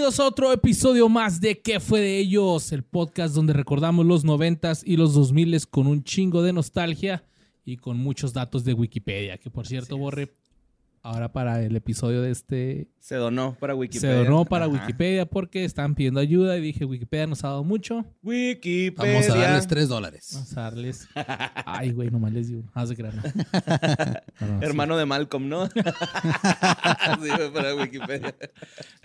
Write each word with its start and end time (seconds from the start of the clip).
Bienvenidos 0.00 0.20
a 0.20 0.28
otro 0.28 0.50
episodio 0.50 1.10
más 1.10 1.42
de 1.42 1.60
¿Qué 1.60 1.78
fue 1.78 2.00
de 2.00 2.16
ellos? 2.16 2.72
El 2.72 2.84
podcast 2.84 3.34
donde 3.34 3.52
recordamos 3.52 4.06
los 4.06 4.24
noventas 4.24 4.82
y 4.82 4.96
los 4.96 5.12
2000 5.12 5.66
con 5.68 5.86
un 5.86 6.04
chingo 6.04 6.42
de 6.42 6.54
nostalgia 6.54 7.22
y 7.66 7.76
con 7.76 7.98
muchos 7.98 8.32
datos 8.32 8.64
de 8.64 8.72
Wikipedia. 8.72 9.36
Que 9.36 9.50
por 9.50 9.66
cierto, 9.66 9.98
Borre, 9.98 10.32
ahora 11.02 11.32
para 11.32 11.62
el 11.62 11.74
episodio 11.76 12.22
de 12.22 12.30
este... 12.30 12.88
Se 12.98 13.16
donó 13.16 13.56
para 13.58 13.74
Wikipedia. 13.74 14.16
Se 14.16 14.24
donó 14.24 14.44
para 14.44 14.66
Ajá. 14.66 14.74
Wikipedia 14.74 15.26
porque 15.26 15.64
estaban 15.64 15.94
pidiendo 15.94 16.20
ayuda 16.20 16.56
y 16.56 16.60
dije, 16.60 16.84
Wikipedia 16.84 17.26
nos 17.26 17.42
ha 17.44 17.48
dado 17.48 17.64
mucho. 17.64 18.04
Wikipedia. 18.22 19.12
Vamos 19.12 19.30
a 19.30 19.36
darles 19.36 19.66
3 19.66 19.88
dólares. 19.88 20.30
Vamos 20.34 20.56
a 20.56 20.60
darles... 20.60 21.08
Ay, 21.66 21.92
güey, 21.92 22.10
nomás 22.10 22.32
les 22.32 22.48
digo. 22.48 22.64
Haz 22.74 22.90
de 22.90 22.96
creer. 22.96 23.14
no. 23.14 23.22
No, 24.40 24.46
no, 24.46 24.60
sí. 24.60 24.66
Hermano 24.66 24.96
de 24.96 25.06
Malcolm, 25.06 25.48
¿no? 25.48 25.66
sí, 25.68 25.72
para 27.52 27.74
Wikipedia. 27.74 28.34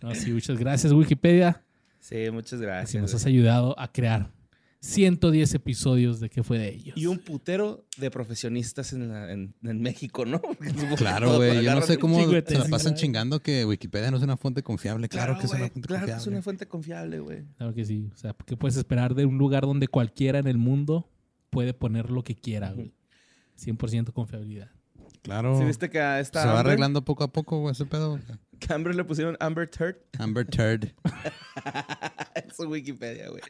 No, 0.02 0.16
sí, 0.16 0.32
muchas 0.32 0.57
gracias, 0.57 0.93
Wikipedia. 0.93 1.62
Sí, 1.99 2.30
muchas 2.32 2.59
que 2.59 2.66
gracias. 2.66 3.02
nos 3.02 3.13
has 3.13 3.26
ayudado 3.26 3.77
a 3.80 3.91
crear 3.91 4.30
110 4.85 5.53
episodios 5.55 6.20
de 6.20 6.30
¿Qué 6.30 6.44
fue 6.44 6.59
de 6.59 6.70
ellos? 6.70 6.95
Y 6.98 7.07
un 7.07 7.17
putero 7.20 7.85
de 7.98 8.12
profesionistas 8.12 8.93
en, 8.93 9.09
la- 9.09 9.31
en- 9.31 9.55
en 9.63 9.81
México, 9.81 10.26
¿no? 10.26 10.39
Claro, 10.98 11.38
güey. 11.38 11.63
Yo 11.63 11.73
no 11.73 11.81
sé 11.81 11.98
cómo 11.98 12.20
se 12.23 12.41
la 12.57 12.66
pasan 12.66 12.93
chingando 12.95 13.41
que 13.41 13.66
Wikipedia 13.66 14.12
no 14.12 14.17
es 14.17 14.23
una 14.23 14.38
fuente 14.38 14.62
confiable. 14.63 15.09
Claro, 15.09 15.38
que 15.40 15.45
es 15.45 15.52
una 15.52 15.67
fuente 15.70 15.81
Claro 15.81 16.05
que 16.05 16.12
es 16.12 16.15
confiable. 16.18 16.35
una 16.37 16.41
fuente 16.43 16.68
confiable, 16.68 17.20
güey. 17.20 17.43
Claro 17.57 17.73
que 17.73 17.85
sí. 17.85 18.10
O 18.13 18.18
sea, 18.18 18.35
¿qué 18.45 18.55
puedes 18.55 18.77
esperar 18.77 19.15
de 19.15 19.26
un 19.26 19.37
lugar 19.37 19.63
donde 19.63 19.87
cualquiera 19.87 20.37
en 20.40 20.48
el 20.48 20.57
mundo 20.57 21.10
puede 21.49 21.73
poner 21.73 22.12
lo 22.12 22.23
que 22.23 22.35
quiera, 22.35 22.71
güey? 22.71 22.93
100% 23.60 24.12
confiabilidad. 24.13 24.70
Claro. 25.23 25.57
¿Sí 25.57 25.65
viste 25.65 25.90
que 25.90 25.99
a 25.99 26.20
esta 26.20 26.41
Se 26.43 26.48
va 26.48 26.60
arreglando 26.60 27.04
poco 27.04 27.23
a 27.23 27.32
poco, 27.34 27.60
güey, 27.60 27.71
ese 27.71 27.85
pedo. 27.85 28.20
que 28.60 28.71
Amber 28.73 28.93
le 28.93 29.04
pusieron 29.04 29.35
Amber 29.40 29.67
Turd 29.67 29.95
Amber 30.20 30.45
Turd. 30.45 30.85
en 32.35 32.54
su 32.54 32.63
Wikipedia, 32.70 33.29
güey? 33.29 33.41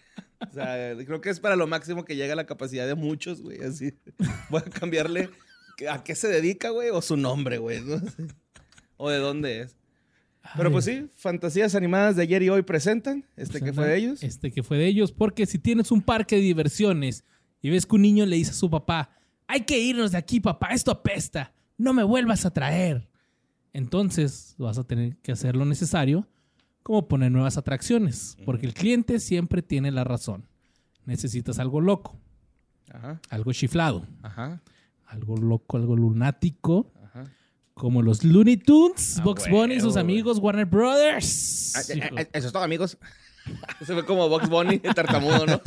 O 0.50 0.54
sea, 0.54 0.96
creo 1.06 1.22
que 1.22 1.30
es 1.30 1.40
para 1.40 1.56
lo 1.56 1.68
máximo 1.68 2.06
que 2.06 2.16
llega 2.16 2.36
la 2.36 2.46
capacidad 2.46 2.88
de 2.88 2.96
muchos, 2.96 3.42
güey. 3.42 3.62
Así. 3.62 3.94
Voy 4.50 4.62
a 4.66 4.70
cambiarle 4.70 5.30
a 5.90 6.04
qué 6.04 6.16
se 6.16 6.28
dedica, 6.28 6.70
güey, 6.70 6.90
o 6.90 7.02
su 7.02 7.18
nombre, 7.18 7.58
güey. 7.58 7.82
¿no? 7.82 8.02
O 8.98 9.10
de 9.10 9.18
dónde 9.18 9.60
es. 9.60 9.76
Pero 10.56 10.72
pues 10.72 10.86
sí, 10.86 11.10
fantasías 11.16 11.76
animadas 11.76 12.16
de 12.16 12.22
ayer 12.22 12.44
y 12.44 12.50
hoy 12.50 12.62
presentan. 12.62 13.26
Este 13.36 13.60
que 13.60 13.74
fue 13.74 13.88
de 13.88 13.98
ellos. 13.98 14.24
Este 14.24 14.52
que 14.52 14.64
fue 14.64 14.78
de 14.78 14.88
ellos. 14.88 15.12
Porque 15.12 15.46
si 15.46 15.60
tienes 15.60 15.92
un 15.92 16.02
parque 16.02 16.38
de 16.38 16.42
diversiones 16.44 17.26
y 17.62 17.72
ves 17.72 17.86
que 17.86 17.96
un 17.96 18.04
niño 18.04 18.26
le 18.26 18.38
dice 18.38 18.52
a 18.52 18.54
su 18.54 18.70
papá, 18.70 19.10
hay 19.48 19.62
que 19.62 19.78
irnos 19.78 20.12
de 20.12 20.18
aquí, 20.18 20.40
papá, 20.40 20.70
esto 20.70 20.92
apesta, 20.92 21.54
no 21.78 21.94
me 21.94 22.04
vuelvas 22.04 22.46
a 22.46 22.52
traer. 22.52 23.08
Entonces 23.74 24.56
vas 24.58 24.78
a 24.78 24.84
tener 24.86 25.18
que 25.18 25.32
hacer 25.32 25.56
lo 25.56 25.66
necesario, 25.66 26.28
como 26.86 27.08
poner 27.08 27.32
nuevas 27.32 27.58
atracciones, 27.58 28.38
porque 28.46 28.68
el 28.68 28.76
cliente 28.76 29.20
siempre 29.20 29.64
tiene 29.64 29.90
la 29.90 30.04
razón. 30.04 30.46
Necesitas 31.06 31.58
algo 31.58 31.82
loco, 31.82 32.16
Ajá. 32.94 33.20
algo 33.32 33.52
chiflado, 33.54 34.06
Ajá. 34.22 34.62
algo 35.08 35.36
loco, 35.36 35.78
algo 35.78 35.96
lunático, 35.96 36.92
Ajá. 37.04 37.24
como 37.74 38.04
los 38.04 38.24
Looney 38.24 38.58
Tunes, 38.58 39.18
ah, 39.18 39.24
Box 39.24 39.46
bueno, 39.50 39.58
Bunny 39.58 39.74
y 39.74 39.80
sus 39.80 39.94
bueno. 39.94 40.02
amigos 40.02 40.38
Warner 40.38 40.68
Brothers. 40.68 41.74
Ah, 41.76 41.82
ah, 42.18 42.22
eso 42.34 42.48
es 42.48 42.54
todo, 42.54 42.62
amigos. 42.62 43.00
Se 43.80 43.92
fue 43.92 44.06
como 44.06 44.30
Box 44.30 44.48
Bunny, 44.48 44.80
el 44.84 44.94
tartamudo, 44.94 45.44
¿no? 45.48 45.62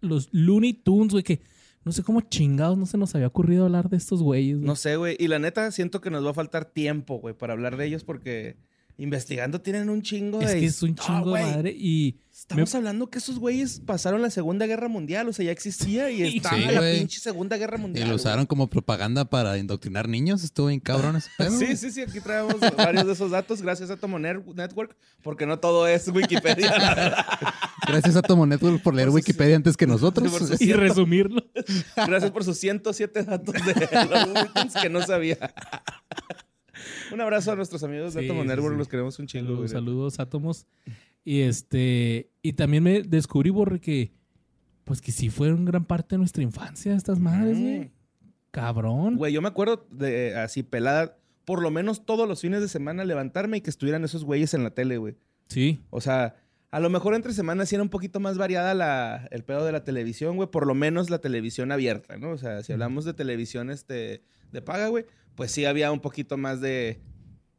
Los 0.00 0.28
Looney 0.32 0.72
Tunes, 0.74 1.12
güey, 1.12 1.22
que 1.22 1.40
no 1.86 1.92
sé 1.92 2.02
cómo 2.02 2.20
chingados 2.20 2.76
no 2.76 2.84
se 2.84 2.98
nos 2.98 3.14
había 3.14 3.28
ocurrido 3.28 3.64
hablar 3.64 3.88
de 3.88 3.96
estos 3.96 4.20
güeyes. 4.20 4.56
güey. 4.56 4.66
No 4.66 4.74
sé, 4.76 4.96
güey. 4.96 5.16
Y 5.20 5.28
la 5.28 5.38
neta, 5.38 5.70
siento 5.70 6.00
que 6.00 6.10
nos 6.10 6.26
va 6.26 6.32
a 6.32 6.34
faltar 6.34 6.64
tiempo, 6.64 7.20
güey, 7.20 7.32
para 7.32 7.52
hablar 7.52 7.76
de 7.76 7.86
ellos 7.86 8.02
porque 8.02 8.56
investigando 8.98 9.60
tienen 9.60 9.88
un 9.90 10.00
chingo 10.02 10.40
es 10.40 10.52
de... 10.52 10.60
que 10.60 10.66
es 10.66 10.82
un 10.82 10.94
chingo 10.96 11.34
de 11.34 11.42
madre 11.42 11.74
y 11.78 12.18
Estamos 12.36 12.74
hablando 12.74 13.08
que 13.08 13.16
esos 13.16 13.38
güeyes 13.38 13.80
pasaron 13.80 14.20
la 14.20 14.28
Segunda 14.28 14.66
Guerra 14.66 14.88
Mundial, 14.88 15.26
o 15.26 15.32
sea, 15.32 15.46
ya 15.46 15.52
existía 15.52 16.10
y 16.10 16.18
Sí, 16.30 16.36
estaba 16.36 16.58
la 16.58 16.80
güey. 16.80 16.98
pinche 16.98 17.18
Segunda 17.18 17.56
Guerra 17.56 17.78
Y 17.78 17.80
Mundial. 17.80 18.08
lo 18.08 18.12
güey. 18.12 18.16
usaron 18.16 18.44
como 18.44 18.68
propaganda 18.68 19.24
para 19.24 19.56
indoctrinar 19.56 20.06
niños. 20.06 20.44
Estuvo 20.44 20.66
bien 20.66 20.80
cabrón 20.80 21.16
ese 21.16 21.30
pedo. 21.38 21.58
Sí, 21.58 21.76
sí, 21.78 21.90
sí, 21.90 22.02
aquí 22.02 22.20
traemos 22.20 22.56
varios 22.76 23.06
de 23.06 23.14
esos 23.14 23.30
datos 23.30 23.62
gracias 23.62 23.88
a 23.88 23.96
Tomo 23.96 24.18
Network, 24.18 24.94
porque 25.22 25.46
no 25.46 25.58
todo 25.60 25.86
es 25.88 26.08
Wikipedia, 26.08 26.76
la 26.78 26.94
verdad. 26.94 27.26
Gracias 27.88 28.16
a 28.16 28.22
Tomo 28.22 28.44
Network 28.44 28.82
por 28.82 28.94
leer 28.94 29.08
Por 29.08 29.14
Wikipedia 29.16 29.56
antes 29.56 29.74
que 29.74 29.86
nosotros. 29.86 30.60
y 30.60 30.74
resumirlo. 30.74 31.42
Gracias 31.96 32.30
por 32.30 32.44
sus 32.44 32.58
107 32.58 33.22
datos 33.24 33.54
de 33.54 34.62
los 34.62 34.74
que 34.74 34.88
no 34.88 35.02
sabía. 35.02 35.38
Un 37.12 37.20
abrazo 37.20 37.52
a 37.52 37.56
nuestros 37.56 37.82
amigos 37.82 38.14
de 38.14 38.22
Sí, 38.22 38.32
Network, 38.32 38.76
los 38.76 38.88
queremos 38.88 39.18
un 39.18 39.26
chingo. 39.26 39.48
Saludos, 39.48 39.70
saludos, 39.70 40.20
átomos. 40.20 40.66
Y 41.24 41.40
este, 41.40 42.30
y 42.42 42.52
también 42.52 42.82
me 42.82 43.02
descubrí, 43.02 43.50
Borre, 43.50 43.80
que 43.80 44.12
pues 44.84 45.00
que 45.00 45.10
sí 45.10 45.30
fueron 45.30 45.64
gran 45.64 45.84
parte 45.84 46.14
de 46.14 46.18
nuestra 46.18 46.44
infancia 46.44 46.94
estas 46.94 47.18
madres, 47.18 47.58
güey. 47.58 47.80
Mm. 47.80 47.90
Cabrón. 48.52 49.16
Güey, 49.16 49.32
yo 49.32 49.42
me 49.42 49.48
acuerdo 49.48 49.86
de 49.90 50.36
así 50.36 50.62
pelada, 50.62 51.18
por 51.44 51.60
lo 51.60 51.70
menos 51.72 52.06
todos 52.06 52.28
los 52.28 52.40
fines 52.40 52.60
de 52.60 52.68
semana 52.68 53.04
levantarme 53.04 53.56
y 53.56 53.60
que 53.60 53.70
estuvieran 53.70 54.04
esos 54.04 54.24
güeyes 54.24 54.54
en 54.54 54.62
la 54.62 54.70
tele, 54.70 54.96
güey. 54.98 55.16
Sí. 55.48 55.80
O 55.90 56.00
sea, 56.00 56.36
a 56.70 56.80
lo 56.80 56.90
mejor 56.90 57.14
entre 57.14 57.32
semanas 57.32 57.68
sí 57.68 57.74
era 57.76 57.82
un 57.82 57.88
poquito 57.90 58.20
más 58.20 58.36
variada 58.38 58.74
la, 58.74 59.28
el 59.30 59.44
pedo 59.44 59.64
de 59.64 59.72
la 59.72 59.84
televisión, 59.84 60.36
güey. 60.36 60.50
Por 60.50 60.66
lo 60.66 60.74
menos 60.74 61.10
la 61.10 61.18
televisión 61.18 61.72
abierta, 61.72 62.16
¿no? 62.18 62.30
O 62.30 62.38
sea, 62.38 62.62
si 62.62 62.72
hablamos 62.72 63.04
de 63.04 63.14
televisión 63.14 63.70
este, 63.70 64.22
de 64.52 64.62
paga, 64.62 64.88
güey, 64.88 65.06
pues 65.34 65.50
sí 65.52 65.64
había 65.64 65.92
un 65.92 66.00
poquito 66.00 66.36
más 66.36 66.60
de, 66.60 67.00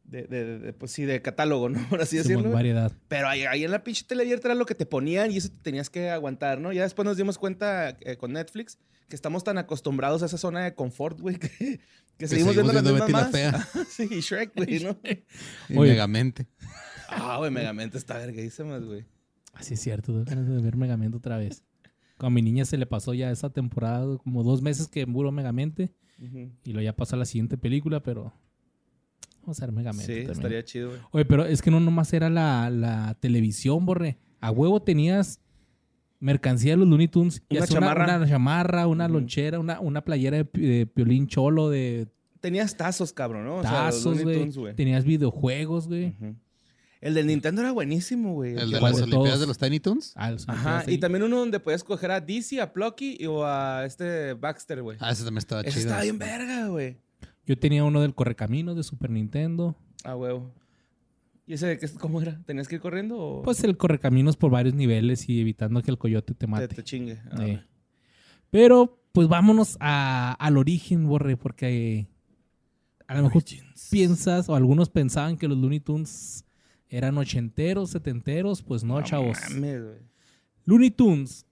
de, 0.04 0.24
de- 0.24 0.60
de- 0.60 0.74
pues 0.74 0.92
sí, 0.92 1.06
de 1.06 1.22
catálogo, 1.22 1.70
¿no? 1.70 1.80
Por 1.90 2.02
así 2.02 2.18
decirlo. 2.18 2.42
güey. 2.44 2.54
variedad. 2.54 2.92
Pero 3.08 3.28
ahí, 3.28 3.44
ahí 3.46 3.64
en 3.64 3.72
la 3.72 3.84
pinche 3.84 4.04
tele 4.08 4.24
abierta 4.24 4.50
era 4.50 4.56
lo 4.56 4.66
que 4.66 4.76
te 4.76 4.86
ponían 4.86 5.32
y 5.32 5.38
eso 5.38 5.50
te 5.50 5.60
tenías 5.62 5.90
que 5.90 6.10
aguantar, 6.10 6.60
¿no? 6.60 6.72
Ya 6.74 6.84
después 6.84 7.06
nos 7.06 7.18
dimos 7.18 7.38
cuenta 7.38 7.90
eh, 8.02 8.18
con 8.18 8.34
Netflix 8.34 8.78
que 9.10 9.16
estamos 9.16 9.44
tan 9.46 9.58
acostumbrados 9.58 10.22
a 10.22 10.26
esa 10.26 10.38
zona 10.38 10.64
de 10.66 10.76
confort, 10.76 11.20
güey, 11.22 11.36
que, 11.40 11.80
que 12.18 12.28
seguimos, 12.28 12.56
seguimos 12.56 12.74
viendo 12.74 12.92
las 12.92 13.08
mismas 13.10 13.32
la 13.34 13.52
más. 13.54 13.88
sí, 13.90 14.08
y 14.12 14.20
Shrek, 14.20 14.52
güey, 14.56 14.80
¿no? 14.84 14.98
Y 15.70 15.78
Oye. 15.78 15.92
Megamente. 15.92 16.48
Ah, 17.10 17.38
güey, 17.38 17.52
Megamente 17.52 17.98
está 17.98 18.18
verguísimas, 18.18 18.84
güey. 18.84 19.06
Así 19.54 19.74
es 19.74 19.80
cierto, 19.80 20.14
tengo 20.14 20.26
ganas 20.26 20.48
de 20.48 20.62
ver 20.62 20.76
Megamente 20.78 21.18
otra 21.18 21.38
vez. 21.38 21.64
Con 22.18 22.34
mi 22.34 22.42
niña 22.42 22.66
se 22.66 22.78
le 22.78 22.86
pasó 22.86 23.14
ya 23.14 23.32
esa 23.32 23.50
temporada, 23.52 24.18
como 24.18 24.44
dos 24.44 24.62
meses 24.62 24.88
que 24.88 25.06
murió 25.06 25.32
Megamente. 25.32 25.92
Y 26.64 26.74
lo 26.74 26.82
ya 26.82 26.96
pasó 26.96 27.16
a 27.16 27.20
la 27.20 27.26
siguiente 27.26 27.58
película, 27.58 28.02
pero 28.02 28.34
vamos 29.42 29.62
a 29.62 29.66
ver 29.66 29.74
Megamente. 29.76 30.06
Sí, 30.06 30.14
también. 30.20 30.32
estaría 30.32 30.64
chido, 30.64 30.90
güey. 30.90 31.02
Oye, 31.12 31.26
pero 31.26 31.46
es 31.46 31.62
que 31.62 31.70
no 31.72 31.80
nomás 31.80 32.12
era 32.14 32.30
la, 32.30 32.70
la 32.70 33.16
televisión, 33.20 33.86
borre. 33.86 34.18
A 34.40 34.52
huevo 34.52 34.82
tenías 34.82 35.40
mercancía 36.20 36.72
de 36.74 36.78
los 36.78 36.88
Looney 36.88 37.08
Tunes. 37.08 37.44
y 37.50 37.58
Una 37.58 37.68
chamarra. 37.68 38.18
Una, 38.18 38.28
chamarra, 38.28 38.88
una 38.88 39.08
lonchera, 39.08 39.60
una, 39.60 39.80
una 39.80 40.04
playera 40.04 40.38
de, 40.38 40.44
de 40.60 40.88
piolín 40.88 41.28
cholo, 41.28 41.70
de 41.70 42.08
Tenías 42.40 42.78
tazos, 42.78 43.14
cabrón, 43.14 43.46
¿no? 43.46 43.58
O 43.58 43.62
tazos, 43.62 44.22
güey. 44.24 44.74
Tenías 44.76 45.04
videojuegos, 45.06 45.88
güey. 45.88 46.10
Ujú. 46.10 46.36
El 47.02 47.14
del 47.14 47.28
Nintendo 47.28 47.62
era 47.62 47.72
buenísimo, 47.72 48.34
güey. 48.34 48.58
El 48.58 48.72
de 48.72 48.80
¿Cuál 48.80 48.92
las 48.94 48.98
de 48.98 49.04
Olimpiadas 49.04 49.30
todos? 49.34 49.40
de 49.42 49.48
los 49.48 49.58
Tiny 49.58 49.80
Toons. 49.80 50.14
Ah, 50.16 50.32
los 50.32 50.50
Ajá, 50.50 50.84
y 50.88 50.98
también 50.98 51.24
uno 51.24 51.38
donde 51.38 51.60
podías 51.60 51.84
coger 51.84 52.10
a 52.12 52.20
DC, 52.22 52.60
a 52.60 52.74
Plucky 52.74 53.26
o 53.28 53.46
a 53.46 53.86
este 53.86 54.34
Baxter, 54.34 54.82
güey. 54.82 54.98
Ah, 55.00 55.12
ese 55.12 55.24
también 55.24 55.40
estaba 55.40 55.62
Ese 55.62 55.72
chido. 55.72 55.82
estaba 55.82 56.02
bien 56.02 56.18
verga, 56.18 56.68
güey. 56.68 56.98
Yo 57.46 57.58
tenía 57.58 57.84
uno 57.84 58.02
del 58.02 58.14
Correcaminos 58.16 58.76
de 58.76 58.84
Super 58.84 59.10
Nintendo. 59.12 59.76
Ah, 60.04 60.16
huevo. 60.16 60.52
¿Y 61.46 61.54
ese 61.54 61.68
de 61.68 61.78
qué, 61.80 61.88
cómo 61.94 62.22
era? 62.22 62.42
¿Tenías 62.46 62.68
que 62.68 62.76
ir 62.76 62.82
corriendo 62.82 63.18
o 63.18 63.42
Pues 63.44 63.64
el 63.64 63.78
Correcaminos 63.78 64.36
por 64.36 64.52
varios 64.52 64.74
niveles 64.76 65.30
y 65.30 65.40
evitando 65.40 65.82
que 65.82 65.92
el 65.92 65.98
coyote 65.98 66.34
te 66.34 66.40
te, 66.40 66.48
mate. 66.48 66.68
te 66.68 66.84
chingue? 66.84 67.22
Ah, 67.32 67.46
Eh. 67.46 67.64
Pero, 68.50 69.00
pues 69.12 69.28
vámonos 69.28 69.78
a- 69.80 70.34
al 70.40 70.58
origen, 70.58 71.08
Borre, 71.08 71.38
porque 71.38 71.98
eh, 72.00 72.08
a 73.08 73.16
lo 73.16 73.24
mejor 73.24 73.44
piensas, 73.92 74.50
o 74.50 74.56
algunos 74.56 74.90
pensaban 74.90 75.38
que 75.38 75.48
los 75.48 75.58
Looney 75.58 75.80
Tunes 75.80 76.44
eran 76.90 77.18
ochenteros, 77.18 77.92
setenteros, 77.92 78.62
pues 78.62 78.84
no, 78.84 79.02
chavos. 79.02 79.38
mames, 79.50 79.84
güey. 79.84 79.98
Looney 80.66 80.92
Tunes. 80.92 81.46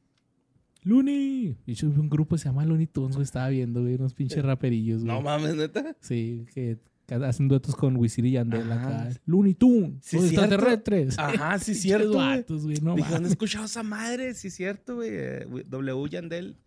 Looney. 0.83 1.57
De 1.65 1.73
hecho, 1.73 1.87
un 1.87 2.09
grupo 2.09 2.35
que 2.35 2.39
se 2.39 2.45
llama 2.45 2.63
Looney 2.65 2.87
Tunes, 2.87 3.15
güey, 3.15 3.23
estaba 3.23 3.49
viendo, 3.49 3.81
güey, 3.81 3.95
unos 3.95 4.13
pinches 4.13 4.43
raperillos, 4.43 5.03
güey. 5.03 5.13
No 5.13 5.21
mames, 5.21 5.55
neta. 5.55 5.95
Sí, 5.99 6.45
que 6.53 6.77
hacen 7.13 7.47
duetos 7.47 7.75
con 7.75 7.97
Wisin 7.97 8.25
y 8.25 8.31
Yandel 8.31 8.71
acá. 8.71 9.09
Looney 9.25 9.53
Tunes. 9.53 9.99
Sí, 10.01 10.17
los 10.17 10.29
cierto. 10.29 10.45
extraterrestres. 10.45 11.19
Ajá, 11.19 11.59
sí, 11.59 11.73
cierto, 11.75 12.17
vatos, 12.17 12.63
güey, 12.63 12.77
no 12.81 12.95
Dije, 12.95 13.11
¿dónde 13.11 13.29
he 13.29 13.31
escuchado 13.31 13.65
esa 13.65 13.83
madre? 13.83 14.33
Sí, 14.33 14.49
cierto. 14.49 15.01
Eh, 15.03 15.45
güey, 15.49 15.63
W. 15.67 16.09
Yandel. 16.09 16.57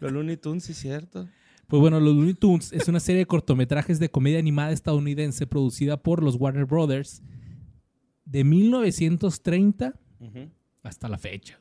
Los 0.00 0.12
Looney 0.12 0.36
Tunes, 0.36 0.64
sí, 0.64 0.74
cierto. 0.74 1.28
Pues 1.66 1.80
bueno, 1.80 1.98
los 2.00 2.14
Looney 2.14 2.34
Tunes 2.34 2.72
es 2.72 2.88
una 2.88 3.00
serie 3.00 3.20
de 3.20 3.26
cortometrajes 3.26 3.98
de 3.98 4.10
comedia 4.10 4.38
animada 4.38 4.72
estadounidense 4.72 5.46
producida 5.46 5.96
por 5.96 6.22
los 6.22 6.36
Warner 6.36 6.66
Brothers 6.66 7.22
de 8.24 8.44
1930 8.44 9.94
Ujú. 10.20 10.50
hasta 10.82 11.08
la 11.08 11.18
fecha. 11.18 11.58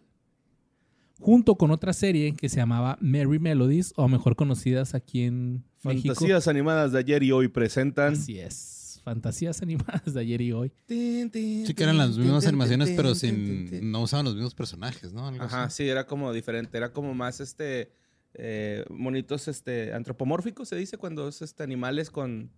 junto 1.20 1.54
con 1.56 1.70
otra 1.70 1.94
serie 1.94 2.34
que 2.34 2.50
se 2.50 2.56
llamaba 2.58 2.98
Merry 3.00 3.38
Melodies, 3.38 3.94
o 3.96 4.08
mejor 4.08 4.36
conocidas 4.36 4.96
aquí 4.96 5.22
en 5.22 5.64
México. 5.84 6.16
Fantasías 6.16 6.48
animadas 6.48 6.92
de 6.94 6.98
ayer 7.00 7.22
y 7.22 7.32
hoy 7.32 7.48
presentan. 7.48 8.14
Así 8.14 8.40
es. 8.40 9.00
Fantasías 9.04 9.62
animadas 9.62 10.14
de 10.16 10.20
ayer 10.20 10.42
y 10.42 10.52
hoy. 10.52 10.72
Sí 10.88 11.30
que 11.76 11.84
eran 11.84 11.98
las 12.00 12.18
mismas 12.18 12.48
animaciones, 12.48 12.90
pero 12.96 13.14
sin 13.14 13.92
no 13.92 14.02
usaban 14.02 14.26
los 14.26 14.34
mismos 14.34 14.56
personajes, 14.56 15.14
¿no? 15.14 15.28
Algo 15.28 15.44
Ajá, 15.44 15.66
así. 15.66 15.84
sí, 15.84 15.90
era 15.90 16.08
como 16.08 16.34
diferente. 16.34 16.76
Era 16.78 16.92
como 16.92 17.14
más 17.14 17.40
este. 17.40 17.92
eh, 18.34 18.84
monitos 18.90 19.48
este, 19.48 19.94
antropomórficos, 19.94 20.70
se 20.70 20.76
dice, 20.76 20.98
cuando 20.98 21.28
es 21.28 21.42
este, 21.44 21.62
animales 21.64 22.10
con, 22.10 22.50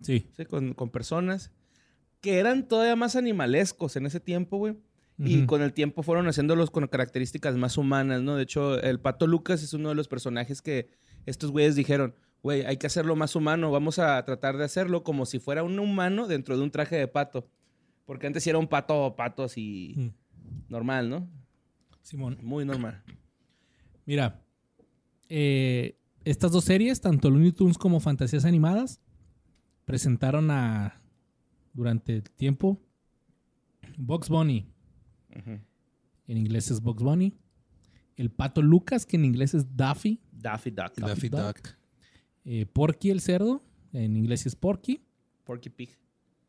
Sí. 0.00 0.28
sí, 0.36 0.44
con, 0.44 0.74
con 0.74 0.90
personas. 0.90 1.50
Que 2.20 2.38
eran 2.38 2.66
todavía 2.68 2.96
más 2.96 3.16
animalescos 3.16 3.96
en 3.96 4.06
ese 4.06 4.20
tiempo, 4.20 4.56
güey. 4.58 4.76
Y 5.18 5.46
con 5.46 5.62
el 5.62 5.72
tiempo 5.72 6.02
fueron 6.02 6.28
haciéndolos 6.28 6.70
con 6.70 6.86
características 6.88 7.56
más 7.56 7.78
humanas, 7.78 8.20
¿no? 8.20 8.36
De 8.36 8.42
hecho, 8.42 8.78
el 8.78 9.00
Pato 9.00 9.26
Lucas 9.26 9.62
es 9.62 9.72
uno 9.72 9.88
de 9.88 9.94
los 9.94 10.08
personajes 10.08 10.60
que 10.60 10.90
estos 11.24 11.50
güeyes 11.52 11.74
dijeron, 11.74 12.14
güey, 12.42 12.66
hay 12.66 12.76
que 12.76 12.86
hacerlo 12.86 13.16
más 13.16 13.34
humano, 13.34 13.70
vamos 13.70 13.98
a 13.98 14.22
tratar 14.26 14.58
de 14.58 14.64
hacerlo 14.64 15.04
como 15.04 15.24
si 15.24 15.38
fuera 15.38 15.62
un 15.62 15.78
humano 15.78 16.26
dentro 16.28 16.54
de 16.58 16.62
un 16.62 16.70
traje 16.70 16.96
de 16.96 17.08
pato. 17.08 17.48
Porque 18.04 18.26
antes 18.26 18.42
sí 18.44 18.50
era 18.50 18.58
un 18.58 18.68
pato, 18.68 19.14
pato 19.16 19.44
así 19.44 19.94
Mm. 19.96 20.08
normal, 20.68 21.08
¿no? 21.08 21.30
Simón. 22.02 22.38
Muy 22.42 22.66
normal. 22.66 23.02
Mira, 24.04 24.42
eh, 25.30 25.96
estas 26.24 26.52
dos 26.52 26.64
series, 26.64 27.00
tanto 27.00 27.30
Looney 27.30 27.52
Tunes 27.52 27.78
como 27.78 28.00
Fantasías 28.00 28.44
Animadas, 28.44 29.00
presentaron 29.86 30.50
a, 30.50 31.00
durante 31.76 32.14
el 32.16 32.22
tiempo, 32.22 32.80
Bugs 33.98 34.28
Bunny. 34.28 34.66
En 36.26 36.36
inglés 36.36 36.70
es 36.70 36.80
Bugs 36.80 37.02
Bunny. 37.02 37.34
El 38.16 38.30
Pato 38.30 38.62
Lucas, 38.62 39.04
que 39.04 39.16
en 39.16 39.24
inglés 39.26 39.54
es 39.54 39.76
Daffy. 39.76 40.20
Daffy 40.32 40.70
Duck. 40.70 40.94
Daffy 40.96 41.28
Duck. 41.28 41.40
Duck. 41.58 41.68
Eh, 42.44 42.64
Porky 42.66 43.10
el 43.10 43.20
cerdo, 43.20 43.62
en 43.92 44.16
inglés 44.16 44.46
es 44.46 44.56
Porky. 44.56 45.02
Porky 45.44 45.68
Pig. 45.68 45.90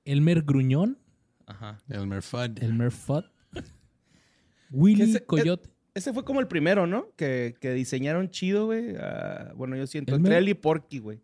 Elmer 0.05 0.41
Gruñón, 0.43 0.97
Ajá. 1.45 1.77
Elmer 1.89 2.21
Fudd. 2.21 2.61
Elmer 2.63 2.91
Fudd. 2.91 3.25
Willy 4.71 5.03
ese- 5.03 5.25
Coyote. 5.25 5.69
Ese 5.93 6.13
fue 6.13 6.23
como 6.23 6.39
el 6.39 6.47
primero, 6.47 6.85
¿no? 6.85 7.07
Que, 7.15 7.55
que 7.59 7.71
diseñaron 7.73 8.29
chido, 8.29 8.67
güey. 8.67 8.95
Ah, 8.99 9.51
bueno, 9.55 9.75
yo 9.75 9.87
siento 9.87 10.13
¿Elmer? 10.15 10.31
entre 10.31 10.37
él 10.39 10.49
y 10.49 10.53
Porky, 10.53 10.99
güey. 10.99 11.21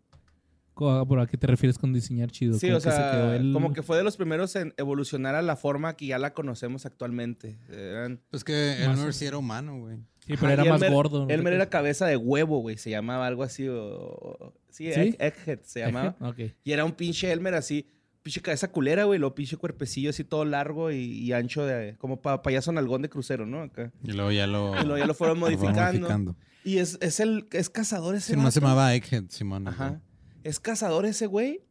Co- 0.74 1.06
¿Por 1.06 1.20
a 1.20 1.26
qué 1.26 1.36
te 1.36 1.46
refieres 1.46 1.78
con 1.78 1.92
diseñar 1.92 2.30
chido? 2.30 2.58
Sí, 2.58 2.66
Como 2.66 2.78
o 2.78 2.80
que 2.82 2.90
se 2.90 2.96
sea, 2.96 3.10
quedó 3.38 3.52
como 3.52 3.72
que 3.72 3.82
fue 3.82 3.96
de 3.96 4.02
los 4.04 4.16
primeros 4.16 4.56
en 4.56 4.74
evolucionar 4.76 5.34
a 5.36 5.42
la 5.42 5.54
forma 5.56 5.94
que 5.96 6.06
ya 6.06 6.18
la 6.18 6.34
conocemos 6.34 6.84
actualmente. 6.84 7.58
Eran- 7.70 8.20
Pues 8.30 8.42
que 8.44 8.82
Elmer 8.84 9.14
sí 9.14 9.24
era 9.26 9.38
humano, 9.38 9.78
güey. 9.78 9.98
Sí, 10.26 10.34
pero 10.40 10.46
Ajá, 10.46 10.52
era 10.54 10.64
más 10.64 10.80
Elmer- 10.82 10.92
gordo. 10.92 11.26
¿no? 11.26 11.30
Elmer 11.32 11.52
era 11.52 11.68
cabeza 11.70 12.06
de 12.06 12.16
huevo, 12.16 12.58
güey. 12.60 12.76
Se 12.78 12.90
llamaba 12.90 13.26
algo 13.26 13.42
así. 13.42 13.66
o- 13.68 14.52
Sí, 14.70 14.92
¿Sí? 14.92 15.00
Egg- 15.00 15.16
Egghead 15.20 15.60
se 15.62 15.80
llamaba. 15.80 16.16
Y 16.64 16.72
era 16.72 16.84
un 16.84 16.92
pinche 16.92 17.30
Elmer 17.30 17.54
así, 17.54 17.86
pinche 18.22 18.40
cabeza 18.40 18.72
culera, 18.72 19.04
güey. 19.04 19.20
Lo 19.20 19.34
pinche 19.34 19.56
cuerpecillo 19.56 20.10
así 20.10 20.24
todo 20.24 20.44
largo 20.44 20.90
y, 20.90 20.96
y 20.96 21.32
ancho, 21.32 21.64
de 21.66 21.94
como 21.98 22.20
pa- 22.20 22.42
payaso 22.42 22.72
nalgón 22.72 23.02
de 23.02 23.08
crucero, 23.10 23.46
¿no? 23.46 23.60
Acá. 23.62 23.92
Y 24.02 24.10
luego 24.12 24.32
ya 24.32 24.48
lo, 24.48 24.72
Y 24.80 24.84
luego 24.84 24.98
ya 24.98 25.06
lo 25.06 25.14
fueron 25.14 25.38
lo 25.40 25.46
modificando. 25.46 26.34
Y 26.64 26.78
es, 26.78 26.98
es 27.02 27.20
el 27.20 27.46
es 27.52 27.68
cazador 27.70 28.14
ese 28.16 28.32
Sí, 28.32 28.36
nomás 28.36 28.54
se 28.54 28.60
llamaba 28.60 28.92
Egghead, 28.94 29.24
Simón. 29.28 29.68
Ajá. 29.68 30.00
Es 30.44 30.60
cazador 30.60 31.06
ese 31.06 31.26
güey, 31.26 31.62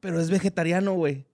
pero 0.00 0.20
es 0.20 0.30
vegetariano, 0.30 0.94
güey. 0.94 1.26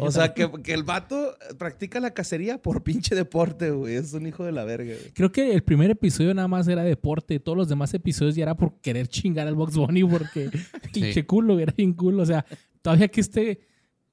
O 0.00 0.10
sea, 0.10 0.34
que, 0.34 0.50
que 0.62 0.74
el 0.74 0.82
vato 0.82 1.36
practica 1.58 2.00
la 2.00 2.10
cacería 2.12 2.60
por 2.60 2.82
pinche 2.84 3.14
deporte, 3.14 3.70
güey. 3.70 3.94
Es 3.94 4.12
un 4.12 4.26
hijo 4.26 4.44
de 4.44 4.52
la 4.52 4.64
verga, 4.64 4.94
güey. 4.94 5.12
Creo 5.12 5.32
que 5.32 5.52
el 5.52 5.62
primer 5.62 5.90
episodio 5.90 6.34
nada 6.34 6.48
más 6.48 6.68
era 6.68 6.82
deporte. 6.82 7.40
Todos 7.40 7.56
los 7.56 7.68
demás 7.68 7.94
episodios 7.94 8.34
ya 8.34 8.42
era 8.44 8.56
por 8.56 8.80
querer 8.80 9.08
chingar 9.08 9.46
al 9.46 9.54
Box 9.54 9.76
Bunny 9.76 10.04
porque 10.04 10.50
pinche 10.92 11.24
culo, 11.26 11.58
era 11.58 11.72
bien 11.76 11.92
culo. 11.92 12.22
O 12.22 12.26
sea, 12.26 12.44
todavía 12.82 13.08
que 13.08 13.20
este 13.20 13.60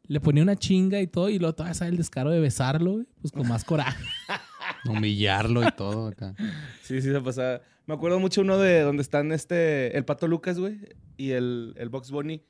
le 0.04 0.22
ponía 0.22 0.44
una 0.44 0.56
chinga 0.56 1.02
y 1.02 1.08
todo 1.08 1.30
y 1.30 1.38
luego 1.38 1.54
todavía 1.56 1.74
sale 1.74 1.92
el 1.92 1.98
descaro 1.98 2.30
de 2.30 2.40
besarlo, 2.40 2.94
güey, 2.94 3.06
pues 3.20 3.32
con 3.32 3.48
más 3.48 3.66
coraje. 3.66 4.04
Humillarlo 4.86 5.68
y 5.68 5.72
todo 5.72 6.08
acá. 6.08 6.34
Sí, 6.82 7.02
sí, 7.02 7.12
se 7.12 7.20
pasaba. 7.20 7.62
Me 7.88 7.94
acuerdo 7.96 8.20
mucho 8.20 8.42
uno 8.42 8.58
de 8.60 8.82
donde 8.82 9.02
están 9.02 9.32
este, 9.32 9.98
el 9.98 10.06
Pato 10.06 10.28
Lucas, 10.28 10.60
güey, 10.60 10.78
y 11.18 11.32
el, 11.32 11.74
el 11.78 11.90
Box 11.90 12.12
Bunny 12.12 12.44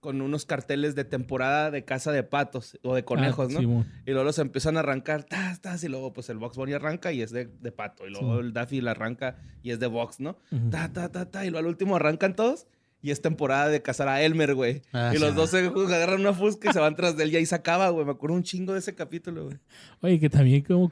con 0.00 0.20
unos 0.22 0.46
carteles 0.46 0.94
de 0.94 1.04
temporada 1.04 1.70
de 1.70 1.84
caza 1.84 2.10
de 2.10 2.22
patos 2.22 2.78
o 2.82 2.94
de 2.94 3.04
conejos, 3.04 3.48
Ah, 3.50 3.52
¿no? 3.52 3.60
Simón. 3.60 3.86
Y 4.06 4.10
luego 4.12 4.24
los 4.24 4.38
empiezan 4.38 4.76
a 4.76 4.80
arrancar, 4.80 5.24
tas, 5.24 5.60
tas, 5.60 5.84
y 5.84 5.88
luego 5.88 6.12
pues 6.14 6.30
el 6.30 6.38
Box 6.38 6.56
Bunny 6.56 6.72
arranca 6.72 7.12
y 7.12 7.20
es 7.22 7.30
de, 7.32 7.46
de 7.60 7.70
pato. 7.72 8.06
Y 8.06 8.10
luego 8.10 8.36
Sí. 8.40 8.46
el 8.46 8.52
Daffy 8.54 8.80
la 8.80 8.92
arranca 8.92 9.36
y 9.62 9.70
es 9.72 9.78
de 9.78 9.86
Box, 9.88 10.18
¿no? 10.20 10.38
Ta, 10.70 10.90
ta, 10.92 11.10
ta, 11.12 11.30
ta. 11.30 11.44
Y 11.44 11.50
luego 11.50 11.58
al 11.58 11.66
último 11.66 11.96
arrancan 11.96 12.34
todos 12.34 12.66
y 13.02 13.10
es 13.10 13.20
temporada 13.20 13.68
de 13.68 13.82
cazar 13.82 14.08
a 14.08 14.22
Elmer, 14.22 14.54
güey. 14.54 14.80
Ah, 14.92 15.10
y 15.12 15.16
sí, 15.18 15.22
los 15.22 15.34
¿no? 15.34 15.42
dos 15.42 15.50
se 15.50 15.58
agarran 15.58 16.20
una 16.20 16.32
fusca 16.32 16.70
y 16.70 16.72
se 16.72 16.80
van 16.80 16.94
tras 16.96 17.16
de 17.18 17.24
él 17.24 17.32
y 17.32 17.36
ahí 17.36 17.46
se 17.46 17.54
acaba, 17.54 17.90
güey. 17.90 18.06
Me 18.06 18.12
acuerdo 18.12 18.36
un 18.36 18.42
chingo 18.42 18.72
de 18.72 18.78
ese 18.78 18.94
capítulo, 18.94 19.44
güey. 19.44 19.58
Oye, 20.00 20.18
que 20.18 20.30
también 20.30 20.62
como 20.62 20.90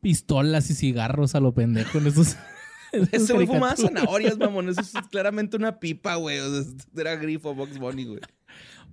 pistolas 0.00 0.70
y 0.70 0.74
cigarros 0.74 1.34
a 1.34 1.40
lo 1.40 1.52
pendejo 1.52 1.98
en 1.98 2.06
esos. 2.06 2.36
Ese 3.12 3.32
güey 3.32 3.46
fumaba 3.46 3.76
zanahorias, 3.76 4.38
mamón. 4.38 4.68
Eso 4.68 4.80
es 4.80 4.92
claramente 5.10 5.56
una 5.56 5.78
pipa, 5.78 6.14
güey. 6.16 6.38
O 6.38 6.62
sea, 6.62 6.72
era 6.96 7.16
grifo 7.16 7.54
Box 7.54 7.78
Bunny, 7.78 8.04
güey. 8.04 8.20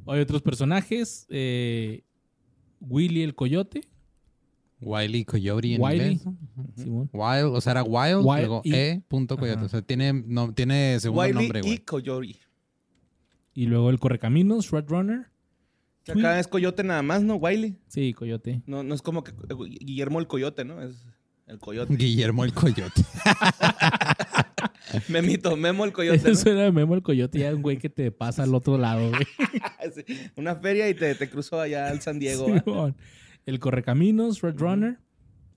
Hay 0.08 0.20
otros 0.20 0.42
personajes. 0.42 1.26
eh, 1.30 2.04
Willy 2.80 3.22
el 3.24 3.36
Coyote. 3.36 3.82
Wiley 4.80 5.26
Coyote 5.26 5.76
en 5.76 5.82
Wiley. 5.82 6.12
inglés. 6.14 6.36
Simón. 6.76 7.10
Wild, 7.14 7.56
o 7.56 7.62
sea, 7.62 7.74
era 7.74 7.84
Wild, 7.84 8.22
Wild 8.26 8.40
luego 8.40 8.62
y- 8.64 8.74
E. 8.74 9.04
punto 9.08 9.38
Coyote. 9.38 9.58
Ajá. 9.60 9.66
O 9.68 9.70
sea, 9.70 9.82
tiene, 9.84 10.12
no, 10.14 10.54
tiene 10.56 11.00
segundo 11.00 11.22
Wiley 11.22 11.34
nombre, 11.36 11.60
y 11.60 11.62
güey. 11.64 11.78
Coyote. 11.86 12.40
Y 13.54 13.66
luego 13.68 13.90
el 13.92 14.00
Correcaminos, 14.00 14.72
Red 14.72 14.86
Runner. 14.88 15.28
Que 16.04 16.14
acá 16.14 16.40
es 16.40 16.48
Coyote 16.48 16.84
nada 16.84 17.04
más, 17.04 17.22
¿no? 17.22 17.36
Wiley. 17.36 17.78
Sí, 17.88 18.14
Coyote. 18.14 18.64
No, 18.66 18.82
no 18.82 18.96
es 18.96 19.04
como 19.04 19.24
que 19.24 19.30
eh, 19.32 19.56
Guillermo 19.82 20.20
el 20.20 20.26
Coyote, 20.26 20.66
¿no? 20.66 20.82
Es 20.82 21.06
el 21.52 21.60
Coyote. 21.60 21.96
Guillermo 21.96 22.44
el 22.46 22.54
Coyote. 22.54 23.02
Memito, 25.10 25.56
Memo 25.56 25.86
el 25.86 25.94
Coyote. 25.94 26.22
¿no? 26.24 26.30
Eso 26.30 26.50
era 26.50 26.72
Memo 26.72 26.96
el 26.96 27.02
Coyote, 27.02 27.40
ya 27.40 27.54
un 27.54 27.62
güey 27.62 27.78
que 27.78 27.90
te 27.90 28.12
pasa 28.12 28.44
al 28.44 28.54
otro 28.56 28.78
lado, 28.78 29.10
güey. 29.10 29.26
Sí, 29.94 30.04
Una 30.36 30.56
feria 30.56 30.88
y 30.90 30.94
te, 30.94 31.16
te 31.16 31.30
cruzó 31.30 31.60
allá 31.60 31.90
al 31.90 32.02
San 32.02 32.20
Diego. 32.20 32.46
El 33.46 33.60
Correcaminos, 33.60 34.42
Red 34.42 34.58
Runner. 34.60 35.00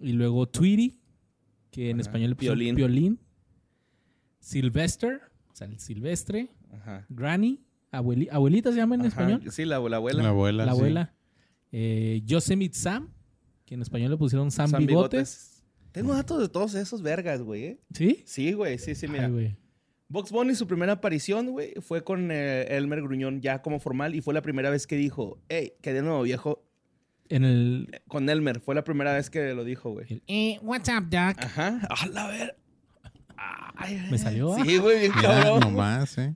Y 0.01 0.13
luego 0.13 0.49
Tweety, 0.49 0.99
que 1.71 1.91
en 1.91 1.97
Ajá. 1.97 2.03
español 2.09 2.31
le 2.31 2.37
pusieron 2.37 2.59
Piolín. 2.59 2.75
Piolín. 2.75 3.21
Sylvester, 4.41 5.21
o 5.53 5.57
sea, 5.57 5.67
el 5.69 5.79
Silvestre. 5.79 6.51
Ajá. 6.73 7.07
Granny, 7.09 7.61
abueli- 7.93 8.29
abuelita 8.31 8.71
se 8.73 8.77
llama 8.79 8.97
en 8.97 9.03
Ajá. 9.03 9.09
español. 9.09 9.43
Sí, 9.53 9.65
la, 9.65 9.79
la 9.79 9.97
abuela. 9.97 10.23
La 10.23 10.29
abuela. 10.31 10.67
La 10.67 10.73
sí. 10.73 10.79
abuela. 10.79 11.15
Eh, 11.73 12.23
Yosemite 12.25 12.77
Sam, 12.77 13.11
que 13.65 13.75
en 13.75 13.83
español 13.83 14.11
le 14.11 14.17
pusieron 14.17 14.51
Sam, 14.51 14.71
San 14.71 14.85
Bigotes. 14.87 15.54
Tengo 15.95 16.13
datos 16.13 16.41
de 16.41 16.49
todos 16.49 16.75
esos 16.75 17.03
vergas, 17.03 17.41
güey. 17.41 17.65
¿eh? 17.65 17.79
¿Sí? 17.95 18.25
Sí, 18.27 18.53
güey. 18.53 18.79
Sí, 18.79 18.97
sí, 18.97 19.07
mira. 19.07 19.27
Ay, 19.27 19.31
güey. 19.33 19.57
Box 20.09 20.33
Bunny, 20.33 20.57
su 20.57 20.67
primera 20.67 20.95
aparición, 20.95 21.53
güey, 21.53 21.75
fue 21.81 22.03
con 22.03 22.31
eh, 22.33 22.67
Elmer 22.77 23.01
Gruñón 23.01 23.41
ya 23.41 23.63
como 23.63 23.79
formal 23.79 24.15
y 24.17 24.21
fue 24.21 24.35
la 24.35 24.43
primera 24.43 24.71
vez 24.71 24.89
que 24.89 24.97
dijo, 24.97 25.39
hey, 25.49 25.73
que 25.81 25.93
de 25.93 26.03
nuevo, 26.03 26.23
viejo, 26.23 26.65
En 27.29 27.45
el, 27.45 28.03
con 28.09 28.29
Elmer. 28.29 28.59
Fue 28.61 28.75
la 28.75 28.83
primera 28.83 29.13
vez 29.15 29.31
que 29.31 29.55
lo 29.55 29.63
dijo, 29.63 29.91
güey. 29.93 30.07
el, 30.11 30.23
eh, 30.27 30.59
what's 30.63 30.89
up, 30.89 31.09
Doc? 31.09 31.37
Ajá. 31.39 31.81
A 31.89 32.07
la 32.09 32.27
ver. 32.27 32.57
Ay, 33.37 34.05
Me 34.11 34.19
salió, 34.19 34.57
Sí, 34.65 34.77
güey, 34.79 34.99
bien 35.01 35.13
cabrón. 35.13 35.61
nomás, 35.61 36.19
¿eh? 36.19 36.35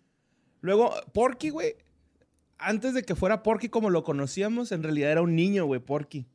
Luego, 0.61 0.93
Porky, 1.13 1.51
güey. 1.51 1.75
Antes 2.59 2.95
de 2.95 3.03
que 3.03 3.15
fuera 3.17 3.43
Porky 3.43 3.69
como 3.69 3.91
lo 3.91 4.03
conocíamos, 4.05 4.71
en 4.73 4.83
realidad 4.85 5.11
era 5.13 5.23
un 5.23 5.35
niño, 5.37 5.67
güey, 5.67 5.81
Porky. 5.81 6.27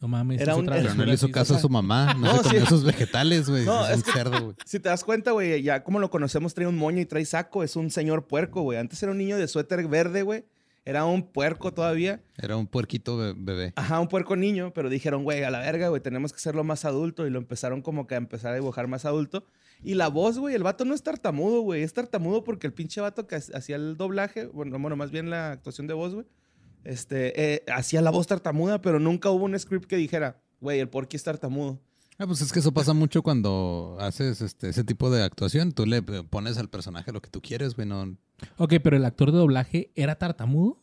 No 0.00 0.08
mames. 0.08 0.40
Era 0.40 0.52
es 0.52 0.58
un- 0.58 0.64
otra 0.64 0.76
era- 0.78 0.84
Pero 0.90 0.94
no 0.96 1.04
le 1.04 1.14
hizo 1.14 1.30
caso 1.30 1.54
a 1.54 1.58
su 1.58 1.68
mamá. 1.68 2.14
No, 2.18 2.32
No, 2.32 2.36
se 2.38 2.42
comió 2.44 2.60
sí. 2.62 2.66
sus 2.66 2.84
vegetales, 2.84 3.48
güey. 3.50 3.64
No, 3.66 3.84
es 3.84 3.90
es 3.90 3.96
un 3.98 4.02
que- 4.04 4.12
cerdo, 4.12 4.42
güey. 4.44 4.56
Si 4.64 4.80
te 4.80 4.88
das 4.88 5.04
cuenta, 5.04 5.32
güey, 5.32 5.62
ya 5.62 5.84
como 5.84 5.98
lo 5.98 6.10
conocemos, 6.10 6.54
trae 6.54 6.66
un 6.66 6.76
moño 6.76 7.00
y 7.00 7.06
trae 7.06 7.24
saco. 7.24 7.62
Es 7.62 7.76
un 7.76 7.90
señor 7.90 8.26
puerco, 8.26 8.62
güey. 8.62 8.78
Antes 8.78 9.02
era 9.02 9.12
un 9.12 9.18
niño 9.18 9.36
de 9.36 9.46
suéter 9.46 9.86
verde, 9.88 10.22
güey. 10.22 10.44
Era 10.86 11.04
un 11.04 11.22
puerco 11.30 11.74
todavía. 11.74 12.22
Era 12.38 12.56
un 12.56 12.66
puerquito 12.66 13.18
be- 13.18 13.34
bebé. 13.36 13.74
Ajá, 13.76 14.00
un 14.00 14.08
puerco 14.08 14.34
niño, 14.34 14.72
pero 14.74 14.88
dijeron, 14.88 15.22
güey, 15.24 15.42
a 15.44 15.50
la 15.50 15.58
verga, 15.58 15.88
güey, 15.88 16.00
tenemos 16.00 16.32
que 16.32 16.36
hacerlo 16.38 16.64
más 16.64 16.86
adulto. 16.86 17.26
Y 17.26 17.30
lo 17.30 17.38
empezaron 17.38 17.82
como 17.82 18.06
que 18.06 18.14
a 18.14 18.18
empezar 18.18 18.52
a 18.52 18.54
dibujar 18.54 18.88
más 18.88 19.04
adulto. 19.04 19.44
Y 19.82 19.94
la 19.94 20.08
voz, 20.08 20.38
güey, 20.38 20.54
el 20.54 20.62
vato 20.62 20.86
no 20.86 20.94
es 20.94 21.02
tartamudo, 21.02 21.60
güey. 21.60 21.82
Es 21.82 21.92
tartamudo 21.92 22.42
porque 22.44 22.66
el 22.66 22.72
pinche 22.72 23.02
vato 23.02 23.26
que 23.26 23.34
ha- 23.36 23.42
hacía 23.54 23.76
el 23.76 23.98
doblaje, 23.98 24.46
bueno, 24.46 24.78
bueno, 24.78 24.96
más 24.96 25.10
bien 25.10 25.28
la 25.28 25.52
actuación 25.52 25.86
de 25.86 25.92
voz, 25.94 26.14
güey, 26.14 26.26
este, 26.84 27.54
eh, 27.54 27.64
hacía 27.72 28.00
la 28.02 28.10
voz 28.10 28.26
tartamuda, 28.26 28.80
pero 28.80 28.98
nunca 29.00 29.30
hubo 29.30 29.44
un 29.44 29.58
script 29.58 29.86
que 29.86 29.96
dijera, 29.96 30.40
güey, 30.60 30.80
el 30.80 30.88
porky 30.88 31.16
es 31.16 31.24
tartamudo. 31.24 31.80
Ah, 32.18 32.26
pues 32.26 32.42
es 32.42 32.52
que 32.52 32.58
eso 32.58 32.72
pasa 32.72 32.92
mucho 32.92 33.22
cuando 33.22 33.96
haces 33.98 34.42
este, 34.42 34.68
ese 34.68 34.84
tipo 34.84 35.10
de 35.10 35.22
actuación. 35.22 35.72
Tú 35.72 35.86
le 35.86 36.02
pones 36.02 36.58
al 36.58 36.68
personaje 36.68 37.12
lo 37.12 37.22
que 37.22 37.30
tú 37.30 37.40
quieres, 37.40 37.74
güey. 37.74 37.88
No... 37.88 38.14
Ok, 38.58 38.74
pero 38.82 38.96
el 38.98 39.04
actor 39.06 39.32
de 39.32 39.38
doblaje 39.38 39.90
era 39.94 40.16
tartamudo. 40.16 40.82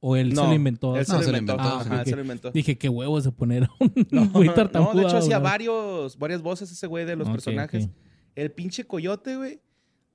¿O 0.00 0.16
él 0.16 0.30
se 0.30 0.34
No, 0.34 0.46
lo 0.48 0.54
inventó? 0.54 0.96
Él 0.96 1.04
se 1.04 1.12
No, 1.12 1.18
lo 1.18 1.24
se 1.24 1.30
lo 1.30 1.38
inventó. 1.38 1.62
Ajá, 1.62 2.00
ok. 2.00 2.04
se 2.06 2.16
lo 2.16 2.22
inventó. 2.22 2.50
Dije, 2.50 2.78
qué 2.78 2.88
huevos 2.88 3.22
de 3.24 3.32
poner 3.32 3.68
un 3.78 3.92
No, 4.10 4.28
güey 4.30 4.48
no, 4.48 4.54
tartamudo. 4.54 4.94
de 4.94 5.02
hecho 5.02 5.18
hacía 5.18 5.38
varios, 5.38 6.18
varias 6.18 6.40
voces 6.42 6.72
ese 6.72 6.86
güey 6.86 7.04
de 7.04 7.16
los 7.16 7.28
personajes. 7.28 7.88
El 8.34 8.50
pinche 8.50 8.84
coyote, 8.86 9.36
güey. 9.36 9.60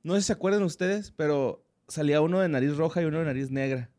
No 0.01 0.15
sé 0.15 0.21
si 0.21 0.27
se 0.27 0.33
acuerdan 0.33 0.63
ustedes, 0.63 1.11
pero 1.11 1.63
salía 1.87 2.19
uno 2.21 2.39
de 2.39 2.49
nariz 2.49 2.75
roja 2.75 3.01
y 3.01 3.05
uno 3.05 3.19
de 3.19 3.25
nariz 3.25 3.51
negra. 3.51 3.91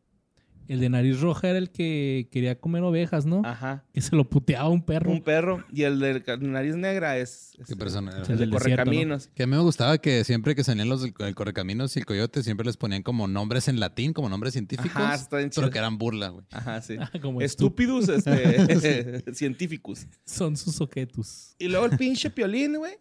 El 0.69 0.79
de 0.81 0.89
nariz 0.89 1.19
roja 1.19 1.49
era 1.49 1.57
el 1.57 1.71
que 1.71 2.29
quería 2.31 2.59
comer 2.59 2.83
ovejas, 2.83 3.25
¿no? 3.25 3.41
Ajá. 3.43 3.85
Que 3.91 4.01
se 4.01 4.15
lo 4.15 4.29
puteaba 4.29 4.69
un 4.69 4.83
perro. 4.83 5.11
Un 5.11 5.23
perro. 5.23 5.65
Y 5.73 5.81
el 5.81 5.99
de 5.99 6.23
nariz 6.41 6.75
negra 6.75 7.17
es, 7.17 7.53
es 7.57 7.69
¿Qué 7.69 7.75
persona 7.75 8.11
era? 8.11 8.21
El 8.21 8.33
el 8.33 8.37
desierto, 8.37 8.57
correcaminos. 8.59 9.31
Que 9.33 9.43
a 9.43 9.47
mí 9.47 9.55
me 9.55 9.63
gustaba 9.63 9.97
que 9.97 10.23
siempre 10.23 10.53
que 10.53 10.63
salían 10.63 10.87
los 10.87 11.01
del 11.01 11.15
el 11.17 11.33
Correcaminos 11.33 11.95
y 11.95 11.99
el 11.99 12.05
Coyote, 12.05 12.43
siempre 12.43 12.67
les 12.67 12.77
ponían 12.77 13.01
como 13.01 13.27
nombres 13.27 13.67
en 13.67 13.79
latín, 13.79 14.13
como 14.13 14.29
nombres 14.29 14.53
científicos, 14.53 14.95
Ajá, 14.95 15.15
está 15.15 15.37
bien 15.37 15.49
chido. 15.49 15.63
pero 15.63 15.71
que 15.71 15.79
eran 15.79 15.97
burla, 15.97 16.29
güey. 16.29 16.45
Ajá, 16.51 16.81
sí. 16.83 16.97
Ah, 16.99 17.09
como 17.19 17.41
Estúpidos 17.41 18.07
este, 18.07 19.23
científicos. 19.33 20.05
Son 20.23 20.55
sus 20.55 20.79
oquetus. 20.81 21.55
Y 21.57 21.67
luego 21.67 21.87
el 21.87 21.97
pinche 21.97 22.29
piolín, 22.29 22.77
güey. 22.77 22.93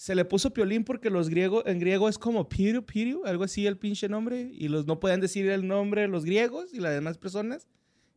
Se 0.00 0.14
le 0.14 0.24
puso 0.24 0.50
piolín 0.54 0.82
porque 0.84 1.10
los 1.10 1.28
griegos, 1.28 1.62
en 1.66 1.78
griego 1.78 2.08
es 2.08 2.16
como 2.16 2.48
piru, 2.48 2.86
piru, 2.86 3.26
algo 3.26 3.44
así 3.44 3.66
el 3.66 3.76
pinche 3.76 4.08
nombre. 4.08 4.50
Y 4.50 4.68
los 4.68 4.86
no 4.86 4.98
podían 4.98 5.20
decir 5.20 5.46
el 5.50 5.68
nombre 5.68 6.08
los 6.08 6.24
griegos 6.24 6.72
y 6.72 6.80
las 6.80 6.94
demás 6.94 7.18
personas. 7.18 7.68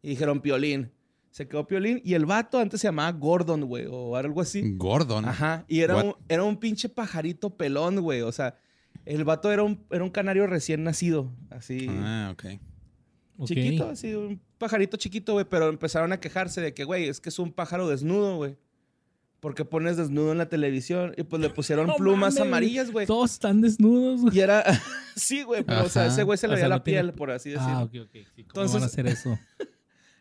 Y 0.02 0.12
dijeron 0.12 0.40
piolín. 0.40 0.94
Se 1.32 1.46
quedó 1.46 1.68
piolín. 1.68 2.00
Y 2.06 2.14
el 2.14 2.26
vato 2.26 2.58
antes 2.58 2.80
se 2.80 2.88
llamaba 2.88 3.12
Gordon, 3.12 3.66
güey, 3.66 3.86
o 3.90 4.16
algo 4.16 4.40
así. 4.40 4.64
Gordon. 4.78 5.26
Ajá. 5.26 5.66
Y 5.68 5.82
era 5.82 5.98
What? 5.98 6.06
un, 6.06 6.16
era 6.30 6.44
un 6.46 6.56
pinche 6.56 6.88
pajarito 6.88 7.58
pelón, 7.58 8.00
güey. 8.00 8.22
O 8.22 8.32
sea, 8.32 8.56
el 9.04 9.26
vato 9.26 9.52
era 9.52 9.64
un, 9.64 9.86
era 9.92 10.06
un 10.06 10.10
canario 10.10 10.48
recién 10.48 10.86
nacido. 10.86 11.34
Así. 11.50 11.88
Ah, 11.90 12.30
ok. 12.32 12.46
Ok. 13.40 13.48
Chiquito, 13.48 13.90
así, 13.90 14.14
un 14.14 14.40
pajarito 14.58 14.96
chiquito, 14.96 15.34
güey. 15.34 15.46
Pero 15.50 15.68
empezaron 15.68 16.14
a 16.14 16.22
quejarse 16.22 16.62
de 16.62 16.74
que, 16.74 16.86
güey, 16.86 17.10
es 17.10 17.20
que 17.20 17.28
es 17.28 17.40
un 17.40 17.52
pájaro 17.52 17.90
desnudo, 17.90 18.38
güey. 18.38 18.56
Porque 19.44 19.66
pones 19.66 19.98
desnudo 19.98 20.32
en 20.32 20.38
la 20.38 20.48
televisión. 20.48 21.14
Y 21.18 21.24
pues 21.24 21.42
le 21.42 21.50
pusieron 21.50 21.86
No 21.88 21.96
plumas 21.98 22.36
mames, 22.36 22.48
amarillas, 22.48 22.92
güey. 22.92 23.06
Todos 23.06 23.34
están 23.34 23.60
desnudos, 23.60 24.22
güey. 24.22 24.38
Y 24.38 24.40
era. 24.40 24.64
sí, 25.18 25.44
güey. 25.44 25.64
Pero, 25.64 25.84
o 25.84 25.90
sea, 25.90 26.06
ese 26.08 26.24
güey 26.24 26.38
se 26.38 26.48
le 26.48 26.54
O 26.54 26.56
veía 26.56 26.62
sea, 26.64 26.70
la 26.70 26.78
no 26.78 26.84
tiene- 26.84 27.02
piel, 27.02 27.14
por 27.14 27.30
así 27.30 27.50
decirlo. 27.50 27.74
Ah, 27.74 27.84
ok, 27.84 27.94
ok. 28.04 28.10
Sí, 28.14 28.24
¿Cómo 28.24 28.64
Entonces- 28.64 28.74
van 28.74 28.84
a 28.84 28.86
hacer 28.86 29.08
eso? 29.08 29.38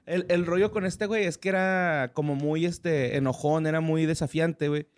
El, 0.04 0.26
el 0.28 0.44
rollo 0.44 0.72
con 0.72 0.84
este 0.84 1.06
güey 1.06 1.24
es 1.26 1.38
que 1.38 1.48
era 1.48 2.10
como 2.12 2.34
muy 2.34 2.66
este, 2.66 3.16
enojón, 3.16 3.68
era 3.68 3.80
muy 3.80 4.04
desafiante, 4.04 4.66
güey. 4.68 4.88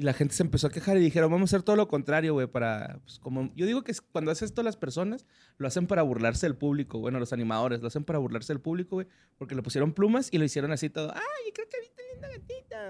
Y 0.00 0.02
la 0.02 0.14
gente 0.14 0.34
se 0.34 0.42
empezó 0.42 0.68
a 0.68 0.70
quejar 0.70 0.96
y 0.96 1.00
dijeron, 1.00 1.30
vamos 1.30 1.52
a 1.52 1.56
hacer 1.56 1.62
todo 1.62 1.76
lo 1.76 1.86
contrario, 1.86 2.32
güey, 2.32 2.46
para, 2.46 3.00
pues, 3.04 3.18
como, 3.18 3.52
yo 3.54 3.66
digo 3.66 3.84
que 3.84 3.92
cuando 4.12 4.30
haces 4.30 4.44
esto 4.44 4.62
las 4.62 4.78
personas, 4.78 5.26
lo 5.58 5.68
hacen 5.68 5.86
para 5.86 6.00
burlarse 6.00 6.46
del 6.46 6.56
público, 6.56 7.00
bueno, 7.00 7.18
los 7.18 7.34
animadores, 7.34 7.82
lo 7.82 7.88
hacen 7.88 8.04
para 8.04 8.18
burlarse 8.18 8.50
del 8.50 8.62
público, 8.62 8.96
güey, 8.96 9.06
porque 9.36 9.54
le 9.54 9.60
pusieron 9.60 9.92
plumas 9.92 10.30
y 10.32 10.38
lo 10.38 10.44
hicieron 10.44 10.72
así 10.72 10.88
todo, 10.88 11.12
ay, 11.12 11.52
creo 11.52 11.68
que 11.68 11.76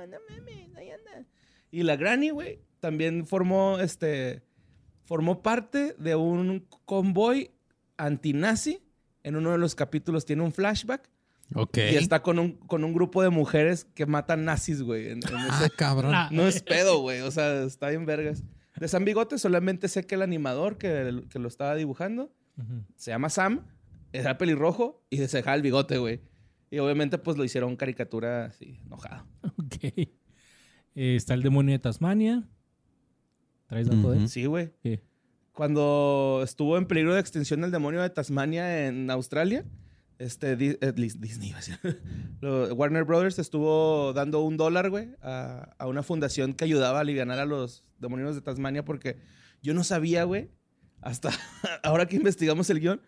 no 0.07 0.19
mames, 0.29 0.77
ahí 0.77 0.91
anda. 0.91 1.27
Y 1.73 1.83
la 1.83 1.97
Granny, 1.97 2.31
güey, 2.31 2.61
también 2.79 3.27
formó, 3.27 3.81
este, 3.81 4.45
formó 5.03 5.43
parte 5.43 5.97
de 5.99 6.15
un 6.15 6.65
convoy 6.85 7.51
antinazi. 7.97 8.85
En 9.25 9.35
uno 9.35 9.51
de 9.51 9.59
los 9.59 9.75
capítulos 9.75 10.25
tiene 10.27 10.43
un 10.43 10.53
flashback 10.53 11.11
Ok. 11.55 11.77
y 11.79 11.97
está 11.97 12.23
con 12.23 12.39
un, 12.39 12.53
con 12.53 12.85
un 12.85 12.93
grupo 12.93 13.23
de 13.23 13.31
mujeres 13.31 13.85
que 13.95 14.07
matan 14.07 14.45
nazis, 14.45 14.83
güey. 14.83 15.07
en- 15.09 15.19
en 15.19 15.35
Ah, 15.35 15.61
ese- 15.63 15.71
cabrón. 15.71 16.15
Ah. 16.15 16.29
No 16.33 16.47
es 16.47 16.63
pedo, 16.63 17.01
güey. 17.01 17.21
O 17.21 17.31
sea, 17.31 17.63
está 17.65 17.89
bien 17.91 18.07
vergas. 18.07 18.43
De 18.77 18.89
San 18.89 19.05
Bigote 19.05 19.37
solamente 19.39 19.89
sé 19.89 20.07
que 20.07 20.15
el 20.15 20.23
animador 20.23 20.79
que, 20.79 21.23
que 21.29 21.39
lo 21.39 21.49
estaba 21.49 21.75
dibujando 21.75 22.33
Ujú. 22.57 22.85
se 22.97 23.11
llama 23.11 23.29
Sam, 23.29 23.67
era 24.13 24.39
pelirrojo 24.39 25.05
y 25.11 25.19
se 25.19 25.37
dejaba 25.39 25.55
el 25.57 25.63
bigote, 25.63 25.99
güey. 25.99 26.21
Y 26.71 26.79
obviamente 26.79 27.19
pues 27.19 27.37
lo 27.37 27.45
hicieron 27.45 27.77
caricatura 27.77 28.47
así, 28.47 28.81
enojado. 28.87 29.27
Ok. 29.59 29.77
Eh, 29.85 30.09
está 30.95 31.35
el 31.35 31.43
demonio 31.43 31.73
de 31.73 31.79
Tasmania. 31.81 32.45
¿Traes 33.67 33.89
dato 33.89 34.11
de 34.13 34.19
él? 34.19 34.29
Sí, 34.29 34.47
güey. 34.47 34.71
Cuando 35.53 36.41
estuvo 36.45 36.79
en 36.79 36.87
peligro 36.87 37.15
de 37.15 37.21
extinción 37.21 37.63
el 37.65 37.71
demonio 37.71 38.01
de 38.03 38.11
Tasmania 38.11 38.87
en 38.87 39.11
Australia, 39.11 39.65
este, 40.21 40.53
eh, 40.53 40.57
Dis- 40.95 41.19
Disney, 41.19 41.53
Warner 42.43 43.05
Brothers 43.05 43.39
estuvo 43.39 44.13
dando 44.13 44.41
un 44.45 44.57
dólar, 44.57 44.91
güey, 44.91 45.09
a, 45.23 45.75
a 45.79 45.87
una 45.87 46.03
fundación 46.03 46.53
que 46.53 46.65
ayudaba 46.65 46.99
a 46.99 47.01
aliviar 47.01 47.31
a 47.31 47.45
los 47.45 47.85
demonios 47.99 48.35
de 48.35 48.41
Tasmania 48.43 48.85
porque 48.85 49.17
yo 49.63 49.75
no 49.75 49.83
sabía, 49.85 50.25
güey, 50.25 50.51
hasta 51.01 51.31
ahora 51.83 52.07
que 52.07 52.17
investigamos 52.17 52.69
el 52.71 52.81
guion, 52.81 53.01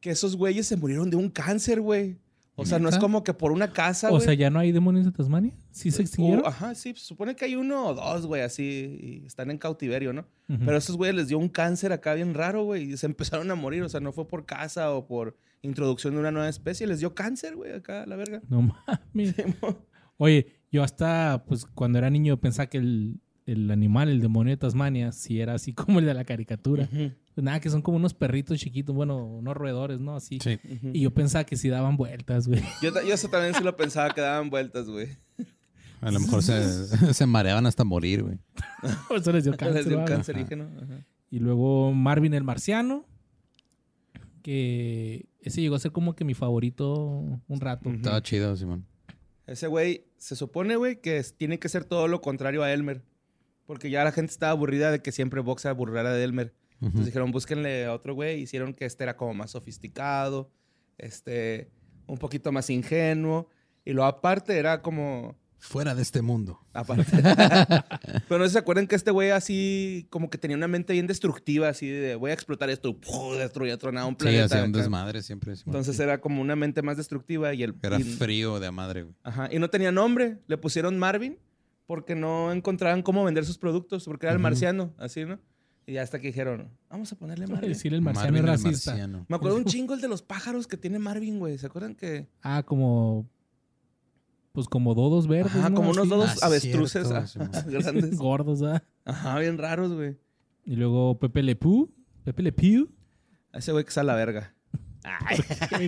que 0.00 0.10
esos 0.10 0.36
güeyes 0.36 0.66
se 0.66 0.76
murieron 0.76 1.10
de 1.10 1.16
un 1.16 1.28
cáncer, 1.30 1.80
güey. 1.80 2.18
O 2.60 2.66
sea, 2.66 2.80
no 2.80 2.88
es 2.88 2.98
como 2.98 3.22
que 3.22 3.32
por 3.32 3.52
una 3.52 3.72
casa, 3.72 4.10
O 4.10 4.18
sea, 4.18 4.34
¿ya 4.34 4.50
no 4.50 4.58
hay 4.58 4.72
demonios 4.72 5.06
de 5.06 5.12
Tasmania? 5.12 5.52
¿Sí 5.70 5.92
se 5.92 6.02
extinguieron? 6.02 6.44
O- 6.44 6.48
ajá, 6.48 6.74
sí, 6.74 6.92
supone 6.96 7.36
que 7.36 7.44
hay 7.44 7.54
uno 7.54 7.86
o 7.86 7.94
dos, 7.94 8.26
güey, 8.26 8.42
así, 8.42 8.98
y 9.22 9.26
están 9.26 9.52
en 9.52 9.58
cautiverio, 9.58 10.12
¿no? 10.12 10.22
Ujú. 10.48 10.58
Pero 10.64 10.72
a 10.74 10.78
esos 10.78 10.96
güeyes 10.96 11.14
les 11.14 11.28
dio 11.28 11.38
un 11.38 11.48
cáncer 11.48 11.92
acá 11.92 12.14
bien 12.14 12.34
raro, 12.34 12.64
güey, 12.64 12.92
y 12.92 12.96
se 12.96 13.06
empezaron 13.46 13.48
a 13.52 13.54
morir. 13.54 13.84
O 13.84 13.88
sea, 13.88 14.00
no 14.00 14.10
fue 14.12 14.26
por 14.26 14.44
casa 14.44 14.90
o 14.90 15.06
por 15.06 15.36
introducción 15.62 16.14
de 16.14 16.20
una 16.20 16.30
nueva 16.30 16.48
especie, 16.48 16.86
les 16.86 17.00
dio 17.00 17.14
cáncer, 17.14 17.56
güey, 17.56 17.72
acá 17.72 18.02
a 18.02 18.06
la 18.06 18.16
verga. 18.16 18.40
No 18.48 18.62
mames. 18.62 19.34
Oye, 20.16 20.46
yo 20.70 20.82
hasta, 20.82 21.44
pues, 21.46 21.64
cuando 21.66 21.98
era 21.98 22.10
niño 22.10 22.38
pensaba 22.38 22.66
que 22.68 22.78
el, 22.78 23.20
el 23.46 23.70
animal, 23.70 24.08
el 24.08 24.20
demonio 24.20 24.52
de 24.52 24.56
Tasmania, 24.56 25.12
sí 25.12 25.40
era 25.40 25.54
así 25.54 25.72
como 25.74 25.98
el 25.98 26.06
de 26.06 26.14
la 26.14 26.24
caricatura. 26.24 26.88
Pues 26.90 27.44
nada, 27.44 27.60
que 27.60 27.70
son 27.70 27.82
como 27.82 27.96
unos 27.96 28.14
perritos 28.14 28.58
chiquitos, 28.58 28.94
bueno, 28.94 29.24
unos 29.24 29.56
roedores, 29.56 30.00
¿no? 30.00 30.16
Así. 30.16 30.38
Sí. 30.42 30.58
Y 30.92 31.00
yo 31.00 31.12
pensaba 31.14 31.44
que 31.44 31.56
sí 31.56 31.68
daban 31.68 31.96
vueltas, 31.96 32.48
güey. 32.48 32.62
Yo, 32.82 32.92
yo 32.92 33.14
eso 33.14 33.28
también 33.28 33.54
sí 33.54 33.62
lo 33.62 33.76
pensaba 33.76 34.12
que 34.12 34.20
daban 34.20 34.50
vueltas, 34.50 34.88
güey. 34.88 35.08
A 36.00 36.10
lo 36.10 36.20
mejor 36.20 36.42
se, 36.42 36.86
se 37.14 37.26
mareaban 37.26 37.66
hasta 37.66 37.84
morir, 37.84 38.22
güey. 38.22 38.38
Por 39.08 39.18
eso 39.18 39.32
les 39.32 39.44
dio 39.44 39.56
cáncer. 39.56 39.76
Les 39.76 39.88
dio 39.88 39.98
un 39.98 40.04
cancerígeno. 40.04 40.68
ajá. 40.82 41.04
Y 41.30 41.40
luego 41.40 41.92
Marvin 41.92 42.34
el 42.34 42.42
Marciano, 42.44 43.04
que 44.42 45.26
ese 45.40 45.60
llegó 45.60 45.74
a 45.76 45.78
ser 45.80 45.92
como 45.92 46.14
que 46.14 46.24
mi 46.24 46.34
favorito 46.34 47.40
un 47.46 47.60
rato. 47.60 47.90
Estaba 47.90 48.22
chido, 48.22 48.56
Simón. 48.56 48.86
Ese 49.46 49.66
güey, 49.66 50.04
se 50.18 50.36
supone, 50.36 50.76
güey, 50.76 51.00
que 51.00 51.16
es- 51.18 51.34
tiene 51.36 51.58
que 51.58 51.68
ser 51.68 51.84
todo 51.84 52.06
lo 52.08 52.20
contrario 52.20 52.62
a 52.62 52.72
Elmer. 52.72 53.02
Porque 53.66 53.90
ya 53.90 54.02
la 54.04 54.12
gente 54.12 54.32
estaba 54.32 54.52
aburrida 54.52 54.90
de 54.90 55.02
que 55.02 55.12
siempre 55.12 55.40
Boxa 55.40 55.72
burlara 55.72 56.12
de 56.12 56.24
Elmer. 56.24 56.54
Entonces 56.80 57.06
dijeron, 57.06 57.32
búsquenle 57.32 57.84
a 57.86 57.92
otro 57.92 58.14
güey. 58.14 58.40
Hicieron 58.40 58.72
que 58.72 58.84
este 58.86 59.02
era 59.04 59.16
como 59.16 59.34
más 59.34 59.50
sofisticado, 59.50 60.50
este, 60.96 61.70
un 62.06 62.18
poquito 62.18 62.52
más 62.52 62.70
ingenuo. 62.70 63.48
Y 63.84 63.92
luego 63.92 64.06
aparte 64.08 64.56
era 64.58 64.80
como... 64.82 65.36
Fuera 65.60 65.94
de 65.94 66.02
este 66.02 66.22
mundo. 66.22 66.60
Aparte. 66.72 67.04
Pero 68.28 68.38
no 68.38 68.44
sé 68.44 68.48
si 68.50 68.52
se 68.52 68.58
acuerdan 68.58 68.86
que 68.86 68.94
este 68.94 69.10
güey 69.10 69.30
así 69.30 70.06
como 70.10 70.30
que 70.30 70.38
tenía 70.38 70.56
una 70.56 70.68
mente 70.68 70.92
bien 70.92 71.06
destructiva, 71.06 71.68
así 71.68 71.88
de 71.88 72.14
voy 72.14 72.30
a 72.30 72.34
explotar 72.34 72.70
esto, 72.70 72.96
¡pum! 72.98 73.36
destruía, 73.36 73.76
tronaba 73.76 74.06
un 74.06 74.14
Sí, 74.14 74.18
planeta. 74.20 74.44
hacía 74.44 74.64
un 74.64 74.72
desmadre 74.72 75.22
siempre. 75.22 75.54
Entonces 75.66 75.98
era 75.98 76.20
como 76.20 76.40
una 76.40 76.54
mente 76.56 76.80
más 76.82 76.96
destructiva 76.96 77.54
y 77.54 77.62
el... 77.64 77.74
Era 77.82 77.98
y- 77.98 78.04
frío 78.04 78.60
de 78.60 78.70
madre, 78.70 79.02
güey. 79.02 79.14
Ajá, 79.24 79.48
y 79.52 79.58
no 79.58 79.68
tenía 79.68 79.90
nombre. 79.92 80.38
Le 80.46 80.56
pusieron 80.58 80.96
Marvin 80.98 81.38
porque 81.86 82.14
no 82.14 82.52
encontraban 82.52 83.02
cómo 83.02 83.24
vender 83.24 83.44
sus 83.44 83.58
productos, 83.58 84.04
porque 84.04 84.26
era 84.26 84.32
el 84.34 84.38
marciano, 84.38 84.94
así, 84.98 85.24
¿no? 85.24 85.38
Y 85.86 85.94
ya 85.94 86.02
hasta 86.02 86.20
que 86.20 86.26
dijeron, 86.28 86.68
vamos 86.90 87.10
a 87.12 87.16
ponerle 87.16 87.46
Marvin. 87.46 87.70
Decir 87.70 87.94
el 87.94 88.02
marciano 88.02 88.30
Marvin 88.32 88.48
es 88.54 88.60
el 88.60 88.64
racista. 88.66 88.90
marciano. 88.90 89.26
Me 89.28 89.36
acuerdo 89.36 89.56
un 89.56 89.64
chingo 89.64 89.94
el 89.94 90.00
de 90.02 90.08
los 90.08 90.20
pájaros 90.22 90.66
que 90.66 90.76
tiene 90.76 90.98
Marvin, 90.98 91.38
güey. 91.38 91.56
¿Se 91.56 91.64
acuerdan 91.66 91.94
que? 91.94 92.28
Ah, 92.42 92.62
como. 92.64 93.26
Pues 94.58 94.66
como 94.66 94.92
dodos 94.96 95.28
verdes. 95.28 95.54
Ajá, 95.54 95.70
¿no? 95.70 95.76
como 95.76 95.90
unos 95.90 96.08
dodos 96.08 96.42
Ah, 96.42 96.46
avestruces 96.46 97.06
cierto, 97.06 97.38
ah, 97.56 97.62
grandes. 97.68 98.16
Gordos, 98.18 98.60
¿ah? 98.62 98.82
Ajá, 99.04 99.38
bien 99.38 99.56
raros, 99.56 99.92
güey. 99.92 100.16
Y 100.64 100.74
luego 100.74 101.16
Pepe 101.16 101.44
Le 101.44 101.54
Pew. 101.54 101.88
Pepe 102.24 102.42
Le 102.42 102.50
Pew. 102.50 102.88
Ese 103.52 103.70
güey 103.70 103.84
que 103.84 103.90
está 103.90 104.00
a 104.00 104.04
la 104.04 104.16
verga. 104.16 104.52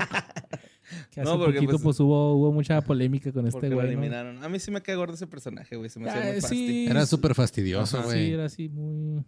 Que 1.11 1.21
hace 1.21 1.29
No, 1.29 1.37
porque, 1.37 1.55
poquito 1.55 1.73
pues, 1.73 1.83
pues, 1.83 2.01
hubo, 2.01 2.35
hubo 2.35 2.53
mucha 2.53 2.81
polémica 2.81 3.33
con 3.33 3.49
este 3.49 3.59
güey. 3.71 3.71
¿no? 3.71 3.83
eliminaron. 3.83 4.45
A 4.45 4.49
mí 4.49 4.61
sí 4.61 4.71
me 4.71 4.83
cae 4.83 4.95
gordo 4.95 5.15
ese 5.15 5.27
personaje, 5.27 5.75
güey. 5.75 5.91
Se 5.91 5.99
me 5.99 6.09
hacía 6.09 6.31
Ah, 6.31 6.33
muy 6.33 6.41
sí. 6.43 6.87
Era 6.89 7.07
súper 7.07 7.35
fastidioso, 7.35 8.05
güey. 8.05 8.27
Sí, 8.27 8.33
era 8.33 8.45
así 8.45 8.69
muy. 8.69 9.25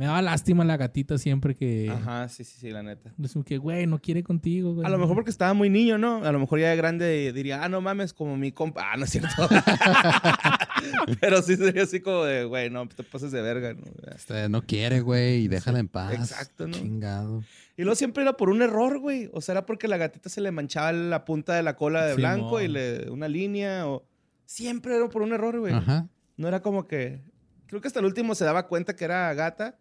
Me 0.00 0.06
daba 0.06 0.22
lástima 0.22 0.64
la 0.64 0.78
gatita 0.78 1.18
siempre 1.18 1.54
que. 1.54 1.90
Ajá, 1.90 2.26
sí, 2.30 2.42
sí, 2.42 2.56
sí, 2.58 2.70
la 2.70 2.82
neta. 2.82 3.12
Es 3.22 3.34
como 3.34 3.44
que, 3.44 3.58
güey, 3.58 3.86
no 3.86 3.98
quiere 3.98 4.22
contigo, 4.22 4.72
güey. 4.72 4.86
A 4.86 4.88
lo 4.88 4.96
mejor 4.96 5.14
porque 5.14 5.28
estaba 5.28 5.52
muy 5.52 5.68
niño, 5.68 5.98
¿no? 5.98 6.24
A 6.24 6.32
lo 6.32 6.38
mejor 6.38 6.58
ya 6.58 6.70
de 6.70 6.76
grande 6.76 7.30
diría, 7.34 7.62
ah, 7.62 7.68
no 7.68 7.82
mames, 7.82 8.14
como 8.14 8.34
mi 8.38 8.50
compa. 8.50 8.92
Ah, 8.92 8.96
no 8.96 9.04
es 9.04 9.10
cierto. 9.10 9.46
Pero 11.20 11.42
sí 11.42 11.54
sería 11.54 11.82
así 11.82 12.00
como 12.00 12.24
de, 12.24 12.46
güey, 12.46 12.70
no, 12.70 12.88
te 12.88 13.02
pases 13.02 13.30
de 13.30 13.42
verga, 13.42 13.74
¿no? 13.74 13.82
Este, 14.16 14.48
no 14.48 14.62
quiere, 14.62 15.00
güey, 15.02 15.42
y 15.42 15.48
déjala 15.48 15.80
en 15.80 15.88
paz. 15.88 16.14
Exacto, 16.14 16.66
¿no? 16.66 16.72
Chingado. 16.72 17.44
Y 17.76 17.82
luego 17.82 17.94
siempre 17.94 18.22
era 18.22 18.38
por 18.38 18.48
un 18.48 18.62
error, 18.62 19.00
güey. 19.00 19.28
O 19.34 19.42
sea, 19.42 19.52
era 19.52 19.66
porque 19.66 19.86
la 19.86 19.98
gatita 19.98 20.30
se 20.30 20.40
le 20.40 20.50
manchaba 20.50 20.92
la 20.92 21.26
punta 21.26 21.52
de 21.52 21.62
la 21.62 21.76
cola 21.76 22.06
de 22.06 22.14
blanco 22.14 22.62
y 22.62 22.68
le 22.68 23.10
una 23.10 23.28
línea 23.28 23.86
o... 23.86 24.06
Siempre 24.46 24.96
era 24.96 25.10
por 25.10 25.20
un 25.20 25.34
error, 25.34 25.60
güey. 25.60 25.74
Ajá. 25.74 26.08
No 26.38 26.48
era 26.48 26.62
como 26.62 26.86
que... 26.86 27.20
Creo 27.66 27.82
que 27.82 27.88
hasta 27.88 28.00
el 28.00 28.06
último 28.06 28.34
se 28.34 28.46
daba 28.46 28.66
cuenta 28.66 28.96
que 28.96 29.04
era 29.04 29.34
gata 29.34 29.76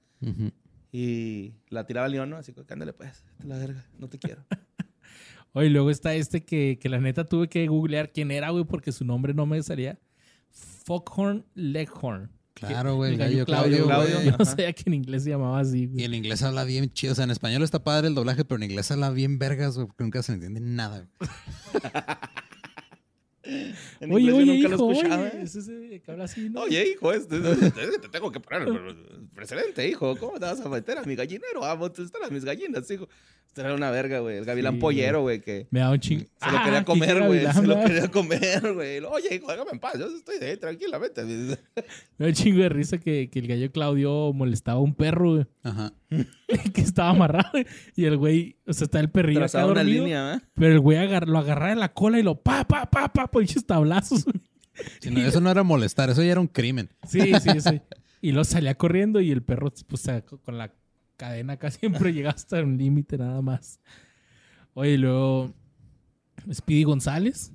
Y 0.91 1.53
la 1.69 1.85
tiraba 1.85 2.05
al 2.07 2.11
león, 2.11 2.29
¿no? 2.31 2.37
Así 2.37 2.53
que, 2.53 2.61
ándale 2.73 2.93
pues, 2.93 3.23
te 3.39 3.47
la 3.47 3.57
verga, 3.57 3.85
no 3.97 4.09
te 4.09 4.17
quiero. 4.17 4.43
Oye, 5.53 5.69
luego 5.69 5.89
está 5.89 6.13
este 6.13 6.43
que, 6.45 6.77
que 6.79 6.89
la 6.89 6.99
neta 6.99 7.25
tuve 7.25 7.47
que 7.47 7.67
googlear 7.67 8.11
quién 8.11 8.31
era, 8.31 8.49
güey, 8.51 8.65
porque 8.65 8.91
su 8.91 9.05
nombre 9.05 9.33
no 9.33 9.45
me 9.45 9.61
salía. 9.63 9.99
Foghorn 10.51 11.45
Leghorn. 11.55 12.31
Claro, 12.53 12.95
güey, 12.95 13.13
El 13.13 13.17
gallo 13.17 13.45
Claudio, 13.45 13.85
Claudio, 13.85 13.85
Claudio. 13.85 14.15
güey. 14.15 14.31
Yo 14.31 14.37
no 14.39 14.45
sabía 14.45 14.73
que 14.73 14.83
en 14.87 14.93
inglés 14.95 15.23
se 15.23 15.29
llamaba 15.29 15.59
así, 15.59 15.89
Y 15.95 16.03
en 16.03 16.13
inglés 16.13 16.43
habla 16.43 16.65
bien 16.65 16.91
chido. 16.91 17.13
O 17.13 17.15
sea, 17.15 17.23
en 17.23 17.31
español 17.31 17.63
está 17.63 17.83
padre 17.83 18.07
el 18.09 18.15
doblaje, 18.15 18.43
pero 18.43 18.57
en 18.57 18.69
inglés 18.69 18.91
habla 18.91 19.09
bien 19.11 19.39
vergas, 19.39 19.75
güey. 19.75 19.87
porque 19.87 20.03
Nunca 20.03 20.21
se 20.23 20.33
entiende 20.33 20.59
nada. 20.59 21.07
güey. 21.19 21.29
En 23.99 24.11
Oye, 24.13 24.31
oye, 24.31 24.45
nunca 24.45 24.69
lo 24.69 24.75
hijo, 24.75 24.91
escuchaba, 24.91 25.23
oye, 25.33 25.41
es 25.41 25.55
ese 25.55 26.01
que 26.03 26.11
habla 26.11 26.23
así, 26.25 26.49
¿no? 26.49 26.61
Oye, 26.61 26.91
hijo, 26.91 27.11
este, 27.13 27.37
este- 27.37 27.71
te 27.99 28.09
tengo 28.09 28.31
que 28.31 28.39
poner 28.39 28.67
precedente, 29.33 29.87
hijo. 29.87 30.15
¿Cómo 30.17 30.33
te 30.39 30.45
vas 30.45 30.59
a 30.61 30.69
meter 30.69 30.97
a 30.97 31.03
mi 31.03 31.15
gallinero? 31.15 31.63
Ah, 31.63 31.71
a 31.81 31.85
estar 32.03 32.23
a 32.23 32.29
mis 32.29 32.45
gallinas, 32.45 32.89
hijo. 32.91 33.07
Esto 33.47 33.61
era 33.61 33.73
una 33.73 33.89
verga, 33.89 34.19
güey. 34.19 34.37
El 34.37 34.45
gavilán 34.45 34.75
Sí, 34.75 34.79
pollero, 34.79 35.21
güey, 35.21 35.41
que 35.41 35.67
Me 35.71 35.79
da 35.79 35.89
un 35.89 35.99
ching. 35.99 36.19
se 36.19 36.51
lo 36.51 36.57
Ah, 36.57 36.61
quería 36.63 36.85
comer, 36.85 37.23
güey. 37.25 37.51
Se 37.51 37.65
lo 37.65 37.83
quería 37.83 38.07
comer, 38.11 38.73
güey. 38.75 38.99
Oye, 38.99 39.35
hijo, 39.35 39.51
déjame 39.51 39.71
en 39.71 39.79
paz. 39.79 39.93
Yo 39.97 40.05
estoy 40.05 40.37
de 40.37 40.51
ahí 40.51 40.57
tranquilamente. 40.57 41.23
Me 41.25 41.55
da 42.19 42.27
un 42.27 42.33
chingo 42.33 42.61
de 42.61 42.69
risa 42.69 42.99
que, 42.99 43.27
que 43.31 43.39
el 43.39 43.47
gallo 43.47 43.71
Claudio 43.71 44.33
molestaba 44.33 44.77
a 44.77 44.81
un 44.83 44.93
perro, 44.93 45.31
güey, 45.33 45.45
Ajá. 45.63 45.91
que 46.73 46.81
estaba 46.81 47.09
amarrado. 47.09 47.51
Y 47.95 48.05
el 48.05 48.17
güey, 48.17 48.57
o 48.67 48.73
sea, 48.73 48.85
está 48.85 48.99
el 48.99 49.09
perrillo 49.09 49.39
acá 49.39 49.49
Trazaba 49.51 49.71
una 49.71 49.81
dormido. 49.81 50.03
línea, 50.05 50.33
¿eh? 50.35 50.39
Pero 50.55 50.73
el 50.73 50.79
güey 50.79 50.97
agar- 50.97 51.27
lo 51.27 51.37
agarraba 51.37 51.69
de 51.69 51.75
la 51.75 51.93
cola 51.93 52.19
y 52.19 52.23
lo 52.23 52.41
pa, 52.41 52.65
pa, 52.67 52.89
pa, 52.89 53.11
pa, 53.11 53.29
pinches 53.29 53.65
tablazos. 53.65 54.25
güey. 54.25 54.41
Sí, 55.01 55.11
no, 55.11 55.19
eso 55.21 55.41
no 55.41 55.51
era 55.51 55.61
molestar, 55.63 56.09
eso 56.09 56.23
ya 56.23 56.31
era 56.31 56.39
un 56.39 56.47
crimen. 56.47 56.89
Sí, 57.07 57.19
sí, 57.41 57.59
sí. 57.61 57.81
Y 58.21 58.31
lo 58.31 58.43
salía 58.45 58.75
corriendo 58.75 59.19
y 59.21 59.29
el 59.31 59.43
perro, 59.43 59.71
pues, 59.87 60.07
con 60.43 60.57
la 60.57 60.73
cadena 61.17 61.53
acá 61.53 61.69
siempre 61.71 62.13
llegaba 62.13 62.35
hasta 62.35 62.61
un 62.61 62.77
límite 62.77 63.17
nada 63.17 63.41
más. 63.41 63.79
Oye, 64.73 64.91
y 64.93 64.97
luego 64.97 65.53
Speedy 66.51 66.83
González, 66.83 67.51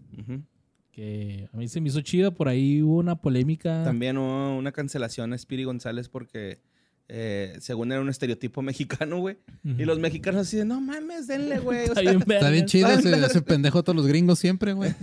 que 0.93 1.49
a 1.53 1.57
mí 1.57 1.67
se 1.69 1.81
me 1.81 1.89
hizo 1.89 2.01
chido, 2.03 2.35
por 2.35 2.49
ahí 2.49 2.83
hubo 2.83 2.99
una 2.99 3.17
polémica. 3.17 3.83
También 3.85 4.19
hubo 4.19 4.57
una 4.57 4.73
cancelación 4.73 5.33
a 5.33 5.39
Spiri 5.39 5.65
González 5.65 6.09
porque 6.09 6.61
eh, 7.09 7.57
según 7.61 7.93
era 7.93 8.01
un 8.01 8.09
estereotipo 8.09 8.63
mexicano, 8.63 9.19
güey. 9.19 9.39
Y 9.63 9.85
los 9.85 9.99
mexicanos 9.99 10.43
así 10.43 10.57
de, 10.57 10.65
no 10.65 10.81
mames, 10.81 11.27
denle, 11.27 11.59
güey. 11.59 11.81
O 11.81 11.83
Está 11.93 11.95
sea, 12.03 12.03
bien, 12.13 12.17
Está 12.23 12.51
bien 12.51 12.67
vergas. 12.67 12.71
chido 12.71 12.89
ese, 12.91 13.27
ese 13.27 13.43
pendejo 13.43 13.79
a 13.79 13.83
todos 13.83 13.97
los 13.97 14.07
gringos 14.07 14.39
siempre, 14.39 14.73
güey. 14.73 14.95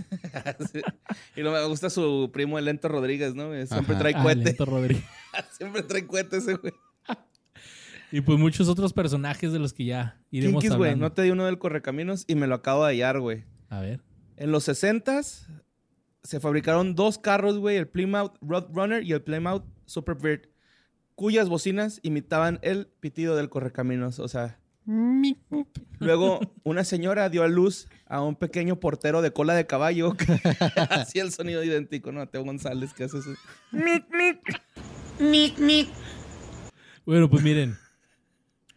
sí. 0.72 0.80
Y 1.36 1.40
luego 1.42 1.56
me 1.58 1.64
gusta 1.66 1.90
su 1.90 2.30
primo, 2.32 2.58
el 2.58 2.64
Lento 2.64 2.88
Rodríguez, 2.88 3.34
¿no? 3.34 3.52
Siempre 3.66 3.94
Ajá. 3.94 3.98
trae 3.98 4.14
Ah, 4.16 4.22
cohete. 4.22 4.44
Lento 4.44 4.64
Rodríguez. 4.64 5.04
Siempre 5.56 5.82
trae 5.82 6.06
cohete 6.06 6.36
ese, 6.38 6.54
güey. 6.56 6.72
Y 8.10 8.20
pues 8.20 8.38
muchos 8.38 8.68
otros 8.68 8.92
personajes 8.92 9.52
de 9.52 9.58
los 9.58 9.72
que 9.72 9.86
ya 9.86 10.20
iremos 10.30 10.60
Kinkis, 10.62 10.76
güey. 10.76 10.90
hablando. 10.90 11.08
No 11.08 11.12
te 11.14 11.22
di 11.22 11.30
uno 11.30 11.46
del 11.46 11.58
Correcaminos 11.58 12.24
y 12.28 12.34
me 12.34 12.46
lo 12.46 12.54
acabo 12.56 12.84
de 12.84 12.90
hallar, 12.92 13.20
güey. 13.20 13.44
A 13.70 13.80
ver. 13.80 14.00
En 14.36 14.50
los 14.52 14.68
60s 14.68 15.46
se 16.22 16.38
fabricaron 16.40 16.94
dos 16.94 17.18
carros, 17.18 17.58
güey, 17.58 17.76
el 17.78 17.88
Plymouth 17.88 18.34
Roadrunner 18.42 19.02
y 19.02 19.12
el 19.12 19.22
Plymouth 19.22 19.64
Superbird, 19.86 20.42
cuyas 21.14 21.48
bocinas 21.48 22.00
imitaban 22.02 22.58
el 22.62 22.86
pitido 23.00 23.36
del 23.36 23.48
Correcaminos, 23.48 24.18
o 24.18 24.28
sea... 24.28 24.58
Luego, 26.00 26.40
una 26.64 26.82
señora 26.82 27.28
dio 27.28 27.44
a 27.44 27.48
luz 27.48 27.88
a 28.06 28.20
un 28.20 28.34
pequeño 28.34 28.80
portero 28.80 29.22
de 29.22 29.32
cola 29.32 29.54
de 29.54 29.66
caballo 29.66 30.14
que 30.16 30.26
hacía 30.90 31.22
el 31.22 31.30
sonido 31.30 31.62
idéntico, 31.62 32.10
¿no? 32.10 32.28
Teo 32.28 32.44
González, 32.44 32.92
que 32.92 33.04
hace 33.04 33.18
eso. 33.18 33.30
Bueno, 37.06 37.30
pues 37.30 37.44
miren. 37.44 37.76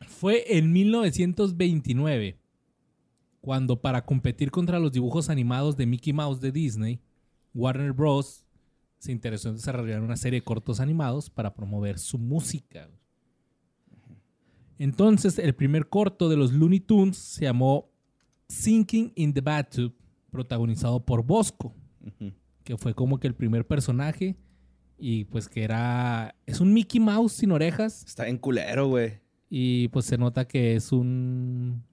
Fue 0.08 0.58
en 0.58 0.72
1929 0.72 2.38
cuando 3.42 3.80
para 3.80 4.06
competir 4.06 4.50
contra 4.50 4.80
los 4.80 4.92
dibujos 4.92 5.30
animados 5.30 5.78
de 5.78 5.86
Mickey 5.86 6.14
Mouse 6.14 6.42
de 6.42 6.52
Disney, 6.52 7.00
Warner 7.54 7.94
Bros. 7.94 8.45
Se 9.06 9.12
interesó 9.12 9.50
en 9.50 9.56
desarrollar 9.56 10.02
una 10.02 10.18
serie 10.18 10.40
de 10.40 10.44
cortos 10.44 10.80
animados 10.80 11.30
para 11.30 11.54
promover 11.54 12.00
su 12.00 12.18
música. 12.18 12.90
Entonces, 14.78 15.40
el 15.40 15.54
primer 15.56 15.88
corto 15.90 16.28
de 16.28 16.36
los 16.36 16.52
Looney 16.54 16.80
Tunes 16.80 17.18
se 17.18 17.46
llamó 17.46 17.90
Sinking 18.50 19.14
in 19.16 19.34
the 19.34 19.42
Bathtub, 19.42 19.94
protagonizado 20.32 21.06
por 21.06 21.24
Bosco, 21.24 21.74
que 22.64 22.78
fue 22.78 22.94
como 22.94 23.20
que 23.20 23.28
el 23.28 23.36
primer 23.36 23.66
personaje 23.66 24.36
y 24.98 25.26
pues 25.26 25.48
que 25.48 25.64
era 25.64 26.36
es 26.46 26.60
un 26.60 26.74
Mickey 26.74 27.00
Mouse 27.02 27.34
sin 27.34 27.52
orejas 27.52 28.04
Está 28.06 28.28
en 28.28 28.38
culero, 28.38 28.88
güey. 28.88 29.20
y 29.50 29.88
pues 29.90 30.06
se 30.06 30.18
nota 30.18 30.48
que 30.48 30.76
es 30.76 30.92
un 30.92 31.84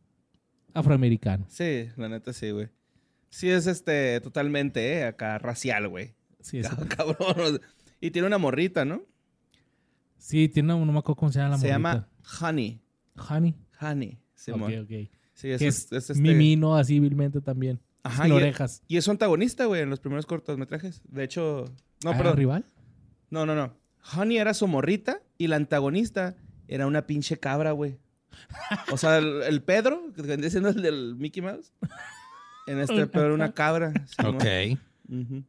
afroamericano. 0.72 1.44
Sí, 1.48 1.88
la 1.96 2.08
neta 2.08 2.32
sí, 2.32 2.50
güey. 2.50 2.68
Sí 3.28 3.48
es 3.50 3.66
este 3.66 4.20
totalmente, 4.20 4.92
eh, 4.98 5.04
acá 5.04 5.38
racial, 5.38 5.88
güey. 5.88 6.14
Sí, 6.42 6.58
es- 6.60 6.68
Cabrón. 6.68 7.60
Y 8.00 8.10
tiene 8.10 8.26
una 8.28 8.38
morrita, 8.38 8.84
¿no? 8.84 9.02
sí, 10.18 10.48
tiene 10.48 10.72
una, 10.74 10.84
no 10.86 10.92
me 10.92 10.98
acuerdo 11.00 11.16
cómo 11.16 11.32
se 11.32 11.38
llama 11.40 11.50
la 11.50 11.58
Se 11.58 11.66
morrita. 11.68 11.76
llama 11.78 12.08
Honey. 12.40 12.80
Honey. 13.28 13.54
Honey. 13.80 14.18
Simón. 14.34 14.72
ok, 14.72 14.80
ok. 14.84 15.10
Sí, 15.34 15.50
es, 15.50 15.62
es, 15.62 15.62
es, 15.62 15.92
es 15.92 16.10
este- 16.10 16.20
Mimi, 16.22 16.56
¿no? 16.56 16.76
Así 16.76 17.00
vilmente 17.00 17.40
también. 17.40 17.80
Ajá, 18.04 18.24
sin 18.24 18.32
y- 18.32 18.36
orejas. 18.36 18.82
Y 18.88 18.96
es 18.96 19.04
su 19.04 19.10
antagonista, 19.10 19.64
güey, 19.66 19.82
en 19.82 19.90
los 19.90 20.00
primeros 20.00 20.26
cortometrajes. 20.26 21.00
De 21.08 21.24
hecho, 21.24 21.64
no, 22.04 22.10
¿Ah, 22.10 22.16
perdón. 22.16 22.36
rival? 22.36 22.64
No, 23.30 23.46
no, 23.46 23.54
no. 23.54 23.74
Honey 24.16 24.38
era 24.38 24.54
su 24.54 24.66
morrita 24.66 25.22
y 25.38 25.46
la 25.46 25.56
antagonista 25.56 26.36
era 26.68 26.86
una 26.86 27.06
pinche 27.06 27.38
cabra, 27.38 27.72
güey. 27.72 27.98
O 28.92 28.96
sea, 28.96 29.18
el, 29.18 29.42
el 29.42 29.62
Pedro, 29.62 30.12
que 30.14 30.22
vendría 30.22 30.50
siendo 30.50 30.70
el 30.70 30.82
del 30.82 31.14
Mickey 31.16 31.42
Mouse. 31.42 31.72
En 32.66 32.78
este 32.80 33.06
Pedro 33.06 33.26
era 33.26 33.34
una 33.34 33.52
cabra. 33.52 33.92
Simón. 34.06 34.36
Ok. 34.36 34.78
Ujú. 35.08 35.44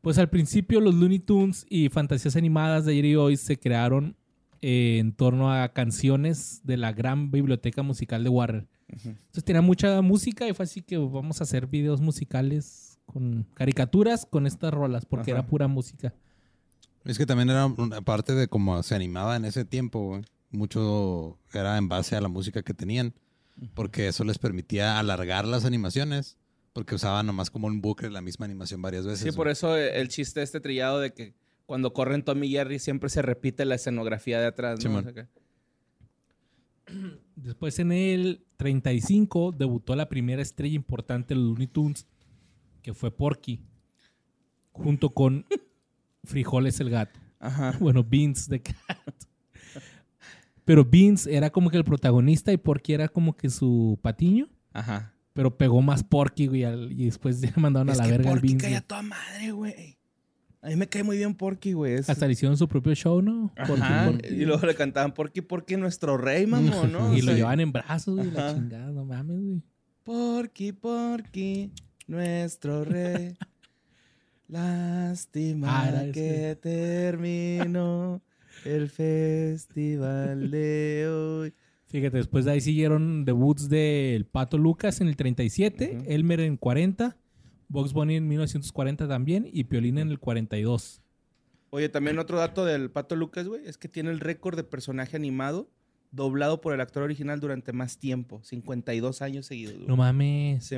Pues 0.00 0.18
al 0.18 0.30
principio 0.30 0.80
los 0.80 0.94
Looney 0.94 1.18
Tunes 1.18 1.66
y 1.68 1.88
fantasías 1.88 2.36
animadas 2.36 2.84
de 2.84 2.92
ayer 2.92 3.04
y 3.04 3.16
hoy 3.16 3.36
se 3.36 3.58
crearon 3.58 4.16
eh, 4.62 4.98
en 4.98 5.12
torno 5.12 5.52
a 5.52 5.72
canciones 5.72 6.60
de 6.64 6.76
la 6.76 6.92
gran 6.92 7.30
biblioteca 7.30 7.82
musical 7.82 8.24
de 8.24 8.30
Warner. 8.30 8.68
Entonces 8.88 9.44
tenía 9.44 9.62
mucha 9.62 10.00
música 10.02 10.48
y 10.48 10.52
fue 10.52 10.64
así 10.64 10.82
que 10.82 10.98
vamos 10.98 11.40
a 11.40 11.44
hacer 11.44 11.66
videos 11.66 12.00
musicales 12.00 12.98
con 13.06 13.46
caricaturas 13.54 14.26
con 14.26 14.46
estas 14.46 14.72
rolas 14.72 15.06
porque 15.06 15.30
Ajá. 15.30 15.40
era 15.40 15.46
pura 15.48 15.68
música. 15.68 16.12
Es 17.04 17.16
que 17.16 17.26
también 17.26 17.50
era 17.50 17.66
una 17.66 18.00
parte 18.02 18.34
de 18.34 18.48
cómo 18.48 18.82
se 18.82 18.94
animaba 18.94 19.36
en 19.36 19.44
ese 19.44 19.64
tiempo, 19.64 20.08
güey. 20.08 20.22
Mucho 20.50 21.38
era 21.52 21.78
en 21.78 21.88
base 21.88 22.16
a 22.16 22.20
la 22.20 22.28
música 22.28 22.62
que 22.62 22.74
tenían. 22.74 23.14
Porque 23.74 24.08
eso 24.08 24.24
les 24.24 24.38
permitía 24.38 24.98
alargar 24.98 25.46
las 25.46 25.64
animaciones. 25.64 26.36
Porque 26.72 26.94
usaban 26.94 27.26
nomás 27.26 27.50
como 27.50 27.66
un 27.66 27.80
bucle 27.80 28.10
la 28.10 28.20
misma 28.20 28.46
animación 28.46 28.80
varias 28.80 29.04
veces. 29.04 29.20
Sí, 29.32 29.36
por 29.36 29.48
eso 29.48 29.76
el 29.76 30.08
chiste 30.08 30.40
este 30.42 30.60
trillado 30.60 31.00
de 31.00 31.12
que 31.12 31.34
cuando 31.66 31.92
corren 31.92 32.22
Tommy 32.24 32.46
y 32.46 32.50
Jerry 32.52 32.78
siempre 32.78 33.10
se 33.10 33.22
repite 33.22 33.64
la 33.64 33.74
escenografía 33.74 34.40
de 34.40 34.46
atrás, 34.46 34.78
¿no? 34.78 34.82
Simón. 34.82 35.06
O 35.08 35.12
sea 35.12 35.24
que- 35.24 35.28
Después 37.36 37.78
en 37.78 37.92
el 37.92 38.44
35 38.56 39.52
debutó 39.56 39.96
la 39.96 40.08
primera 40.08 40.42
estrella 40.42 40.74
importante 40.76 41.34
de 41.34 41.40
los 41.40 41.48
Looney 41.50 41.66
Tunes, 41.68 42.06
que 42.82 42.94
fue 42.94 43.10
Porky, 43.16 43.60
junto 44.72 45.10
con 45.10 45.46
Frijoles 46.24 46.78
el 46.80 46.90
gato. 46.90 47.18
Ajá. 47.38 47.76
Bueno, 47.80 48.04
Beans 48.04 48.48
the 48.48 48.60
Cat. 48.60 48.76
Pero 50.64 50.84
Beans 50.84 51.26
era 51.26 51.50
como 51.50 51.70
que 51.70 51.76
el 51.78 51.84
protagonista 51.84 52.52
y 52.52 52.56
Porky 52.58 52.92
era 52.92 53.08
como 53.08 53.36
que 53.36 53.48
su 53.50 53.98
patiño. 54.02 54.48
Ajá. 54.72 55.14
Pero 55.32 55.56
pegó 55.56 55.80
más 55.82 56.02
Porky, 56.02 56.46
güey, 56.48 56.64
al- 56.64 56.92
y 56.92 57.04
después 57.06 57.40
ya 57.40 57.52
mandaron 57.56 57.90
a 57.90 57.94
la 57.94 58.04
que 58.04 58.10
verga 58.10 58.30
al 58.30 58.36
Porky 58.36 58.48
Beans. 58.48 58.62
cae 58.62 58.74
a 58.74 58.78
güey. 58.78 58.86
toda 58.88 59.02
madre, 59.02 59.52
güey. 59.52 59.96
A 60.62 60.68
mí 60.68 60.76
me 60.76 60.86
cae 60.88 61.02
muy 61.02 61.16
bien 61.16 61.34
Porky, 61.34 61.72
güey. 61.72 61.94
Es- 61.94 62.10
Hasta 62.10 62.26
le 62.26 62.32
hicieron 62.34 62.56
su 62.56 62.68
propio 62.68 62.94
show, 62.94 63.22
¿no? 63.22 63.52
Porky, 63.66 63.82
Ajá. 63.82 64.06
Porky. 64.10 64.28
Y 64.28 64.44
luego 64.44 64.66
le 64.66 64.74
cantaban 64.74 65.14
Porky, 65.14 65.40
Porky, 65.40 65.76
nuestro 65.76 66.18
rey, 66.18 66.46
mamón, 66.46 66.92
¿no? 66.92 67.14
Y 67.16 67.22
O 67.22 67.24
lo 67.26 67.32
llevaban 67.32 67.60
en 67.60 67.72
brazos, 67.72 68.16
güey, 68.16 68.30
la 68.30 68.54
chingada, 68.54 68.90
no 68.92 69.04
mames, 69.04 69.40
güey. 69.40 69.62
Porky, 70.04 70.72
Porky, 70.72 71.70
nuestro 72.08 72.84
rey. 72.84 73.36
Lástima 74.48 75.68
Ah, 75.88 76.04
que 76.12 76.58
terminó 76.60 78.20
el 78.64 78.90
festival 78.90 80.50
de 80.50 81.08
hoy. 81.08 81.54
Fíjate, 81.90 82.18
después 82.18 82.44
de 82.44 82.52
ahí 82.52 82.60
siguieron 82.60 83.24
debuts 83.24 83.68
del 83.68 84.24
Pato 84.24 84.58
Lucas 84.58 85.00
en 85.00 85.08
el 85.08 85.16
37, 85.16 85.96
Ujú. 85.98 86.04
Elmer 86.10 86.40
en 86.40 86.56
40, 86.56 87.16
Box 87.68 87.92
Bunny 87.92 88.16
en 88.16 88.28
1940 88.28 89.08
también 89.08 89.48
y 89.52 89.64
Piolín 89.64 89.98
en 89.98 90.08
el 90.10 90.18
42. 90.18 91.02
Oye, 91.70 91.88
también 91.88 92.18
otro 92.18 92.38
dato 92.38 92.64
del 92.64 92.90
Pato 92.90 93.16
Lucas, 93.16 93.46
güey, 93.46 93.62
es 93.66 93.76
que 93.78 93.88
tiene 93.88 94.10
el 94.10 94.20
récord 94.20 94.56
de 94.56 94.64
personaje 94.64 95.16
animado 95.16 95.70
doblado 96.12 96.60
por 96.60 96.74
el 96.74 96.80
actor 96.80 97.02
original 97.04 97.38
durante 97.40 97.72
más 97.72 97.98
tiempo, 97.98 98.40
52 98.42 99.22
años 99.22 99.46
seguidos. 99.46 99.74
güey. 99.76 99.86
No 99.86 99.96
mames. 99.96 100.64
Sí. 100.64 100.76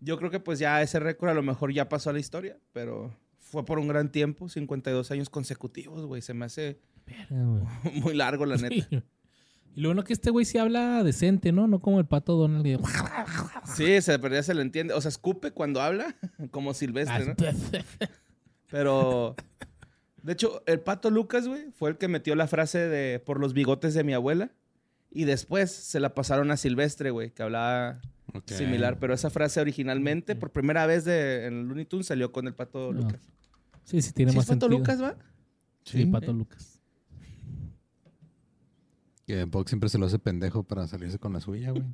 Yo 0.00 0.16
creo 0.18 0.30
que 0.30 0.40
pues 0.40 0.58
ya 0.58 0.80
ese 0.82 0.98
récord 0.98 1.30
a 1.30 1.34
lo 1.34 1.42
mejor 1.42 1.72
ya 1.72 1.88
pasó 1.88 2.10
a 2.10 2.12
la 2.12 2.18
historia, 2.18 2.58
pero 2.72 3.14
fue 3.38 3.64
por 3.64 3.78
un 3.78 3.86
gran 3.86 4.10
tiempo, 4.10 4.48
52 4.48 5.10
años 5.12 5.28
consecutivos, 5.30 6.04
güey. 6.06 6.22
Se 6.22 6.34
me 6.34 6.44
hace 6.46 6.80
muy 8.02 8.14
largo, 8.14 8.46
la 8.46 8.56
neta. 8.58 8.86
Sí. 8.88 9.02
Y 9.76 9.80
lo 9.82 9.88
bueno 9.90 10.02
que 10.04 10.12
este 10.12 10.30
güey 10.30 10.44
sí 10.44 10.58
habla 10.58 11.02
decente, 11.04 11.52
¿no? 11.52 11.66
No 11.68 11.80
como 11.80 11.98
el 12.00 12.06
pato 12.06 12.34
Donald. 12.36 12.64
que- 12.64 12.78
Sí, 13.76 14.00
se, 14.02 14.18
pero 14.18 14.34
ya 14.34 14.42
se 14.42 14.54
le 14.54 14.62
entiende. 14.62 14.94
O 14.94 15.00
sea, 15.00 15.08
escupe 15.10 15.52
cuando 15.52 15.80
habla, 15.80 16.16
como 16.50 16.74
silvestre, 16.74 17.26
¿no? 17.26 17.34
Pero. 18.70 19.36
De 20.22 20.32
hecho, 20.34 20.62
el 20.66 20.80
pato 20.80 21.10
Lucas, 21.10 21.48
güey, 21.48 21.70
fue 21.72 21.90
el 21.90 21.96
que 21.96 22.06
metió 22.08 22.34
la 22.34 22.46
frase 22.46 22.78
de 22.88 23.20
por 23.20 23.40
los 23.40 23.54
bigotes 23.54 23.94
de 23.94 24.04
mi 24.04 24.12
abuela. 24.12 24.50
Y 25.10 25.24
después 25.24 25.70
se 25.72 25.98
la 25.98 26.14
pasaron 26.14 26.50
a 26.52 26.56
Silvestre, 26.56 27.10
güey, 27.10 27.30
que 27.32 27.42
hablaba 27.42 28.00
similar. 28.46 28.98
Pero 29.00 29.12
esa 29.14 29.28
frase 29.30 29.60
originalmente, 29.60 30.36
por 30.36 30.50
primera 30.52 30.86
vez 30.86 31.04
de, 31.04 31.46
en 31.46 31.66
Looney 31.66 31.84
Tunes, 31.86 32.06
salió 32.06 32.30
con 32.30 32.46
el 32.46 32.54
pato 32.54 32.92
No. 32.92 33.00
Lucas. 33.00 33.20
Sí, 33.82 34.02
sí, 34.02 34.12
tiene 34.12 34.30
¿Sí 34.32 34.36
más 34.38 34.44
es 34.44 34.50
pato 34.50 34.66
sentido. 34.66 34.78
Lucas, 34.78 35.02
va? 35.02 35.16
Sí, 35.84 36.06
pato 36.06 36.32
Lucas. 36.32 36.69
Que 39.30 39.44
Box 39.44 39.70
siempre 39.70 39.88
se 39.88 39.98
lo 39.98 40.06
hace 40.06 40.18
pendejo 40.18 40.62
para 40.64 40.86
salirse 40.88 41.18
con 41.18 41.32
la 41.32 41.40
suya, 41.40 41.70
güey. 41.70 41.84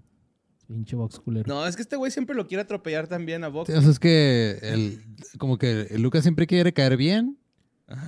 Pinche 0.68 0.96
box 0.96 1.20
culero. 1.20 1.46
No, 1.46 1.64
es 1.66 1.76
que 1.76 1.82
este 1.82 1.94
güey 1.96 2.10
siempre 2.10 2.34
lo 2.34 2.46
quiere 2.48 2.62
atropellar 2.62 3.06
también 3.06 3.44
a 3.44 3.48
Vox. 3.48 3.70
Sí, 3.70 3.76
o 3.78 3.80
sea, 3.80 3.90
es 3.90 3.98
que 4.00 4.58
el, 4.62 5.00
como 5.38 5.58
que 5.58 5.82
el 5.90 6.02
Lucas 6.02 6.22
siempre 6.24 6.46
quiere 6.48 6.72
caer 6.72 6.96
bien 6.96 7.38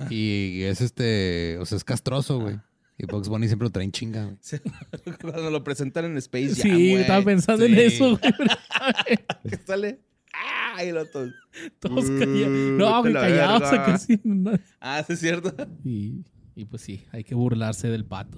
y 0.09 0.63
es 0.63 0.81
este, 0.81 1.57
o 1.59 1.65
sea, 1.65 1.77
es 1.77 1.85
castroso, 1.85 2.39
güey. 2.41 2.57
Y 2.97 3.05
Box 3.05 3.29
Bunny 3.29 3.47
siempre 3.47 3.65
lo 3.67 3.71
trae 3.71 3.85
en 3.85 3.93
chinga, 3.93 4.25
güey. 4.25 4.37
Sí, 4.41 4.57
Cuando 5.21 5.49
lo 5.51 5.63
presentan 5.63 6.03
en 6.03 6.17
Space 6.17 6.47
Jam, 6.55 6.63
sí, 6.63 6.69
güey. 6.91 6.95
estaba 6.95 7.23
pensando 7.23 7.63
en 7.63 7.75
Sí. 7.75 7.79
eso, 7.81 8.17
güey. 8.17 8.33
Que 9.49 9.57
sale... 9.65 9.99
¡Ah! 10.33 10.83
Y 10.83 10.91
lo 10.91 11.05
todo... 11.05 11.29
Todos 11.79 12.09
Mm, 12.09 12.19
callados. 12.19 12.49
No, 12.77 13.01
güey, 13.01 13.13
la 13.13 13.21
callados. 13.21 13.71
acá 13.71 13.97
sí, 13.99 14.19
no. 14.25 14.51
Ah, 14.81 15.01
sí 15.07 15.13
es 15.13 15.19
cierto. 15.21 15.53
Y, 15.85 16.25
y 16.55 16.65
pues 16.65 16.81
sí, 16.81 17.05
hay 17.13 17.23
que 17.23 17.35
burlarse 17.35 17.87
del 17.87 18.03
pato. 18.03 18.37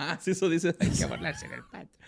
Ah, 0.00 0.16
sí, 0.20 0.30
eso 0.30 0.48
dice. 0.48 0.76
Hay 0.78 0.90
que 0.90 1.06
burlarse 1.06 1.48
del 1.48 1.64
pato. 1.64 1.98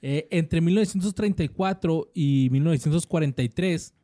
Eh, 0.00 0.28
entre 0.30 0.62
1934 0.62 2.10
y 2.14 2.48
1943, 2.50 3.94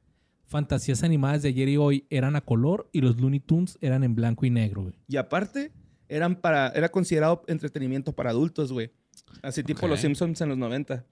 fantasías 0.46 1.03
animadas 1.03 1.42
de 1.42 1.48
ayer 1.48 1.70
y 1.70 1.76
hoy 1.79 2.07
eran 2.11 2.37
a 2.37 2.42
color 2.42 2.90
y 2.92 3.00
los 3.00 3.18
Looney 3.18 3.40
Tunes 3.40 3.79
eran 3.81 4.05
en 4.05 4.14
blanco 4.14 4.44
y 4.44 4.50
negro, 4.50 4.83
güey. 4.83 4.94
Y 5.09 5.16
aparte, 5.16 5.72
eran 6.09 6.37
para, 6.37 6.68
era 6.68 6.90
considerado 6.90 7.42
entretenimiento 7.46 8.12
para 8.12 8.31
adultos, 8.31 8.72
güey. 8.72 8.92
Así 9.42 9.62
tipo. 9.62 9.88
Los 9.88 10.00
Simpsons 10.00 10.38
en 10.42 10.50
los 10.50 10.59
90. 10.59 11.07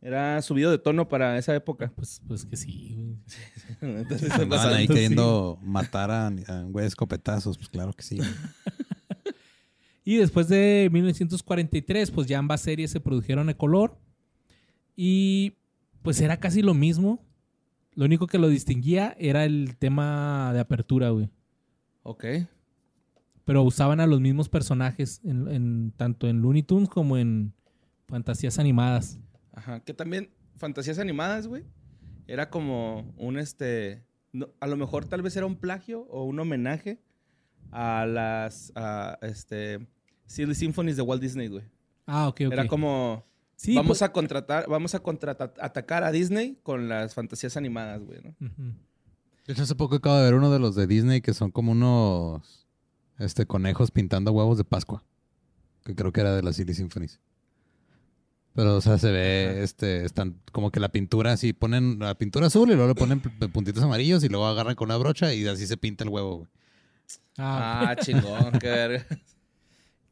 Era 0.00 0.42
subido 0.42 0.70
de 0.72 0.78
tono 0.78 1.08
para 1.08 1.38
esa 1.38 1.54
época. 1.54 1.92
Pues, 1.94 2.22
pues 2.26 2.44
que 2.44 2.56
sí, 2.56 2.94
güey. 2.96 3.18
Entonces, 4.00 4.32
Andaban 4.32 4.72
ahí 4.74 4.88
sí. 4.88 4.94
queriendo 4.94 5.60
matar 5.62 6.10
a, 6.10 6.26
a 6.26 6.62
güey 6.62 6.86
escopetazos, 6.86 7.56
pues 7.56 7.68
claro 7.68 7.92
que 7.92 8.02
sí. 8.02 8.16
güey. 8.16 8.30
Y 10.06 10.16
después 10.18 10.46
de 10.48 10.88
1943, 10.92 12.12
pues 12.12 12.26
ya 12.28 12.38
ambas 12.38 12.60
series 12.60 12.92
se 12.92 13.00
produjeron 13.00 13.48
a 13.48 13.54
color. 13.54 13.98
Y 14.94 15.54
pues 16.02 16.20
era 16.20 16.38
casi 16.38 16.62
lo 16.62 16.74
mismo. 16.74 17.22
Lo 17.94 18.04
único 18.04 18.26
que 18.28 18.38
lo 18.38 18.48
distinguía 18.48 19.16
era 19.18 19.44
el 19.44 19.76
tema 19.76 20.52
de 20.54 20.60
apertura, 20.60 21.10
güey. 21.10 21.28
Ok. 22.04 22.24
Pero 23.44 23.62
usaban 23.64 23.98
a 24.00 24.06
los 24.06 24.20
mismos 24.20 24.48
personajes, 24.48 25.20
en, 25.24 25.48
en- 25.48 25.92
tanto 25.96 26.28
en 26.28 26.40
Looney 26.40 26.62
Tunes 26.62 26.88
como 26.88 27.16
en 27.18 27.52
fantasías 28.06 28.58
animadas. 28.60 29.18
Ajá. 29.54 29.80
Que 29.80 29.92
también, 29.92 30.30
fantasías 30.56 30.98
animadas, 31.00 31.48
güey. 31.48 31.64
Era 32.28 32.48
como 32.48 33.12
un 33.16 33.38
este. 33.38 34.04
no, 34.32 34.50
a 34.60 34.66
lo 34.68 34.76
mejor 34.76 35.04
tal 35.06 35.22
vez 35.22 35.36
era 35.36 35.46
un 35.46 35.56
plagio 35.56 36.02
o 36.10 36.24
un 36.24 36.38
homenaje 36.38 37.00
a 37.72 38.06
las. 38.06 38.72
A, 38.76 39.18
este. 39.22 39.86
Silly 40.26 40.54
Symphonies 40.54 40.96
de 40.96 41.02
Walt 41.02 41.22
Disney, 41.22 41.48
güey. 41.48 41.64
Ah, 42.06 42.28
ok, 42.28 42.42
ok. 42.46 42.52
Era 42.52 42.66
como. 42.66 43.24
Sí, 43.56 43.74
vamos 43.74 43.88
pues- 43.98 44.02
a 44.02 44.12
contratar, 44.12 44.68
vamos 44.68 44.94
a 44.94 44.98
contratar, 45.00 45.54
atacar 45.60 46.04
a 46.04 46.12
Disney 46.12 46.58
con 46.62 46.88
las 46.88 47.14
fantasías 47.14 47.56
animadas, 47.56 48.02
güey, 48.02 48.20
¿no? 48.22 48.34
De 49.46 49.52
hecho, 49.52 49.62
hace 49.62 49.74
poco 49.74 49.94
acabo 49.96 50.16
de 50.16 50.24
ver 50.24 50.34
uno 50.34 50.50
de 50.50 50.58
los 50.58 50.74
de 50.74 50.86
Disney 50.86 51.20
que 51.22 51.32
son 51.32 51.50
como 51.50 51.72
unos 51.72 52.66
este, 53.18 53.46
conejos 53.46 53.90
pintando 53.90 54.32
huevos 54.32 54.58
de 54.58 54.64
Pascua. 54.64 55.02
Que 55.84 55.94
creo 55.94 56.12
que 56.12 56.20
era 56.20 56.34
de 56.34 56.42
las 56.42 56.56
Silly 56.56 56.74
Symphonies. 56.74 57.20
Pero, 58.54 58.76
o 58.76 58.80
sea, 58.80 58.98
se 58.98 59.10
ve, 59.12 59.48
Ajá. 59.52 59.60
este, 59.60 60.04
están 60.04 60.40
como 60.50 60.70
que 60.70 60.80
la 60.80 60.88
pintura 60.90 61.32
así, 61.32 61.52
ponen 61.52 61.98
la 61.98 62.14
pintura 62.16 62.46
azul 62.46 62.70
y 62.70 62.74
luego 62.74 62.88
le 62.88 62.94
ponen 62.94 63.20
puntitos 63.20 63.82
amarillos 63.82 64.24
y 64.24 64.28
luego 64.28 64.46
agarran 64.46 64.74
con 64.74 64.86
una 64.88 64.96
brocha 64.96 65.32
y 65.34 65.46
así 65.46 65.66
se 65.66 65.76
pinta 65.76 66.04
el 66.04 66.10
huevo, 66.10 66.38
güey. 66.38 66.48
Ah, 67.38 67.88
Ah, 67.90 67.96
chingón, 67.96 68.52
qué 68.58 68.68
verga. 68.68 69.06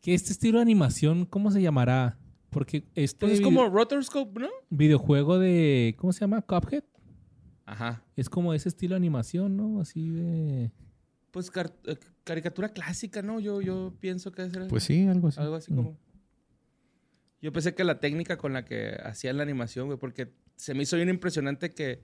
que 0.05 0.13
este 0.13 0.33
estilo 0.33 0.59
de 0.59 0.63
animación, 0.63 1.25
¿cómo 1.25 1.51
se 1.51 1.63
llamará? 1.63 2.19
Porque 2.51 2.85
este 2.95 3.21
Pues 3.27 3.33
es 3.33 3.41
como 3.41 3.69
Rotoscope, 3.71 4.39
¿no? 4.39 4.49
videojuego 4.69 5.39
de, 5.39 5.97
¿cómo 5.99 6.13
se 6.13 6.21
llama? 6.21 6.43
Cuphead. 6.43 6.85
Ajá. 7.65 8.05
Es 8.15 8.29
como 8.29 8.53
ese 8.53 8.69
estilo 8.69 8.91
de 8.91 8.99
animación, 8.99 9.57
¿no? 9.57 9.81
Así 9.81 10.11
de... 10.11 10.71
Pues 11.31 11.51
car- 11.51 11.75
eh, 11.87 11.97
caricatura 12.23 12.69
clásica, 12.69 13.23
¿no? 13.23 13.41
Yo, 13.41 13.63
yo 13.63 13.95
pienso 13.99 14.31
que 14.31 14.43
es 14.43 14.53
Pues 14.69 14.85
sí, 14.85 15.07
algo 15.07 15.29
así. 15.29 15.41
algo 15.41 15.55
así 15.57 15.73
Mm. 15.73 15.77
como. 15.77 15.99
Yo 17.41 17.53
pensé 17.53 17.75
que 17.75 17.85
la 17.85 17.99
técnica 18.01 18.37
con 18.37 18.53
la 18.53 18.65
que 18.65 18.97
hacían 19.05 19.37
la 19.39 19.43
animación, 19.43 19.87
güey, 19.87 19.99
porque 19.99 20.33
se 20.57 20.75
me 20.75 20.83
hizo 20.83 20.97
bien 20.97 21.09
impresionante 21.09 21.71
que, 21.71 22.03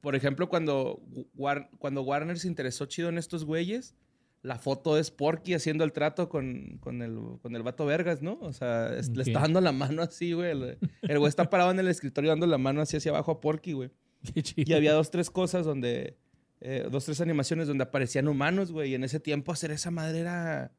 por 0.00 0.14
ejemplo, 0.16 0.48
cuando, 0.48 1.02
War- 1.36 1.68
cuando 1.78 2.02
Warner 2.02 2.38
se 2.38 2.48
interesó 2.48 2.86
chido 2.86 3.08
en 3.08 3.18
estos 3.18 3.44
güeyes, 3.44 3.94
la 4.42 4.58
foto 4.58 4.96
es 4.98 5.10
Porky 5.10 5.54
haciendo 5.54 5.84
el 5.84 5.92
trato 5.92 6.28
con, 6.28 6.78
con, 6.80 7.02
el, 7.02 7.18
con 7.42 7.56
el 7.56 7.62
vato 7.62 7.84
Vergas, 7.86 8.22
¿no? 8.22 8.38
O 8.40 8.52
sea, 8.52 8.94
es- 8.96 9.08
le 9.10 9.22
está 9.22 9.40
dando 9.40 9.60
la 9.60 9.72
mano 9.72 10.02
así, 10.02 10.32
güey. 10.32 10.50
El 10.52 10.78
el 11.02 11.18
güey 11.18 11.28
está 11.28 11.50
parado 11.50 11.70
en 11.70 11.78
el 11.80 11.88
escritorio 11.88 12.30
dando 12.30 12.46
la 12.46 12.58
mano 12.58 12.80
así 12.80 12.96
hacia 12.96 13.10
abajo 13.10 13.32
a 13.32 13.40
Porky, 13.40 13.72
güey. 13.72 13.90
Qué 14.34 14.42
chido. 14.42 14.64
Y 14.66 14.74
había 14.74 14.92
dos, 14.92 15.10
tres 15.10 15.30
cosas 15.30 15.64
donde. 15.66 16.16
eh, 16.60 16.86
dos, 16.90 17.04
tres 17.04 17.20
animaciones 17.20 17.66
donde 17.68 17.84
aparecían 17.84 18.28
humanos, 18.28 18.70
güey. 18.72 18.90
Y 18.92 18.94
en 18.94 19.04
ese 19.04 19.20
tiempo 19.20 19.52
hacer 19.52 19.70
esa 19.70 19.90
madre 19.90 20.20
era. 20.20 20.72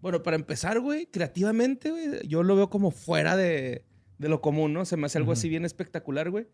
Bueno, 0.00 0.22
para 0.22 0.36
empezar, 0.36 0.80
güey, 0.80 1.06
creativamente, 1.06 1.90
güey, 1.90 2.26
yo 2.28 2.42
lo 2.42 2.54
veo 2.56 2.68
como 2.68 2.90
fuera 2.90 3.36
de, 3.36 3.84
de 4.18 4.28
lo 4.28 4.40
común, 4.42 4.72
¿no? 4.74 4.84
Se 4.84 4.96
me 4.98 5.06
hace 5.06 5.16
algo 5.18 5.32
así 5.32 5.48
bien 5.48 5.64
espectacular, 5.64 6.30
güey. 6.30 6.46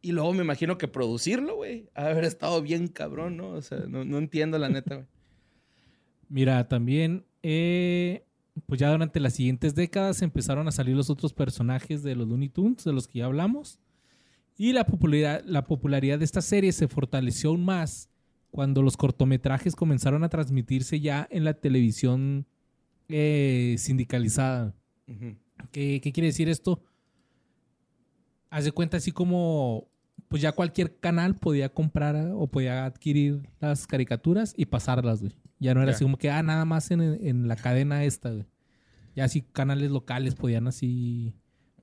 Y 0.00 0.12
luego 0.12 0.32
me 0.32 0.42
imagino 0.44 0.78
que 0.78 0.86
producirlo, 0.86 1.56
güey, 1.56 1.88
haber 1.94 2.22
estado 2.24 2.62
bien 2.62 2.86
cabrón, 2.86 3.36
¿no? 3.36 3.50
O 3.50 3.62
sea, 3.62 3.78
no, 3.88 4.04
no 4.04 4.18
entiendo 4.18 4.58
la 4.58 4.68
neta, 4.68 4.94
güey. 4.94 5.06
Mira, 6.28 6.68
también, 6.68 7.24
eh, 7.42 8.24
pues 8.66 8.80
ya 8.80 8.90
durante 8.90 9.20
las 9.20 9.34
siguientes 9.34 9.74
décadas 9.74 10.22
empezaron 10.22 10.68
a 10.68 10.72
salir 10.72 10.96
los 10.96 11.10
otros 11.10 11.32
personajes 11.32 12.02
de 12.02 12.14
los 12.14 12.28
Looney 12.28 12.48
Tunes, 12.48 12.84
de 12.84 12.92
los 12.92 13.08
que 13.08 13.20
ya 13.20 13.26
hablamos. 13.26 13.78
Y 14.56 14.72
la 14.72 14.84
popularidad, 14.84 15.42
la 15.46 15.64
popularidad 15.66 16.18
de 16.18 16.24
esta 16.24 16.42
serie 16.42 16.72
se 16.72 16.88
fortaleció 16.88 17.50
aún 17.50 17.64
más 17.64 18.10
cuando 18.50 18.82
los 18.82 18.96
cortometrajes 18.96 19.76
comenzaron 19.76 20.24
a 20.24 20.28
transmitirse 20.28 21.00
ya 21.00 21.28
en 21.30 21.44
la 21.44 21.54
televisión 21.54 22.46
eh, 23.08 23.76
sindicalizada. 23.78 24.74
¿Qué, 25.70 26.00
qué 26.02 26.12
quiere 26.12 26.26
decir 26.26 26.48
esto? 26.48 26.82
Haz 28.50 28.64
de 28.64 28.72
cuenta 28.72 28.96
así 28.96 29.12
como, 29.12 29.88
pues 30.28 30.42
ya 30.42 30.52
cualquier 30.52 30.98
canal 30.98 31.36
podía 31.36 31.68
comprar 31.68 32.32
o 32.34 32.46
podía 32.48 32.84
adquirir 32.84 33.48
las 33.60 33.86
caricaturas 33.86 34.54
y 34.56 34.66
pasarlas, 34.66 35.20
güey. 35.20 35.34
Ya 35.60 35.74
no 35.74 35.82
era 35.82 35.92
así 35.92 36.04
como 36.04 36.16
que, 36.18 36.30
ah, 36.30 36.42
nada 36.42 36.64
más 36.64 36.90
en, 36.90 37.00
en 37.02 37.48
la 37.48 37.56
cadena 37.56 38.04
esta, 38.04 38.30
güey. 38.30 38.46
Ya 39.16 39.24
así 39.24 39.42
canales 39.42 39.90
locales 39.90 40.34
podían 40.36 40.68
así 40.68 41.34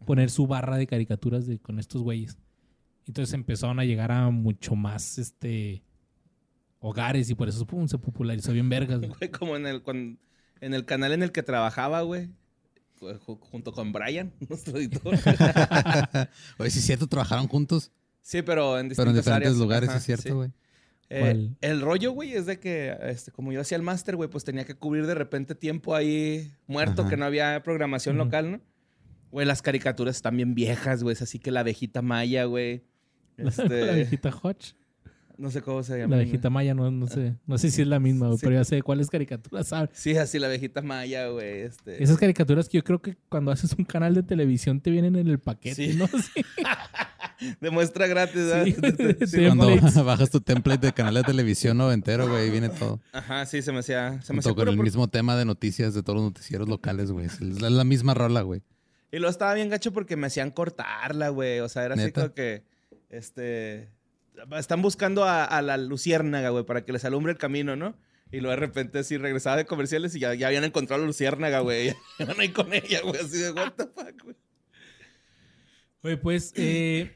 poner 0.05 0.29
su 0.29 0.47
barra 0.47 0.77
de 0.77 0.87
caricaturas 0.87 1.45
de, 1.47 1.59
con 1.59 1.79
estos 1.79 2.01
güeyes. 2.01 2.37
Entonces 3.07 3.33
empezaron 3.33 3.79
a 3.79 3.85
llegar 3.85 4.11
a 4.11 4.29
mucho 4.29 4.75
más, 4.75 5.17
este, 5.17 5.83
hogares 6.79 7.29
y 7.29 7.35
por 7.35 7.49
eso 7.49 7.65
pum, 7.65 7.87
se 7.87 7.97
popularizó 7.97 8.53
bien 8.53 8.69
vergas, 8.69 8.99
güey. 8.99 9.11
Güey, 9.19 9.31
como 9.31 9.55
en 9.55 9.67
el, 9.67 9.83
cuan- 9.83 10.19
en 10.61 10.73
el 10.73 10.85
canal 10.85 11.11
en 11.11 11.23
el 11.23 11.31
que 11.31 11.43
trabajaba, 11.43 12.01
güey. 12.01 12.29
ju- 13.01 13.19
Junto 13.39 13.73
con 13.73 13.91
Brian, 13.91 14.31
nuestro 14.49 14.77
editor. 14.77 15.13
Oye, 16.57 16.69
sí 16.69 16.79
es 16.79 16.85
cierto, 16.85 17.07
trabajaron 17.07 17.47
juntos, 17.47 17.91
Sí, 18.21 18.41
pero 18.41 18.79
en 18.79 18.89
pero 18.89 19.09
en 19.11 19.15
diferentes 19.17 19.27
áreas. 19.27 19.55
lugares, 19.57 19.89
Ajá, 19.89 19.97
es 19.99 20.03
cierto, 20.05 20.23
sí. 20.23 20.31
güey. 20.33 20.51
Eh, 21.09 21.49
el 21.61 21.81
rollo, 21.81 22.11
güey, 22.11 22.33
es 22.33 22.45
de 22.47 22.59
que, 22.59 22.95
este, 23.03 23.31
como 23.31 23.51
yo 23.51 23.61
hacía 23.61 23.75
el 23.77 23.83
máster, 23.83 24.15
güey, 24.15 24.29
pues 24.29 24.43
tenía 24.43 24.65
que 24.65 24.73
cubrir 24.75 25.05
de 25.05 25.13
repente 25.15 25.53
tiempo 25.55 25.95
ahí 25.95 26.51
muerto, 26.67 27.01
Ajá. 27.03 27.11
que 27.11 27.17
no 27.17 27.25
había 27.25 27.61
programación 27.63 28.17
local, 28.17 28.51
¿no? 28.53 28.61
Güey, 29.31 29.45
las 29.45 29.61
caricaturas 29.61 30.15
están 30.15 30.35
bien 30.37 30.55
viejas, 30.55 31.03
güey, 31.03 31.13
es 31.13 31.21
así 31.21 31.39
que 31.39 31.51
la 31.51 31.59
abejita 31.61 32.01
maya, 32.01 32.45
güey. 32.45 32.83
Este, 33.37 33.85
la 33.85 33.91
viejita 33.93 34.29
Hodge. 34.41 34.75
no 35.37 35.51
sé 35.51 35.61
cómo 35.61 35.83
se 35.83 35.99
llama. 35.99 36.15
La 36.15 36.23
viejita 36.23 36.49
Maya, 36.49 36.73
no, 36.73 36.89
no 36.89 37.05
sé. 37.05 37.35
No 37.45 37.57
sé 37.57 37.69
si 37.69 37.81
es 37.81 37.87
la 37.89 37.99
misma, 37.99 38.27
güey, 38.27 38.37
Sí. 38.39 38.45
pero 38.45 38.55
ya 38.55 38.63
sé 38.63 38.81
cuáles 38.81 39.09
caricaturas 39.09 39.67
sabes. 39.67 39.89
Sí, 39.91 40.15
así 40.15 40.39
la 40.39 40.47
abejita 40.47 40.81
maya, 40.81 41.27
güey. 41.27 41.63
Este. 41.63 42.01
Esas 42.01 42.17
caricaturas 42.17 42.69
que 42.69 42.77
yo 42.77 42.83
creo 42.85 43.01
que 43.01 43.17
cuando 43.27 43.51
haces 43.51 43.73
un 43.77 43.83
canal 43.83 44.15
de 44.15 44.23
televisión 44.23 44.79
te 44.79 44.89
vienen 44.89 45.17
en 45.17 45.27
el 45.27 45.39
paquete, 45.39 45.91
Sí. 45.91 45.97
¿no? 45.97 46.07
Sí. 46.33 46.41
De 47.61 47.69
muestra 47.69 48.07
gratis, 48.07 48.35
¿verdad? 48.45 48.65
Sí, 48.65 49.27
sí, 49.27 49.45
Cuando 49.45 49.67
bajas 50.05 50.29
tu 50.29 50.41
template 50.41 50.87
de 50.87 50.93
canal 50.93 51.13
de 51.15 51.23
televisión 51.23 51.77
noventero, 51.77 52.27
güey, 52.27 52.49
viene 52.49 52.69
todo. 52.69 52.99
Ajá, 53.13 53.45
sí, 53.45 53.61
se 53.61 53.71
me 53.71 53.79
hacía. 53.79 54.21
Se 54.21 54.33
me 54.33 54.39
hacía 54.39 54.49
Junto 54.51 54.55
con 54.55 54.69
el 54.69 54.75
por- 54.75 54.85
mismo 54.85 55.07
tema 55.07 55.35
de 55.35 55.45
noticias 55.45 55.93
de 55.93 56.01
todos 56.03 56.15
los 56.17 56.23
noticieros 56.25 56.67
locales, 56.69 57.11
güey. 57.11 57.25
Es 57.25 57.41
la 57.41 57.69
la 57.69 57.83
misma 57.83 58.13
rola, 58.13 58.41
güey. 58.41 58.61
Y 59.11 59.17
luego 59.17 59.31
estaba 59.31 59.53
bien 59.53 59.69
gacho 59.69 59.93
porque 59.93 60.15
me 60.17 60.27
hacían 60.27 60.51
cortarla, 60.51 61.29
güey. 61.29 61.59
O 61.59 61.69
sea, 61.69 61.83
era 61.85 61.95
así 61.95 62.03
¿Neta? 62.05 62.21
como 62.21 62.33
que. 62.33 62.63
Este. 63.09 63.89
Están 64.57 64.81
buscando 64.81 65.23
a, 65.23 65.45
a 65.45 65.61
la 65.61 65.77
luciérnaga, 65.77 66.49
güey, 66.49 66.65
para 66.65 66.83
que 66.83 66.91
les 66.91 67.05
alumbre 67.05 67.31
el 67.31 67.37
camino, 67.37 67.75
¿no? 67.77 67.95
Y 68.31 68.41
luego 68.41 68.49
de 68.51 68.57
repente 68.57 68.99
así 68.99 69.15
regresaba 69.17 69.55
de 69.55 69.65
comerciales 69.65 70.13
y 70.15 70.19
ya, 70.19 70.33
ya 70.33 70.47
habían 70.47 70.65
encontrado 70.65 70.97
a 70.99 71.03
la 71.03 71.07
luciérnaga, 71.07 71.59
güey. 71.61 71.87
Ya 71.87 71.95
iban 72.25 72.39
ahí 72.41 72.49
con 72.49 72.73
ella, 72.73 72.99
güey. 73.03 73.21
Así 73.21 73.37
de, 73.37 73.51
what 73.51 73.73
the 73.77 73.85
fuck, 73.85 74.23
güey. 74.23 74.35
Oye, 76.01 76.17
pues, 76.17 76.51
eh, 76.55 77.15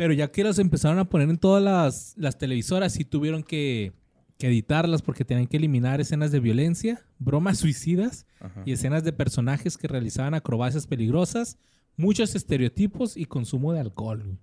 pero 0.00 0.14
ya 0.14 0.32
que 0.32 0.42
los 0.42 0.58
empezaron 0.58 0.98
a 0.98 1.10
poner 1.10 1.28
en 1.28 1.36
todas 1.36 1.62
las, 1.62 2.14
las 2.16 2.38
televisoras, 2.38 2.94
sí 2.94 3.04
tuvieron 3.04 3.42
que, 3.42 3.92
que 4.38 4.46
editarlas 4.46 5.02
porque 5.02 5.26
tenían 5.26 5.46
que 5.46 5.58
eliminar 5.58 6.00
escenas 6.00 6.32
de 6.32 6.40
violencia, 6.40 7.04
bromas 7.18 7.58
suicidas 7.58 8.26
Ajá. 8.40 8.62
y 8.64 8.72
escenas 8.72 9.04
de 9.04 9.12
personajes 9.12 9.76
que 9.76 9.88
realizaban 9.88 10.32
acrobacias 10.32 10.86
peligrosas, 10.86 11.58
muchos 11.98 12.34
estereotipos 12.34 13.14
y 13.14 13.26
consumo 13.26 13.74
de 13.74 13.80
alcohol. 13.80 14.38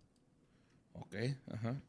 Ok, 0.93 1.15
ajá. 1.51 1.81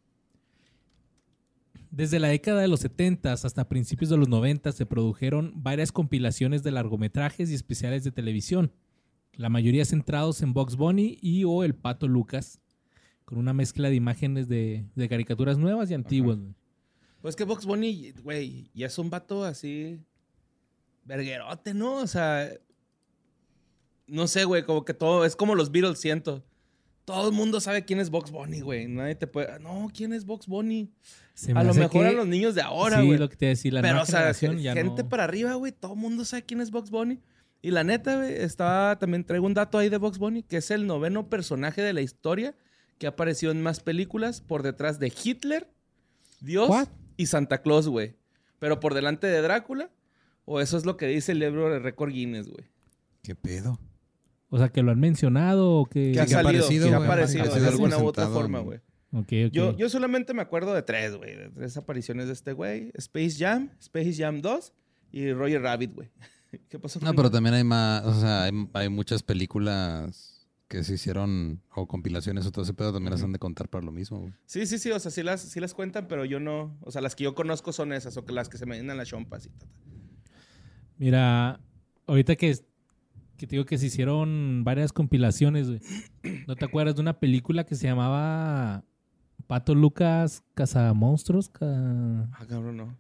Desde 1.90 2.20
la 2.20 2.28
década 2.28 2.62
de 2.62 2.68
los 2.68 2.81
70 2.81 3.35
hasta 3.35 3.68
principios 3.68 4.09
de 4.09 4.16
los 4.16 4.31
90 4.31 4.72
se 4.72 4.87
produjeron 4.87 5.52
varias 5.57 5.92
compilaciones 5.92 6.62
de 6.62 6.70
largometrajes 6.70 7.50
y 7.50 7.54
especiales 7.54 8.02
de 8.02 8.12
televisión, 8.12 8.72
la 9.35 9.50
mayoría 9.50 9.85
centrados 9.85 10.40
en 10.40 10.54
Box 10.54 10.76
Bunny 10.76 11.18
y 11.20 11.44
o 11.44 11.64
El 11.64 11.74
Pato 11.74 12.09
Lucas, 12.09 12.62
con 13.29 13.37
una 13.37 13.53
mezcla 13.53 13.91
de 13.91 13.95
imágenes 13.95 14.49
de, 14.49 14.87
de 14.95 15.07
caricaturas 15.07 15.59
nuevas 15.59 15.91
y 15.91 15.95
antiguas. 15.95 16.38
güey. 16.38 16.55
Pues 17.21 17.37
que 17.37 17.45
Box 17.45 17.67
Bunny, 17.67 18.12
güey, 18.23 18.71
ya 18.73 18.87
es 18.87 18.99
un 18.99 19.11
vato 19.11 19.45
así. 19.45 20.01
Verguerote, 21.05 21.75
¿no? 21.75 21.97
O 21.97 22.07
sea. 22.07 22.49
No 24.07 24.27
sé, 24.27 24.45
güey, 24.45 24.62
como 24.64 24.83
que 24.87 24.95
todo. 24.95 25.27
Es 25.27 25.37
como 25.37 25.55
los 25.55 25.71
Beatles, 25.71 25.99
siento. 26.01 26.43
Todo 27.05 27.29
el 27.29 27.35
mundo 27.35 27.61
sabe 27.61 27.85
quién 27.85 28.01
es 28.01 28.09
Box 28.09 28.31
Bunny, 28.31 28.61
güey. 28.61 28.87
Nadie 28.88 29.14
te 29.14 29.27
puede. 29.27 29.59
No, 29.61 29.91
¿quién 29.95 30.14
es 30.14 30.25
Box 30.25 30.47
Bunny? 30.47 30.91
Se 31.35 31.53
me 31.53 31.61
A 31.61 31.64
lo 31.64 31.71
hace 31.73 31.81
mejor 31.81 32.03
que- 32.05 32.09
a 32.09 32.12
los 32.12 32.27
niños 32.27 32.55
de 32.55 32.62
ahora, 32.62 33.01
sí, 33.01 33.07
güey. 33.07 33.19
lo 33.19 33.29
que 33.29 33.37
te 33.37 33.45
iba 33.45 33.51
a 33.51 33.55
decir, 33.57 33.75
la 33.75 33.83
Pero, 33.83 33.93
nueva 33.93 34.03
o 34.05 34.07
sea, 34.07 34.19
generación 34.21 34.55
gen- 34.55 34.62
ya 34.62 34.73
gente 34.75 35.03
no- 35.03 35.09
para 35.11 35.25
arriba, 35.25 35.53
güey. 35.55 35.73
Todo 35.73 35.93
el 35.93 35.99
mundo 35.99 36.25
sabe 36.25 36.45
quién 36.45 36.62
es 36.62 36.71
Box 36.71 36.88
Bunny. 36.91 37.21
Y 37.61 37.73
la 37.73 37.85
neta, 37.85 38.17
güey, 38.17 38.35
estaba. 38.37 38.99
También 38.99 39.25
traigo 39.25 39.45
un 39.47 39.53
dato 39.55 39.77
ahí 39.77 39.91
de 39.91 39.99
Box 39.99 40.17
Bunny, 40.19 40.43
que 40.43 40.59
es 40.59 40.71
el 40.71 40.87
noveno 40.87 41.29
personaje 41.29 41.83
de 41.83 41.93
la 41.93 42.01
historia 42.01 42.55
que 42.98 43.06
ha 43.06 43.11
aparecido 43.11 43.52
en 43.52 43.62
más 43.62 43.80
películas 43.80 44.40
por 44.40 44.62
detrás 44.62 44.98
de 44.98 45.12
Hitler, 45.24 45.68
Dios 46.40 46.68
What? 46.68 46.88
y 47.16 47.26
Santa 47.26 47.62
Claus, 47.62 47.88
güey. 47.88 48.16
Pero 48.58 48.80
por 48.80 48.94
delante 48.94 49.26
de 49.26 49.40
Drácula. 49.40 49.90
O 50.44 50.61
eso 50.61 50.78
es 50.78 50.87
lo 50.87 50.96
que 50.96 51.06
dice 51.06 51.32
el 51.32 51.40
libro 51.40 51.70
de 51.70 51.78
récord 51.78 52.11
Guinness, 52.11 52.48
güey. 52.48 52.64
¿Qué 53.22 53.34
pedo? 53.34 53.78
O 54.48 54.56
sea, 54.56 54.70
que 54.70 54.82
lo 54.82 54.92
han 54.92 54.98
mencionado 54.98 55.72
o 55.72 55.84
que... 55.84 56.12
Que 56.12 56.20
ha 56.20 56.26
que 56.26 56.34
ha 56.34 56.42
salido, 56.42 56.64
aparecido, 56.64 56.88
que 56.88 56.94
ha 56.94 57.04
aparecido 57.04 57.54
de 57.54 57.68
alguna 57.68 57.98
u 57.98 58.06
otra 58.06 58.28
forma, 58.28 58.61
güey. 58.61 58.78
Ok, 59.12 59.32
ok. 59.46 59.52
Yo, 59.52 59.76
yo 59.76 59.90
solamente 59.90 60.32
me 60.32 60.40
acuerdo 60.40 60.72
de 60.72 60.82
tres, 60.82 61.16
güey. 61.16 61.37
De 61.37 61.50
tres 61.50 61.76
apariciones 61.76 62.28
de 62.28 62.32
este 62.32 62.54
güey. 62.54 62.90
Space 62.94 63.37
Jam, 63.38 63.70
Space 63.78 64.14
Jam 64.14 64.40
2 64.40 64.72
y 65.12 65.32
Roger 65.32 65.61
Rabbit, 65.61 65.94
güey. 65.94 66.08
¿Qué 66.70 66.78
pasó? 66.78 66.98
No, 67.00 67.12
pero 67.12 67.30
también 67.30 67.54
hay 67.54 67.64
más, 67.64 68.04
o 68.06 68.18
sea, 68.18 68.44
hay, 68.44 68.68
hay 68.72 68.88
muchas 68.88 69.22
películas 69.22 70.38
que 70.68 70.85
se 70.85 70.94
hicieron, 70.94 71.62
o 71.74 71.88
compilaciones 71.88 72.46
o 72.46 72.52
todo 72.52 72.62
ese 72.62 72.74
pedo, 72.74 72.92
también 72.92 73.12
las 73.12 73.22
han 73.22 73.33
de 73.33 73.38
contar 73.38 73.68
para 73.68 73.85
lo 73.85 73.90
mismo, 73.90 74.20
güey. 74.20 74.35
Sí, 74.44 74.66
sí, 74.66 74.78
sí. 74.78 74.90
O 74.90 75.00
sea, 75.00 75.11
sí 75.11 75.22
las, 75.22 75.40
sí 75.40 75.61
las 75.61 75.72
cuentan, 75.72 76.07
pero 76.09 76.26
yo 76.26 76.40
no... 76.40 76.76
O 76.83 76.90
sea, 76.90 77.00
las 77.00 77.16
que 77.16 77.24
yo 77.24 77.35
conozco 77.35 77.72
son 77.72 77.92
esas. 77.92 78.16
O 78.18 78.24
que 78.24 78.33
las 78.33 78.50
que 78.50 78.59
se 78.59 78.66
me 78.66 78.74
vienen 78.74 78.90
a 78.90 78.94
las 78.94 79.09
chompas 79.09 79.46
y 79.46 79.48
tal. 79.48 79.68
Mira, 80.98 81.61
ahorita 82.07 82.37
que, 82.37 82.54
que 83.38 83.46
te 83.46 83.57
digo 83.57 83.64
que 83.64 83.78
se 83.78 83.87
hicieron 83.87 84.62
varias 84.62 84.92
compilaciones, 84.92 85.68
güey. 85.68 85.81
¿No 86.46 86.54
te 86.54 86.66
acuerdas 86.66 86.96
de 86.96 87.00
una 87.00 87.18
película 87.18 87.64
que 87.64 87.74
se 87.74 87.87
llamaba 87.87 88.85
Pato 89.46 89.74
Lucas 89.74 90.44
Cazamonstruos? 90.54 91.48
Ca... 91.48 92.28
Ah, 92.33 92.46
cabrón, 92.46 92.76
no. 92.76 92.96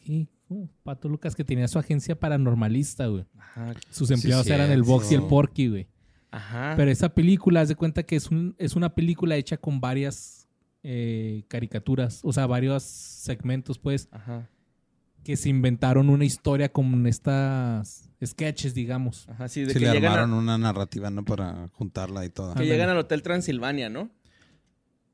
Sí, 0.00 0.28
¿cómo? 0.48 0.68
Pato 0.82 1.08
Lucas 1.08 1.34
que 1.34 1.44
tenía 1.44 1.68
su 1.68 1.78
agencia 1.78 2.18
paranormalista, 2.18 3.06
güey. 3.06 3.24
Ajá. 3.38 3.74
Sus 3.90 4.08
Sí, 4.08 4.14
empleados 4.14 4.46
eran 4.48 4.70
el 4.70 4.82
Box 4.82 5.12
y 5.12 5.14
el. 5.16 5.22
Porky, 5.22 5.68
güey. 5.68 5.88
Ajá. 6.30 6.74
Pero 6.76 6.90
esa 6.90 7.08
película, 7.10 7.60
haz 7.60 7.68
de 7.68 7.76
cuenta 7.76 8.02
que 8.02 8.16
es, 8.16 8.30
un, 8.30 8.54
es 8.58 8.74
una 8.76 8.94
película 8.94 9.36
hecha 9.36 9.56
con 9.56 9.80
varias 9.80 10.48
eh, 10.82 11.44
caricaturas, 11.48 12.20
o 12.24 12.32
sea, 12.32 12.46
varios 12.46 12.82
segmentos, 12.82 13.78
pues, 13.78 14.08
Ajá. 14.10 14.48
que 15.22 15.36
se 15.36 15.48
inventaron 15.48 16.10
una 16.10 16.24
historia 16.24 16.70
con 16.70 17.06
estas 17.06 18.10
sketches, 18.24 18.74
digamos. 18.74 19.28
Ajá, 19.28 19.48
sí. 19.48 19.60
De 19.62 19.68
Sí, 19.72 19.78
que 19.78 19.86
le 19.86 19.92
llegan, 19.92 20.10
a- 20.12 20.14
armaron 20.22 20.34
una 20.34 20.58
narrativa, 20.58 21.08
¿no? 21.10 21.24
Para 21.24 21.68
juntarla 21.72 22.24
y 22.24 22.30
todo. 22.30 22.48
que 22.48 22.60
Ándale. 22.60 22.68
llegan 22.70 22.88
al 22.90 22.98
Hotel 22.98 23.22
Transilvania, 23.22 23.88
¿no? 23.88 24.10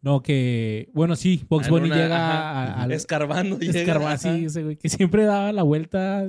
No, 0.02 0.22
que, 0.22 0.88
bueno, 0.94 1.14
sí, 1.14 1.44
Box 1.48 1.68
Bunny 1.68 1.86
una- 1.88 1.96
llega 1.96 2.16
ajá. 2.16 2.74
a- 2.74 2.82
al 2.84 2.92
Escarbando. 2.92 3.56
ajá. 3.56 4.16
sí, 4.18 4.44
ese 4.46 4.62
güey, 4.64 4.76
que 4.76 4.88
siempre 4.88 5.24
daba 5.24 5.52
la 5.52 5.62
vuelta. 5.62 6.26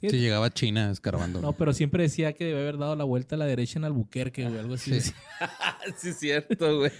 Sí, 0.00 0.18
llegaba 0.18 0.46
a 0.46 0.50
China 0.50 0.90
escarbando. 0.90 1.40
No, 1.40 1.52
pero 1.52 1.72
siempre 1.72 2.02
decía 2.02 2.32
que 2.32 2.44
debe 2.44 2.60
haber 2.62 2.76
dado 2.78 2.96
la 2.96 3.04
vuelta 3.04 3.36
a 3.36 3.38
la 3.38 3.44
derecha 3.44 3.78
en 3.78 3.84
Albuquerque, 3.84 4.44
güey, 4.48 4.58
algo 4.58 4.74
así. 4.74 5.00
Sí. 5.00 5.12
sí, 5.96 6.08
es 6.08 6.18
cierto, 6.18 6.78
güey. 6.78 6.90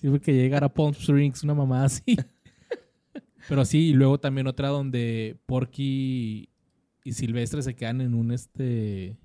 Siempre 0.00 0.20
que 0.20 0.34
llegara 0.34 0.66
a 0.66 0.74
Palm 0.74 0.90
Springs, 0.90 1.42
una 1.44 1.54
mamada 1.54 1.84
así. 1.86 2.16
Pero 3.48 3.64
sí, 3.64 3.88
y 3.88 3.92
luego 3.94 4.18
también 4.20 4.46
otra 4.46 4.68
donde 4.68 5.36
Porky 5.46 6.50
y 7.04 7.12
Silvestre 7.12 7.62
se 7.62 7.74
quedan 7.74 8.00
en 8.02 8.14
un 8.14 8.32
este. 8.32 9.16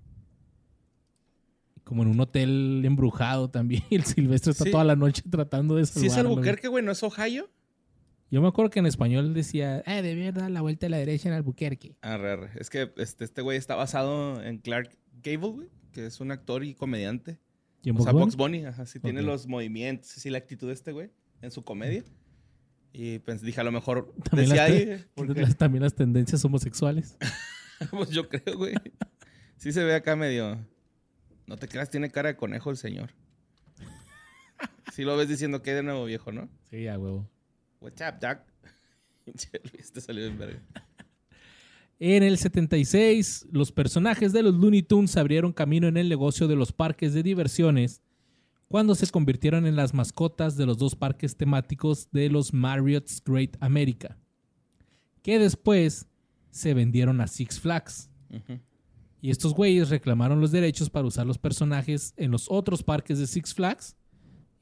Como 1.86 2.02
en 2.04 2.10
un 2.10 2.19
hotel 2.19 2.82
embrujado 2.84 3.50
también. 3.50 3.84
Y 3.89 3.95
el 3.95 4.04
Silvestre 4.04 4.52
está 4.52 4.65
Sí. 4.65 4.71
toda 4.71 4.84
la 4.84 4.95
noche 4.98 5.21
tratando 5.30 5.76
de 5.78 5.86
Sí, 5.86 6.08
es 6.08 6.12
salvarlo. 6.13 6.32
Albuquerque, 6.32 6.67
güey, 6.67 6.84
¿no 6.84 6.91
es 6.91 7.02
Ohio? 7.04 7.50
Yo 8.32 8.41
me 8.41 8.48
acuerdo 8.50 8.69
que 8.71 8.80
en 8.80 8.88
español 8.88 9.34
decía, 9.34 9.82
eh, 9.86 10.02
debía 10.02 10.32
dar 10.34 10.50
la 10.52 10.60
vuelta 10.62 10.88
a 10.88 10.89
la 10.89 10.98
derecha 10.98 11.30
en 11.30 11.36
Albuquerque. 11.36 11.95
Arre, 12.02 12.32
arre. 12.32 12.50
Es 12.56 12.69
que 12.69 12.91
este, 12.98 13.24
este 13.24 13.41
güey 13.41 13.58
está 13.58 13.76
basado 13.76 14.43
en 14.43 14.58
Clark 14.58 14.98
Gable, 15.24 15.50
güey, 15.50 15.69
que 15.93 16.08
es 16.08 16.19
un 16.19 16.32
actor 16.32 16.63
y 16.63 16.74
comediante. 16.74 17.39
¿Y 17.84 17.89
en 17.91 17.98
O 17.98 18.02
sea, 18.02 18.12
Box 18.13 18.36
Bunny? 18.36 18.58
Bunny, 18.58 18.67
ajá, 18.67 18.86
sí 18.88 19.00
tiene 19.00 19.21
los 19.21 19.45
movimientos, 19.48 20.08
sí, 20.10 20.32
la 20.32 20.39
actitud 20.39 20.67
de 20.67 20.74
este 20.74 20.91
güey 20.91 21.12
en 21.43 21.52
su 21.52 21.63
comedia. 21.63 22.04
Y 22.91 23.19
pues 23.19 23.41
dije, 23.43 23.62
a 23.62 23.63
lo 23.63 23.71
mejor 23.71 24.12
También 24.32 24.50
decía 24.50 24.67
las, 24.67 24.71
ahí, 24.71 25.06
porque- 25.13 25.41
las- 25.41 25.56
también 25.56 25.84
las 25.84 25.93
tendencias 25.93 26.43
homosexuales. 26.43 27.17
pues 27.91 28.10
yo 28.10 28.28
creo, 28.28 28.58
güey. 28.58 28.74
Sí 29.58 29.71
se 29.71 29.84
ve 29.84 29.93
acá 29.93 30.15
medio... 30.15 30.58
No 31.47 31.58
te 31.58 31.67
creas, 31.67 31.89
tiene 31.89 32.10
cara 32.10 32.29
de 32.29 32.36
conejo 32.36 32.71
el 32.71 32.77
señor. 32.77 33.12
Sí 34.93 35.03
lo 35.03 35.17
ves 35.17 35.27
diciendo 35.27 35.62
que 35.62 35.73
de 35.73 35.84
nuevo 35.84 36.05
viejo, 36.05 36.31
¿no? 36.31 36.49
Sí, 36.69 36.84
ya, 36.84 36.97
huevo. 36.97 37.29
What's 37.81 38.01
up, 38.01 38.19
Jack? 38.21 38.45
Pinche 39.25 39.49
Luis, 39.71 39.91
te 39.91 40.01
salió 40.01 40.25
en 40.25 40.38
verga. 40.38 40.62
En 41.99 42.23
el 42.23 42.38
76, 42.38 43.47
los 43.51 43.71
personajes 43.71 44.34
de 44.34 44.43
los 44.43 44.53
Looney 44.53 44.84
Tunes 44.84 45.15
abrieron 45.17 45.53
camino 45.53 45.88
en 45.88 45.97
el 45.97 46.10
negocio 46.10 46.47
de 46.47 46.55
los 46.55 46.71
parques 46.71 47.13
de 47.13 47.23
diversiones 47.23 48.01
cuando 48.67 48.95
se 48.95 49.08
convirtieron 49.08 49.65
en 49.65 49.75
las 49.75 49.93
mascotas 49.93 50.58
de 50.58 50.65
los 50.65 50.77
dos 50.77 50.95
parques 50.95 51.38
temáticos 51.38 52.10
de 52.12 52.29
los 52.29 52.53
Marriott's 52.53 53.21
Great 53.23 53.55
America, 53.62 54.17
que 55.21 55.39
después 55.39 56.08
se 56.49 56.73
vendieron 56.73 57.21
a 57.21 57.27
Six 57.27 57.60
Flags. 57.60 58.10
Ujú. 58.29 58.60
Y 59.26 59.32
estos 59.32 59.56
güeyes 59.56 59.90
reclamaron 59.90 60.40
los 60.40 60.52
derechos 60.52 60.92
para 60.92 61.08
usar 61.08 61.26
los 61.26 61.40
personajes 61.40 62.14
en 62.16 62.30
los 62.30 62.46
otros 62.48 62.84
parques 62.84 63.18
de 63.18 63.26
Six 63.26 63.56
Flags 63.56 63.98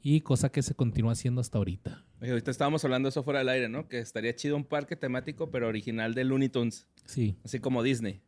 y 0.01 0.21
cosa 0.21 0.49
que 0.53 0.61
se 0.61 0.73
continúa 0.73 1.11
haciendo 1.11 1.41
hasta 1.41 1.57
ahorita. 1.57 2.05
Oye, 2.21 2.31
ahorita 2.31 2.49
estábamos 2.49 2.81
hablando 2.85 3.07
de 3.07 3.09
eso 3.09 3.23
fuera 3.23 3.39
del 3.39 3.49
aire, 3.49 3.67
¿no? 3.67 3.89
Que 3.89 3.99
estaría 3.99 4.33
chido 4.37 4.55
un 4.55 4.63
parque 4.63 4.95
temático, 4.95 5.51
pero 5.51 5.67
original 5.67 6.13
de 6.13 6.23
Looney 6.23 6.47
Tunes. 6.47 6.87
Sí, 7.03 7.35
Así 7.43 7.59
como 7.59 7.83
Disney. 7.83 8.21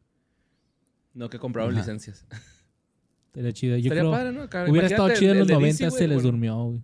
No 1.14 1.30
que 1.30 1.40
compraron 1.40 1.72
Ajá. 1.72 1.80
licencias. 1.80 2.26
estaría 3.28 3.54
chido. 3.54 3.78
Yo 3.78 3.94
Estaría 3.94 4.02
creo 4.02 4.12
padre, 4.12 4.32
¿no? 4.34 4.70
Hubiera 4.70 4.88
estado 4.88 5.14
chido 5.14 5.32
en 5.32 5.40
los 5.40 5.48
el 5.48 5.48
de 5.48 5.54
90, 5.54 5.86
DC, 5.86 5.98
se 5.98 6.08
les 6.10 6.22
durmió, 6.22 6.62
güey. 6.66 6.82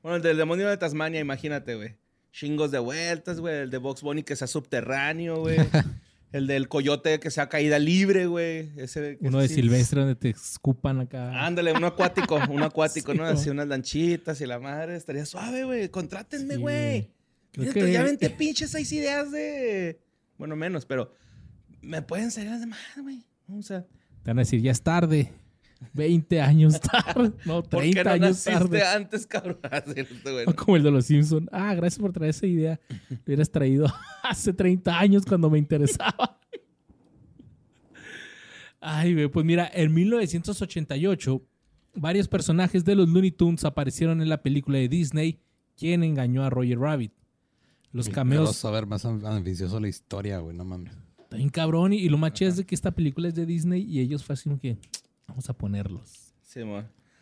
Bueno, 0.00 0.16
el 0.18 0.22
del 0.22 0.36
demonio 0.36 0.68
de 0.68 0.76
Tasmania, 0.76 1.18
imagínate, 1.18 1.74
güey. 1.74 1.96
Chingos 2.30 2.70
de 2.70 2.78
vueltas, 2.78 3.40
güey. 3.40 3.62
El 3.62 3.70
de 3.70 3.78
Box 3.78 4.00
Bunny 4.02 4.22
que 4.22 4.36
sea 4.36 4.46
subterráneo, 4.46 5.40
güey. 5.40 5.56
el 6.32 6.46
del 6.46 6.68
coyote 6.68 7.20
que 7.20 7.30
sea 7.30 7.48
caída 7.48 7.78
libre, 7.78 8.26
güey. 8.26 8.70
Ese, 8.76 9.18
Uno 9.20 9.38
de 9.40 9.48
sí. 9.48 9.54
Silvestre 9.56 10.00
donde 10.00 10.14
te 10.16 10.30
escupan 10.30 11.00
acá. 11.00 11.44
Ándale, 11.46 11.72
un 11.72 11.84
acuático, 11.84 12.38
un 12.50 12.62
acuático, 12.62 13.12
Sí, 13.12 13.18
¿no? 13.18 13.24
Así 13.24 13.50
unas 13.50 13.68
lanchitas 13.68 14.40
y 14.40 14.46
la 14.46 14.58
madre. 14.58 14.96
Estaría 14.96 15.26
suave, 15.26 15.64
güey. 15.64 15.88
Contrátenme, 15.90 16.54
Sí, 16.54 16.60
güey. 16.60 17.10
Creo 17.52 17.72
Mira, 17.72 17.72
que- 17.86 17.92
Ya 17.92 18.02
vente 18.04 18.30
pinches 18.30 18.70
seis 18.70 18.90
ideas 18.92 19.30
de... 19.30 20.00
Bueno, 20.38 20.56
menos, 20.56 20.86
pero... 20.86 21.12
Me 21.82 22.00
pueden 22.00 22.30
salir 22.30 22.50
las 22.50 22.60
demás, 22.60 22.78
güey. 23.00 23.24
O 23.48 23.60
sea... 23.62 23.82
Te 24.22 24.30
van 24.30 24.38
a 24.38 24.42
decir, 24.42 24.60
ya 24.62 24.70
es 24.70 24.82
tarde. 24.82 25.32
20 25.92 26.40
años 26.40 26.80
tarde. 26.80 27.32
No, 27.44 27.62
¿Por 27.62 27.82
qué 27.82 27.90
30 27.92 28.04
no 28.04 28.10
años 28.10 28.44
tarde. 28.44 28.82
antes, 28.82 29.26
cabrón? 29.26 29.58
Ah, 29.70 29.82
bueno. 30.22 30.54
Como 30.56 30.76
el 30.76 30.82
de 30.82 30.90
los 30.90 31.06
Simpsons. 31.06 31.48
Ah, 31.52 31.74
gracias 31.74 32.00
por 32.00 32.12
traer 32.12 32.30
esa 32.30 32.46
idea. 32.46 32.80
Lo 33.10 33.16
hubieras 33.26 33.50
traído 33.50 33.86
hace 34.22 34.52
30 34.52 34.98
años 34.98 35.24
cuando 35.26 35.48
me 35.50 35.58
interesaba. 35.58 36.38
Ay, 38.80 39.14
güey, 39.14 39.28
pues 39.28 39.46
mira, 39.46 39.70
en 39.72 39.94
1988, 39.94 41.40
varios 41.94 42.26
personajes 42.28 42.84
de 42.84 42.96
los 42.96 43.08
Looney 43.08 43.30
Tunes 43.30 43.64
aparecieron 43.64 44.20
en 44.20 44.28
la 44.28 44.42
película 44.42 44.78
de 44.78 44.88
Disney, 44.88 45.38
¿Quién 45.76 46.04
engañó 46.04 46.44
a 46.44 46.50
Roger 46.50 46.78
Rabbit? 46.78 47.12
Los 47.92 48.08
cameos 48.08 48.44
Vamos 48.44 48.64
a 48.64 48.70
ver 48.70 48.86
más 48.86 49.04
am- 49.04 49.24
ambicioso 49.24 49.80
la 49.80 49.88
historia, 49.88 50.38
güey, 50.38 50.54
no 50.56 50.64
mames. 50.64 50.92
Está 51.18 51.36
bien 51.36 51.48
cabrón. 51.48 51.92
Y, 51.92 51.96
y 51.98 52.08
lo 52.08 52.18
más 52.18 52.32
chido 52.34 52.50
es 52.50 52.56
de 52.58 52.64
que 52.64 52.74
esta 52.74 52.90
película 52.90 53.28
es 53.28 53.34
de 53.34 53.46
Disney 53.46 53.82
y 53.82 54.00
ellos 54.00 54.22
fue 54.24 54.34
así 54.34 54.44
como 54.50 54.60
que 54.60 54.76
vamos 55.32 55.48
a 55.48 55.54
ponerlos. 55.54 56.34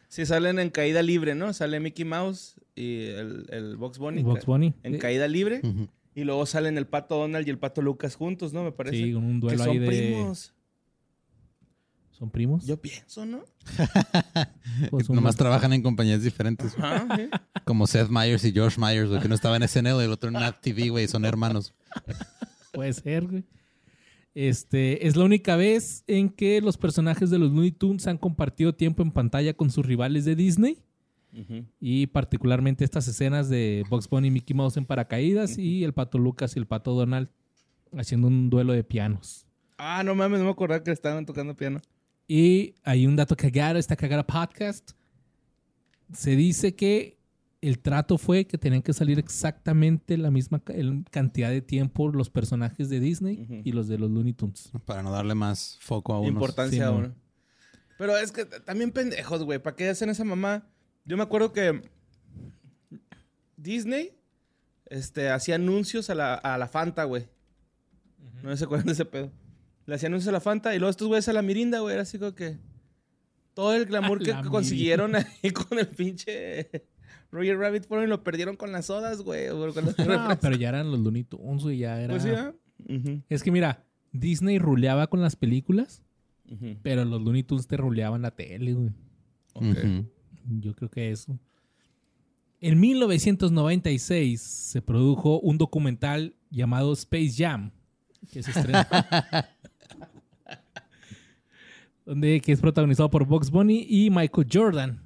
Sí, 0.09 0.27
salen 0.27 0.59
en 0.59 0.71
caída 0.71 1.03
libre, 1.03 1.37
¿no? 1.37 1.53
Sale 1.53 1.79
Mickey 1.79 2.05
Mouse 2.05 2.61
y 2.75 3.07
el, 3.07 3.47
el 3.51 3.77
Box 3.77 3.99
Bunny. 3.99 4.23
Box 4.25 4.45
Bunny. 4.45 4.75
En 4.83 4.97
Eh, 4.97 4.99
caída 4.99 5.29
libre. 5.29 5.63
Y 6.13 6.25
luego 6.25 6.45
salen 6.45 6.77
el 6.77 6.89
pato 6.89 7.17
Donald 7.17 7.47
y 7.47 7.51
el 7.51 7.59
pato 7.59 7.81
Lucas 7.83 8.17
juntos, 8.17 8.53
¿no? 8.53 8.65
Me 8.65 8.73
parece. 8.73 8.97
Sí, 8.97 9.13
con 9.13 9.23
un 9.23 9.41
que 9.41 9.47
duelo 9.47 9.59
son 9.65 9.71
ahí 9.71 9.79
de. 9.79 9.87
primos. 9.87 10.55
¿Son 12.11 12.31
primos? 12.31 12.67
Yo 12.67 12.81
pienso, 12.81 13.25
¿no? 13.25 13.45
Pues 14.91 15.09
Nomás 15.11 15.37
trabajan 15.37 15.73
en 15.73 15.83
compañías 15.83 16.23
diferentes. 16.23 16.77
Ajá, 16.77 17.17
sí. 17.17 17.29
Como 17.65 17.87
Seth 17.87 18.09
Meyers 18.09 18.45
y 18.45 18.53
George 18.53 18.81
Myers, 18.81 19.09
güey, 19.09 19.21
que 19.21 19.27
uno 19.27 19.37
estaba 19.37 19.57
en 19.57 19.67
SNL 19.67 20.01
y 20.01 20.05
el 20.05 20.11
otro 20.13 20.29
en 20.29 20.35
Nat 20.35 20.61
TV, 20.61 20.89
güey, 20.91 21.07
son 21.07 21.25
hermanos. 21.25 21.73
Puede 22.73 22.93
ser, 22.93 23.27
güey. 23.29 23.45
Este, 24.35 25.07
es 25.07 25.17
la 25.17 25.25
única 25.25 25.57
vez 25.57 26.05
en 26.07 26.29
que 26.29 26.61
los 26.61 26.77
personajes 26.77 27.31
de 27.31 27.39
los 27.39 27.51
Looney 27.51 27.73
Tunes 27.73 28.07
han 28.07 28.19
compartido 28.19 28.75
tiempo 28.75 29.03
en 29.03 29.11
pantalla 29.11 29.55
con 29.55 29.71
sus 29.71 29.85
rivales 29.85 30.25
de 30.25 30.37
Disney. 30.37 30.79
Y 31.79 32.09
particularmente 32.09 32.85
estas 32.85 33.07
escenas 33.07 33.49
de 33.49 33.85
Bugs 33.89 34.09
Bunny 34.09 34.29
y 34.29 34.31
Mickey 34.33 34.55
Mouse 34.55 34.77
en 34.77 34.85
paracaídas 34.85 35.59
y 35.59 35.85
el 35.85 35.93
pato 35.93 36.19
Lucas 36.19 36.57
y 36.57 36.59
el 36.59 36.67
pato 36.67 36.93
Donald 36.93 37.29
haciendo 37.97 38.27
un 38.27 38.51
duelo 38.51 38.73
de 38.73 38.83
pianos. 38.83 39.47
Ah, 39.79 40.03
no 40.03 40.17
mames, 40.17 40.41
no 40.41 40.47
me 40.47 40.51
acordaba 40.51 40.83
que 40.83 40.91
estaban 40.91 41.25
tocando 41.25 41.55
piano. 41.55 41.81
Y 42.27 42.75
hay 42.83 43.07
un 43.07 43.15
dato 43.15 43.37
cagado, 43.37 43.79
esta 43.79 43.95
cagada 43.95 44.27
podcast. 44.27 44.91
Se 46.13 46.35
dice 46.35 46.75
que 46.75 47.20
el 47.61 47.79
trato 47.79 48.17
fue 48.17 48.47
que 48.47 48.57
tenían 48.57 48.83
que 48.83 48.93
salir 48.93 49.19
exactamente 49.19 50.17
la 50.17 50.31
misma 50.31 50.63
cantidad 51.11 51.51
de 51.51 51.61
tiempo 51.61 52.09
los 52.09 52.31
personajes 52.31 52.89
de 52.89 53.01
Disney 53.01 53.63
y 53.65 53.73
los 53.73 53.87
de 53.89 53.99
los 53.99 54.11
Looney 54.11 54.33
Tunes. 54.33 54.71
Para 54.87 55.03
no 55.03 55.11
darle 55.11 55.35
más 55.35 55.79
foco 55.81 56.15
a 56.15 56.21
unos. 56.21 56.33
Importancia 56.33 56.87
a 56.87 56.91
uno. 56.93 57.15
Pero 57.99 58.17
es 58.17 58.33
que 58.33 58.47
también 58.47 58.93
pendejos, 58.93 59.45
güey. 59.45 59.59
¿Para 59.59 59.77
qué 59.77 59.89
hacen 59.91 60.09
esa 60.09 60.25
mamá? 60.25 60.67
Yo 61.05 61.19
me 61.19 61.23
acuerdo 61.23 61.53
que 61.53 61.83
Disney 63.57 64.17
este, 64.87 65.29
hacía 65.29 65.57
anuncios 65.57 66.09
a 66.09 66.15
la, 66.15 66.35
a 66.35 66.57
la 66.57 66.67
Fanta, 66.67 67.05
güey. 67.05 67.29
No 68.43 68.57
se 68.57 68.65
acuerdan 68.65 68.87
de 68.87 68.93
ese 68.95 69.05
pedo. 69.05 69.31
Le 69.85 69.95
hacía 69.97 70.07
anuncios 70.07 70.29
a 70.29 70.33
la 70.33 70.41
Fanta 70.41 70.75
y 70.75 70.79
luego 70.79 70.91
estos 70.91 71.09
güeyes 71.09 71.29
a 71.29 71.35
la 71.35 71.43
Mirinda, 71.43 71.81
güey. 71.81 71.93
Era 71.93 72.03
así 72.03 72.19
como 72.19 72.35
que 72.35 72.59
todo 73.53 73.75
el 73.75 73.85
glamour 73.87 74.23
que 74.23 74.33
la 74.33 74.45
consiguieron 74.45 75.15
ahí 75.15 75.51
con 75.51 75.79
el 75.79 75.89
pinche 75.89 76.87
Roger 77.31 77.59
Rabbit 77.59 77.87
fueron 77.87 78.07
y 78.07 78.09
lo 78.09 78.23
perdieron 78.23 78.57
con 78.57 78.73
las 78.73 78.87
sodas, 78.87 79.23
güey. 79.23 79.47
No, 79.49 80.39
pero 80.41 80.57
ya 80.57 80.71
eran 80.71 80.91
los 80.91 81.01
Looney 81.01 81.25
Tunes, 81.25 81.63
güey, 81.63 81.79
ya 81.79 82.01
era... 82.01 82.15
Pues 82.15 82.23
sí, 82.25 82.31
¿ah? 82.31 82.53
Ujú, 82.89 83.23
Es 83.29 83.43
que 83.43 83.51
mira, 83.51 83.85
Disney 84.13 84.59
ruleaba 84.59 85.07
con 85.09 85.21
las 85.21 85.37
películas, 85.37 86.03
pero 86.83 87.05
los 87.05 87.23
Looney 87.23 87.45
Tunes 87.45 87.67
te 87.69 87.77
ruleaban 87.77 88.23
la 88.23 88.33
tele, 88.33 88.73
güey. 88.73 88.91
Ok. 89.55 90.07
Yo 90.61 90.75
creo 90.75 90.91
que 90.91 91.11
eso. 91.11 91.39
En 92.61 92.81
1996 92.81 94.41
se 94.41 94.83
produjo 94.83 95.41
un 95.41 95.59
documental 95.59 96.35
llamado 96.51 96.93
Space 96.93 97.35
Jam, 97.37 97.71
que 98.33 98.43
se 98.43 98.51
estrenó. 98.51 98.81
donde, 102.05 102.41
que 102.41 102.53
es 102.53 102.61
protagonizado 102.61 103.09
por 103.11 103.25
Bugs 103.25 103.51
Bunny 103.51 103.87
y 103.89 104.11
Michael 104.11 104.49
Jordan. 104.53 105.01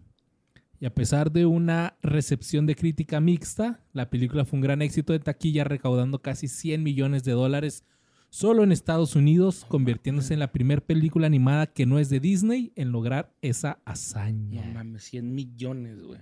Y 0.84 0.86
a 0.86 0.94
pesar 0.94 1.32
de 1.32 1.46
una 1.46 1.96
recepción 2.02 2.66
de 2.66 2.76
crítica 2.76 3.18
mixta, 3.18 3.80
la 3.94 4.10
película 4.10 4.44
fue 4.44 4.58
un 4.58 4.60
gran 4.60 4.82
éxito 4.82 5.14
de 5.14 5.18
taquilla, 5.18 5.64
recaudando 5.64 6.20
casi 6.20 6.46
100 6.46 6.82
millones 6.82 7.24
de 7.24 7.32
dólares 7.32 7.84
solo 8.28 8.62
en 8.64 8.70
Estados 8.70 9.16
Unidos, 9.16 9.64
convirtiéndose 9.66 10.34
en 10.34 10.40
la 10.40 10.52
primera 10.52 10.82
película 10.82 11.26
animada 11.26 11.68
que 11.68 11.86
no 11.86 11.98
es 11.98 12.10
de 12.10 12.20
Disney 12.20 12.70
en 12.76 12.92
lograr 12.92 13.32
esa 13.40 13.78
hazaña. 13.86 14.62
No 14.66 14.74
mames, 14.74 15.04
100 15.04 15.34
millones, 15.34 16.02
güey. 16.02 16.20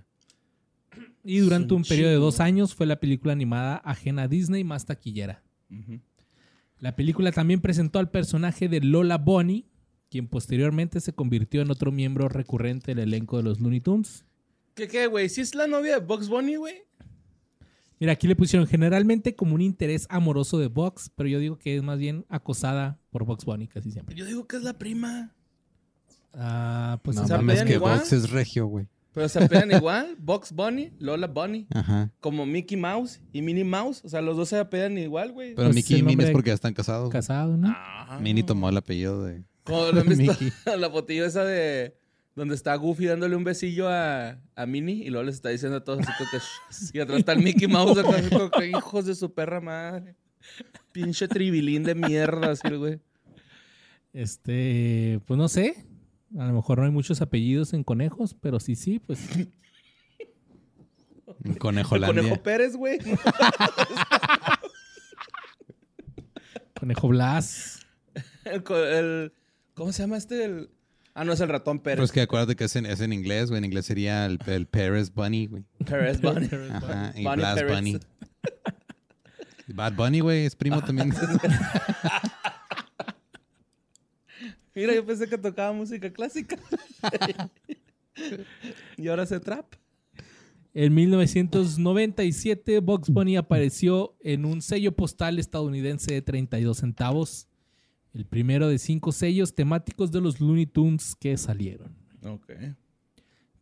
Y 1.24 1.38
durante 1.38 1.74
un 1.74 1.82
periodo 1.82 2.10
de 2.10 2.18
dos 2.18 2.38
años 2.38 2.72
fue 2.76 2.86
la 2.86 3.00
película 3.00 3.32
animada 3.32 3.78
ajena 3.78 4.22
a 4.22 4.28
Disney 4.28 4.62
más 4.62 4.86
taquillera. 4.86 5.42
La 6.78 6.94
película 6.94 7.32
también 7.32 7.60
presentó 7.60 7.98
al 7.98 8.12
personaje 8.12 8.68
de 8.68 8.80
Lola 8.80 9.18
Bunny, 9.18 9.66
quien 10.08 10.28
posteriormente 10.28 11.00
se 11.00 11.12
convirtió 11.12 11.62
en 11.62 11.72
otro 11.72 11.90
miembro 11.90 12.28
recurrente 12.28 12.94
del 12.94 13.08
elenco 13.08 13.38
de 13.38 13.42
los 13.42 13.58
Looney 13.58 13.80
Tunes. 13.80 14.24
¿Qué, 14.74 14.88
qué, 14.88 15.06
güey? 15.06 15.28
¿Sí 15.28 15.40
es 15.40 15.54
la 15.54 15.66
novia 15.66 15.98
de 15.98 16.04
Bugs 16.06 16.28
Bunny, 16.28 16.56
güey? 16.56 16.82
Mira, 18.00 18.12
aquí 18.14 18.26
le 18.26 18.34
pusieron 18.34 18.66
generalmente 18.66 19.36
como 19.36 19.54
un 19.54 19.60
interés 19.60 20.06
amoroso 20.10 20.58
de 20.58 20.66
Bugs, 20.68 21.10
pero 21.14 21.28
yo 21.28 21.38
digo 21.38 21.56
que 21.58 21.76
es 21.76 21.82
más 21.82 21.98
bien 21.98 22.24
acosada 22.28 22.98
por 23.10 23.24
Bugs 23.24 23.44
Bunny 23.44 23.68
casi 23.68 23.92
siempre. 23.92 24.16
Yo 24.16 24.24
digo 24.26 24.46
que 24.48 24.56
es 24.56 24.62
la 24.62 24.72
prima. 24.76 25.34
Ah, 26.34 26.98
pues 27.02 27.16
no 27.16 27.26
¿se 27.26 27.34
mames, 27.36 27.62
que 27.62 27.74
igual? 27.74 27.98
Vox 27.98 28.12
es 28.12 28.30
regio, 28.30 28.66
güey. 28.66 28.88
Pero 29.12 29.28
se 29.28 29.44
apegan 29.44 29.70
igual. 29.72 30.16
Bugs 30.18 30.52
Bunny, 30.52 30.90
Lola 30.98 31.26
Bunny. 31.26 31.66
Ajá. 31.70 32.10
Como 32.20 32.46
Mickey 32.46 32.76
Mouse 32.78 33.20
y 33.32 33.42
Minnie 33.42 33.62
Mouse. 33.64 34.02
O 34.04 34.08
sea, 34.08 34.22
los 34.22 34.36
dos 34.36 34.48
se 34.48 34.58
apegan 34.58 34.96
igual, 34.98 35.32
güey. 35.32 35.54
Pero 35.54 35.68
Pues 35.68 35.76
Mickey 35.76 35.98
y 35.98 36.02
Minnie 36.02 36.26
es 36.26 36.32
porque 36.32 36.48
ya 36.50 36.54
están 36.54 36.72
casados. 36.74 37.02
güey. 37.04 37.12
casado, 37.12 37.56
¿no? 37.56 37.68
Ah. 37.70 38.18
Minnie 38.20 38.42
tomó 38.42 38.68
el 38.70 38.76
apellido 38.78 39.22
de. 39.24 39.44
Como 39.64 39.92
lo 39.92 40.00
han 40.00 40.08
visto 40.08 40.32
Mickey. 40.32 40.50
la 40.78 40.90
fotillo 40.90 41.26
esa 41.26 41.44
de 41.44 41.94
donde 42.34 42.54
está 42.54 42.74
Goofy 42.76 43.06
dándole 43.06 43.36
un 43.36 43.44
besillo 43.44 43.88
a, 43.88 44.38
a 44.54 44.66
Minnie 44.66 45.04
y 45.06 45.10
luego 45.10 45.24
les 45.24 45.34
está 45.36 45.50
diciendo 45.50 45.76
a 45.78 45.84
todos 45.84 46.00
así 46.00 46.12
como 46.18 46.30
que 46.30 46.38
"Shh". 46.38 46.90
y 46.94 47.00
atrás 47.00 47.18
está 47.18 47.32
el 47.32 47.42
Mickey 47.42 47.68
Mouse 47.68 47.98
acá, 47.98 48.16
así 48.16 48.30
como 48.30 48.50
que 48.50 48.68
hijos 48.68 49.04
de 49.06 49.14
su 49.14 49.32
perra 49.32 49.60
madre. 49.60 50.16
Pinche 50.92 51.28
tribilín 51.28 51.82
de 51.84 51.94
mierda, 51.94 52.52
así 52.52 52.66
el 52.66 52.78
güey. 52.78 53.00
Este, 54.12 55.20
pues 55.26 55.38
no 55.38 55.48
sé. 55.48 55.86
A 56.38 56.46
lo 56.46 56.52
mejor 56.54 56.78
no 56.78 56.84
hay 56.84 56.90
muchos 56.90 57.20
apellidos 57.20 57.74
en 57.74 57.84
conejos, 57.84 58.34
pero 58.40 58.58
sí, 58.58 58.74
sí, 58.74 58.98
pues 58.98 59.20
conejo 61.58 61.98
Conejo 61.98 62.42
Pérez, 62.42 62.74
güey. 62.76 62.98
Conejo 66.78 67.08
Blas. 67.08 67.86
El, 68.44 68.62
el- 68.70 69.32
¿Cómo 69.74 69.92
se 69.92 70.02
llama 70.02 70.16
este? 70.16 70.44
El- 70.44 70.70
ah, 71.14 71.24
no, 71.24 71.32
es 71.32 71.40
el 71.40 71.48
ratón 71.48 71.80
Pérez. 71.80 71.96
Pero 71.96 72.04
es 72.04 72.12
que 72.12 72.20
acuérdate 72.20 72.56
que 72.56 72.64
es 72.64 72.76
en, 72.76 72.86
es 72.86 73.00
en 73.00 73.12
inglés, 73.12 73.48
güey. 73.50 73.58
En 73.58 73.64
inglés 73.64 73.86
sería 73.86 74.26
el, 74.26 74.38
el 74.46 74.66
Paris 74.66 75.12
Bunny, 75.12 75.46
güey. 75.46 75.64
Pérez 75.84 76.20
Bunny. 76.20 76.48
Ajá. 76.70 77.12
Y 77.14 77.24
Bunny 77.24 77.36
Blas 77.36 77.54
Pérez. 77.54 77.74
Bunny. 77.74 77.98
Bad 79.68 79.94
Bunny, 79.94 80.20
güey, 80.20 80.44
es 80.46 80.54
primo 80.54 80.82
también. 80.82 81.12
Mira, 84.74 84.94
yo 84.94 85.04
pensé 85.04 85.28
que 85.28 85.36
tocaba 85.36 85.72
música 85.72 86.10
clásica. 86.12 86.58
y 88.96 89.08
ahora 89.08 89.26
se 89.26 89.38
trap. 89.40 89.74
En 90.74 90.94
1997, 90.94 92.80
Bugs 92.80 93.10
Bunny 93.10 93.36
apareció 93.36 94.16
en 94.20 94.46
un 94.46 94.62
sello 94.62 94.92
postal 94.92 95.38
estadounidense 95.38 96.14
de 96.14 96.22
32 96.22 96.78
centavos. 96.78 97.46
El 98.14 98.26
primero 98.26 98.68
de 98.68 98.78
cinco 98.78 99.10
sellos 99.12 99.54
temáticos 99.54 100.12
de 100.12 100.20
los 100.20 100.40
Looney 100.40 100.66
Tunes 100.66 101.14
que 101.16 101.36
salieron. 101.36 101.94
Ok. 102.24 102.52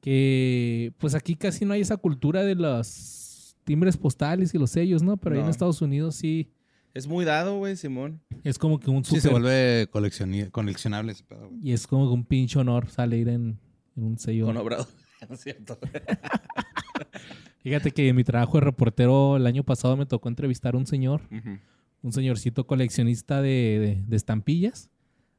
Que 0.01 0.93
pues 0.99 1.15
aquí 1.15 1.37
casi 1.37 1.65
no 1.65 1.75
hay 1.75 1.83
esa 1.83 1.97
cultura 1.97 2.43
de 2.43 2.55
los 2.55 3.57
timbres 3.65 3.97
postales 3.97 4.55
y 4.55 4.59
los 4.59 4.71
sellos, 4.71 5.03
¿no? 5.03 5.17
Pero 5.19 5.37
ahí 5.37 5.43
en. 5.43 5.49
Estados 5.49 5.83
Unidos 5.83 6.17
sí 6.17 6.51
Es 6.95 7.07
muy 7.07 7.25
dado, 7.25 7.59
güey, 7.59 7.77
Simón. 7.77 8.21
es 8.43 8.59
como 8.59 8.81
que 8.81 8.91
un 8.91 9.05
Sí, 9.05 9.11
super... 9.17 9.23
se 9.23 9.29
vuelve 9.29 9.89
coleccioni- 9.93 10.51
coleccionable 10.51 11.13
ese 11.13 11.23
pedo, 11.25 11.49
güey. 11.49 11.61
Y 11.63 11.73
es 11.73 11.87
como 11.87 12.09
que 12.09 12.15
un 12.15 12.25
pinche 12.25 12.59
honor 12.59 12.89
salir 12.89 13.29
en, 13.29 13.59
en 13.97 14.03
un 14.05 14.19
sello. 14.19 14.47
Con 14.47 14.57
Obrador. 14.57 14.87
No 15.29 15.35
es 15.35 15.43
cierto. 15.43 15.79
Fíjate 17.63 17.91
que 17.91 18.09
en 18.09 18.17
mi 18.17 18.25
trabajo 18.25 18.57
de 18.57 18.63
reportero 18.65 19.37
el 19.37 19.47
año 19.47 19.63
pasado 19.65 19.95
me 19.97 20.07
tocó 20.07 20.31
entrevistar 20.31 20.75
a 20.75 20.79
un 20.79 20.87
señor, 20.87 21.21
Ujú. 21.31 21.59
Un 22.03 22.13
señorcito 22.13 22.67
coleccionista 22.67 23.43
de, 23.43 23.79
de- 23.79 24.05
de 24.07 24.17
estampillas. 24.17 24.91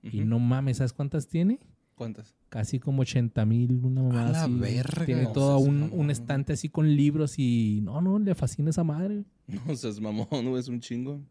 Y 0.03 0.22
no 0.22 0.39
mames, 0.39 0.78
¿sabes 0.78 0.93
cuántas 0.93 1.28
tiene? 1.28 1.59
¿Cuántas? 1.95 2.34
Casi 2.49 2.80
como 2.80 3.03
80 3.03 3.45
mil, 3.45 3.80
una 3.84 4.01
mamá 4.01 4.28
A 4.28 4.32
la 4.32 4.43
así. 4.45 4.53
verga. 4.55 5.05
Tiene 5.05 5.24
No 5.24 5.32
todo 5.32 5.59
un, 5.59 5.82
mamón. 5.82 5.99
un 5.99 6.09
estante 6.12 6.53
así 6.53 6.70
con 6.70 6.95
libros 6.95 7.38
y 7.38 7.82
no, 7.84 8.01
no, 8.01 8.18
le 8.18 8.34
fascina 8.36 8.70
esa 8.72 8.84
madre. 8.84 9.24
No 9.68 9.76
seas 9.76 9.99
mamón, 9.99 10.28
güey, 10.32 10.59
es 10.59 10.68
un 10.68 10.80
chingo. 10.80 11.22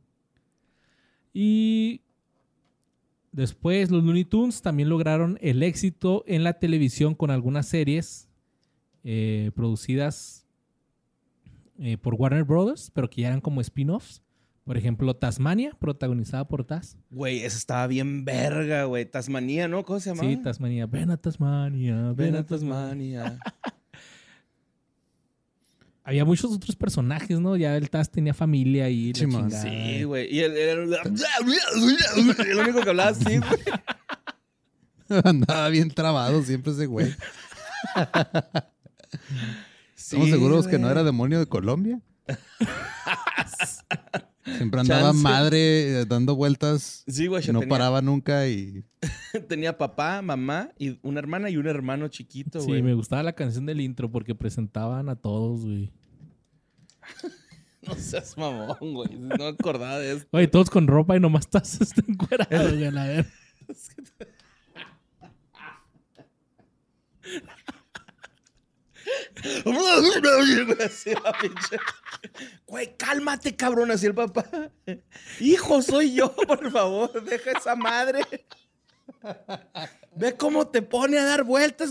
Y 1.32 2.02
Después, 3.32 3.92
los 3.92 4.02
Looney 4.02 4.24
Tunes 4.24 4.60
también 4.60 4.88
lograron 4.88 5.38
el 5.40 5.62
éxito 5.62 6.24
en 6.26 6.42
la 6.42 6.54
televisión 6.58 7.14
con 7.14 7.30
algunas 7.30 7.66
series 7.68 8.28
eh, 9.04 9.52
producidas 9.54 10.44
eh, 11.78 11.96
por 11.96 12.14
Warner 12.14 12.42
Brothers, 12.42 12.90
pero 12.92 13.08
que 13.08 13.22
ya 13.22 13.28
eran 13.28 13.40
como 13.40 13.60
spin-offs. 13.60 14.20
Por 14.70 14.76
ejemplo, 14.76 15.16
Tasmania, 15.16 15.76
protagonizada 15.80 16.46
por 16.46 16.64
Taz. 16.64 16.96
Güey, 17.10 17.40
esa 17.40 17.58
estaba 17.58 17.88
bien 17.88 18.24
verga, 18.24 18.84
güey. 18.84 19.04
Tasmanía, 19.04 19.66
¿no? 19.66 19.84
¿Cómo 19.84 19.98
se 19.98 20.10
llama? 20.10 20.22
Sí, 20.22 20.36
Tasmania. 20.36 20.86
Ven 20.86 21.10
a 21.10 21.16
Tasmania, 21.16 22.12
ven 22.14 22.36
a 22.36 22.46
Tasmania. 22.46 23.40
Había 26.04 26.24
muchos 26.24 26.52
otros 26.52 26.76
personajes, 26.76 27.40
¿no? 27.40 27.56
Ya 27.56 27.76
el 27.76 27.90
Taz 27.90 28.12
tenía 28.12 28.32
familia 28.32 28.88
y 28.88 29.12
la 29.12 29.18
Sí, 29.18 29.26
man. 29.26 29.48
chingada. 29.48 29.62
Sí, 29.64 30.04
güey. 30.04 30.32
Y 30.32 30.38
el, 30.38 30.56
el, 30.56 30.94
el 30.94 32.58
único 32.60 32.80
que 32.82 32.90
hablaba 32.90 33.10
así, 33.10 33.38
güey. 33.38 33.60
Andaba 35.24 35.68
bien 35.70 35.90
trabado 35.90 36.44
siempre 36.44 36.70
ese 36.70 36.86
güey. 36.86 37.08
¿Estamos 39.96 40.26
Sí, 40.26 40.30
seguros 40.30 40.68
que 40.68 40.78
no 40.78 40.88
era 40.88 41.02
demonio 41.02 41.40
de 41.40 41.46
Colombia? 41.46 42.00
Siempre 44.56 44.80
andaba 44.80 45.10
Chance. 45.10 45.22
madre 45.22 46.00
eh, 46.00 46.04
dando 46.06 46.34
vueltas. 46.36 47.04
Sí, 47.06 47.26
güey. 47.26 47.46
no 47.48 47.60
tenía, 47.60 47.68
paraba 47.68 48.02
nunca 48.02 48.46
y... 48.48 48.84
tenía 49.48 49.76
papá, 49.78 50.22
mamá, 50.22 50.70
y 50.78 50.98
una 51.02 51.18
hermana 51.20 51.50
y 51.50 51.56
un 51.56 51.66
hermano 51.66 52.08
chiquito, 52.08 52.60
Sí, 52.60 52.66
güey. 52.66 52.82
me 52.82 52.94
gustaba 52.94 53.22
la 53.22 53.32
canción 53.32 53.66
del 53.66 53.80
intro 53.80 54.10
porque 54.10 54.34
presentaban 54.34 55.08
a 55.08 55.16
todos, 55.16 55.64
güey. 55.64 55.90
No 57.82 57.94
seas 57.94 58.36
mamón, 58.36 58.76
güey. 58.92 59.18
No 59.18 59.36
me 59.36 59.48
acordaba 59.48 59.98
de 59.98 60.12
esto. 60.12 60.28
Oye, 60.32 60.46
todos 60.48 60.68
con 60.68 60.86
ropa 60.86 61.16
y 61.16 61.20
nomás 61.20 61.46
estás 61.46 61.80
este, 61.80 62.02
encuerado, 62.08 62.76
güey, 62.76 62.84
a 62.84 62.90
ver. 62.90 63.26
Así 70.84 71.10
Güey, 72.66 72.96
cálmate, 72.96 73.56
cabrón, 73.56 73.90
así 73.90 74.06
el 74.06 74.14
papá. 74.14 74.70
Hijo, 75.40 75.82
soy 75.82 76.14
yo, 76.14 76.34
por 76.34 76.70
favor, 76.70 77.22
deja 77.24 77.52
esa 77.52 77.74
madre. 77.76 78.20
Ve 80.16 80.36
cómo 80.36 80.68
te 80.68 80.82
pone 80.82 81.18
a 81.18 81.24
dar 81.24 81.44
vueltas. 81.44 81.90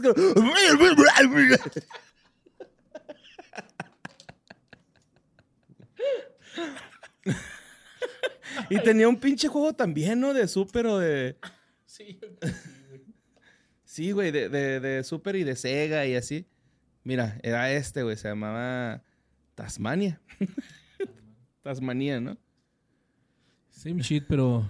Y 8.70 8.80
tenía 8.82 9.08
un 9.08 9.20
pinche 9.20 9.48
juego 9.48 9.74
también, 9.74 10.20
¿no? 10.20 10.34
De 10.34 10.48
Super 10.48 10.88
o 10.88 10.98
de... 11.00 11.38
Sí, 11.86 12.20
Sí, 13.86 14.12
güey, 14.12 14.32
de, 14.32 14.50
de, 14.50 14.80
de 14.80 15.04
Super 15.04 15.36
y 15.36 15.44
de 15.44 15.56
Sega 15.56 16.06
y 16.06 16.16
así. 16.16 16.46
Mira, 17.04 17.40
era 17.44 17.72
este, 17.72 18.04
güey, 18.04 18.18
se 18.18 18.28
llamaba 18.28 19.04
Tasmania. 19.56 20.22
Tasmania, 21.64 22.20
¿no? 22.20 22.38
Same 23.70 24.02
shit, 24.02 24.26
pero 24.28 24.68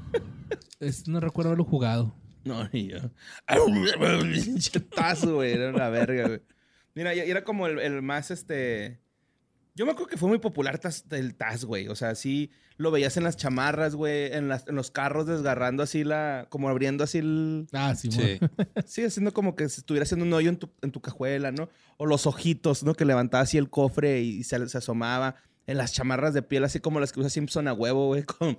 es- 0.79 1.07
no 1.07 1.19
recuerdo 1.19 1.49
haberlo 1.49 1.65
jugado. 1.65 2.15
No, 2.43 2.67
ni 2.71 2.87
yo. 2.87 2.99
Pinche 4.21 4.79
tazo, 4.79 5.35
güey, 5.35 5.53
era 5.53 5.69
una 5.69 5.89
verga, 5.89 6.27
güey. 6.27 6.41
Mira, 6.95 7.13
era 7.13 7.43
como 7.43 7.67
el, 7.67 7.79
el 7.79 8.01
más, 8.01 8.31
este... 8.31 8.99
Yo 9.79 9.85
me 9.85 9.93
acuerdo 9.93 10.09
que 10.09 10.17
fue 10.17 10.27
muy 10.27 10.39
popular 10.39 10.77
Taz- 10.77 11.05
el 11.15 11.35
Taz, 11.35 11.63
güey. 11.63 11.87
O 11.87 11.95
sea, 11.95 12.13
sí 12.13 12.51
lo 12.75 12.91
veías 12.91 13.15
en 13.15 13.23
las 13.23 13.37
chamarras, 13.37 13.95
güey, 13.95 14.33
en, 14.33 14.49
las- 14.49 14.67
en 14.67 14.75
los 14.75 14.91
carros 14.91 15.25
desgarrando 15.25 15.83
así 15.83 16.03
la... 16.03 16.47
Como 16.49 16.67
abriendo 16.67 17.05
así 17.05 17.19
el... 17.19 17.65
Ah, 17.71 17.95
sí, 17.95 18.11
Sí. 18.11 18.39
Sí, 18.85 19.05
haciendo 19.05 19.31
como 19.31 19.55
que 19.55 19.69
si 19.69 19.79
estuviera 19.79 20.03
haciendo 20.03 20.25
un 20.25 20.33
hoyo 20.33 20.49
en 20.49 20.57
tu, 20.57 20.69
en 20.81 20.91
tu 20.91 20.99
cajuela, 20.99 21.53
¿no? 21.53 21.69
O 21.95 22.05
los 22.05 22.27
ojitos, 22.27 22.83
¿no? 22.83 22.93
Que 22.93 23.05
levantaba 23.05 23.43
así 23.43 23.57
el 23.57 23.69
cofre 23.69 24.19
y, 24.19 24.43
se, 24.43 24.67
se 24.67 24.77
asomaba. 24.79 25.35
En 25.65 25.77
las 25.77 25.93
chamarras 25.93 26.33
de 26.33 26.41
piel, 26.41 26.65
así 26.65 26.81
como 26.81 26.99
las 26.99 27.13
que 27.13 27.21
usa 27.21 27.29
Simpson 27.29 27.69
a 27.69 27.73
huevo, 27.73 28.07
güey, 28.07 28.23
con 28.23 28.57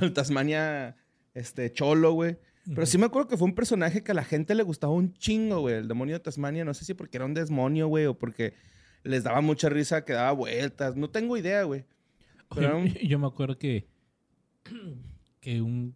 el 0.00 0.12
Tasmania 0.12 0.94
este, 1.34 1.72
cholo, 1.72 2.12
güey. 2.12 2.36
Pero 2.72 2.86
sí 2.86 2.96
me 2.96 3.06
acuerdo 3.06 3.26
que 3.26 3.36
fue 3.36 3.48
un 3.48 3.56
personaje 3.56 4.04
que 4.04 4.12
a 4.12 4.14
la 4.14 4.22
gente 4.22 4.54
le 4.54 4.62
gustaba 4.62 4.92
un 4.92 5.14
chingo, 5.14 5.62
güey. 5.62 5.74
El 5.74 5.88
demonio 5.88 6.14
de 6.14 6.20
Tasmania. 6.20 6.64
No 6.64 6.74
sé 6.74 6.84
si 6.84 6.94
porque 6.94 7.16
era 7.16 7.24
un 7.24 7.34
demonio, 7.34 7.88
güey, 7.88 8.06
o 8.06 8.16
porque 8.16 8.52
les 9.04 9.24
daba 9.24 9.40
mucha 9.40 9.68
risa 9.68 10.04
que 10.04 10.12
daba 10.12 10.32
vueltas. 10.32 10.96
No 10.96 11.08
tengo 11.10 11.36
idea, 11.36 11.62
güey. 11.64 11.84
Pero 12.54 12.78
Oye, 12.78 13.00
Yo 13.06 13.18
me 13.18 13.26
acuerdo 13.26 13.58
que, 13.58 13.86
que 15.40 15.62
un, 15.62 15.94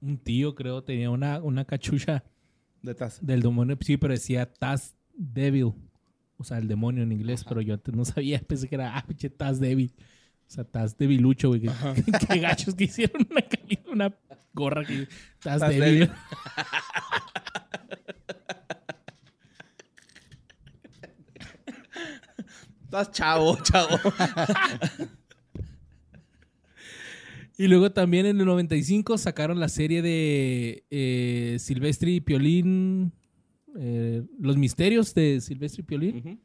un 0.00 0.18
tío, 0.18 0.54
creo, 0.54 0.82
tenía 0.82 1.10
una, 1.10 1.40
una 1.42 1.64
cachucha 1.64 2.24
De 2.82 2.94
Taz. 2.94 3.18
del 3.24 3.42
demonio. 3.42 3.76
Sí, 3.80 3.96
pero 3.96 4.14
decía 4.14 4.52
Taz 4.52 4.94
Devil. 5.14 5.72
O 6.36 6.44
sea, 6.44 6.58
el 6.58 6.68
demonio 6.68 7.02
en 7.02 7.10
inglés, 7.10 7.44
pero 7.48 7.60
yo 7.60 7.74
antes 7.74 7.94
no 7.94 8.04
sabía. 8.04 8.40
Pensé 8.46 8.68
que 8.68 8.76
era, 8.76 8.96
ah, 8.96 9.04
pinche 9.06 9.28
Taz 9.30 9.58
Devil. 9.58 9.92
O 10.46 10.50
sea, 10.50 10.64
Taz 10.64 10.96
Devilucho, 10.96 11.48
güey. 11.48 11.62
Qué 11.62 11.70
gachos 12.40 12.74
que 12.74 12.84
hicieron 12.84 13.26
una, 13.30 13.44
una 13.92 14.14
gorra 14.54 14.84
que 14.84 15.06
Taz, 15.40 15.60
Taz 15.60 15.70
Devil. 15.70 15.82
Devil. 16.00 16.10
Estás 22.88 23.10
chavo, 23.12 23.58
chavo. 23.62 23.98
Y 27.58 27.66
luego 27.66 27.90
también 27.92 28.24
en 28.26 28.38
el 28.40 28.46
95 28.46 29.18
sacaron 29.18 29.60
la 29.60 29.68
serie 29.68 30.00
de 30.00 30.84
eh, 30.90 31.56
Silvestri 31.58 32.16
y 32.16 32.20
Piolín. 32.20 33.12
eh, 33.76 34.22
Los 34.40 34.56
misterios 34.56 35.12
de 35.14 35.40
Silvestre 35.42 35.82
y 35.82 35.84
Piolín. 35.84 36.40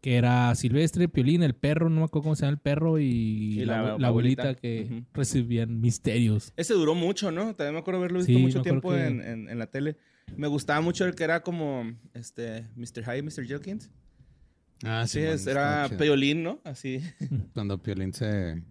Que 0.00 0.14
era 0.16 0.54
Silvestre, 0.54 1.08
Piolín, 1.08 1.42
el 1.42 1.54
perro, 1.54 1.90
no 1.90 1.96
me 2.00 2.04
acuerdo 2.04 2.22
cómo 2.22 2.36
se 2.36 2.42
llama 2.42 2.52
el 2.52 2.58
perro, 2.60 2.98
y, 3.00 3.60
Y 3.60 3.64
la, 3.64 3.82
la- 3.82 3.98
la 3.98 4.08
abuelita, 4.08 4.54
que 4.54 5.02
recibían 5.12 5.80
misterios. 5.80 6.52
Ese 6.56 6.74
duró 6.74 6.94
mucho, 6.94 7.32
¿no? 7.32 7.54
También 7.56 7.74
me 7.74 7.80
acuerdo 7.80 7.98
haberlo 7.98 8.18
visto 8.20 8.32
Sí, 8.32 8.38
mucho 8.38 8.62
tiempo 8.62 8.90
que- 8.92 9.06
en, 9.06 9.20
en- 9.22 9.48
en 9.48 9.58
la 9.58 9.66
tele. 9.66 9.96
Me 10.36 10.46
gustaba 10.46 10.80
mucho 10.80 11.04
el 11.04 11.14
que 11.16 11.24
era 11.24 11.42
como 11.42 11.90
este 12.14 12.68
Mr. 12.76 13.02
Hyde, 13.04 13.22
Mr. 13.22 13.44
Jenkins. 13.46 13.90
Ah, 14.84 15.06
Sí, 15.06 15.20
es- 15.20 15.46
era. 15.46 15.88
Peolín, 15.96 16.42
¿no? 16.42 16.60
Así. 16.64 17.00
Cuando 17.54 17.82
Piolín 17.82 18.12
se, 18.12 18.62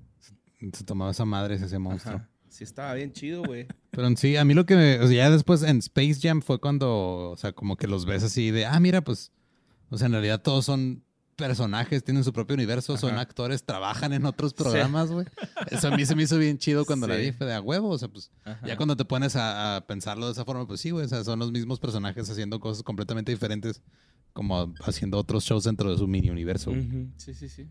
se 0.73 0.83
tomaba 0.83 1.11
esa 1.11 1.25
madre, 1.25 1.55
ese 1.55 1.79
monstruo. 1.79 2.15
Ajá. 2.17 2.29
Sí, 2.49 2.63
estaba 2.63 2.93
bien 2.93 3.11
chido, 3.11 3.43
güey. 3.43 3.67
Pero 3.91 4.09
sí, 4.15 4.35
a 4.37 4.43
mí 4.45 4.53
lo 4.53 4.65
que 4.65 4.75
me... 4.75 4.99
O 4.99 5.07
sea, 5.07 5.15
ya 5.15 5.29
después 5.29 5.61
en 5.63 5.77
Space 5.79 6.17
Jam 6.21 6.41
fue 6.41 6.59
cuando, 6.59 7.31
o 7.31 7.37
sea, 7.37 7.51
como 7.51 7.75
que 7.75 7.87
los 7.87 8.05
ves 8.05 8.23
así 8.23 8.49
de, 8.51 8.65
ah, 8.65 8.79
mira, 8.79 9.01
pues, 9.01 9.31
o 9.89 9.97
sea, 9.97 10.07
en 10.07 10.13
realidad 10.13 10.41
todos 10.41 10.65
son 10.65 11.03
personajes, 11.35 12.03
tienen 12.03 12.23
su 12.23 12.33
propio 12.33 12.55
universo, 12.55 12.97
son 12.97 13.15
actores, 13.19 13.63
trabajan 13.63 14.11
en 14.13 14.25
otros 14.25 14.55
programas, 14.55 15.11
güey. 15.11 15.27
Eso 15.69 15.89
a 15.89 15.95
mí 15.95 16.03
se 16.05 16.15
me 16.15 16.23
hizo 16.23 16.39
bien 16.39 16.57
chido 16.57 16.83
cuando 16.85 17.05
la 17.05 17.15
Sí. 17.17 17.21
vi, 17.25 17.31
fue 17.33 17.45
de 17.45 17.53
a 17.53 17.61
huevo, 17.61 17.89
o 17.89 17.97
sea, 17.99 18.07
pues, 18.07 18.31
Ajá. 18.43 18.65
ya 18.65 18.75
cuando 18.75 18.97
te 18.97 19.05
pones 19.05 19.35
a, 19.35 19.75
a 19.75 19.85
pensarlo 19.85 20.25
de 20.25 20.31
esa 20.31 20.45
forma, 20.45 20.65
pues 20.65 20.81
sí, 20.81 20.89
güey, 20.89 21.05
o 21.05 21.09
sea, 21.09 21.23
son 21.23 21.37
los 21.37 21.51
mismos 21.51 21.79
personajes 21.79 22.27
haciendo 22.27 22.59
cosas 22.59 22.81
completamente 22.81 23.31
diferentes, 23.31 23.83
como 24.37 24.71
haciendo 24.83 25.17
otros 25.17 25.43
shows 25.45 25.63
dentro 25.63 25.89
de 25.91 25.97
su 25.97 26.07
mini 26.07 26.29
universo. 26.29 26.71
Sí, 27.15 27.33
sí, 27.33 27.49
sí. 27.49 27.67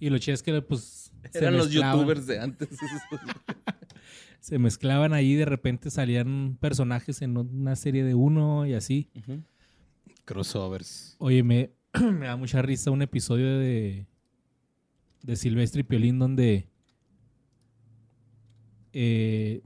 Y 0.00 0.08
lo 0.08 0.16
chido 0.16 0.34
es 0.34 0.42
que, 0.42 0.62
pues. 0.62 1.12
se 1.30 1.38
Eran 1.38 1.58
los 1.58 1.68
mezclaban- 1.68 1.92
youtubers 1.98 2.26
de 2.26 2.40
antes. 2.40 2.68
Se 4.40 4.58
mezclaban 4.60 5.12
ahí, 5.12 5.34
de 5.34 5.44
repente 5.44 5.90
salían 5.90 6.56
personajes 6.60 7.20
en 7.20 7.36
una 7.36 7.74
serie 7.74 8.04
de 8.04 8.14
uno 8.14 8.64
y 8.64 8.74
así. 8.74 9.10
Crossovers. 10.24 11.16
Oye, 11.18 11.42
me, 11.42 11.72
me 12.00 12.26
da 12.26 12.36
mucha 12.36 12.62
risa 12.62 12.92
un 12.92 13.02
episodio 13.02 13.58
de, 13.58 14.06
de 15.24 15.34
Silvestre 15.36 15.80
y 15.80 15.84
Piolín 15.84 16.20
donde 16.20 16.68
eh, 18.92 19.62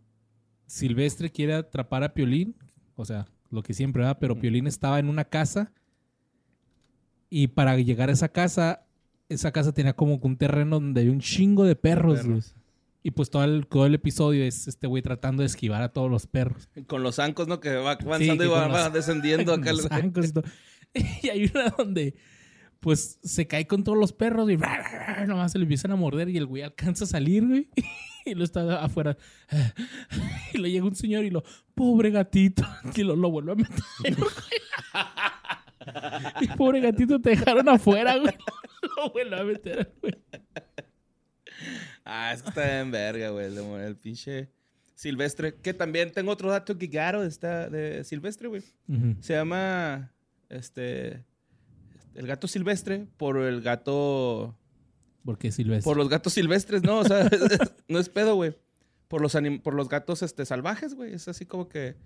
Silvestre 0.67 1.31
quiere 1.31 1.55
atrapar 1.55 2.03
a 2.03 2.15
Piolín, 2.15 2.57
o 2.97 3.05
sea, 3.05 3.27
lo 3.51 3.63
que 3.63 3.75
siempre 3.75 4.03
va, 4.03 4.19
pero. 4.19 4.39
Piolín 4.41 4.67
estaba 4.67 4.99
en 4.99 5.11
una 5.11 5.25
casa 5.27 5.73
y 7.31 7.47
para 7.49 7.77
llegar 7.79 8.11
a 8.11 8.13
esa 8.13 8.29
casa, 8.29 8.85
esa 9.29 9.53
casa 9.53 9.73
tenía 9.73 9.95
como 9.95 10.21
que 10.21 10.27
un 10.27 10.37
terreno 10.37 10.81
donde 10.81 11.01
había 11.01 11.13
un 11.13 11.21
chingo 11.21 11.65
de 11.65 11.77
perros, 11.77 12.19
güey. 12.19 12.27
Perros. 12.41 12.55
Y 13.03 13.13
pues 13.13 13.31
todo 13.31 13.45
el, 13.45 13.67
todo 13.67 13.87
el 13.87 13.95
episodio 13.95 14.45
es 14.45 14.69
este 14.69 14.87
güey 14.87 15.03
tratando 15.03 15.41
de 15.43 15.47
esquivar 15.47 15.81
a 15.81 15.91
todos 15.91 16.11
los 16.11 16.27
perros. 16.27 16.69
Con 16.87 17.03
los 17.03 17.17
zancos, 17.17 17.49
¿no? 17.49 17.59
Que 17.59 17.75
va 17.77 17.93
avanzando 17.93 18.43
que 18.43 18.45
y 18.45 18.49
va, 18.49 18.65
con 18.65 18.75
va 18.75 18.85
los- 18.85 18.93
descendiendo 18.93 19.55
acá. 19.55 19.73
Los 19.73 19.87
zancos 19.87 20.29
y 20.29 20.33
todo. 20.33 20.45
Y 21.23 21.29
hay 21.29 21.51
una 21.55 21.71
donde 21.71 22.15
pues 22.81 23.19
se 23.23 23.47
cae 23.47 23.67
con 23.67 23.85
todos 23.85 23.97
los 23.97 24.13
perros 24.13 24.51
y 24.51 24.57
nomás 25.27 25.53
se 25.53 25.59
le 25.59 25.65
empiezan 25.65 25.93
a 25.93 25.97
morder 25.97 26.29
y 26.31 26.37
el 26.37 26.47
güey 26.47 26.63
alcanza 26.63 27.05
a 27.05 27.07
salir, 27.07 27.47
güey. 27.47 27.69
Y 28.27 28.35
lo 28.35 28.43
está 28.45 28.83
afuera. 28.83 29.17
Y 30.53 30.59
le 30.59 30.71
llega 30.71 30.85
un 30.85 30.95
señor 30.97 31.25
y 31.25 31.31
lo, 31.31 31.43
pobre 31.75 32.11
gatito, 32.11 32.67
y 32.95 33.03
lo, 33.03 33.17
lo 33.17 33.31
vuelve 33.31 33.53
a 33.53 33.55
meter. 33.55 33.77
Y 36.41 36.49
pobre 36.49 36.81
gatito, 36.81 37.21
te 37.21 37.31
dejaron 37.31 37.69
afuera, 37.69 38.17
güey. 38.17 38.35
Lo 38.97 39.11
vuelve 39.11 39.41
a 39.41 39.45
meter, 39.45 39.93
güey. 40.01 40.15
Ah, 42.05 42.33
es 42.35 42.43
que 42.43 42.49
está 42.49 42.65
bien 42.65 42.91
verga, 42.91 43.31
güey. 43.31 43.47
El, 43.85 43.97
pinche. 43.97 44.51
Silvestre. 44.95 45.55
Que 45.57 45.73
también 45.75 46.13
tengo 46.13 46.33
otro 46.33 46.51
dato 46.51 46.77
que 46.77 46.89
claro 46.91 47.23
está 47.23 47.69
de 47.71 48.05
Silvestre, 48.05 48.49
güey. 48.49 48.63
Se 49.21 49.35
llama 49.35 50.13
este 50.49 51.25
el 52.15 52.27
gato 52.27 52.49
silvestre 52.49 53.07
por 53.17 53.39
el 53.39 53.61
gato 53.63 54.59
Porque 55.25 55.53
Silvestre. 55.53 55.85
por 55.85 55.97
los 55.97 56.09
gatos 56.09 56.33
silvestres, 56.33 56.83
¿no? 56.83 56.99
O 56.99 57.05
sea, 57.05 57.31
no 57.89 57.99
es 57.99 58.09
pedo, 58.09 58.35
güey. 58.35 58.57
Por 59.09 59.21
los 59.23 59.35
anim- 59.37 59.63
por 59.63 59.75
los 59.75 59.89
gatos 59.89 60.23
este 60.23 60.45
salvajes, 60.45 60.95
güey, 60.95 61.15
es 61.15 61.29
así 61.29 61.47
como 61.47 61.69
que 61.69 61.97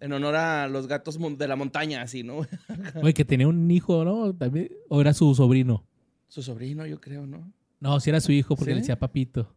en 0.00 0.12
honor 0.12 0.36
a 0.36 0.68
los 0.68 0.86
gatos 0.86 1.18
de 1.38 1.48
la 1.48 1.56
montaña 1.56 2.02
así, 2.02 2.22
¿no? 2.22 2.38
Oye, 3.02 3.14
que 3.14 3.24
tenía 3.24 3.48
un 3.48 3.70
hijo, 3.70 4.04
¿no? 4.04 4.34
También. 4.34 4.70
O 4.88 5.00
era 5.00 5.12
su 5.14 5.34
sobrino. 5.34 5.84
Su 6.28 6.42
sobrino, 6.42 6.86
yo 6.86 7.00
creo, 7.00 7.26
¿no? 7.26 7.52
No, 7.80 7.98
sí 8.00 8.10
era 8.10 8.20
su 8.20 8.32
hijo 8.32 8.56
porque 8.56 8.72
¿Sí? 8.72 8.74
le 8.74 8.80
decía 8.80 8.98
papito. 8.98 9.54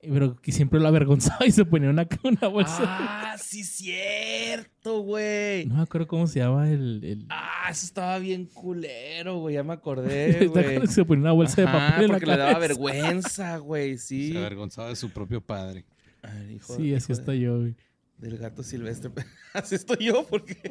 Pero 0.00 0.34
que 0.34 0.50
siempre 0.50 0.80
lo 0.80 0.88
avergonzaba 0.88 1.44
y 1.46 1.52
se 1.52 1.64
ponía 1.64 1.88
una, 1.90 2.08
una 2.24 2.48
bolsa. 2.48 2.82
Ah, 2.84 3.36
sí 3.38 3.62
cierto, 3.62 5.00
güey. 5.02 5.64
No 5.66 5.76
me 5.76 5.82
acuerdo 5.82 6.08
cómo 6.08 6.26
se 6.26 6.40
llama 6.40 6.68
el. 6.68 7.04
el... 7.04 7.26
Ah, 7.28 7.68
eso 7.70 7.86
estaba 7.86 8.18
bien 8.18 8.46
culero, 8.46 9.38
güey, 9.38 9.54
ya 9.54 9.62
me 9.62 9.72
acordé, 9.74 10.46
güey. 10.48 10.86
se 10.88 11.04
ponía 11.04 11.22
una 11.22 11.32
bolsa 11.32 11.60
de 11.62 11.66
papel 11.68 12.04
en 12.04 12.08
la 12.08 12.14
porque 12.14 12.26
le 12.26 12.36
daba 12.36 12.58
vergüenza, 12.58 13.58
güey, 13.58 13.96
sí. 13.96 14.32
Se 14.32 14.38
avergonzaba 14.38 14.88
de 14.88 14.96
su 14.96 15.10
propio 15.10 15.40
padre. 15.40 15.84
Ay, 16.22 16.54
hijo- 16.56 16.74
Sí, 16.76 16.92
así 16.94 17.04
hijo 17.04 17.06
de- 17.14 17.20
estoy 17.20 17.40
yo, 17.40 17.58
güey. 17.60 17.76
Del 18.22 18.38
gato 18.38 18.62
silvestre. 18.62 19.10
Así 19.52 19.74
estoy 19.74 20.06
yo, 20.06 20.24
porque. 20.24 20.56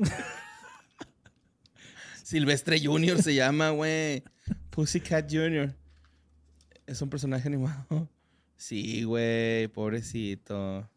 Silvestre 2.24 2.80
Junior 2.82 3.22
se 3.22 3.36
llama, 3.36 3.72
güey. 3.72 4.24
Pussycat 4.70 5.30
Junior. 5.30 5.76
Es 6.88 7.02
un 7.02 7.10
personaje 7.10 7.50
animado. 7.50 8.10
Sí, 8.56 9.04
güey, 9.04 9.68
pobrecito. 9.68 10.90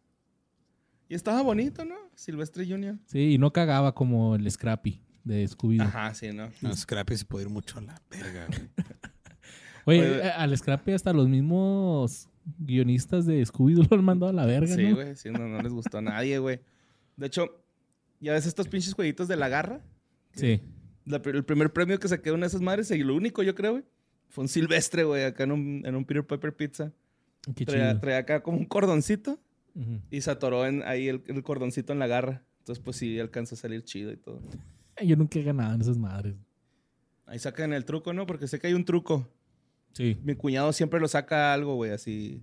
Y 1.09 1.17
estaba 1.17 1.43
bonito, 1.43 1.85
¿no? 1.85 1.97
Silvestre 2.15 2.65
Junior. 2.65 3.01
Sí, 3.07 3.33
y 3.33 3.39
no 3.39 3.53
cagaba 3.53 3.93
como 3.93 4.37
el 4.37 4.49
Scrappy 4.49 5.03
de 5.25 5.49
Scooby-Doo. 5.49 5.83
Ajá, 5.83 6.15
sí, 6.15 6.33
¿no? 6.33 6.53
No, 6.61 6.77
Scrappy 6.77 7.17
se 7.17 7.25
puede 7.25 7.47
ir 7.47 7.51
mucho 7.51 7.79
a 7.79 7.81
la 7.81 8.01
verga, 8.09 8.47
güey. 8.47 8.69
Oye, 9.87 10.01
Oye, 10.01 10.27
eh, 10.29 10.31
al 10.31 10.57
Scrappy 10.57 10.93
hasta 10.93 11.13
los 11.13 11.29
mismos 11.29 12.29
guionistas 12.59 13.27
de 13.27 13.43
Scooby-Doo 13.43 13.87
lo 13.91 13.97
han 13.99 14.05
mandado 14.05 14.31
a 14.31 14.35
la 14.35 14.47
verga, 14.47 14.75
Sí, 14.75 14.89
¿no? 14.89 14.95
güey, 14.97 15.17
sí, 15.17 15.31
no, 15.31 15.49
no 15.49 15.61
les 15.63 15.73
gustó 15.73 15.99
a 15.99 16.03
nadie, 16.03 16.39
güey. 16.39 16.61
De 17.17 17.27
hecho, 17.27 17.47
ya 18.21 18.33
ves 18.33 18.47
estos 18.47 18.69
pinches 18.69 18.95
jueguitos 18.95 19.29
de 19.29 19.37
la 19.37 19.49
garra. 19.49 19.81
Sí. 20.33 20.61
La 21.07 21.19
el 21.25 21.45
primer 21.45 21.73
premio 21.73 21.99
que 21.99 22.09
saqué 22.09 22.31
de 22.31 22.33
una 22.33 22.43
de 22.43 22.49
esas 22.49 22.61
madres, 22.63 22.91
y 22.91 22.99
lo 23.03 23.15
único, 23.15 23.43
yo 23.43 23.55
creo, 23.55 23.73
güey, 23.73 23.85
fue 24.29 24.43
un 24.43 24.49
silvestre, 24.49 25.05
güey, 25.05 25.25
acá 25.25 25.45
en 25.45 25.53
un, 25.53 25.83
en 25.85 25.95
un 25.95 26.05
Peter 26.05 26.27
Pepper 26.27 26.55
Pizza. 26.55 26.93
Qué 27.55 27.67
Traía, 27.67 27.91
chido. 27.91 28.01
traía 28.01 28.19
acá 28.19 28.43
como 28.43 28.57
un 28.59 28.65
cordoncito 28.65 29.39
y 30.11 30.21
se 30.23 30.31
atoró 30.31 30.67
en, 30.67 30.83
ahí 30.85 31.09
el, 31.09 31.23
el 31.27 31.43
cordoncito 31.43 31.93
en 31.93 31.99
la 31.99 32.07
garra. 32.07 32.43
Entonces, 32.61 32.83
pues 32.83 32.97
sí, 32.97 33.21
alcanzó 33.21 33.55
a 33.55 33.59
salir 33.59 33.83
chido 33.85 34.11
y 34.13 34.17
todo. 34.17 34.41
Yo 35.05 35.17
nunca 35.17 35.39
he 35.39 35.43
ganado 35.43 35.75
en 35.75 35.83
esas 35.83 35.99
madres. 35.99 36.35
Ahí 37.27 37.39
sacan 37.39 37.73
el 37.75 37.85
truco, 37.85 38.13
¿no? 38.15 38.27
Porque 38.27 38.49
sé 38.49 38.59
que 38.59 38.69
hay 38.69 38.73
un 38.75 38.85
truco. 38.87 39.29
Sí. 39.95 40.19
Mi 40.23 40.35
cuñado 40.35 40.73
siempre 40.75 41.01
lo 41.01 41.09
saca 41.09 41.55
algo, 41.55 41.75
güey, 41.77 41.91
así. 41.93 42.43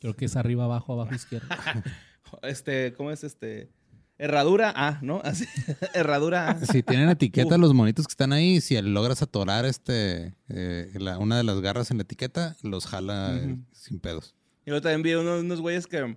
Creo 0.00 0.14
que 0.14 0.26
es 0.26 0.36
arriba, 0.36 0.64
abajo, 0.64 0.92
abajo, 0.92 1.14
izquierda. 1.14 1.48
Este, 2.42 2.94
¿cómo 2.94 3.10
es 3.10 3.24
este? 3.24 3.70
Herradura 4.16 4.72
A, 4.74 4.98
¿no? 5.02 5.20
Así. 5.22 5.44
Herradura 5.94 6.48
A. 6.50 6.64
Si 6.64 6.82
tienen 6.82 7.08
etiqueta 7.10 7.58
los 7.58 7.74
monitos 7.74 8.06
que 8.06 8.12
están 8.12 8.32
ahí, 8.32 8.60
si 8.62 8.80
logras 8.80 9.20
atorar 9.20 9.66
este 9.66 10.34
eh, 10.48 10.90
la- 10.94 11.18
una 11.18 11.36
de 11.36 11.44
las 11.44 11.60
garras 11.60 11.90
en 11.90 11.98
la 11.98 12.04
etiqueta, 12.04 12.56
los 12.62 12.86
jala 12.86 13.36
eh, 13.36 13.58
sin 13.72 14.00
pedos. 14.00 14.34
Y 14.64 14.70
luego 14.70 14.80
también 14.82 15.02
vi 15.02 15.12
unos, 15.14 15.42
unos 15.42 15.60
güeyes 15.60 15.86
que 15.86 16.16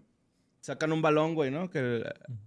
sacan 0.61 0.91
un 0.93 1.01
balón, 1.01 1.35
güey, 1.35 1.51
¿no? 1.51 1.69
Que 1.69 2.03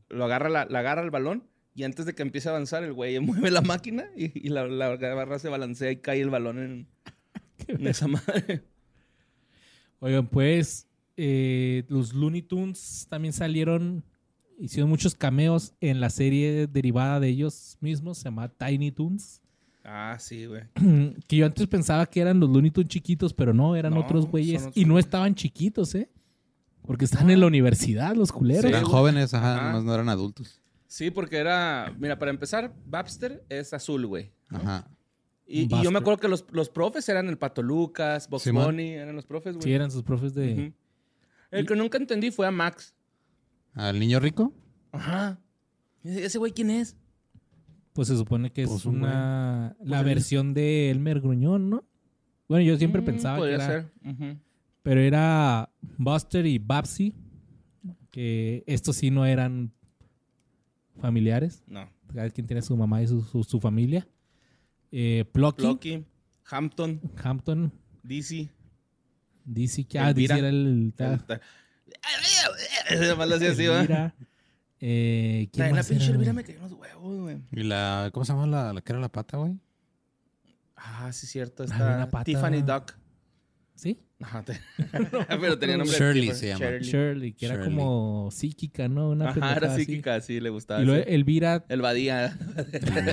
lo 0.09 0.25
agarra, 0.25 0.49
la, 0.49 0.65
la 0.65 0.79
agarra 0.79 1.03
el 1.03 1.11
balón 1.11 1.45
y 1.75 1.85
antes 1.85 2.07
de 2.07 2.15
que 2.15 2.23
empiece 2.23 2.49
a 2.49 2.53
avanzar, 2.53 2.85
el 2.85 2.95
güey 2.95 3.19
mueve 3.21 3.51
la 3.51 3.61
máquina 3.61 4.07
y, 4.17 4.47
y 4.47 4.49
la, 4.49 4.67
la 4.67 4.97
garra 4.97 5.39
se 5.39 5.49
balancea 5.51 5.91
y 5.91 5.97
cae 5.99 6.23
el 6.23 6.31
balón 6.31 6.59
en 6.59 6.89
esa 7.81 8.09
madre. 8.09 8.65
Oigan, 10.01 10.27
pues 10.29 10.87
eh, 11.17 11.85
los 11.89 12.13
Looney 12.15 12.43
Tunes 12.43 13.07
también 13.11 13.33
salieron, 13.33 14.05
hicieron 14.59 14.89
muchos 14.89 15.15
cameos 15.15 15.75
en 15.81 16.01
la 16.01 16.11
serie 16.11 16.67
derivada 16.67 17.19
de 17.21 17.29
ellos 17.29 17.77
mismos, 17.81 18.19
se 18.19 18.25
llama 18.25 18.49
Tiny 18.49 18.93
Toons. 18.93 19.43
Ah, 19.85 20.17
sí, 20.21 20.47
güey. 20.47 20.63
que 21.29 21.37
yo 21.37 21.47
antes 21.47 21.67
pensaba 21.67 22.05
que 22.07 22.21
eran 22.21 22.39
los 22.39 22.51
Looney 22.51 22.71
Tunes 22.71 22.89
chiquitos, 22.91 23.33
pero 23.33 23.53
no, 23.55 23.75
eran 23.75 23.95
No, 23.95 24.01
otros 24.01 24.23
son 24.25 24.31
güeyes. 24.31 24.61
otros 24.63 24.77
Y 24.77 24.85
no 24.85 24.93
güeyes. 24.95 25.07
estaban 25.07 25.35
chiquitos, 25.35 25.95
¿eh? 25.95 26.11
Porque 26.83 27.05
están 27.05 27.29
en 27.31 27.41
la 27.41 27.47
universidad, 27.47 28.15
los 28.15 28.31
culeros. 28.33 28.63
Sí, 28.63 28.69
eran 28.69 28.83
güey. 28.83 28.93
jóvenes, 28.93 29.35
ajá, 29.35 29.57
Ajá. 29.57 29.67
nomás 29.69 29.85
no 29.85 29.95
eran 29.95 30.09
adultos. 30.09 30.61
Sí, 30.87 31.11
porque 31.11 31.37
era. 31.37 31.95
Mira, 31.99 32.19
para 32.19 32.31
empezar, 32.31 32.73
Babster 32.87 33.45
es 33.51 33.75
azul, 33.75 34.07
güey. 34.07 34.31
Ajá. 34.49 34.89
Y, 35.51 35.63
y 35.63 35.83
yo 35.83 35.91
me 35.91 35.99
acuerdo 35.99 36.19
que 36.21 36.29
los, 36.29 36.45
los 36.53 36.69
profes 36.69 37.09
eran 37.09 37.27
el 37.29 37.39
Pato 37.39 37.63
Lucas, 37.63 38.29
Box. 38.29 38.53
Bunny, 38.53 38.91
eran 38.91 39.17
los 39.17 39.25
profes, 39.25 39.55
güey. 39.55 39.65
Sí, 39.65 39.73
eran 39.73 39.91
sus 39.91 40.03
profes 40.03 40.35
de... 40.35 40.75
El 41.51 41.67
que 41.67 41.75
nunca 41.75 41.97
entendí 41.97 42.31
fue 42.31 42.47
a 42.47 42.51
Max. 42.51 42.95
¿Al 43.73 43.99
niño 43.99 44.21
rico? 44.21 44.53
Ajá. 44.93 45.41
¿Ese 46.05 46.37
güey 46.39 46.53
quién 46.53 46.69
es? 46.71 46.97
Pues 47.95 48.09
se 48.09 48.17
supone 48.19 48.53
que 48.53 48.63
es 48.65 48.69
Pues 48.69 48.85
un 48.85 48.97
una... 48.99 49.75
La 49.83 49.99
Pues 50.03 50.05
versión 50.15 50.53
de 50.53 50.91
Elmer 50.91 51.21
Gruñón, 51.21 51.71
¿no? 51.71 51.85
Bueno, 52.47 52.65
yo 52.65 52.77
siempre 52.77 53.01
Mm, 53.01 53.05
pensaba 53.07 53.37
que 53.37 53.41
podría 53.41 53.55
era... 53.57 53.67
ser. 53.67 54.37
Pero 54.83 55.01
era 55.01 55.71
Buster 55.97 56.45
y 56.47 56.59
Babsy, 56.59 57.15
que 58.11 58.65
estos 58.67 58.97
sí 58.97 59.11
no 59.11 59.25
eran 59.25 59.73
familiares. 61.01 61.63
No. 61.67 61.89
Cada 62.15 62.29
quien 62.31 62.47
tiene 62.47 62.63
su 62.63 62.77
mamá 62.77 63.03
y 63.03 63.07
su, 63.07 63.23
su- 63.23 63.45
su 63.45 63.61
familia. 63.61 64.07
Eh, 64.91 65.25
Plucky, 65.33 65.63
Loki, 65.63 66.05
Hampton, 66.51 67.01
Hampton, 67.23 67.73
DC. 68.03 68.49
DC, 69.45 69.85
que 69.85 69.99
ah. 69.99 70.13
DC 70.13 70.39
era 70.39 70.49
el... 70.49 70.93
El- 70.97 71.41
Además 72.91 73.29
lo 73.29 73.37
hacía 73.37 73.51
así, 73.51 73.67
¿va? 73.67 74.15
Eh, 74.81 75.49
¿quién 75.53 75.69
La 75.69 75.75
más 75.77 75.89
pinche 75.89 76.11
Elvira 76.11 76.33
me 76.33 76.45
cayó 76.45 76.59
en 76.59 76.63
los 76.63 76.73
huevos, 76.73 77.21
güey. 77.21 77.39
¿Y 77.51 77.65
la, 77.65 78.11
cómo 78.13 78.25
se 78.25 78.33
llama 78.33 78.47
la, 78.47 78.73
la 78.73 78.81
que 78.81 78.93
era 78.93 79.01
la 79.01 79.11
pata, 79.11 79.37
güey? 79.37 79.59
Ah, 80.77 81.11
sí, 81.13 81.27
cierto. 81.27 81.65
Está. 81.65 82.09
Tiffany 82.25 82.63
Duck. 82.63 82.97
¿Sí? 83.79 83.97
Ajá, 84.21 84.43
te- 84.45 84.59
Pero 85.41 85.57
tenía 85.57 85.77
nombre. 85.77 85.97
de 85.97 86.05
Shirley 86.05 86.21
Tiffany. 86.23 86.37
se 86.41 86.49
llama. 86.49 86.65
Shirley. 86.65 86.83
Shirley, 86.91 87.33
que 87.33 87.47
era 87.47 87.55
Shirley. 87.55 87.71
como 87.77 88.29
psíquica, 88.33 88.89
¿no? 88.89 89.11
Una 89.11 89.29
Ajá, 89.31 89.55
era 89.57 89.73
así. 89.73 89.85
psíquica, 89.85 90.21
sí, 90.21 90.41
le 90.41 90.51
gustaba. 90.51 90.83
Y 90.83 90.85
luego 90.87 91.03
ese. 91.03 91.15
Elvira, 91.15 91.65
El 91.69 91.81
Badía. 91.81 92.37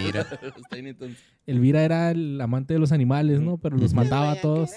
Mira. 0.03 0.27
Los 0.41 0.67
Tiny 0.71 0.93
Toons. 0.95 1.17
Elvira 1.45 1.83
era 1.83 2.09
el 2.09 2.41
amante 2.41 2.73
de 2.73 2.79
los 2.79 2.91
animales, 2.91 3.39
¿no? 3.41 3.59
Pero 3.59 3.77
los 3.77 3.93
mataba 3.93 4.31
a 4.31 4.41
todos. 4.41 4.71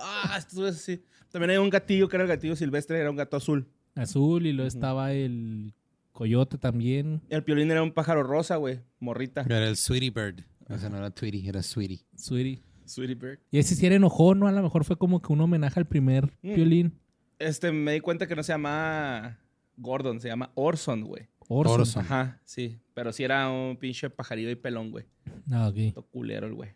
Ah, 0.00 0.36
esto 0.38 0.66
es 0.66 0.76
así. 0.76 1.02
También 1.30 1.50
hay 1.50 1.56
un 1.58 1.68
gatillo 1.70 2.08
que 2.08 2.16
era 2.16 2.24
el 2.24 2.28
gatillo 2.28 2.56
silvestre, 2.56 2.98
era 2.98 3.10
un 3.10 3.16
gato 3.16 3.36
azul. 3.36 3.68
Azul 3.94 4.46
y 4.46 4.52
luego 4.52 4.68
estaba 4.68 5.12
el 5.12 5.74
coyote 6.12 6.56
también. 6.56 7.20
El 7.28 7.44
piolín 7.44 7.70
era 7.70 7.82
un 7.82 7.92
pájaro 7.92 8.22
rosa, 8.22 8.56
güey. 8.56 8.80
Morrita. 9.00 9.42
Era 9.42 9.68
el 9.68 9.76
Sweetie 9.76 10.10
Bird. 10.10 10.44
O 10.70 10.78
sea, 10.78 10.88
no 10.88 10.96
era 10.98 11.10
Tweety, 11.10 11.48
era 11.48 11.62
Sweetie. 11.62 12.00
Sweetie. 12.16 12.62
Sweetie 12.88 13.14
Bird. 13.14 13.38
Y 13.50 13.58
ese 13.58 13.74
sí 13.74 13.86
era 13.86 13.94
enojó, 13.96 14.34
¿no? 14.34 14.46
A 14.48 14.52
lo 14.52 14.62
mejor 14.62 14.84
fue 14.84 14.96
como 14.96 15.20
que 15.22 15.32
un 15.32 15.40
homenaje 15.40 15.78
al 15.78 15.86
primer 15.86 16.26
Mm. 16.42 16.54
violín. 16.54 16.92
Este, 17.38 17.70
me 17.72 17.92
di 17.92 18.00
cuenta 18.00 18.26
que 18.26 18.34
no 18.34 18.42
se 18.42 18.52
llama 18.52 19.38
Gordon, 19.76 20.20
se 20.20 20.28
llama 20.28 20.50
Orson, 20.54 21.04
güey. 21.04 21.28
Orson. 21.48 21.80
Orson. 21.80 22.02
Ajá, 22.04 22.40
sí. 22.44 22.78
Pero 22.94 23.12
sí 23.12 23.22
era 23.24 23.48
un 23.50 23.76
pinche 23.76 24.10
pajarillo 24.10 24.50
y 24.50 24.56
pelón, 24.56 24.90
güey. 24.90 25.04
Ah, 25.50 25.68
ok. 25.68 25.94
Todo 25.94 26.06
culero 26.06 26.46
el 26.46 26.54
güey. 26.54 26.70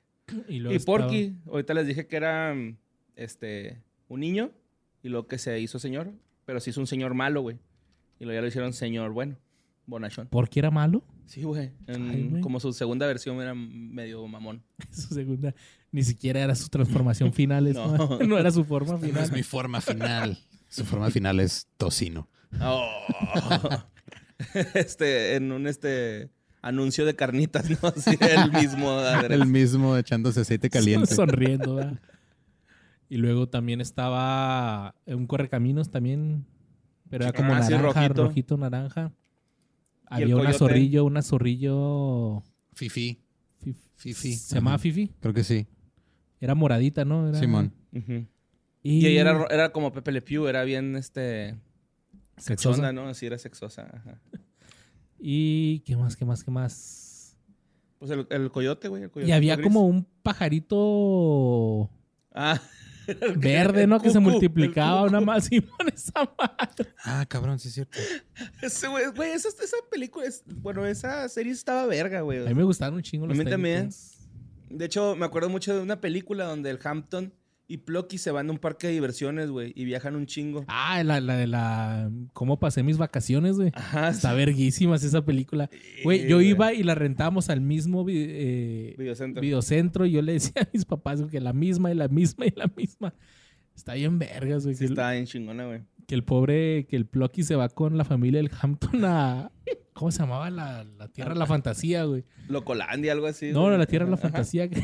Y, 0.48 0.58
luego 0.60 0.72
Y 0.72 0.76
estaba- 0.76 0.98
Porky, 0.98 1.36
ahorita 1.46 1.74
les 1.74 1.86
dije 1.86 2.06
que 2.06 2.16
era 2.16 2.54
este 3.16 3.82
un 4.08 4.20
niño 4.20 4.50
y 5.02 5.08
luego 5.08 5.26
que 5.26 5.38
se 5.38 5.58
hizo 5.60 5.78
señor, 5.78 6.12
pero 6.44 6.60
se 6.60 6.70
hizo 6.70 6.80
un 6.80 6.86
señor 6.86 7.12
malo, 7.14 7.42
güey. 7.42 7.58
Y 8.18 8.24
luego 8.24 8.36
ya 8.38 8.40
lo 8.42 8.46
hicieron 8.46 8.72
señor 8.72 9.12
bueno, 9.12 9.36
bonachón. 9.86 10.28
¿Porky 10.28 10.60
era 10.60 10.70
malo? 10.70 11.02
Sí, 11.26 11.42
güey. 11.42 11.70
En- 11.86 12.08
Ay, 12.10 12.28
güey. 12.28 12.42
Como 12.42 12.60
su 12.60 12.72
segunda 12.72 13.06
versión 13.06 13.40
era 13.40 13.54
medio 13.54 14.26
mamón. 14.26 14.62
Su 14.90 15.12
segunda. 15.14 15.54
Ni 15.92 16.02
siquiera 16.02 16.40
era 16.40 16.54
su 16.54 16.68
transformación 16.68 17.32
final. 17.34 17.72
No. 17.72 18.18
no. 18.26 18.38
era 18.38 18.50
su 18.50 18.64
forma 18.64 18.92
No 18.94 18.98
final. 18.98 19.22
es 19.24 19.30
mi 19.32 19.42
forma 19.42 19.80
final. 19.80 20.38
Su 20.68 20.84
forma 20.84 21.10
final 21.10 21.38
es 21.40 21.68
tocino. 21.76 22.28
Oh. 22.60 22.88
este, 24.74 25.36
en 25.36 25.52
un 25.52 25.66
este 25.66 26.30
anuncio 26.62 27.04
de 27.04 27.14
carnitas, 27.14 27.68
¿no? 27.70 27.76
Así, 27.88 28.16
el 28.20 28.52
mismo. 28.52 29.00
El 29.28 29.46
mismo 29.46 29.96
echándose 29.96 30.40
aceite 30.40 30.70
caliente. 30.70 31.14
Sonriendo, 31.14 31.76
¿verdad? 31.76 32.00
Y 33.08 33.16
luego 33.18 33.48
también 33.48 33.80
estaba 33.80 34.94
un 35.06 35.26
correcaminos 35.26 35.90
también. 35.90 36.46
Pero 37.10 37.24
era 37.24 37.32
como 37.34 37.52
Ah, 37.54 37.62
sí, 37.62 37.72
naranja, 37.72 38.00
rojito. 38.08 38.24
rojito. 38.24 38.56
naranja. 38.56 39.12
¿Y 40.12 40.14
el 40.16 40.22
Había 40.22 40.36
una 40.36 40.52
zorrillo, 40.54 41.04
una 41.04 41.20
zorrillo. 41.22 42.42
Fifi. 42.72 43.18
Fif- 43.62 43.76
Fifi. 43.96 44.32
¿Se 44.34 44.54
llamaba. 44.54 44.78
Fifi? 44.78 45.10
Creo 45.20 45.34
que 45.34 45.44
sí. 45.44 45.66
Era 46.42 46.54
moradita, 46.54 47.04
¿no? 47.06 47.28
Era- 47.28 47.38
Simón. 47.38 47.72
Y, 48.82 48.98
Y 48.98 49.06
ella 49.06 49.20
era, 49.22 49.46
era 49.48 49.72
como 49.72 49.92
Pepe 49.92 50.12
Le 50.12 50.20
Pew, 50.22 50.46
era 50.48 50.64
bien 50.64 50.96
este 50.96 51.54
Sexosa. 52.36 52.92
¿no? 52.92 53.06
Así 53.08 53.26
era 53.26 53.38
sexosa. 53.38 53.88
Ajá. 53.94 54.20
Y 55.24 55.80
qué 55.86 55.96
más, 55.96 56.16
qué 56.16 56.24
más, 56.24 56.42
qué 56.42 56.50
más. 56.50 57.36
Pues 58.00 58.10
el, 58.10 58.26
el 58.30 58.50
coyote, 58.50 58.88
güey. 58.88 59.04
el 59.04 59.10
coyote 59.12 59.30
Y 59.30 59.32
había 59.32 59.54
gris. 59.54 59.64
como 59.64 59.86
un 59.86 60.04
pajarito 60.24 61.88
Ah. 62.34 62.60
verde, 63.36 63.86
¿no? 63.86 64.00
Que 64.00 64.10
se 64.10 64.18
multiplicaba 64.18 65.02
una 65.04 65.20
más 65.20 65.46
y 65.52 65.60
por 65.60 65.88
esa 65.88 66.12
madre. 66.36 66.92
Ah, 67.04 67.24
cabrón, 67.28 67.60
sí 67.60 67.68
es 67.68 67.74
cierto. 67.74 67.96
Ese 68.62 68.88
güey, 68.88 69.04
güey, 69.14 69.30
esa, 69.30 69.48
esa 69.48 69.76
película, 69.92 70.26
es- 70.26 70.42
bueno, 70.46 70.84
esa 70.86 71.28
serie 71.28 71.52
estaba 71.52 71.86
verga, 71.86 72.22
güey. 72.22 72.40
A 72.44 72.48
mí 72.48 72.54
me 72.54 72.64
gustaron 72.64 72.96
un 72.96 73.02
chingo 73.02 73.26
A 73.26 73.28
los 73.28 73.36
mí 73.36 73.44
Tiny 73.44 73.50
también. 73.52 73.90
De 74.72 74.84
hecho, 74.86 75.14
me 75.16 75.24
acuerdo 75.26 75.48
mucho 75.48 75.74
de 75.74 75.80
una 75.82 76.00
película 76.00 76.44
donde 76.44 76.70
el 76.70 76.78
Hampton 76.82 77.32
y 77.68 77.78
Plucky 77.78 78.18
se 78.18 78.30
van 78.30 78.48
a 78.48 78.52
un 78.52 78.58
parque 78.58 78.88
de 78.88 78.92
diversiones, 78.94 79.50
güey, 79.50 79.72
y 79.74 79.84
viajan 79.84 80.14
un 80.16 80.26
chingo. 80.26 80.64
Ah, 80.68 81.02
la, 81.04 81.20
la 81.20 81.36
de 81.36 81.46
la... 81.46 82.10
¿Cómo 82.34 82.58
pasé 82.58 82.82
mis 82.82 82.98
vacaciones, 82.98 83.56
güey? 83.56 83.70
Ajá. 83.74 84.08
Está 84.10 84.30
sí. 84.32 84.36
verguísimas 84.36 85.02
esa 85.04 85.24
película. 85.24 85.70
Güey, 86.04 86.28
yo 86.28 86.40
iba 86.42 86.74
y 86.74 86.82
la 86.82 86.94
rentábamos 86.94 87.48
al 87.48 87.60
mismo 87.62 88.04
vi- 88.04 88.26
eh, 88.28 88.94
Videocentro. 88.98 89.40
videocentro 89.40 90.04
y 90.06 90.10
yo 90.12 90.20
le 90.22 90.32
decía 90.34 90.62
a 90.62 90.68
mis 90.72 90.84
papás 90.84 91.22
que 91.30 91.40
la 91.40 91.52
misma 91.54 91.90
y 91.90 91.94
la 91.94 92.08
misma 92.08 92.46
y 92.46 92.52
la 92.56 92.70
misma. 92.76 93.14
Está 93.74 93.94
bien 93.94 94.18
vergas, 94.18 94.64
güey. 94.64 94.74
Sí, 94.74 94.84
está 94.86 95.12
bien 95.12 95.24
chingona, 95.24 95.64
güey. 95.66 95.80
que 96.06 96.14
el 96.14 96.24
pobre, 96.24 96.86
que 96.86 96.96
el 96.96 97.06
Plucky 97.06 97.42
se 97.42 97.56
va 97.56 97.70
con 97.70 97.96
la 97.96 98.04
familia 98.04 98.42
del 98.42 98.50
Hampton 98.60 99.02
a... 99.06 99.50
¿Cómo 99.94 100.10
se 100.10 100.18
llamaba 100.20 100.48
la, 100.50 100.84
la 100.84 101.08
Tierra 101.08 101.32
de 101.34 101.38
la 101.38 101.46
Fantasía, 101.46 102.04
güey? 102.04 102.24
Locolandia, 102.48 103.12
algo 103.12 103.26
así. 103.26 103.52
No, 103.52 103.68
no, 103.70 103.76
la 103.76 103.86
Tierra 103.86 104.04
de 104.06 104.10
la. 104.12 104.16
Fantasía. 104.16 104.68
que- 104.68 104.82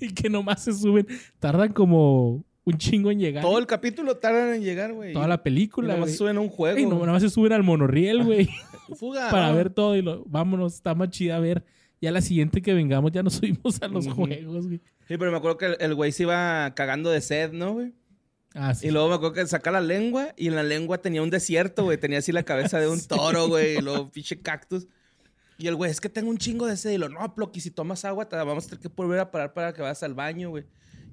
y 0.00 0.08
que 0.14 0.28
nomás 0.28 0.62
se 0.64 0.72
suben. 0.72 1.06
Tardan 1.38 1.72
como 1.72 2.44
un 2.64 2.78
chingo 2.78 3.10
en 3.10 3.18
llegar. 3.18 3.42
Todo 3.42 3.58
el 3.58 3.66
capítulo 3.66 4.16
tardan 4.18 4.54
en 4.54 4.62
llegar, 4.62 4.92
güey. 4.92 5.12
Toda 5.14 5.26
la 5.28 5.36
Y 5.36 5.38
película, 5.38 5.94
nomás 5.94 6.08
güey. 6.10 6.16
suben 6.18 6.36
a 6.36 6.40
un 6.40 6.48
juego. 6.48 6.78
Y 6.78 6.86
nomás 6.86 7.22
se 7.22 7.30
suben 7.30 7.52
al 7.52 7.62
monorriel, 7.62 8.24
güey. 8.24 8.48
Fuga. 8.94 9.30
para 9.30 9.52
ver 9.52 9.70
todo 9.70 9.96
y 9.96 10.02
lo, 10.02 10.22
vámonos, 10.26 10.74
está 10.74 10.94
más 10.94 11.08
chida 11.10 11.36
a 11.36 11.40
ver. 11.40 11.64
Ya 12.00 12.10
la 12.10 12.20
siguiente 12.20 12.60
que 12.62 12.74
vengamos 12.74 13.12
ya 13.12 13.22
nos 13.22 13.34
subimos 13.36 13.80
a 13.80 13.88
los 13.88 14.06
juegos, 14.08 14.66
güey. 14.66 14.80
Sí, 15.08 15.16
pero 15.18 15.30
me 15.30 15.36
acuerdo 15.36 15.56
que 15.56 15.66
el- 15.66 15.76
el 15.80 15.94
güey 15.94 16.12
se 16.12 16.24
iba 16.24 16.72
cagando 16.74 17.10
de 17.10 17.20
sed, 17.20 17.52
¿no, 17.52 17.72
güey? 17.74 17.92
Ah, 18.54 18.74
sí. 18.74 18.88
Y 18.88 18.90
luego 18.90 19.08
me 19.08 19.14
acuerdo 19.14 19.34
que 19.34 19.46
saca 19.46 19.70
la 19.70 19.80
lengua 19.80 20.34
y 20.36 20.48
en 20.48 20.54
la 20.54 20.62
lengua 20.62 20.98
tenía 20.98 21.22
un 21.22 21.30
desierto, 21.30 21.84
güey. 21.84 21.98
Tenía 21.98 22.18
así 22.18 22.32
la 22.32 22.42
cabeza 22.42 22.78
de 22.78 22.88
un 22.88 23.00
toro, 23.06 23.48
güey. 23.48 23.78
Y 23.78 23.80
luego 23.80 24.10
pinche 24.10 24.40
cactus. 24.40 24.86
Y 25.58 25.68
el 25.68 25.76
güey, 25.76 25.90
es 25.90 26.00
que 26.00 26.08
tengo 26.08 26.28
un 26.30 26.38
chingo 26.38 26.66
de 26.66 26.76
sed. 26.76 26.90
Y 26.90 26.98
lo, 26.98 27.08
no, 27.08 27.34
Ploqui, 27.34 27.60
si 27.60 27.70
tomas 27.70 28.04
agua, 28.04 28.28
te 28.28 28.36
vamos 28.36 28.64
a 28.64 28.68
tener 28.68 28.82
que 28.82 28.88
volver 28.88 29.20
a 29.20 29.30
parar 29.30 29.52
para 29.52 29.72
que 29.72 29.82
vayas 29.82 30.02
al 30.02 30.14
baño, 30.14 30.50
güey. 30.50 30.64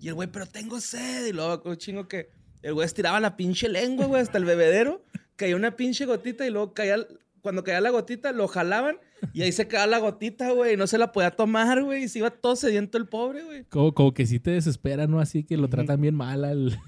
Y 0.01 0.07
el 0.07 0.13
güey, 0.13 0.29
pero 0.31 0.45
tengo 0.45 0.79
sed. 0.79 1.25
Y 1.25 1.33
luego, 1.33 1.61
un 1.69 1.77
chingo 1.77 2.07
que 2.07 2.31
el 2.61 2.73
güey 2.73 2.85
estiraba 2.85 3.19
la 3.19 3.37
pinche 3.37 3.69
lengua, 3.69 4.05
güey, 4.05 4.21
hasta 4.21 4.37
el 4.37 4.45
bebedero. 4.45 5.03
Caía 5.35 5.55
una 5.55 5.75
pinche 5.75 6.05
gotita 6.05 6.45
y 6.45 6.49
luego 6.49 6.73
caía, 6.73 6.97
cuando 7.41 7.63
caía 7.63 7.79
la 7.79 7.91
gotita, 7.91 8.31
lo 8.31 8.47
jalaban 8.47 8.97
y 9.33 9.43
ahí 9.43 9.51
se 9.51 9.67
quedaba 9.67 9.87
la 9.87 9.99
gotita, 9.99 10.51
güey. 10.51 10.73
Y 10.73 10.77
no 10.77 10.87
se 10.87 10.97
la 10.97 11.11
podía 11.11 11.31
tomar, 11.31 11.83
güey. 11.83 12.03
Y 12.03 12.07
se 12.09 12.19
iba 12.19 12.29
todo 12.29 12.55
sediento 12.55 12.97
el 12.97 13.07
pobre, 13.07 13.43
güey. 13.43 13.63
Como, 13.65 13.93
como 13.93 14.13
que 14.13 14.25
sí 14.25 14.39
te 14.39 14.51
desespera, 14.51 15.07
¿no? 15.07 15.19
Así 15.19 15.43
que 15.43 15.57
lo 15.57 15.69
tratan 15.69 16.01
bien 16.01 16.15
mal 16.15 16.43
al... 16.43 16.79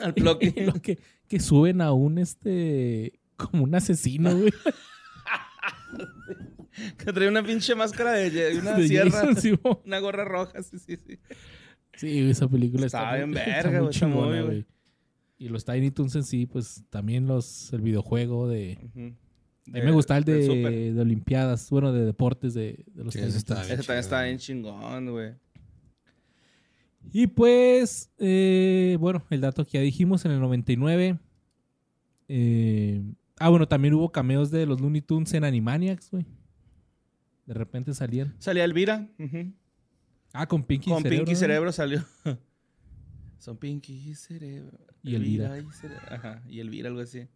Al 0.00 0.14
Ploqui. 0.14 0.50
Lo 0.66 0.74
que, 0.74 0.98
que 1.28 1.40
suben 1.40 1.80
a 1.80 1.92
un, 1.92 2.18
este... 2.18 3.18
Como 3.36 3.64
un 3.64 3.74
asesino, 3.74 4.36
güey. 4.36 4.52
Que 6.96 7.12
traía 7.12 7.28
una 7.28 7.42
pinche 7.44 7.74
máscara 7.74 8.12
de, 8.12 8.30
de 8.30 8.58
una 8.58 8.72
De 8.74 8.88
sierra. 8.88 9.10
Jason, 9.10 9.36
sí, 9.40 9.52
mo. 9.62 9.82
Una 9.84 9.98
gorra 9.98 10.24
roja, 10.24 10.62
sí, 10.62 10.78
sí, 10.78 10.96
sí. 10.96 11.18
Sí, 11.94 12.30
esa 12.30 12.48
película 12.48 12.86
está, 12.86 13.00
Está 13.02 13.16
bien 13.16 13.28
muy- 13.30 13.38
verga, 13.38 13.52
está 13.58 13.68
muy 13.70 13.78
güey, 13.80 13.90
está 13.90 14.06
muy, 14.06 14.14
chingona, 14.14 14.42
güey. 14.42 14.46
güey. 14.46 14.66
Y 15.38 15.48
los 15.48 15.64
Tiny 15.64 15.90
Toons 15.90 16.14
en 16.16 16.24
sí, 16.24 16.46
pues 16.46 16.82
también 16.88 17.26
los... 17.26 17.72
El 17.72 17.82
videojuego 17.82 18.48
de... 18.48 18.78
A 18.94 18.98
mí 18.98 19.82
me 19.82 19.90
gustaba 19.92 20.18
el 20.18 20.24
de, 20.24 20.92
de 20.94 21.00
Olimpiadas, 21.00 21.68
bueno, 21.70 21.92
de 21.92 22.04
deportes 22.04 22.54
de, 22.54 22.84
de 22.94 23.04
los 23.04 23.12
Sí, 23.12 23.20
Tiny 23.20 23.30
ese 23.30 23.42
Toons. 23.44 23.60
también 23.60 23.98
está 24.00 24.22
bien 24.22 24.38
chingón, 24.38 25.10
güey. 25.10 25.34
Y 27.10 27.26
pues, 27.26 28.10
eh, 28.18 28.96
bueno, 29.00 29.24
el 29.30 29.40
dato 29.40 29.64
que 29.64 29.72
ya 29.72 29.80
dijimos 29.80 30.24
en 30.24 30.32
el 30.32 30.40
99. 30.40 31.18
eh, 32.28 33.02
ah, 33.38 33.48
bueno, 33.48 33.66
también 33.68 33.94
hubo 33.94 34.10
cameos 34.12 34.50
de 34.50 34.66
los 34.66 34.80
Looney 34.80 35.02
Tunes 35.02 35.32
en 35.34 35.44
Animaniacs, 35.44 36.10
güey. 36.10 36.26
De 37.46 37.54
repente 37.54 37.92
salían. 37.94 38.34
Salía 38.38 38.64
Elvira. 38.64 39.08
ujú. 39.18 39.52
Ah, 40.32 40.46
con 40.46 40.62
Pinky 40.62 40.90
Con 40.90 41.02
Cerebro. 41.02 41.24
Pinky 41.24 41.32
¿no? 41.32 41.38
Cerebro 41.38 41.72
salió. 41.72 42.04
Son 43.38 43.56
Pinky 43.58 44.10
y 44.10 44.14
Cerebro. 44.14 44.78
Y 45.02 45.14
Elvira. 45.16 45.58
y 45.58 45.64
Cerebro. 45.72 46.06
Ajá, 46.08 46.42
y 46.48 46.60
Elvira, 46.60 46.88
algo 46.88 47.00
así. 47.00 47.26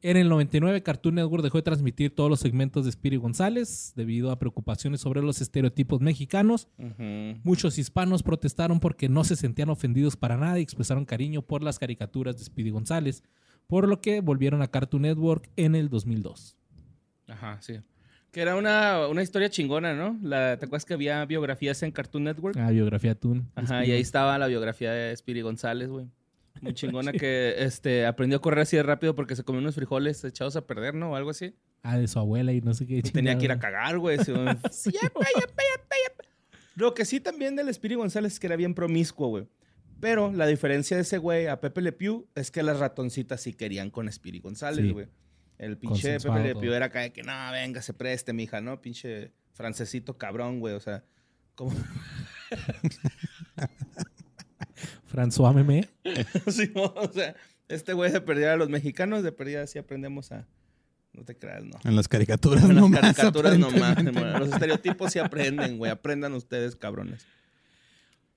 En 0.00 0.16
el 0.16 0.28
99, 0.28 0.82
Cartoon 0.82 1.16
Network 1.16 1.42
dejó 1.42 1.58
de 1.58 1.62
transmitir 1.62 2.14
todos 2.14 2.30
los 2.30 2.38
segmentos 2.38 2.84
de 2.84 2.90
Spirit 2.90 3.20
González 3.20 3.92
debido 3.96 4.30
a 4.30 4.38
preocupaciones 4.38 5.00
sobre 5.00 5.22
los 5.22 5.40
estereotipos 5.40 6.00
mexicanos. 6.00 6.68
Muchos 7.42 7.78
hispanos 7.78 8.22
protestaron 8.22 8.78
porque 8.78 9.08
no 9.08 9.24
se 9.24 9.34
sentían 9.34 9.70
ofendidos 9.70 10.16
para 10.16 10.36
nada 10.36 10.58
y 10.60 10.62
expresaron 10.62 11.04
cariño 11.04 11.42
por 11.42 11.64
las 11.64 11.80
caricaturas 11.80 12.36
de 12.38 12.44
Speedy 12.44 12.70
González, 12.70 13.24
por 13.66 13.88
lo 13.88 14.00
que 14.00 14.20
volvieron 14.20 14.62
a 14.62 14.68
Cartoon 14.68 15.02
Network 15.02 15.50
en 15.56 15.74
el 15.74 15.88
2002. 15.88 16.56
Ajá, 17.26 17.58
sí. 17.60 17.80
Que 18.30 18.42
era 18.42 18.56
una, 18.56 19.08
una 19.08 19.22
historia 19.22 19.50
chingona, 19.50 19.94
¿no? 19.94 20.18
La, 20.22 20.58
¿Te 20.58 20.66
acuerdas 20.66 20.84
que 20.84 20.94
había 20.94 21.24
biografías 21.24 21.82
en 21.82 21.90
Cartoon 21.90 22.24
Network? 22.24 22.56
Ah, 22.58 22.70
biografía 22.70 23.14
Toon. 23.14 23.50
Ajá, 23.56 23.84
y 23.84 23.90
ahí 23.90 24.00
estaba 24.00 24.38
la 24.38 24.46
biografía 24.46 24.92
de 24.92 25.16
Spiri 25.16 25.40
González, 25.40 25.88
güey. 25.88 26.06
Muy 26.60 26.74
chingona 26.74 27.12
que 27.12 27.54
este, 27.58 28.06
aprendió 28.06 28.38
a 28.38 28.40
correr 28.40 28.60
así 28.60 28.76
de 28.76 28.82
rápido 28.82 29.14
porque 29.14 29.36
se 29.36 29.44
comió 29.44 29.60
unos 29.60 29.74
frijoles 29.74 30.22
echados 30.24 30.56
a 30.56 30.66
perder, 30.66 30.94
¿no? 30.94 31.12
O 31.12 31.16
algo 31.16 31.30
así. 31.30 31.54
Ah, 31.82 31.98
de 31.98 32.08
su 32.08 32.18
abuela 32.18 32.52
y 32.52 32.60
no 32.60 32.74
sé 32.74 32.86
qué. 32.86 33.02
Tenía 33.02 33.38
que 33.38 33.44
ir 33.44 33.52
a 33.52 33.58
cagar, 33.58 33.98
güey. 33.98 34.18
Lo 36.74 36.94
que 36.94 37.04
sí 37.04 37.20
también 37.20 37.56
del 37.56 37.72
Spiri 37.72 37.94
González 37.96 38.34
es 38.34 38.40
que 38.40 38.46
era 38.46 38.56
bien 38.56 38.74
promiscuo, 38.74 39.28
güey. 39.28 39.46
Pero 40.00 40.30
la 40.32 40.46
diferencia 40.46 40.96
de 40.96 41.02
ese 41.02 41.18
güey 41.18 41.48
a 41.48 41.60
Pepe 41.60 41.82
Le 41.82 41.92
Pew 41.92 42.28
es 42.36 42.50
que 42.52 42.62
las 42.62 42.78
ratoncitas 42.78 43.40
sí 43.40 43.52
querían 43.52 43.90
con 43.90 44.10
Spiri 44.10 44.38
González, 44.38 44.84
Sí. 44.84 44.92
güey. 44.92 45.08
El 45.58 45.76
pinche 45.76 46.20
Pepe 46.20 46.38
Le. 46.40 46.54
Pew 46.54 46.72
era 46.72 46.86
acá 46.86 47.00
de 47.00 47.12
que, 47.12 47.24
no, 47.24 47.32
venga, 47.50 47.82
se 47.82 47.94
preste, 47.94 48.32
mija, 48.32 48.60
¿no? 48.60 48.80
Pinche 48.80 49.32
francesito 49.54 50.16
cabrón, 50.16 50.60
güey. 50.60 50.74
O 50.74 50.80
sea, 50.80 51.04
como... 51.56 51.72
François 55.10 55.54
Memé. 55.54 55.88
Sí, 56.48 56.70
o 56.74 57.12
sea, 57.12 57.34
este 57.68 57.92
güey 57.92 58.10
de 58.12 58.20
perdida 58.20 58.54
a 58.54 58.56
los 58.56 58.68
mexicanos, 58.68 59.22
de 59.22 59.32
perdida 59.32 59.66
sí 59.66 59.78
aprendemos 59.78 60.32
a... 60.32 60.46
No 61.12 61.24
te 61.24 61.36
creas, 61.36 61.64
no. 61.64 61.78
En 61.84 61.96
las 61.96 62.06
caricaturas 62.06 62.62
En 62.62 62.74
las 62.74 62.82
nomás, 62.82 63.00
caricaturas 63.00 63.58
nomás. 63.58 64.02
Los 64.38 64.50
estereotipos 64.50 65.12
sí 65.12 65.18
aprenden, 65.18 65.78
güey. 65.78 65.90
Aprendan 65.90 66.32
ustedes, 66.34 66.76
cabrones. 66.76 67.26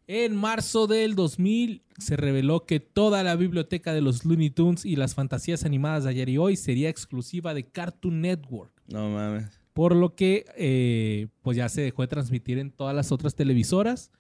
En 0.08 0.36
marzo 0.36 0.88
del 0.88 1.16
2000 1.16 1.84
se 1.98 2.18
reveló 2.18 2.66
que 2.66 2.80
toda 2.80 3.24
la 3.24 3.36
biblioteca 3.36 3.94
de 3.94 4.02
los 4.02 4.26
Looney 4.26 4.50
Tunes 4.50 4.84
y 4.84 4.96
las 4.96 5.16
fantasías 5.16 5.64
animadas 5.64 6.04
de 6.04 6.10
ayer 6.10 6.28
y 6.30 6.38
hoy 6.38 6.58
sería 6.58 6.90
exclusiva 6.90 7.54
de 7.54 7.68
Cartoon 7.68 8.20
Network. 8.22 8.74
No 8.88 9.10
mames. 9.10 9.46
Por 9.74 9.96
lo 9.96 10.16
que 10.16 10.46
eh, 10.58 11.28
pues 11.42 11.56
ya 11.56 11.70
se 11.70 11.82
dejó 11.82 12.02
de 12.02 12.10
transmitir 12.10 12.58
en 12.58 12.72
todas 12.72 12.96
las 12.96 13.12
otras 13.12 13.36
televisoras. 13.36 14.12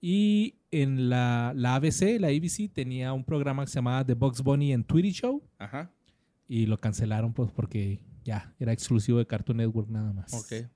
Y 0.00 0.56
en 0.70 1.10
la, 1.10 1.52
la 1.54 1.74
ABC, 1.74 2.18
la 2.18 2.28
ABC, 2.28 2.72
tenía 2.72 3.12
un 3.12 3.24
programa 3.24 3.64
que 3.64 3.70
se 3.70 3.76
llamaba 3.76 4.04
The 4.04 4.14
Bugs 4.14 4.42
Bunny 4.42 4.72
and 4.72 4.86
Tweety 4.86 5.12
Show. 5.12 5.42
Ajá. 5.58 5.90
Y 6.48 6.66
lo 6.66 6.78
cancelaron 6.78 7.32
pues 7.32 7.50
porque 7.52 8.00
ya 8.24 8.54
era 8.58 8.72
exclusivo 8.72 9.18
de 9.18 9.26
Cartoon 9.26 9.58
Network 9.58 9.88
nada 9.88 10.12
más. 10.12 10.32
Ok. 10.32 10.66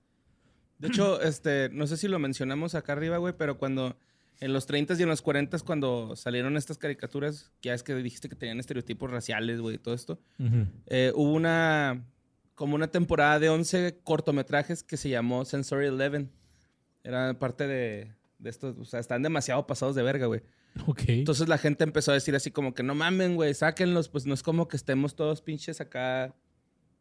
De 0.78 0.88
hecho, 0.88 1.20
este, 1.22 1.70
no 1.72 1.86
sé 1.86 1.96
si 1.96 2.08
lo 2.08 2.18
mencionamos 2.18 2.74
acá 2.74 2.92
arriba, 2.92 3.16
güey, 3.16 3.34
pero 3.36 3.56
cuando 3.58 3.96
en 4.40 4.52
los 4.52 4.66
30 4.66 4.94
y 4.94 5.02
en 5.02 5.08
los 5.08 5.22
40 5.22 5.58
cuando 5.60 6.16
salieron 6.16 6.56
estas 6.56 6.78
caricaturas, 6.78 7.52
ya 7.62 7.72
es 7.74 7.82
que 7.82 7.94
dijiste 7.94 8.28
que 8.28 8.36
tenían 8.36 8.60
estereotipos 8.60 9.10
raciales, 9.10 9.60
güey, 9.60 9.76
y 9.76 9.78
todo 9.78 9.94
esto, 9.94 10.20
eh, 10.86 11.12
hubo 11.14 11.32
una, 11.32 12.04
como 12.54 12.74
una 12.74 12.88
temporada 12.88 13.38
de 13.38 13.48
11 13.48 14.00
cortometrajes 14.02 14.82
que 14.82 14.96
se 14.96 15.08
llamó 15.08 15.44
Sensory 15.44 15.86
Eleven. 15.86 16.30
Era 17.04 17.38
parte 17.38 17.66
de, 17.66 18.12
de 18.44 18.50
estos, 18.50 18.78
o 18.78 18.84
sea, 18.84 19.00
están 19.00 19.22
demasiado 19.22 19.66
pasados 19.66 19.96
de 19.96 20.02
verga, 20.02 20.26
güey. 20.26 20.42
Ok. 20.86 21.02
Entonces 21.08 21.48
la 21.48 21.58
gente 21.58 21.82
empezó 21.82 22.12
a 22.12 22.14
decir 22.14 22.36
así 22.36 22.50
como 22.52 22.74
que 22.74 22.82
no 22.84 22.94
mamen, 22.94 23.34
güey, 23.34 23.52
sáquenlos, 23.54 24.08
pues 24.08 24.26
no 24.26 24.34
es 24.34 24.42
como 24.42 24.68
que 24.68 24.76
estemos 24.76 25.16
todos 25.16 25.42
pinches 25.42 25.80
acá, 25.80 26.34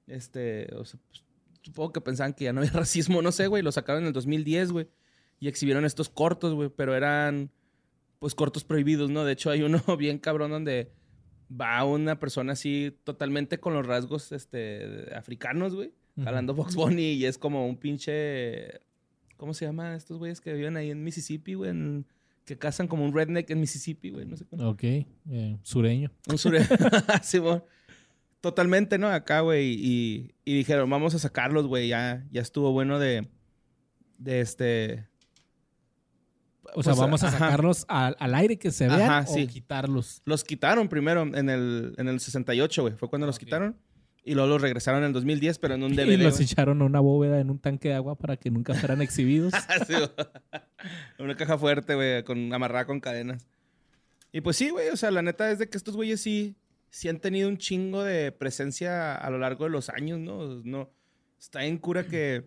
este, 0.08 0.74
o 0.76 0.86
sea, 0.86 1.00
pues, 1.08 1.24
supongo 1.62 1.94
que 1.94 2.02
pensaban 2.02 2.34
que 2.34 2.46
ya 2.46 2.54
no 2.54 2.62
había 2.62 2.72
racismo, 2.74 3.22
no 3.22 3.32
sé, 3.32 3.48
güey, 3.48 3.62
lo 3.62 3.72
sacaron 3.72 4.04
en 4.04 4.08
el 4.08 4.14
2010, 4.14 4.72
güey, 4.72 4.88
y 5.40 5.48
exhibieron 5.48 5.86
estos 5.86 6.10
cortos, 6.10 6.54
güey, 6.54 6.70
pero 6.70 6.96
eran, 6.96 7.52
pues, 8.20 8.34
cortos 8.36 8.64
prohibidos, 8.64 9.10
¿no? 9.10 9.26
De 9.26 9.34
hecho, 9.34 9.50
hay 9.50 9.62
uno 9.62 9.82
bien 9.98 10.18
cabrón 10.18 10.52
donde 10.52 10.92
va 11.52 11.84
una 11.84 12.20
persona 12.20 12.54
así 12.54 12.98
totalmente 13.04 13.60
con 13.60 13.74
los 13.74 13.86
rasgos, 13.86 14.32
este, 14.32 15.14
africanos, 15.14 15.76
güey, 15.76 15.92
Ujú. 16.16 16.26
jalando 16.26 16.54
Box 16.54 16.76
Bunny 16.76 17.12
y 17.14 17.26
es 17.26 17.38
como 17.38 17.68
un 17.68 17.78
pinche, 17.78 18.82
¿cómo 19.44 19.54
se 19.54 19.66
llama 19.66 19.94
estos 19.94 20.18
güeyes 20.20 20.40
que 20.40 20.54
viven 20.54 20.78
ahí 20.78 20.90
en 20.90 21.04
Mississippi, 21.04 21.56
güey? 21.56 21.70
en- 21.72 22.06
que 22.46 22.58
cazan 22.58 22.88
como 22.88 23.04
un 23.04 23.14
redneck 23.14 23.50
en 23.50 23.60
Mississippi, 23.60 24.10
güey, 24.10 24.26
no 24.26 24.38
sé 24.38 24.46
cómo. 24.46 24.70
Ok. 24.70 24.84
eh, 24.84 25.58
sureño. 25.64 26.12
Un 26.30 26.38
sure... 26.38 26.62
Simón. 27.24 27.62
Totalmente, 28.40 28.98
¿no? 28.98 29.10
Acá, 29.10 29.42
güey. 29.42 29.74
Y, 29.78 30.32
y 30.46 30.56
dijeron, 30.56 30.90
vamos 30.90 31.14
a 31.14 31.20
sacarlos, 31.20 31.68
güey. 31.68 31.90
Ya, 31.90 32.26
ya 32.32 32.40
estuvo 32.42 32.72
bueno 32.72 33.00
de. 33.00 33.28
De 34.18 34.40
este. 34.40 35.08
O 36.76 36.82
sea, 36.84 36.94
Pues, 36.94 36.98
vamos 36.98 37.24
a 37.24 37.28
ajá. 37.28 37.38
sacarlos 37.40 37.86
al, 37.90 38.16
al 38.20 38.36
aire 38.36 38.58
que 38.58 38.72
se 38.72 38.88
vean 38.88 39.02
Ajá, 39.02 39.26
o 39.30 39.34
sí. 39.34 39.48
quitarlos. 39.48 40.22
Los 40.26 40.46
quitaron 40.46 40.88
primero 40.88 41.22
en 41.22 41.50
el, 41.50 41.94
en 41.98 42.08
el 42.08 42.20
68, 42.22 42.82
güey. 42.82 42.94
Fue 42.96 43.10
cuando 43.10 43.28
los 43.28 43.38
quitaron. 43.38 43.76
Y 44.26 44.36
luego 44.36 44.50
los 44.50 44.62
regresaron 44.62 45.02
en 45.02 45.08
el 45.08 45.14
2010, 45.14 45.60
pero 45.60 45.74
en 45.76 45.84
un 45.84 45.94
Y 45.94 45.96
DVD. 45.96 46.18
los 46.24 46.34
güey. 46.36 46.44
echaron 46.46 46.82
a 46.82 46.86
una 46.86 47.00
bóveda 47.00 47.40
en 47.40 47.50
un 47.50 47.60
tanque 47.60 47.90
de 47.90 47.96
agua 47.96 48.16
para 48.16 48.38
que 48.38 48.50
nunca 48.52 48.74
fueran 48.74 49.02
exhibidos. 49.02 49.54
Sí. 49.88 49.94
Una 51.20 51.36
caja 51.36 51.58
fuerte, 51.58 51.96
güey, 51.96 52.24
con, 52.24 52.52
amarrada 52.54 52.86
con 52.86 53.00
cadenas. 53.00 53.48
Y 54.32 54.42
pues 54.42 54.58
sí, 54.58 54.70
güey, 54.70 54.90
o 54.90 54.98
sea, 54.98 55.12
la 55.12 55.22
neta 55.22 55.50
es 55.52 55.60
de 55.60 55.70
que 55.70 55.78
estos 55.78 55.96
güeyes 55.96 56.22
sí, 56.22 56.56
sí 56.90 57.08
han 57.08 57.20
tenido 57.20 57.48
un 57.50 57.58
chingo 57.58 58.04
de 58.04 58.32
presencia 58.32 59.16
a 59.16 59.30
lo 59.30 59.38
largo 59.38 59.66
de 59.66 59.70
los 59.70 59.90
años, 59.90 60.20
¿no? 60.20 60.62
No, 60.64 60.90
está 61.40 61.66
en 61.66 61.78
cura 61.78 62.06
que, 62.06 62.44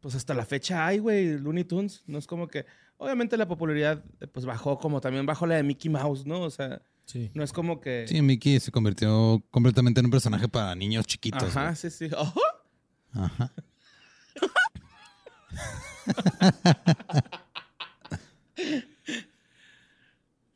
pues 0.00 0.14
hasta 0.14 0.34
la 0.34 0.44
fecha 0.44 0.86
hay, 0.86 0.98
güey, 0.98 1.38
Looney 1.38 1.64
Tunes. 1.64 2.02
No 2.06 2.18
es 2.18 2.26
como 2.26 2.48
que, 2.48 2.66
obviamente 2.98 3.36
la 3.36 3.48
popularidad, 3.48 4.04
eh, 4.20 4.26
pues 4.26 4.44
bajó 4.46 4.78
como 4.78 5.00
también 5.00 5.26
bajó 5.26 5.46
la 5.46 5.56
de 5.56 5.62
Mickey 5.62 5.90
Mouse, 5.90 6.26
¿no? 6.26 6.42
O 6.42 6.50
sea, 6.50 6.82
Sí. 7.10 7.28
no 7.34 7.42
es 7.42 7.52
como 7.52 7.80
que... 7.80 8.06
Sí, 8.06 8.22
Mickey 8.22 8.60
se 8.60 8.70
convirtió 8.70 9.42
completamente 9.50 9.98
en 9.98 10.06
un 10.06 10.12
personaje 10.12 10.46
para 10.46 10.76
niños 10.76 11.06
chiquitos. 11.06 11.42
Ajá, 11.42 11.64
güey. 11.64 11.76
sí, 11.76 11.90
sí. 11.90 12.08
Ojo. 12.16 12.40
Ajá. 13.12 13.52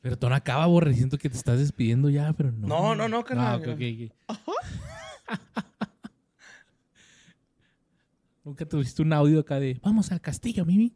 Pero 0.01 0.17
Ton 0.19 0.33
acaba, 0.33 0.67
Borre. 0.67 0.95
Siento 0.95 1.19
que 1.19 1.29
te 1.29 1.37
estás 1.37 1.59
despidiendo 1.59 2.09
ya, 2.11 2.33
pero 2.35 2.53
no. 2.53 2.69
No, 2.69 2.95
no, 2.95 3.09
no, 3.09 3.25
carnal. 3.25 3.55
Ah, 3.55 3.57
ok, 3.57 3.67
ok, 3.69 3.81
ok. 4.29 4.39
Nunca 8.45 8.65
tuviste 8.67 9.03
un 9.03 9.13
audio 9.13 9.41
acá 9.41 9.59
de 9.59 9.81
vamos 9.83 10.13
al 10.13 10.21
castillo, 10.21 10.65
Mimi. 10.65 10.95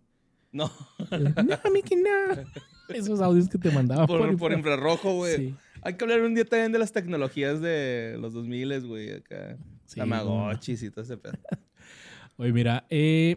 No, 0.59 0.71
no, 1.11 1.71
Miki, 1.73 1.97
no. 1.97 2.43
Esos 2.89 3.21
audios 3.21 3.49
que 3.49 3.59
te 3.59 3.71
mandaban 3.71 4.07
por, 4.07 4.19
por 4.21 4.31
infra- 4.53 4.57
infrarrojo, 4.57 5.15
güey. 5.15 5.37
Sí, 5.37 5.55
Hay 5.83 5.95
que 5.95 6.05
hablar 6.05 6.23
un 6.23 6.35
día 6.35 6.45
también 6.45 6.73
de 6.73 6.79
las 6.79 6.93
tecnologías 6.93 7.61
de 7.61 8.17
los 8.19 8.33
2000, 8.35 8.87
güey, 8.87 9.13
acá. 9.15 9.57
sí, 9.85 10.01
Tamagotchis 10.01 10.83
y 10.83 10.91
todo 10.91 11.03
ese 11.03 11.17
pedo. 11.17 11.35
Oye, 12.37 12.53
mira, 12.53 12.87
eh, 12.91 13.37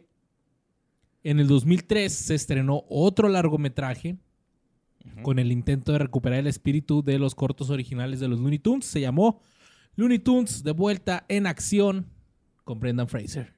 en 1.23 1.39
el 1.39 1.47
2003 1.47 2.11
se 2.13 2.35
estrenó 2.35 2.83
otro 2.89 3.29
largometraje 3.29 4.17
con 5.23 5.39
el 5.39 5.51
intento 5.51 5.91
de 5.91 5.97
recuperar 5.99 6.39
el 6.39 6.47
espíritu 6.47 7.03
de 7.03 7.17
los 7.19 7.33
cortos 7.35 7.69
originales 7.71 8.19
de 8.19 8.27
los 8.27 8.39
Looney 8.39 8.59
Tunes. 8.59 8.85
Se 8.85 9.01
llamó 9.01 9.41
Looney 9.95 10.19
Tunes 10.19 10.63
de 10.63 10.71
vuelta 10.71 11.25
en 11.27 11.47
acción 11.47 12.05
con 12.63 12.79
Brendan 12.79 13.07
Fraser. 13.07 13.53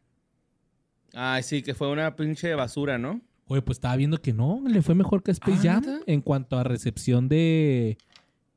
Ay, 1.13 1.43
sí, 1.43 1.61
que 1.61 1.73
fue 1.75 1.91
una 1.91 2.15
pinche 2.15 2.55
basura, 2.55 2.97
¿no? 2.97 3.21
Oye, 3.47 3.61
pues 3.61 3.77
estaba 3.77 3.95
viendo 3.95 4.21
que 4.21 4.33
no, 4.33 4.61
le 4.67 4.81
fue 4.81 4.95
mejor 4.95 5.21
que 5.23 5.31
Space 5.31 5.67
Ah, 5.69 5.81
Jam 5.83 6.01
en 6.07 6.21
cuanto 6.21 6.57
a 6.57 6.63
recepción 6.63 7.27
de... 7.27 7.97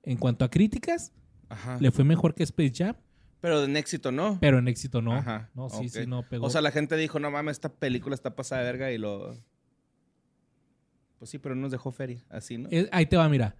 En 0.04 0.16
cuanto 0.16 0.44
a 0.44 0.48
críticas, 0.50 1.12
Ajá. 1.48 1.78
le 1.80 1.90
fue 1.90 2.04
mejor 2.04 2.34
que 2.34 2.44
Space 2.44 2.72
Jam, 2.76 2.94
Pero 3.40 3.64
en 3.64 3.76
éxito, 3.76 4.12
¿no? 4.12 4.38
pero 4.40 4.58
en 4.60 4.68
éxito 4.68 5.02
no. 5.02 5.14
Ajá, 5.14 5.50
No, 5.54 5.68
sí, 5.68 5.88
sí, 5.88 6.06
no 6.06 6.22
pegó. 6.22 6.46
O 6.46 6.50
sea, 6.50 6.60
la 6.60 6.70
gente 6.70 6.96
dijo, 6.96 7.18
no 7.18 7.30
mames, 7.30 7.52
esta 7.56 7.68
película 7.72 8.14
está 8.14 8.36
pasada 8.36 8.62
de 8.62 8.66
verga 8.72 8.92
y 8.92 8.98
lo... 8.98 9.36
Pues 11.18 11.30
sí, 11.30 11.38
pero 11.38 11.54
no 11.54 11.62
nos 11.62 11.72
dejó 11.72 11.90
feria, 11.92 12.24
así, 12.28 12.58
¿no? 12.58 12.68
Ahí 12.92 13.06
te 13.06 13.16
va, 13.16 13.28
mira. 13.28 13.56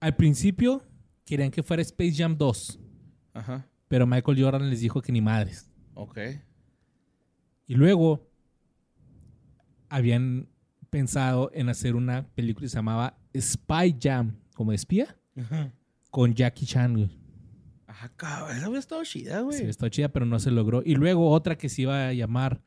Al 0.00 0.16
principio 0.16 0.82
querían 1.24 1.50
que 1.50 1.62
fuera 1.62 1.82
Space 1.82 2.14
Jam 2.16 2.36
2, 2.36 2.80
Ajá, 3.34 3.66
pero 3.88 4.06
Michael 4.06 4.42
Jordan 4.42 4.68
les 4.70 4.80
dijo 4.80 5.00
que 5.02 5.12
ni 5.12 5.20
madres. 5.20 5.70
ok. 5.94 6.18
Y 7.66 7.74
luego 7.74 8.26
habían 9.88 10.48
pensado 10.90 11.50
en 11.54 11.68
hacer 11.68 11.96
una 11.96 12.26
película 12.34 12.64
que 12.64 12.68
se 12.70 12.76
llamaba 12.76 13.18
Spy 13.38 13.96
Jam, 14.00 14.36
como 14.54 14.72
espía, 14.72 15.16
Ajá. 15.36 15.72
con 16.10 16.34
Jackie 16.34 16.66
Chan. 16.66 16.94
güey. 16.94 17.10
Ajá, 17.86 18.10
cabrón, 18.16 18.56
esa 18.56 18.68
hubiera 18.68 18.80
estado 18.80 19.04
chida, 19.04 19.40
güey. 19.40 19.58
Sí, 19.58 19.64
está 19.64 19.90
chida, 19.90 20.08
pero 20.08 20.26
no 20.26 20.38
se 20.38 20.50
logró. 20.50 20.82
Y 20.84 20.94
luego 20.94 21.30
otra 21.30 21.56
que 21.58 21.68
se 21.68 21.82
iba 21.82 22.08
a 22.08 22.12
llamar 22.12 22.62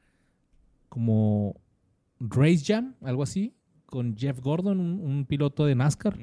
como 0.89 1.59
Race 2.19 2.63
Jam, 2.65 2.95
algo 3.01 3.23
así, 3.23 3.55
con 3.85 4.15
Jeff 4.17 4.39
Gordon, 4.39 4.79
un, 4.79 4.99
un 4.99 5.25
piloto 5.25 5.65
de 5.65 5.75
NASCAR. 5.75 6.17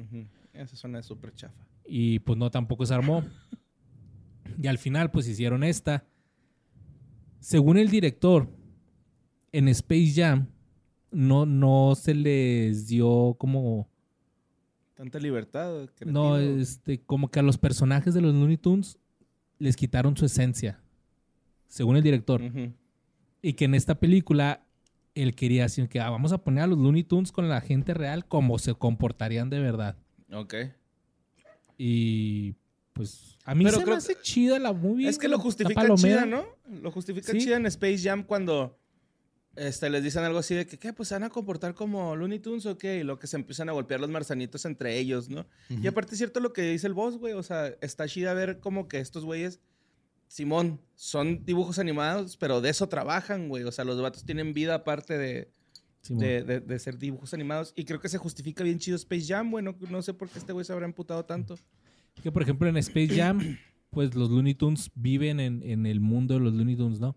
Esa 0.53 0.75
suena 0.75 1.01
súper 1.01 1.33
chafa. 1.33 1.65
Y 1.85 2.19
pues 2.19 2.37
no, 2.37 2.51
tampoco 2.51 2.85
se 2.85 2.93
armó. 2.93 3.23
Y 4.61 4.67
al 4.67 4.77
final, 4.77 5.11
pues 5.11 5.27
hicieron 5.27 5.63
esta. 5.63 6.05
Según 7.39 7.77
el 7.77 7.89
director, 7.89 8.49
en 9.51 9.67
Space 9.69 10.13
Jam 10.15 10.47
no, 11.11 11.45
no 11.45 11.95
se 11.95 12.13
les 12.13 12.87
dio 12.87 13.35
como. 13.37 13.89
Tanta 14.95 15.19
libertad. 15.19 15.89
No, 16.05 16.37
este, 16.37 17.01
como 17.01 17.29
que 17.31 17.39
a 17.39 17.43
los 17.43 17.57
personajes 17.57 18.13
de 18.13 18.21
los 18.21 18.33
Looney 18.33 18.57
Tunes 18.57 18.97
les 19.57 19.75
quitaron 19.75 20.17
su 20.17 20.25
esencia. 20.25 20.81
Según 21.67 21.95
el 21.95 22.03
director. 22.03 22.41
Y 23.41 23.53
que 23.53 23.65
en 23.65 23.75
esta 23.75 23.95
película 23.95 24.65
él 25.15 25.35
quería 25.35 25.65
así 25.65 25.87
que 25.87 25.99
ah, 25.99 26.09
vamos 26.09 26.31
a 26.31 26.39
poner 26.39 26.63
a 26.63 26.67
los 26.67 26.77
Looney 26.77 27.03
Tunes 27.03 27.31
con 27.31 27.47
la 27.49 27.61
gente 27.61 27.93
real 27.93 28.25
como 28.27 28.57
se 28.59 28.73
comportarían 28.73 29.49
de 29.49 29.59
verdad. 29.59 29.97
Ok. 30.31 30.55
Y 31.77 32.55
pues 32.93 33.37
a 33.45 33.55
mí 33.55 33.63
Pero 33.63 33.79
se 33.79 33.85
me 33.85 33.93
hace 33.93 34.15
chida 34.21 34.59
la 34.59 34.73
movie. 34.73 35.07
Es 35.07 35.17
que 35.17 35.27
lo 35.27 35.39
justifica 35.39 35.95
chida, 35.95 36.25
¿no? 36.25 36.45
Lo 36.81 36.91
justifica 36.91 37.31
Sí. 37.31 37.39
chida 37.39 37.57
en 37.57 37.65
Space 37.67 37.99
Jam 37.99 38.23
cuando 38.23 38.78
este, 39.59 39.89
les 39.89 40.03
dicen 40.03 40.23
algo 40.23 40.39
así 40.39 40.55
de 40.55 40.65
que, 40.65 40.77
¿qué? 40.79 40.93
Pues 40.93 41.09
se 41.09 41.15
van 41.15 41.23
a 41.23 41.29
comportar 41.29 41.73
como 41.75 42.15
Looney 42.15 42.39
Tunes 42.39 42.65
o 42.65 42.77
qué? 42.77 42.99
Y 42.99 43.03
lo 43.03 43.19
que 43.19 43.27
se 43.27 43.35
empiezan 43.37 43.69
a 43.69 43.73
golpear 43.73 43.99
los 43.99 44.09
marzanitos 44.09 44.65
entre 44.65 44.97
ellos, 44.97 45.29
¿no? 45.29 45.45
Y 45.69 45.87
aparte 45.87 46.13
es 46.13 46.17
cierto 46.17 46.39
lo 46.39 46.53
que 46.53 46.61
dice 46.63 46.87
el 46.87 46.93
boss, 46.93 47.17
güey. 47.17 47.33
O 47.33 47.43
sea, 47.43 47.67
está 47.81 48.07
chida 48.07 48.33
ver 48.33 48.59
como 48.59 48.87
que 48.87 48.99
estos 48.99 49.25
güeyes, 49.25 49.59
Simón, 50.27 50.79
son 50.95 51.43
dibujos 51.45 51.79
animados, 51.79 52.37
pero 52.37 52.61
de 52.61 52.69
eso 52.69 52.87
trabajan, 52.89 53.49
güey. 53.49 53.63
O 53.63 53.71
sea, 53.71 53.85
los 53.85 54.01
vatos 54.01 54.23
tienen 54.25 54.53
vida 54.53 54.75
aparte 54.75 55.17
de, 55.17 55.51
de, 56.19 56.43
de- 56.43 56.59
de 56.61 56.79
ser 56.79 56.97
dibujos 56.97 57.33
animados. 57.33 57.73
Y 57.75 57.85
creo 57.85 57.99
que 57.99 58.09
se 58.09 58.17
justifica 58.17 58.63
bien 58.63 58.79
chido 58.79 58.95
Space 58.95 59.25
Jam, 59.27 59.51
güey. 59.51 59.63
No, 59.63 60.01
sé 60.01 60.13
por 60.13 60.29
qué 60.29 60.39
este 60.39 60.53
güey 60.53 60.65
se 60.65 60.73
habrá 60.73 60.85
emputado 60.85 61.25
tanto. 61.25 61.57
Que 62.23 62.31
por 62.31 62.41
ejemplo 62.43 62.67
en 62.67 62.77
Space 62.77 63.15
Jam, 63.15 63.57
pues 63.89 64.13
los 64.13 64.29
Looney 64.29 64.53
Tunes 64.53 64.91
viven 64.93 65.39
en, 65.39 65.63
en 65.63 65.85
el 65.85 65.99
mundo 65.99 66.35
de 66.35 66.39
los 66.41 66.53
Looney 66.53 66.75
Tunes, 66.75 66.99
¿no? 66.99 67.15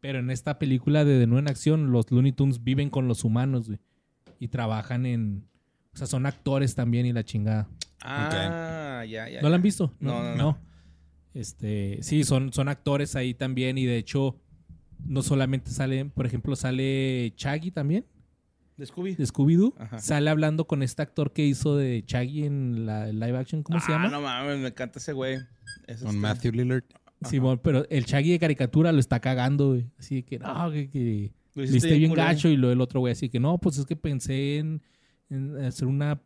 Pero 0.00 0.20
en 0.20 0.30
esta 0.30 0.58
película 0.58 1.04
de 1.04 1.18
De 1.18 1.26
nuevo 1.26 1.40
en 1.40 1.48
acción, 1.48 1.90
los 1.90 2.10
Looney 2.10 2.32
Tunes 2.32 2.62
viven 2.62 2.90
con 2.90 3.08
los 3.08 3.24
humanos, 3.24 3.66
güey. 3.68 3.80
Y 4.38 4.48
trabajan 4.48 5.06
en. 5.06 5.44
O 5.94 5.96
sea, 5.98 6.06
son 6.06 6.26
actores 6.26 6.74
también 6.74 7.06
y 7.06 7.12
la 7.12 7.24
chingada. 7.24 7.68
Ah, 8.02 9.04
ya, 9.08 9.28
ya. 9.28 9.42
¿No 9.42 9.48
la 9.48 9.56
han 9.56 9.62
visto? 9.62 9.92
No, 9.98 10.22
no, 10.22 10.36
no. 10.36 10.58
Este, 11.34 11.98
sí, 12.02 12.24
son, 12.24 12.52
son 12.52 12.68
actores 12.68 13.16
ahí 13.16 13.34
también. 13.34 13.78
Y 13.78 13.84
de 13.86 13.96
hecho, 13.96 14.40
no 15.04 15.22
solamente 15.22 15.70
salen, 15.72 16.10
por 16.10 16.26
ejemplo, 16.26 16.54
sale 16.56 17.32
Chaggy 17.36 17.70
también, 17.72 18.06
¿De 18.76 18.86
Scooby? 18.86 19.16
de 19.16 19.24
Scooby-Doo. 19.24 19.74
Ajá. 19.78 19.98
Sale 19.98 20.30
hablando 20.30 20.66
con 20.68 20.84
este 20.84 21.02
actor 21.02 21.32
que 21.32 21.44
hizo 21.44 21.76
de 21.76 22.04
Chaggy 22.06 22.44
en 22.44 22.86
la 22.86 23.06
live 23.08 23.36
action. 23.36 23.64
¿Cómo 23.64 23.80
se 23.80 23.86
Ah, 23.92 23.96
llama? 23.96 24.08
no 24.10 24.20
mames, 24.20 24.58
me 24.60 24.68
encanta 24.68 25.00
ese 25.00 25.12
güey. 25.12 25.38
Es 25.88 26.02
Con 26.02 26.16
Matthew 26.18 26.52
Lillard. 26.52 26.84
Simón, 27.24 27.60
pero 27.62 27.88
el 27.90 28.04
Chaggy 28.04 28.30
de 28.30 28.38
caricatura 28.38 28.92
lo 28.92 29.00
está 29.00 29.20
cagando, 29.20 29.70
güey. 29.70 29.86
Así 29.98 30.22
que, 30.22 30.38
no, 30.38 30.70
que, 30.70 30.88
que 30.88 31.32
Lo 31.54 31.64
hiciste 31.64 31.94
bien 31.98 32.10
culero. 32.10 32.28
gacho. 32.28 32.48
Y 32.48 32.56
lo 32.56 32.70
el 32.70 32.80
otro 32.80 33.00
güey, 33.00 33.12
así 33.12 33.28
que, 33.28 33.40
no, 33.40 33.58
pues 33.58 33.78
es 33.78 33.86
que 33.86 33.96
pensé 33.96 34.58
en, 34.58 34.82
en 35.30 35.56
hacer 35.64 35.86
una 35.88 36.20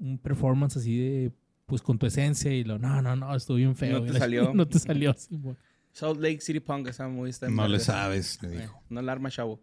un 0.00 0.16
performance 0.16 0.76
así 0.76 0.96
de, 0.96 1.32
pues 1.66 1.82
con 1.82 1.98
tu 1.98 2.06
esencia. 2.06 2.54
Y 2.54 2.64
lo, 2.64 2.78
no, 2.78 3.02
no, 3.02 3.16
no, 3.16 3.34
estuvo 3.34 3.56
bien 3.56 3.74
feo. 3.76 3.94
No 3.94 4.00
güey. 4.00 4.12
te 4.12 4.18
salió. 4.20 4.54
no 4.54 4.66
te 4.68 4.78
salió, 4.78 5.12
Simón. 5.14 5.56
Salt 5.92 6.20
Lake 6.20 6.40
City 6.40 6.60
Punk, 6.60 6.86
esa 6.88 7.08
muy 7.08 7.30
está 7.30 7.46
en 7.46 7.56
No 7.56 7.66
le 7.66 7.80
sabes, 7.80 8.40
le 8.42 8.54
Eh, 8.56 8.60
dijo. 8.60 8.80
No 8.88 9.02
la 9.02 9.12
arma, 9.12 9.30
chavo. 9.30 9.60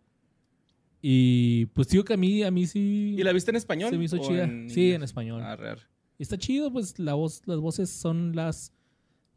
Y 1.01 1.67
pues 1.67 1.87
digo 1.89 2.03
que 2.03 2.13
a 2.13 2.17
mí, 2.17 2.43
a 2.43 2.51
mí 2.51 2.65
sí. 2.65 3.15
¿Y 3.17 3.23
la 3.23 3.31
viste 3.31 3.51
en 3.51 3.57
español? 3.57 3.91
Se 3.91 3.97
me 3.97 4.05
hizo 4.05 4.17
o 4.17 4.27
chida. 4.27 4.43
en 4.43 4.69
sí, 4.69 4.81
inglés? 4.81 4.95
en 4.95 5.03
español. 5.03 5.41
Ah, 5.43 5.55
real. 5.55 5.79
Y 6.17 6.23
está 6.23 6.37
chido, 6.37 6.71
pues 6.71 6.97
la 6.97 7.13
voz, 7.13 7.41
las 7.45 7.59
voces 7.59 7.89
son 7.89 8.35
las. 8.35 8.73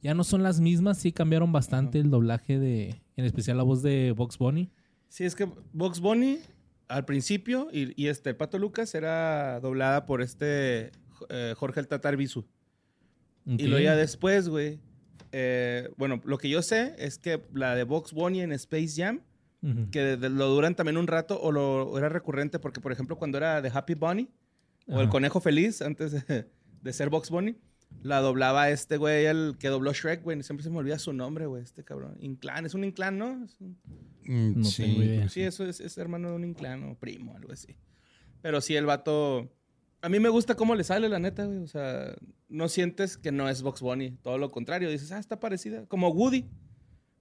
Ya 0.03 0.15
no 0.15 0.23
son 0.25 0.43
las 0.43 0.61
mismas, 0.61 0.99
sí 0.99 1.13
cambiaron 1.13 1.51
bastante 1.53 1.99
el 1.99 2.11
doblaje 2.11 2.59
de. 2.59 3.01
En 3.17 3.25
especial 3.25 3.57
la 3.57 3.65
voz 3.65 3.83
de 3.83 4.13
Box 4.13 4.39
Bunny. 4.39 4.71
Sí, 5.09 5.25
es 5.25 5.35
que 5.35 5.49
Box 5.73 6.01
Bunny 6.01 6.39
al 6.87 7.05
principio 7.05 7.69
y, 7.73 8.01
y 8.01 8.07
este 8.09 8.33
Pato 8.35 8.59
Lucas 8.59 8.95
era 8.95 9.59
doblada 9.61 10.07
por 10.07 10.23
este 10.23 10.93
eh, 11.29 11.55
Jorge 11.57 11.81
el 11.81 11.89
Tatar 11.89 12.17
Bisu. 12.17 12.47
Y 13.45 13.67
luego 13.67 13.83
ya 13.83 13.97
después, 13.97 14.49
güey. 14.49 14.79
eh, 15.33 15.89
bueno, 15.97 16.21
lo 16.25 16.39
que 16.39 16.49
yo 16.51 16.61
sé 16.63 16.95
es 16.99 17.19
que 17.19 17.43
la 17.55 17.75
de 17.75 17.85
Box 17.85 18.13
Bunny 18.13 18.41
en 18.43 18.53
Space 18.53 18.95
Jam, 18.97 19.23
Ujú. 19.63 19.91
que 19.91 20.01
de- 20.01 20.17
de- 20.17 20.29
lo 20.31 20.47
duran 20.49 20.75
también 20.77 20.97
un 20.99 21.07
rato 21.07 21.41
o 21.41 21.51
lo 21.51 21.89
o 21.89 21.99
era 21.99 22.09
recurrente, 22.09 22.59
porque 22.59 22.81
por 22.81 22.93
ejemplo, 22.93 23.17
cuando 23.17 23.39
era 23.39 23.61
de 23.63 23.71
Happy 23.73 23.95
Bunny 23.95 24.29
o 24.87 24.97
el 24.97 25.03
Ajá. 25.05 25.11
conejo 25.11 25.41
feliz 25.41 25.83
antes 25.83 26.13
de, 26.27 26.47
de 26.83 26.93
ser 26.93 27.09
Box 27.11 27.31
Bunny, 27.31 27.57
La 28.03 28.21
doblaba 28.21 28.71
este 28.71 28.97
güey, 28.97 29.27
el 29.27 29.57
que 29.59 29.69
dobló 29.69 29.93
Shrek, 29.93 30.23
güey. 30.23 30.41
Siempre 30.43 30.63
se 30.65 30.71
me 30.71 30.79
olvida 30.79 30.99
su 30.99 31.13
nombre, 31.13 31.47
güey, 31.47 31.63
este 31.63 31.83
cabrón. 31.85 32.17
Inclán, 32.21 32.65
es 32.67 32.75
un 32.75 32.85
inclán, 32.85 33.19
¿no? 33.19 33.45
Es 33.45 33.61
un- 33.61 33.79
Mm, 34.25 34.59
No 34.59 34.65
sí. 34.65 35.23
Sí, 35.31 35.41
eso 35.41 35.65
es, 35.65 35.81
es 35.81 35.97
hermano 35.97 36.29
de 36.31 36.37
un 36.37 36.45
inclán 36.45 36.85
o 36.85 36.95
primo, 36.97 37.35
algo 37.35 37.51
así. 37.53 37.77
Pero 38.43 38.61
sí, 38.61 38.77
el 38.77 38.85
vato. 38.87 39.51
A 40.03 40.09
mí 40.11 40.21
me 40.21 40.29
gusta 40.29 40.55
cómo 40.55 40.75
le 40.75 40.85
sale, 40.85 41.09
la 41.09 41.19
neta, 41.19 41.47
güey. 41.47 41.59
O 41.59 41.67
sea, 41.67 42.15
no 42.49 42.69
sientes 42.69 43.17
que 43.17 43.33
no 43.33 43.49
es 43.49 43.63
Box 43.63 43.81
Bunny. 43.81 44.13
Todo 44.23 44.37
lo 44.39 44.51
contrario. 44.51 44.91
Dices, 44.91 45.11
ah, 45.13 45.19
está 45.19 45.41
parecida. 45.41 45.87
Como 45.87 46.11
Woody. 46.11 46.45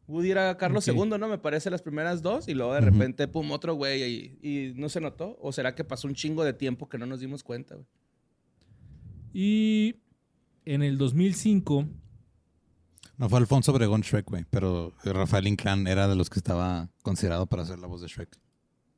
Woody 0.08 0.32
era 0.32 0.58
Carlos. 0.58 0.86
II, 0.88 1.18
¿no? 1.18 1.28
Me 1.30 1.38
parece 1.38 1.70
las 1.70 1.82
primeras 1.82 2.22
dos. 2.22 2.48
Y 2.50 2.54
luego 2.54 2.74
de 2.74 2.82
repente, 2.82 3.28
pum, 3.30 3.50
otro 3.52 3.74
güey. 3.74 4.04
Y, 4.04 4.40
y 4.42 4.74
no 4.76 4.90
se 4.90 5.00
notó. 5.02 5.38
¿O 5.42 5.52
será 5.54 5.74
que 5.76 5.84
pasó 5.86 6.08
un 6.10 6.14
chingo 6.14 6.44
de 6.44 6.54
tiempo 6.54 6.88
que 6.90 6.98
no 6.98 7.06
nos 7.06 7.20
dimos 7.22 7.42
cuenta, 7.44 7.76
güey? 7.76 7.88
Y 9.34 9.96
en 10.74 10.84
el 10.84 10.98
2005, 10.98 11.86
No 13.18 13.30
fue 13.30 13.40
Alfonso 13.40 13.72
Obregón 13.72 14.02
Shrek, 14.02 14.30
güey, 14.30 14.46
pero 14.50 14.94
Rafael 15.04 15.48
Inclán 15.48 15.88
era 15.88 16.08
de 16.08 16.16
los 16.16 16.30
que 16.30 16.40
estaba 16.40 16.90
considerado 17.02 17.48
para 17.48 17.64
hacer 17.64 17.80
la 17.80 17.88
voz 17.88 18.02
de 18.02 18.08
Shrek. 18.08 18.38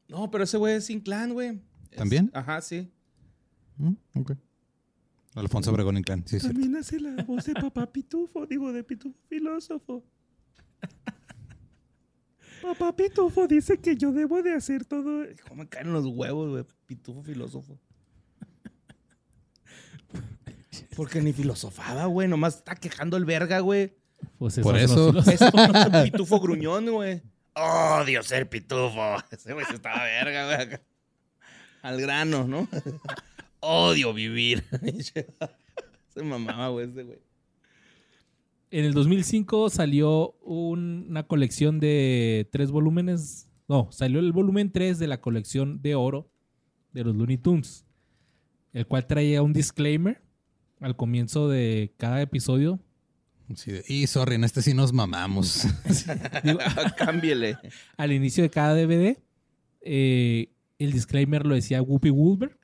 No, 0.10 0.30
pero 0.32 0.44
ese 0.44 0.58
güey 0.58 0.76
es 0.76 0.90
inclán, 0.90 1.34
güey. 1.34 1.62
Es- 1.92 1.98
¿También? 1.98 2.30
Ajá, 2.34 2.60
sí. 2.62 2.92
Mm, 3.78 3.94
ok. 4.16 4.32
Alfonso 5.36 5.72
Obregón 5.72 5.96
Inclán, 5.98 6.24
sí, 6.28 6.40
sí. 6.40 6.50
hace 6.78 7.00
la 7.00 7.24
voz 7.24 7.46
de 7.46 7.54
papá 7.54 7.86
Pitufo, 7.92 8.46
digo, 8.48 8.74
de 8.74 8.84
Pitufo 8.84 9.16
filósofo. 9.30 10.04
Papá 12.62 12.94
Pitufo 12.96 13.48
dice 13.48 13.78
que 13.80 13.96
yo 13.96 14.12
debo 14.12 14.42
de 14.44 14.54
hacer 14.54 14.84
todo. 14.86 15.24
¿Cómo 15.48 15.64
me 15.64 15.70
caen 15.70 15.94
los 15.94 16.06
huevos, 16.06 16.50
güey? 16.50 16.66
Pitufo 16.86 17.24
filósofo. 17.24 17.80
Porque 20.96 21.22
ni 21.22 21.34
filosofaba, 21.34 22.06
güey. 22.06 22.28
Nomás 22.28 22.58
está 22.58 22.76
quejando 22.76 23.18
el 23.18 23.26
verga, 23.26 23.60
güey. 23.60 23.94
pues 24.38 24.60
Por 24.60 24.78
eso. 24.78 25.18
Es 25.20 25.40
pitufo 26.04 26.40
gruñón, 26.40 26.90
güey. 26.92 27.22
Odio 27.56 28.22
ser 28.24 28.48
pitufo. 28.50 29.16
Ese 29.32 29.54
güey 29.54 29.66
se 29.66 29.76
estaba 29.76 30.04
verga, 30.04 30.46
güey. 30.46 30.62
acá. 30.68 30.82
Al 31.82 32.00
grano, 32.02 32.46
¿no? 32.48 32.68
Odio 33.62 34.14
vivir. 34.14 34.64
Se 36.14 36.24
mamaba, 36.24 36.70
güey, 36.70 36.90
ese 36.90 37.04
güey. 37.04 37.20
En 38.72 38.86
el 38.86 38.94
2005 38.94 39.70
salió 39.70 40.32
un- 40.42 41.08
una 41.10 41.24
colección 41.24 41.80
de 41.80 42.48
tres 42.52 42.72
volúmenes. 42.72 43.48
No, 43.68 43.88
salió 43.92 44.20
el 44.20 44.32
volumen 44.32 44.72
3 44.72 45.00
de 45.00 45.08
la 45.08 45.22
colección 45.22 45.82
de 45.82 45.96
oro 45.96 46.30
de 46.94 47.04
los 47.04 47.16
Looney 47.16 47.38
Tunes, 47.38 47.86
el 48.74 48.86
cual 48.88 49.08
traía 49.08 49.42
un 49.42 49.54
disclaimer 49.54 50.22
al 50.80 50.96
comienzo 50.96 51.50
de 51.50 51.94
cada 51.98 52.22
episodio. 52.22 52.80
Sí, 53.56 53.72
y 53.88 54.08
sorry, 54.08 54.36
en 54.36 54.44
este 54.44 54.62
sí 54.62 54.74
nos 54.74 54.94
mamamos. 54.94 55.68
Cámbiele. 56.98 57.58
Al 57.98 58.12
inicio 58.12 58.44
de 58.44 58.50
cada 58.50 58.76
DVD, 58.76 59.18
eh, 59.82 60.50
el 60.78 60.92
disclaimer 60.92 61.46
lo 61.46 61.56
decía 61.56 61.82
Whoopi 61.82 62.10
Goldberg 62.10 62.60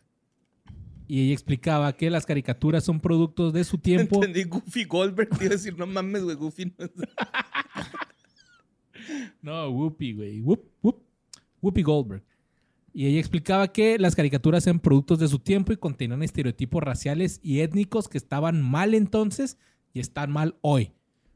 y 1.07 1.26
ella 1.26 1.34
explicaba 1.34 1.95
que 1.95 2.09
las 2.09 2.26
caricaturas 2.26 2.84
son 2.84 2.99
productos 2.99 3.53
de 3.53 3.63
su 3.63 3.78
tiempo. 3.78 4.16
Entendí 4.24 4.43
Goofy 4.43 4.86
Goldberg. 4.86 5.30
Te 5.30 5.45
iba 5.45 5.53
a 5.53 5.57
decir, 5.57 5.78
no 5.78 5.86
mames, 5.86 6.24
güey, 6.24 6.36
Goofy 6.36 6.66
no 6.66 6.86
es... 6.86 6.91
No, 9.41 9.70
Whoopi, 9.70 10.13
güey. 10.13 10.41
Whoop, 10.41 10.66
whoop. 10.82 11.03
Whoopi 11.61 11.84
Goldberg. 11.84 12.24
Y 12.98 13.08
ella 13.08 13.20
explicaba 13.20 13.74
que 13.74 14.00
las 14.00 14.16
caricaturas 14.16 14.66
eran 14.68 14.80
productos 14.80 15.20
de 15.20 15.28
su 15.28 15.39
tiempo 15.39 15.74
y 15.74 15.76
contenían 15.76 16.24
estereotipos 16.24 16.82
raciales 16.82 17.41
y 17.43 17.60
étnicos 17.60 18.08
que 18.08 18.18
estaban 18.18 18.62
mal 18.62 18.93
entonces 18.93 19.58
y 19.91 20.00
están 20.00 20.32
mal 20.32 20.56
hoy. 20.62 20.93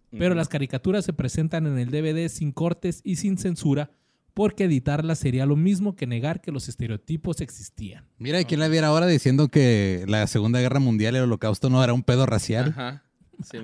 Pero 0.10 0.36
las 0.36 0.48
caricaturas 0.48 1.04
se 1.04 1.12
presentan 1.12 1.68
en 1.68 1.78
el 1.78 1.92
DVD 1.92 2.30
sin 2.30 2.54
cortes 2.54 3.02
y 3.04 3.18
sin 3.18 3.38
censura 3.38 3.92
porque 4.34 4.64
editarlas 4.64 5.20
sería 5.20 5.46
lo 5.46 5.58
mismo 5.58 5.98
que 5.98 6.08
negar 6.08 6.40
que 6.40 6.54
los 6.54 6.70
estereotipos 6.70 7.42
existían. 7.42 8.08
Mira, 8.20 8.40
¿y 8.40 8.46
quién 8.46 8.62
la 8.62 8.70
viera 8.70 8.88
ahora 8.88 9.06
diciendo 9.06 9.50
que 9.50 10.06
la 10.08 10.28
Segunda 10.28 10.62
Guerra 10.62 10.80
Mundial 10.80 11.16
y 11.16 11.18
el 11.18 11.26
Holocausto 11.26 11.70
no 11.70 11.84
era 11.84 11.94
un 11.94 12.04
pedo 12.04 12.26
racial? 12.26 12.70
Ajá. 12.70 13.04
Sí. 13.44 13.58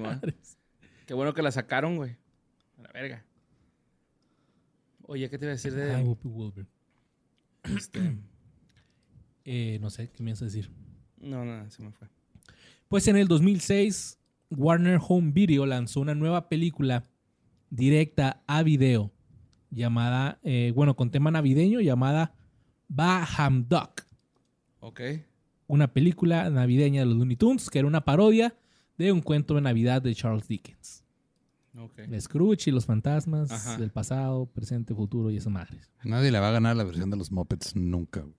Qué 1.06 1.14
bueno 1.14 1.34
que 1.34 1.42
la 1.42 1.54
sacaron, 1.54 1.96
güey. 1.96 2.18
A 2.78 2.82
la 2.82 2.92
verga. 2.92 3.26
Oye, 5.04 5.30
¿qué 5.30 5.38
te 5.38 5.46
iba 5.46 5.52
a 5.52 5.56
decir 5.56 5.74
de...? 5.74 5.96
Whoopi 5.96 6.28
Goldberg. 6.28 6.75
Este? 7.76 8.18
Eh, 9.48 9.78
no 9.80 9.92
sé, 9.92 10.10
¿qué 10.10 10.24
me 10.24 10.32
ibas 10.32 10.42
a 10.42 10.46
decir? 10.46 10.72
No, 11.20 11.46
no, 11.46 11.70
se 11.70 11.84
me 11.84 11.92
fue. 11.92 12.08
Pues 12.88 13.08
en 13.08 13.16
el 13.16 13.28
2006, 13.28 14.18
Warner 14.50 15.00
Home 15.08 15.34
Video 15.34 15.68
lanzó 15.68 16.00
una 16.00 16.16
nueva 16.16 16.50
película 16.50 17.04
directa 17.70 18.42
a 18.48 18.64
video 18.64 19.12
llamada, 19.70 20.40
eh, 20.42 20.72
bueno, 20.74 20.96
con 20.96 21.12
tema 21.12 21.30
navideño 21.30 21.80
llamada 21.80 22.34
Baham 22.88 23.68
Duck. 23.68 24.08
Ok. 24.80 25.02
Una 25.68 25.94
película 25.94 26.50
navideña 26.50 27.02
de 27.02 27.06
los 27.06 27.16
Looney 27.16 27.36
Tunes 27.36 27.70
que 27.70 27.78
era 27.78 27.88
una 27.88 28.04
parodia 28.04 28.56
de 28.98 29.12
un 29.12 29.22
cuento 29.22 29.54
de 29.54 29.62
Navidad 29.62 30.02
de 30.02 30.16
Charles 30.16 30.48
Dickens. 30.48 31.05
Scrooge 32.20 32.70
y 32.70 32.72
los 32.72 32.86
fantasmas 32.86 33.52
Ajá. 33.52 33.78
del 33.78 33.92
pasado, 33.92 34.46
presente, 34.48 34.94
futuro 34.96 35.30
y 35.32 35.38
esas 35.38 35.52
madres. 35.52 35.92
Nadie 36.04 36.32
le 36.32 36.40
va 36.40 36.50
a 36.50 36.52
ganar 36.52 36.76
la 36.76 36.84
versión 36.84 37.10
de 37.10 37.18
los 37.18 37.32
Muppets 37.32 37.76
nunca. 37.76 38.22
güey. 38.22 38.34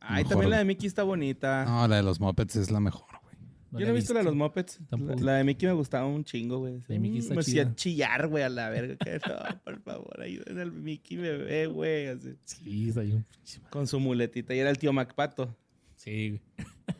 Ay, 0.00 0.24
Mejor, 0.24 0.30
también 0.30 0.50
la 0.50 0.58
de. 0.58 0.64
Mickey 0.64 0.86
está 0.86 1.02
bonita. 1.04 1.64
No, 1.64 1.86
la 1.86 1.96
de 1.96 2.02
los 2.02 2.18
Muppets 2.20 2.56
es 2.56 2.70
la 2.70 2.80
mejor, 2.80 3.06
güey. 3.22 3.36
No 3.70 3.78
Yo 3.78 3.86
no 3.86 3.92
he 3.92 3.94
visto 3.94 4.12
la 4.12 4.20
de 4.20 4.24
los. 4.24 4.34
Muppets. 4.34 4.80
La, 4.80 4.86
Tampoco. 4.88 5.20
la 5.22 5.34
de 5.34 5.44
Mickey 5.44 5.68
me 5.68 5.74
gustaba 5.74 6.06
un 6.06 6.24
chingo, 6.24 6.58
güey. 6.58 6.80
de 6.88 6.98
Mickey 6.98 7.18
Mm, 7.18 7.22
está 7.22 7.34
me 7.34 7.40
hacía 7.40 7.74
chillar, 7.74 8.26
güey, 8.28 8.42
a 8.42 8.48
la 8.48 8.68
verga. 8.68 8.96
Que 8.96 9.20
no, 9.28 9.60
por 9.64 9.80
favor, 9.82 10.20
ayuden 10.20 10.58
al 10.58 10.72
Mickey 10.72 11.16
bebé, 11.18 11.66
güey. 11.66 12.06
así. 12.08 12.34
Sí, 12.44 12.88
está 12.88 13.02
bien. 13.02 13.24
Con 13.70 13.86
su 13.86 14.00
muletita. 14.00 14.54
Y 14.54 14.58
era 14.58 14.70
el 14.70 14.78
tío 14.78 14.92
Macpato. 14.92 15.56
Sí. 15.96 16.30
güey. 16.30 16.42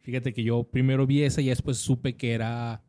Fíjate 0.00 0.34
que 0.34 0.42
yo 0.42 0.64
primero 0.64 1.06
vi 1.06 1.22
esa 1.22 1.40
y 1.40 1.46
después 1.48 1.78
supe 1.78 2.16
que 2.16 2.32
era 2.34 2.82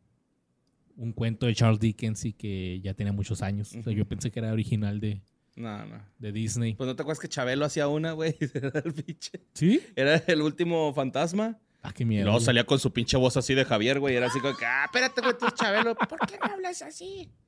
un 0.96 1.12
cuento 1.12 1.46
de 1.46 1.54
Charles 1.54 1.78
Dickens 1.80 2.24
y 2.24 2.32
que 2.32 2.80
ya 2.82 2.94
tenía 2.94 3.12
muchos 3.12 3.42
años. 3.42 3.74
O 3.74 3.82
sea, 3.82 3.92
yo 3.92 4.06
pensé 4.06 4.30
que 4.30 4.38
era 4.40 4.52
original 4.52 4.98
de, 5.00 5.20
No, 5.56 5.84
no. 5.86 6.02
de 6.18 6.32
Disney. 6.32 6.74
Pues 6.74 6.86
no 6.88 6.96
te 6.96 7.02
acuerdas 7.02 7.20
que 7.20 7.28
Chabelo 7.28 7.64
hacía 7.64 7.88
una, 7.88 8.12
güey. 8.12 8.36
Era 8.54 8.80
el 8.84 8.92
pinche. 8.94 9.40
¿Sí? 9.54 9.80
Era 9.94 10.16
el 10.26 10.42
último 10.42 10.92
fantasma. 10.94 11.58
Ah, 11.82 11.92
qué 11.92 12.02
Y 12.02 12.06
miedo. 12.06 12.24
luego 12.24 12.38
güey. 12.38 12.44
salía 12.46 12.64
con 12.64 12.78
su 12.78 12.92
pinche 12.92 13.16
voz 13.16 13.36
así 13.36 13.54
de 13.54 13.64
Javier, 13.64 14.00
güey. 14.00 14.16
Era 14.16 14.26
así 14.26 14.40
como 14.40 14.56
que, 14.56 14.64
ah, 14.64 14.84
espérate, 14.86 15.20
güey, 15.20 15.34
tú 15.38 15.46
Chabelo. 15.54 15.94
¿Por 15.94 16.18
qué 16.26 16.36
no 16.38 16.52
hablas 16.52 16.82
así? 16.82 17.30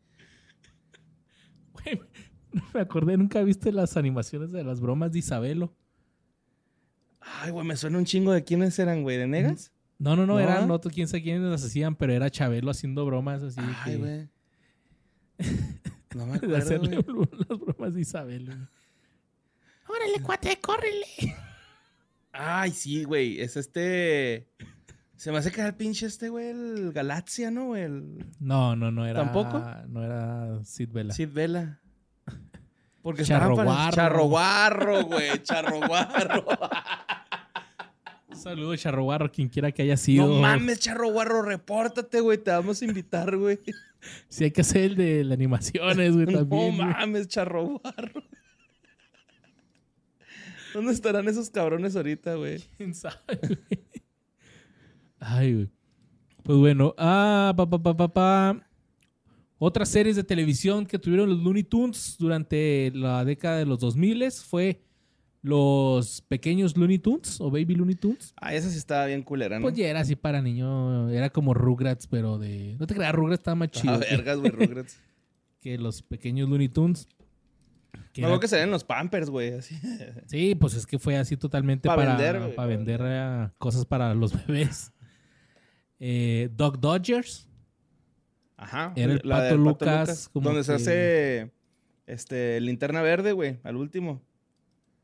Güey, 1.73 2.01
no 2.53 2.63
me 2.75 2.81
acordé, 2.81 3.17
nunca 3.17 3.43
viste 3.43 3.71
las 3.73 3.97
animaciones 3.97 4.51
de 4.53 4.65
las 4.65 4.81
bromas 4.81 5.13
de 5.13 5.21
Isabelo. 5.21 5.75
Ay, 7.21 7.51
güey, 7.51 7.67
me 7.67 7.77
suena 7.77 7.99
un 7.99 8.05
chingo 8.05 8.33
de 8.33 8.43
quiénes 8.45 8.79
eran, 8.79 9.03
güey. 9.03 9.17
¿De 9.17 9.27
negas? 9.27 9.73
No, 9.99 10.15
no, 10.15 10.27
no, 10.27 10.35
¿No? 10.35 10.41
eran 10.41 10.71
otros, 10.71 10.95
quién 10.95 11.09
sabe 11.09 11.23
quiénes 11.25 11.43
las 11.51 11.65
hacían, 11.65 11.97
pero 11.97 12.13
era 12.13 12.31
Chabelo 12.31 12.71
haciendo 12.71 13.05
bromas 13.05 13.43
así. 13.43 13.61
de 13.61 13.67
Ay, 13.67 13.75
que- 13.85 13.97
güey. 13.97 14.29
No 16.15 16.25
me 16.27 16.33
de 16.33 16.37
acuerdo, 16.39 16.57
hacerle 16.57 16.97
güey. 17.03 17.29
las 17.49 17.59
bromas 17.61 17.95
de 17.95 18.01
Isabelo. 18.01 18.47
güey. 18.55 18.67
Órale, 19.89 20.21
cuate, 20.23 20.59
córrele. 20.61 21.05
Ay, 22.33 22.71
sí, 22.71 23.05
güey. 23.05 23.41
Es 23.41 23.57
este. 23.57 24.49
Se 25.17 25.33
me 25.33 25.39
hace 25.39 25.51
que 25.51 25.61
era 25.61 25.69
el 25.71 25.75
pinche 25.75 26.07
este, 26.07 26.29
güey, 26.29 26.49
el 26.49 26.93
Galaxia, 26.93 27.51
¿no? 27.51 27.75
El 27.77 28.25
No, 28.39 28.75
no, 28.77 28.91
no 28.91 29.05
era. 29.07 29.25
¿Tampoco? 29.25 29.63
No 29.89 30.03
era 30.05 30.65
Sid 30.65 30.91
Vela. 30.93 31.13
Sid 31.13 31.29
Vela. 31.33 31.81
Porque 33.03 33.25
Charroguarro. 33.25 33.95
Charroguarro, 33.95 35.05
güey. 35.05 35.43
Charroguarro. 35.43 36.45
Un 38.39 38.45
saludo, 38.45 38.77
Charrobarro, 38.77 39.33
quien 39.33 39.49
quiera 39.49 39.73
que 39.73 39.83
haya 39.83 39.97
sido. 39.97 40.29
no 40.29 40.41
mames, 40.41 40.79
Charroguarro, 40.79 41.43
repórtate, 41.43 42.21
güey. 42.21 42.39
Te 42.39 42.53
vamos 42.53 42.81
a 42.81 42.85
invitar, 42.85 43.37
güey. 43.37 43.59
Si 44.29 44.45
hay 44.45 44.53
que 44.53 44.61
hacer 44.61 44.93
el 44.93 44.95
de 44.95 45.25
las 45.25 45.35
animaciones, 45.35 46.15
güey, 46.15 46.27
No 46.27 46.39
también. 46.39 46.77
güey. 46.77 46.79
mames, 46.89 47.27
Charroguarro. 47.27 48.23
¿Dónde 50.73 50.93
estarán 50.93 51.27
esos 51.27 51.51
cabrones 51.51 51.97
ahorita, 51.97 52.37
güey? 52.37 52.63
¿Quién 52.77 52.95
sabe, 52.95 53.17
güey? 53.43 53.59
Ay, 55.19 55.55
güey. 55.55 55.69
Pues 56.45 56.59
bueno, 56.59 56.95
ah, 56.97 57.53
pa, 57.57 57.69
pa, 57.69 57.83
pa, 57.83 57.97
pa, 57.97 58.09
pa. 58.15 58.67
Otras 59.59 59.89
series 59.89 60.15
de 60.15 60.23
televisión 60.23 60.87
que 60.87 61.01
tuvieron 61.01 61.29
los 61.29 61.41
Looney 61.41 61.65
Tunes 61.65 62.15
durante 62.21 62.93
la 62.95 63.25
década 63.25 63.59
de 63.59 63.67
los 63.67 63.81
2000 63.81 64.31
fue 64.31 64.81
los 65.49 66.21
pequeños 66.23 66.77
Looney 66.77 66.99
Tunes 66.99 67.41
o 67.41 67.51
Baby 67.51 67.75
Looney 67.75 67.95
Tunes. 67.95 68.35
Ah, 68.37 68.55
esa 68.55 68.69
sí 68.71 68.77
estaba 68.77 69.07
bien 69.07 69.23
culera, 69.23 69.59
¿no? 69.59 69.63
Pues 69.63 69.75
ya 69.77 69.89
era 69.89 70.01
así 70.01 70.15
para 70.15 70.43
niño, 70.43 71.09
era 71.09 71.31
como 71.31 71.55
Rugrats, 71.55 72.07
pero 72.07 72.39
de... 72.39 72.77
No 72.79 72.87
te 72.87 72.95
creas, 72.95 73.15
Rugrats 73.15 73.41
estaba 73.41 73.55
más 73.55 73.71
chido 73.71 73.95
Ah, 73.95 73.99
vergas, 73.99 74.39
güey, 74.39 74.51
Rugrats. 74.51 75.01
que 75.61 75.79
los 75.79 76.03
pequeños 76.03 76.49
Looney 76.51 76.69
Tunes. 76.69 77.09
Que 78.13 78.21
No, 78.21 78.29
era- 78.29 78.41
que 78.41 78.49
salían 78.49 78.71
los 78.71 78.85
Pampers, 78.85 79.31
güey, 79.31 79.55
así. 79.55 79.75
Sí, 80.27 80.55
pues 80.55 80.75
es 80.75 80.87
que 80.87 80.99
fue 80.99 81.17
así 81.17 81.37
totalmente 81.39 81.89
Pa' 81.89 81.97
para 81.97 82.15
vender, 82.17 82.39
güey, 82.41 82.55
para 82.55 82.57
pa' 82.57 82.67
vender 82.67 83.01
eh, 83.05 83.49
cosas 83.57 83.87
para 83.87 84.15
los 84.15 84.33
bebés. 84.47 84.93
Eh, 85.99 86.51
Doc 86.55 86.79
Dodgers. 86.79 87.49
Ajá. 88.59 88.93
Era 88.97 89.15
el 89.15 89.21
Pato 89.23 89.57
Lucas, 89.57 90.29
como 90.31 90.49
donde 90.49 90.65
se 90.65 90.75
hace 90.75 91.53
este 92.07 92.61
linterna 92.61 93.01
verde, 93.03 93.33
güey, 93.33 93.59
al 93.63 93.77
último. 93.77 94.21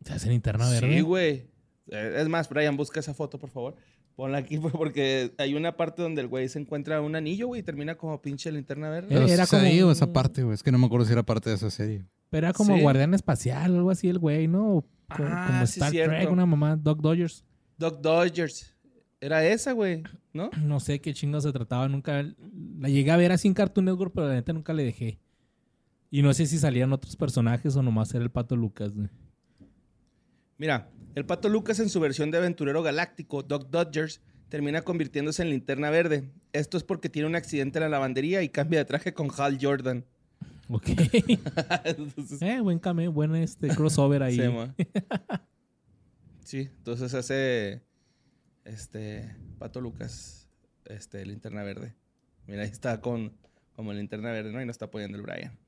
Se 0.05 0.13
hace 0.13 0.29
linterna 0.29 0.69
verde. 0.71 0.95
Sí, 0.95 1.01
güey. 1.01 1.49
Eh, 1.91 2.17
Es 2.19 2.29
más, 2.29 2.49
Brian, 2.49 2.77
busca 2.77 3.01
esa 3.01 3.15
foto, 3.15 3.39
por 3.39 3.51
favor. 3.51 3.77
Ponla 4.17 4.39
aquí, 4.39 4.59
porque 4.73 5.33
hay 5.39 5.55
una 5.55 5.77
parte 5.77 6.03
donde 6.03 6.23
el 6.23 6.29
güey 6.29 6.49
se 6.49 6.59
encuentra 6.59 7.01
un 7.01 7.17
anillo, 7.17 7.49
güey, 7.49 7.61
y 7.61 7.65
termina 7.65 7.97
como 7.97 8.21
pinche 8.23 8.51
linterna 8.53 8.89
verde. 8.91 9.09
Era- 9.15 9.21
Pero 9.25 9.33
era 9.35 9.43
¿es 9.45 9.53
ahí 9.53 9.79
como 9.81 9.89
o 9.89 9.93
esa 9.93 10.13
parte, 10.13 10.43
güey. 10.43 10.55
Es 10.55 10.63
que 10.63 10.71
no 10.73 10.79
me 10.79 10.87
acuerdo 10.87 11.07
si 11.07 11.13
era 11.13 11.23
parte 11.25 11.51
de 11.51 11.57
esa 11.57 11.71
serie. 11.71 12.05
Pero 12.31 12.47
era 12.47 12.53
como 12.55 12.77
Sí. 12.77 12.83
guardián 12.83 13.15
espacial 13.15 13.73
o 13.73 13.77
algo 13.79 13.91
así 13.91 14.09
el 14.09 14.19
güey, 14.19 14.47
¿no? 14.49 14.77
O 14.77 14.83
co- 14.83 15.25
Ah, 15.27 15.47
como 15.49 15.67
sí, 15.67 15.81
Star 15.81 15.91
Trek, 15.91 16.09
cierto. 16.11 16.33
una 16.33 16.47
mamá. 16.47 16.77
Doc 16.77 17.01
Dodgers. 17.01 17.45
Doc 17.79 18.01
Dodgers. 18.01 18.73
Era 19.21 19.45
esa, 19.47 19.73
güey, 19.73 20.03
¿no? 20.33 20.51
No 20.65 20.81
sé 20.81 21.01
qué 21.01 21.13
chingo 21.15 21.41
se 21.41 21.53
trataba. 21.53 21.89
Nunca 21.89 22.23
la 22.79 22.89
llegué 22.89 23.11
a 23.11 23.17
ver 23.17 23.33
así 23.33 23.49
en 23.49 23.55
Cartoon 23.55 23.87
Network, 23.87 24.13
pero 24.15 24.29
la 24.29 24.35
neta 24.35 24.53
nunca 24.53 24.73
le 24.73 24.85
dejé. 24.85 25.19
Y 26.11 26.23
no 26.23 26.33
sé 26.35 26.47
si 26.47 26.59
salían 26.59 26.93
otros 26.93 27.17
personajes 27.17 27.75
o 27.75 27.83
nomás 27.83 28.15
era 28.15 28.23
el 28.23 28.31
Pato 28.31 28.55
Lucas. 28.55 28.95
güey. 28.95 29.09
Mira, 30.59 30.91
el 31.15 31.27
Pato 31.27 31.49
Lucas 31.49 31.81
en 31.81 31.89
su 31.89 32.01
versión 32.01 32.31
de 32.31 32.39
aventurero 32.39 32.83
galáctico, 32.83 33.43
Doc 33.43 33.71
Dodgers, 33.71 34.21
termina 34.49 34.83
convirtiéndose 34.83 35.43
en 35.43 35.51
linterna 35.51 35.91
verde. 35.91 36.31
Esto 36.53 36.77
es 36.77 36.85
porque 36.85 37.09
tiene 37.09 37.29
un 37.29 37.35
accidente 37.35 37.79
en 37.79 37.85
la 37.85 37.89
lavandería 37.89 38.43
y 38.43 38.49
cambia 38.49 38.79
de 38.81 38.85
traje 38.85 39.15
con 39.15 39.29
Hal 39.37 39.59
Jordan. 39.61 40.05
Ok. 40.69 40.89
Entonces, 41.85 42.41
eh, 42.43 42.61
buen 42.61 42.79
cameo, 42.79 43.13
buen 43.13 43.35
este 43.37 43.69
crossover 43.69 44.23
ahí. 44.23 44.39
Sí, 46.45 46.69
entonces 46.77 47.15
hace 47.15 47.83
este 48.65 49.35
Pato 49.59 49.81
Lucas, 49.81 50.51
este 50.85 51.25
linterna 51.25 51.63
verde. 51.63 51.95
Mira, 52.47 52.65
ahí 52.65 52.69
está 52.69 53.01
con 53.01 53.33
como 53.75 53.95
linterna 53.95 54.31
verde, 54.31 54.53
¿no? 54.53 54.61
Y 54.61 54.67
no 54.67 54.71
está 54.71 54.91
poniendo 54.91 55.17
el 55.17 55.23
Brian. 55.23 55.59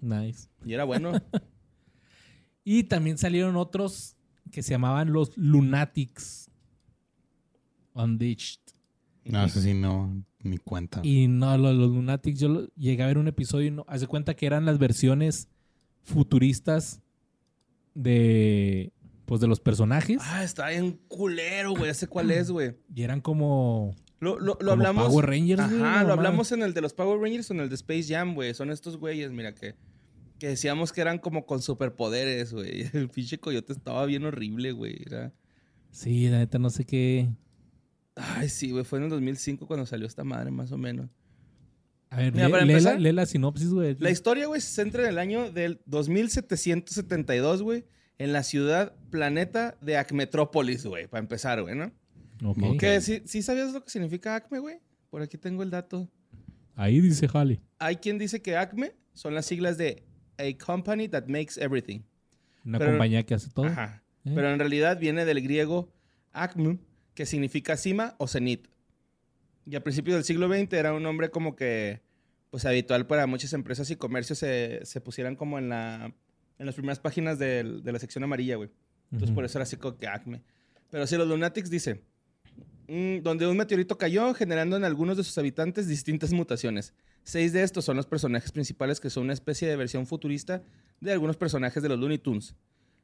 Nice. 0.00 0.48
Y 0.64 0.74
era 0.74 0.82
bueno. 0.82 1.12
Y 2.70 2.84
también 2.84 3.16
salieron 3.16 3.56
otros 3.56 4.14
que 4.52 4.62
se 4.62 4.72
llamaban 4.72 5.10
los 5.10 5.34
Lunatics. 5.38 6.50
Unditched. 7.94 8.60
No, 9.24 9.42
eso 9.44 9.60
sí, 9.62 9.72
no, 9.72 10.22
ni 10.42 10.58
cuenta. 10.58 11.00
Y 11.02 11.28
no, 11.28 11.56
los, 11.56 11.74
los 11.74 11.90
Lunatics, 11.90 12.38
yo 12.40 12.48
lo- 12.50 12.66
llegué 12.76 13.02
a 13.02 13.06
ver 13.06 13.16
un 13.16 13.26
episodio 13.26 13.68
y 13.68 13.70
no, 13.70 13.86
hace 13.88 14.06
cuenta 14.06 14.34
que 14.36 14.44
eran 14.44 14.66
las 14.66 14.78
versiones 14.78 15.48
futuristas 16.02 17.00
de 17.94 18.92
pues 19.24 19.40
de 19.40 19.46
los 19.46 19.60
personajes 19.60 20.18
ah, 20.22 20.44
está 20.44 20.68
bien 20.68 20.98
culero, 21.08 21.72
güey. 21.72 21.90
Ese 21.90 22.06
cuál 22.06 22.30
es, 22.30 22.50
güey. 22.50 22.76
y 22.94 23.02
eran 23.02 23.20
como, 23.22 23.94
Lo, 24.20 24.38
lo, 24.38 24.46
lo 24.52 24.56
como 24.58 24.72
hablamos. 24.72 25.08
Power 25.08 25.26
Rangers, 25.26 25.60
Ajá, 25.60 26.04
lo 26.04 26.12
hablamos 26.12 26.52
en 26.52 26.62
el 26.62 26.74
de 26.74 26.82
los 26.82 26.92
Power 26.92 27.18
Rangers 27.18 27.50
o 27.50 27.54
en 27.54 27.60
el 27.60 27.68
de 27.70 27.74
Space 27.76 28.04
Jam, 28.14 28.34
güey. 28.34 28.52
Son 28.52 28.70
estos 28.70 28.98
güeyes, 28.98 29.30
mira, 29.32 29.54
que, 29.54 29.74
que 30.38 30.48
decíamos 30.48 30.92
que 30.92 31.00
eran 31.00 31.18
como 31.18 31.46
con 31.46 31.62
superpoderes, 31.62 32.52
güey. 32.52 32.88
El 32.92 33.08
pinche 33.08 33.38
coyote 33.38 33.72
estaba 33.72 34.06
bien 34.06 34.24
horrible, 34.24 34.72
güey. 34.72 35.02
Era... 35.04 35.32
Sí, 35.90 36.28
la 36.28 36.38
neta 36.38 36.58
no 36.58 36.70
sé 36.70 36.84
qué. 36.84 37.28
Ay, 38.14 38.48
sí, 38.48 38.70
güey. 38.70 38.84
Fue 38.84 38.98
en 38.98 39.04
el 39.04 39.10
2005 39.10 39.66
cuando 39.66 39.86
salió 39.86 40.06
esta 40.06 40.24
madre, 40.24 40.50
más 40.50 40.72
o 40.72 40.78
menos. 40.78 41.08
A 42.10 42.16
ver, 42.16 42.32
Mira, 42.32 42.46
lee, 42.46 42.52
la, 42.52 42.60
empezar, 42.60 43.00
lee 43.00 43.12
la 43.12 43.26
sinopsis, 43.26 43.70
güey. 43.70 43.96
La 43.98 44.10
historia, 44.10 44.46
güey, 44.46 44.60
se 44.60 44.72
centra 44.72 45.02
en 45.02 45.10
el 45.10 45.18
año 45.18 45.50
del 45.50 45.80
2772, 45.86 47.62
güey. 47.62 47.84
En 48.18 48.32
la 48.32 48.42
ciudad 48.42 48.96
planeta 49.10 49.76
de 49.80 49.96
Acmetrópolis, 49.96 50.84
güey. 50.84 51.06
Para 51.06 51.20
empezar, 51.20 51.62
güey, 51.62 51.76
¿no? 51.76 51.92
Ok. 52.44 52.78
Que 52.78 53.00
¿sí, 53.00 53.22
sí 53.26 53.42
sabías 53.42 53.72
lo 53.72 53.84
que 53.84 53.90
significa 53.90 54.34
Acme, 54.34 54.58
güey? 54.58 54.80
Por 55.10 55.22
aquí 55.22 55.38
tengo 55.38 55.62
el 55.62 55.70
dato. 55.70 56.10
Ahí 56.74 57.00
dice 57.00 57.28
Jale. 57.28 57.60
Hay 57.78 57.96
quien 57.96 58.18
dice 58.18 58.40
que 58.40 58.56
Acme 58.56 58.94
son 59.12 59.34
las 59.34 59.46
siglas 59.46 59.78
de 59.78 60.07
A 60.38 60.64
Company 60.64 61.08
That 61.08 61.26
Makes 61.26 61.60
Everything. 61.60 62.00
Una 62.64 62.78
Pero- 62.78 62.92
compañía 62.92 63.24
que 63.24 63.34
hace 63.34 63.50
todo. 63.50 63.66
Ajá. 63.66 64.02
¿Eh? 64.24 64.32
Pero 64.34 64.50
en 64.52 64.58
realidad 64.58 64.98
viene 64.98 65.24
del 65.24 65.40
griego 65.40 65.92
acme, 66.32 66.78
que 67.14 67.26
significa 67.26 67.76
cima 67.76 68.14
o 68.18 68.26
cenit. 68.28 68.68
Y 69.66 69.76
a 69.76 69.82
principios 69.82 70.14
del 70.16 70.24
siglo 70.24 70.48
XX 70.48 70.72
era 70.74 70.92
un 70.94 71.02
nombre 71.02 71.30
como 71.30 71.54
que, 71.56 72.00
pues 72.50 72.64
habitual 72.64 73.06
para 73.06 73.26
muchas 73.26 73.52
empresas 73.52 73.90
y 73.90 73.96
comercios 73.96 74.38
se, 74.38 74.80
se 74.84 75.00
pusieran 75.00 75.36
como 75.36 75.58
en 75.58 75.68
la 75.68 76.14
en 76.58 76.66
las 76.66 76.74
primeras 76.74 76.98
páginas 76.98 77.38
del- 77.38 77.84
de 77.84 77.92
la 77.92 78.00
sección 78.00 78.24
amarilla, 78.24 78.56
güey. 78.56 78.68
Entonces 79.12 79.28
Ujú. 79.28 79.36
por 79.36 79.44
eso 79.44 79.58
era 79.58 79.62
así 79.62 79.76
como 79.76 79.96
que 79.96 80.08
acme. 80.08 80.42
Pero 80.90 81.06
si 81.06 81.16
los 81.16 81.28
Lunatics 81.28 81.70
dice, 81.70 82.02
mm, 82.88 83.18
donde 83.22 83.46
un 83.46 83.56
meteorito 83.56 83.96
cayó 83.96 84.34
generando 84.34 84.76
en 84.76 84.82
algunos 84.84 85.16
de 85.16 85.22
sus 85.22 85.38
habitantes 85.38 85.86
distintas 85.86 86.32
mutaciones. 86.32 86.94
Seis 87.28 87.52
de 87.52 87.62
estos 87.62 87.84
son 87.84 87.98
los 87.98 88.06
personajes 88.06 88.52
principales 88.52 89.00
que 89.00 89.10
son 89.10 89.24
una 89.24 89.34
especie 89.34 89.68
de 89.68 89.76
versión 89.76 90.06
futurista 90.06 90.62
de 90.98 91.12
algunos 91.12 91.36
personajes 91.36 91.82
de 91.82 91.90
los 91.90 91.98
Looney 91.98 92.16
Tunes. 92.16 92.54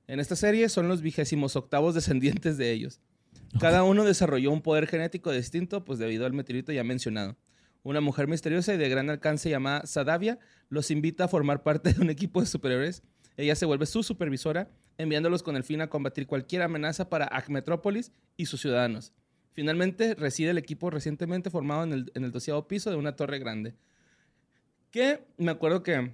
En 0.07 0.19
esta 0.19 0.35
serie 0.35 0.71
son 0.71 0.89
los 0.89 1.03
vigésimos 1.03 1.57
octavos 1.57 1.95
descendientes 1.95 2.57
de 2.57 2.73
ellos. 2.73 3.03
Cada 3.61 3.83
uno 3.83 4.03
desarrolló 4.03 4.51
un 4.51 4.63
poder 4.63 4.87
genético 4.87 5.31
distinto, 5.31 5.85
pues 5.85 5.99
debido 5.99 6.25
al 6.25 6.33
meteorito 6.33 6.73
ya 6.73 6.83
mencionado. 6.85 7.37
Una 7.83 8.01
mujer 8.01 8.27
misteriosa 8.27 8.73
y 8.73 8.79
de 8.79 8.89
gran 8.89 9.11
alcance 9.11 9.51
llamada 9.51 9.85
Sadavia 9.85 10.39
los 10.71 10.91
invita 10.91 11.25
a 11.25 11.29
formar 11.29 11.63
parte 11.63 11.93
de 11.93 12.01
un 12.01 12.09
equipo 12.09 12.41
de 12.41 12.47
superiores. 12.47 13.03
Ella 13.37 13.55
se 13.55 13.67
vuelve 13.67 13.85
su 13.85 14.03
supervisora, 14.03 14.71
enviándolos 14.97 15.43
con 15.43 15.55
el 15.55 15.65
fin 15.65 15.83
a 15.83 15.91
combatir 15.91 16.27
cualquier 16.27 16.63
amenaza 16.63 17.11
para 17.11 17.27
Acmetrópolis 17.27 18.11
y 18.39 18.47
sus 18.47 18.63
ciudadanos. 18.63 19.13
Finalmente 19.53 20.15
reside 20.15 20.49
el 20.49 20.59
equipo 20.59 20.89
recientemente 20.89 21.51
formado 21.51 21.85
en 21.85 21.93
el, 21.93 22.13
en 22.15 22.25
el 22.25 22.33
doceavo 22.33 22.67
piso 22.67 22.89
de 22.89 22.97
una 22.97 23.17
torre 23.17 23.39
grande. 23.39 23.75
Que 24.95 25.27
me 25.39 25.51
acuerdo 25.51 25.83
que 25.83 26.13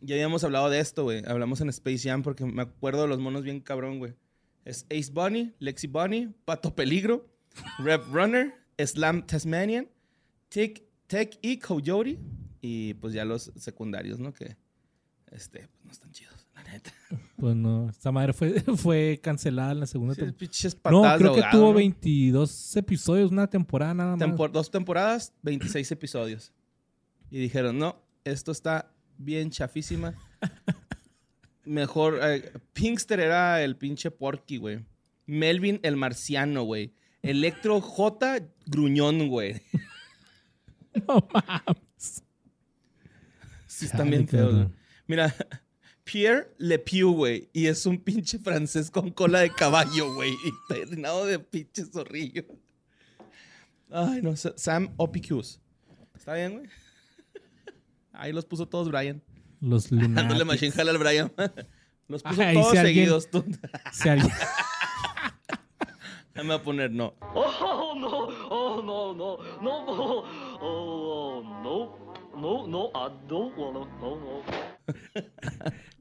ya 0.00 0.16
habíamos 0.16 0.42
hablado 0.42 0.68
de 0.68 0.80
esto, 0.80 1.04
güey. 1.04 1.22
Hablamos 1.28 1.60
en 1.60 1.68
Space 1.68 2.08
Jam 2.08 2.24
porque 2.24 2.44
me 2.44 2.62
acuerdo 2.62 3.02
de 3.02 3.08
los 3.08 3.20
monos 3.20 3.44
bien 3.44 3.60
cabrón, 3.60 4.00
güey. 4.00 4.14
Es 4.64 4.84
Ace 4.90 5.12
Bunny, 5.12 5.54
Lexi 5.60 5.86
Bunny, 5.86 6.34
Pato 6.44 6.74
Peligro, 6.74 7.28
Rev 7.78 8.02
Runner, 8.12 8.52
Slam 8.84 9.24
Tasmanian, 9.24 9.88
Tech, 10.48 10.82
Tech 11.06 11.38
y 11.40 11.58
Coyote. 11.60 12.18
Y 12.60 12.94
pues 12.94 13.14
ya 13.14 13.24
los 13.24 13.52
secundarios, 13.54 14.18
¿no? 14.18 14.32
Que 14.32 14.56
este, 15.30 15.60
pues, 15.60 15.84
no 15.84 15.92
están 15.92 16.10
chidos, 16.10 16.48
la 16.56 16.64
neta. 16.64 16.92
Pues 17.36 17.54
no, 17.54 17.90
esta 17.90 18.10
madre 18.10 18.32
fue, 18.32 18.60
fue 18.76 19.20
cancelada 19.22 19.70
en 19.70 19.78
la 19.80 19.86
segunda 19.86 20.14
Sí, 20.16 20.22
temporada. 20.22 21.12
No, 21.12 21.18
creo 21.18 21.32
que 21.34 21.40
ahogado, 21.42 21.58
tuvo 21.58 21.68
¿no? 21.68 21.74
22 21.74 22.76
episodios, 22.76 23.30
una 23.30 23.46
temporada 23.48 23.94
nada 23.94 24.16
más. 24.16 24.28
Tempor- 24.28 24.50
dos 24.50 24.68
temporadas, 24.68 25.32
26 25.42 25.92
episodios. 25.92 26.52
Y 27.34 27.38
dijeron, 27.40 27.80
no, 27.80 28.00
esto 28.22 28.52
está 28.52 28.92
bien 29.18 29.50
chafísima. 29.50 30.14
Mejor, 31.64 32.20
eh, 32.22 32.52
Pinkster 32.72 33.18
era 33.18 33.60
el 33.64 33.74
pinche 33.76 34.12
Porky, 34.12 34.58
güey. 34.58 34.84
Melvin 35.26 35.80
el 35.82 35.96
marciano, 35.96 36.62
güey. 36.62 36.94
Electro 37.22 37.80
J 37.80 38.38
gruñón, 38.66 39.26
güey. 39.28 39.60
No 41.08 41.28
mames. 41.32 42.22
Sí, 43.66 43.88
Chale, 43.88 44.10
bien 44.10 44.28
feos, 44.28 44.54
güey. 44.54 44.68
Mira, 45.08 45.34
Pierre 46.04 46.54
Le 46.58 46.78
Pew, 46.78 47.14
güey. 47.14 47.50
Y 47.52 47.66
es 47.66 47.84
un 47.84 47.98
pinche 47.98 48.38
francés 48.38 48.92
con 48.92 49.10
cola 49.10 49.40
de 49.40 49.50
caballo, 49.50 50.14
güey. 50.14 50.30
Y 50.30 50.52
peinado 50.72 51.26
de 51.26 51.40
pinche 51.40 51.84
zorrillo. 51.84 52.44
Ay, 53.90 54.22
no. 54.22 54.36
Sa- 54.36 54.54
Sam 54.56 54.94
Opicus. 54.98 55.60
¿Está 56.14 56.34
bien, 56.34 56.58
güey? 56.58 56.68
Ahí 58.14 58.32
los 58.32 58.44
puso 58.46 58.66
todos 58.68 58.88
Brian. 58.90 59.22
Los 59.60 59.90
Dándole 59.90 60.08
Lunatics. 60.08 60.46
machine 60.46 60.72
jala 60.72 60.90
al 60.92 60.98
Brian. 60.98 61.32
Los 62.08 62.22
puso 62.22 62.42
Ay, 62.42 62.54
todos 62.54 62.72
si 62.72 62.76
alguien- 62.78 62.94
seguidos. 62.96 63.30
Tú. 63.30 63.44
Si 63.92 64.08
alguien- 64.10 64.30
Me 66.34 66.42
voy 66.42 66.52
a 66.56 66.62
poner 66.62 66.90
no. 66.90 67.14
Oh 67.34 67.94
no! 67.98 68.08
Oh 68.50 68.82
no! 68.82 69.14
No! 69.14 69.38
No! 69.62 69.86
No! 69.86 70.24
Oh 70.60 71.42
no! 71.62 72.04
No! 72.40 72.66
No! 72.66 72.90
I 72.94 73.12
don't 73.28 73.56
wanna. 73.56 73.86
No! 74.00 74.16
No! 74.16 74.42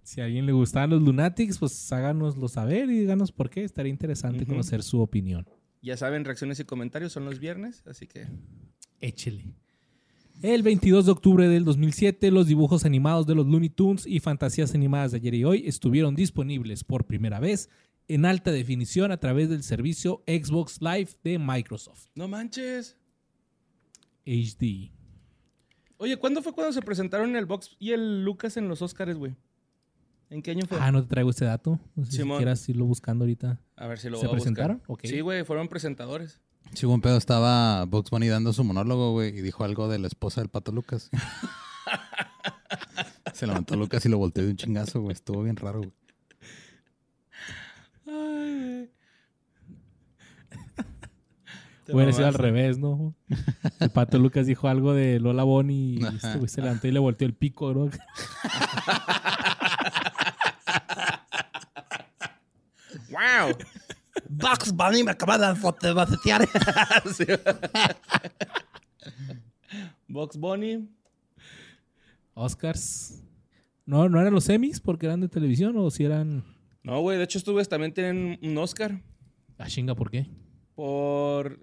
si 0.02 0.20
a 0.22 0.26
alguien 0.26 0.46
le 0.46 0.52
gustaban 0.52 0.90
los 0.90 1.02
Lunatics, 1.02 1.60
pues 1.60 1.92
háganoslo 1.94 2.48
saber 2.48 2.90
y 2.90 3.00
díganos 3.00 3.32
por 3.32 3.50
qué. 3.50 3.64
Estaría 3.64 3.92
interesante 3.92 4.46
conocer 4.46 4.82
su 4.84 5.00
opinión. 5.02 5.48
Ya 5.82 5.96
saben, 5.98 6.26
reacciones 6.26 6.60
y 6.60 6.66
comentarios 6.66 7.12
son 7.14 7.26
los 7.26 7.40
viernes, 7.40 7.84
así 7.86 8.08
que 8.08 8.28
Échele. 9.00 9.54
El 10.42 10.62
22 10.64 11.06
de 11.06 11.12
octubre 11.12 11.48
del 11.48 11.64
2007, 11.64 12.30
los 12.32 12.48
dibujos 12.48 12.86
animados 12.86 13.26
de 13.28 13.36
los 13.36 13.46
Looney 13.48 13.70
Tunes 13.70 14.06
y 14.06 14.20
fantasías 14.20 14.74
animadas 14.76 15.12
de 15.12 15.18
ayer 15.18 15.34
y 15.36 15.44
hoy 15.46 15.64
estuvieron 15.68 16.16
disponibles 16.16 16.84
por 16.84 17.06
primera 17.06 17.40
vez 17.40 17.70
en 18.10 18.26
alta 18.26 18.52
definición 18.52 19.12
a 19.12 19.18
través 19.18 19.50
del 19.50 19.64
servicio 19.64 20.22
Xbox 20.28 20.82
Live 20.82 21.12
de 21.24 21.40
Microsoft 21.40 22.08
no 22.16 22.28
manches. 22.28 22.98
HD. 24.26 24.92
Oye, 25.98 26.18
¿cuándo 26.18 26.42
fue 26.42 26.54
cuando 26.54 26.74
se 26.74 26.82
presentaron 26.82 27.36
el 27.36 27.46
Box 27.46 27.76
y 27.80 27.92
el 27.92 28.24
Lucas 28.24 28.58
en 28.58 28.68
los 28.68 28.82
Oscars, 28.82 29.16
güey? 29.18 29.36
¿En 30.30 30.42
qué 30.42 30.52
año 30.52 30.66
fue? 30.66 30.78
Ah, 30.82 30.92
no 30.92 31.02
te 31.04 31.08
traigo 31.10 31.30
este 31.30 31.46
dato. 31.46 31.80
No 31.96 32.06
sé 32.06 32.12
si 32.12 32.24
quieras 32.24 32.68
irlo 32.68 32.86
buscando 32.86 33.24
ahorita. 33.24 33.62
A 33.76 33.88
ver 33.88 34.00
si 34.00 34.10
lo 34.10 34.18
¿Se 34.18 34.26
voy 34.26 34.34
a 34.34 34.36
buscar. 34.36 34.54
presentaron? 34.54 34.82
Ok. 34.88 35.02
Sí, 35.04 35.20
güey, 35.22 35.44
fueron 35.44 35.68
presentadores. 35.68 36.40
Sí, 36.74 36.86
buen 36.86 37.02
pedo. 37.02 37.18
Estaba 37.18 37.86
Bugs 37.86 38.10
Bunny 38.10 38.28
dando 38.28 38.54
su 38.54 38.64
monólogo, 38.64 39.12
güey, 39.12 39.38
y 39.38 39.42
dijo 39.42 39.64
algo 39.64 39.88
de 39.88 40.00
la 40.00 40.08
esposa 40.08 40.42
del 40.42 40.50
pato 40.50 40.72
Lucas. 40.72 41.10
Se 43.34 43.48
levantó 43.48 43.76
Lucas 43.76 44.06
y 44.06 44.10
lo 44.10 44.18
volteó 44.18 44.44
de 44.44 44.52
un 44.52 44.58
chingazo, 44.58 45.02
güey. 45.02 45.14
Estuvo 45.14 45.44
bien 45.44 45.56
raro, 45.56 45.80
güey. 45.80 45.92
Te 51.86 51.94
Hubiera 51.94 52.14
sido 52.14 52.28
al 52.28 52.34
revés, 52.34 52.78
¿no? 52.78 53.14
El 53.82 53.90
pato 53.90 54.18
Lucas 54.18 54.48
dijo 54.48 54.70
algo 54.70 54.94
de 54.94 55.20
Lola 55.20 55.44
Bonnie 55.44 56.00
y 56.00 56.06
este 56.16 56.38
güey 56.38 56.48
se 56.48 56.62
levantó 56.62 56.88
y 56.88 56.92
le 56.92 57.00
volteó 57.00 57.28
el 57.28 57.34
pico, 57.34 57.74
¿no? 57.74 57.86
¡Wow! 63.10 63.58
Bugs 64.36 64.72
Bunny 64.74 65.04
me 65.04 65.12
acaba 65.12 65.38
de 65.38 65.56
fotografiar. 65.60 66.48
Sí. 67.14 67.26
Box 70.08 70.38
Bunny. 70.38 70.88
Oscars. 72.34 73.22
No, 73.86 74.08
no 74.08 74.20
eran 74.22 74.34
los 74.34 74.48
Emmys 74.50 74.80
porque 74.80 75.06
eran 75.08 75.22
de 75.22 75.28
televisión 75.28 75.76
o 75.78 75.90
si 75.92 76.06
eran. 76.06 76.44
No, 76.84 77.02
güey, 77.02 77.18
de 77.18 77.26
hecho 77.26 77.38
estos 77.38 77.52
güeyes 77.54 77.70
también 77.70 77.94
tienen 77.94 78.40
un 78.42 78.58
Oscar 78.58 79.02
Ah, 79.58 79.68
chinga, 79.68 79.96
¿por 79.96 80.10
qué? 80.10 80.28
por... 80.76 81.60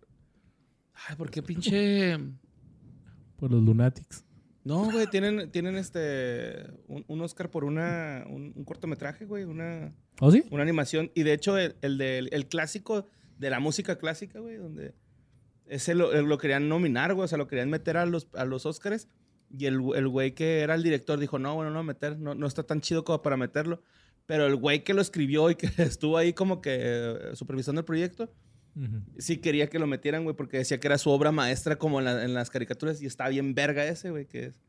Ay, 1.08 1.16
¿por 1.16 1.30
qué 1.30 1.42
pinche...? 1.42 2.16
Por 3.36 3.50
los 3.50 3.62
Lunatics. 3.62 4.24
No, 4.64 4.90
güey, 4.90 5.06
tienen, 5.06 5.50
tienen 5.50 5.76
este... 5.76 6.66
Un, 6.86 7.04
un 7.08 7.20
Oscar 7.22 7.50
por 7.50 7.64
una... 7.64 8.24
Un, 8.28 8.52
un 8.54 8.64
cortometraje, 8.64 9.24
güey, 9.24 9.44
una... 9.44 9.92
¿Oh, 10.20 10.30
sí? 10.30 10.44
Una 10.50 10.62
animación. 10.62 11.10
Y 11.14 11.22
de 11.22 11.32
hecho, 11.32 11.56
el, 11.56 11.76
el, 11.82 11.98
del- 11.98 12.28
el 12.32 12.46
clásico 12.48 13.06
de 13.38 13.50
la 13.50 13.60
música 13.60 13.96
clásica, 13.96 14.40
güey, 14.40 14.56
donde 14.56 14.94
ese 15.66 15.94
lo, 15.94 16.12
lo 16.22 16.38
querían 16.38 16.68
nominar, 16.68 17.14
güey, 17.14 17.24
o 17.24 17.28
sea, 17.28 17.38
lo 17.38 17.46
querían 17.46 17.70
meter 17.70 17.96
a 17.96 18.04
los, 18.06 18.28
a 18.34 18.44
los 18.44 18.66
Oscars. 18.66 19.08
Y 19.56 19.66
el, 19.66 19.80
el 19.94 20.08
güey 20.08 20.34
que 20.34 20.60
era 20.60 20.74
el 20.74 20.82
director 20.82 21.18
dijo, 21.18 21.38
no, 21.38 21.54
bueno, 21.54 21.70
no 21.70 21.82
meter, 21.82 22.18
no, 22.18 22.34
no 22.34 22.46
está 22.46 22.62
tan 22.64 22.80
chido 22.80 23.04
como 23.04 23.22
para 23.22 23.36
meterlo. 23.36 23.82
Pero 24.26 24.46
el 24.46 24.56
güey 24.56 24.84
que 24.84 24.94
lo 24.94 25.00
escribió 25.00 25.50
y 25.50 25.54
que 25.56 25.68
estuvo 25.82 26.16
ahí 26.18 26.32
como 26.32 26.60
que 26.60 26.78
eh, 26.80 27.16
supervisando 27.34 27.80
el 27.80 27.84
proyecto, 27.84 28.32
Ujú. 28.76 29.02
sí 29.18 29.38
quería 29.38 29.68
que 29.68 29.78
lo 29.80 29.86
metieran, 29.88 30.22
güey, 30.22 30.36
porque 30.36 30.58
decía 30.58 30.78
que 30.78 30.86
era 30.86 30.98
su 30.98 31.10
obra 31.10 31.32
maestra 31.32 31.76
como 31.76 31.98
en, 31.98 32.04
la- 32.04 32.24
en 32.24 32.34
las 32.34 32.50
caricaturas 32.50 33.02
y 33.02 33.06
está 33.06 33.28
bien 33.28 33.54
verga 33.54 33.84
ese, 33.86 34.10
güey, 34.10 34.26
que 34.26 34.46
es. 34.46 34.60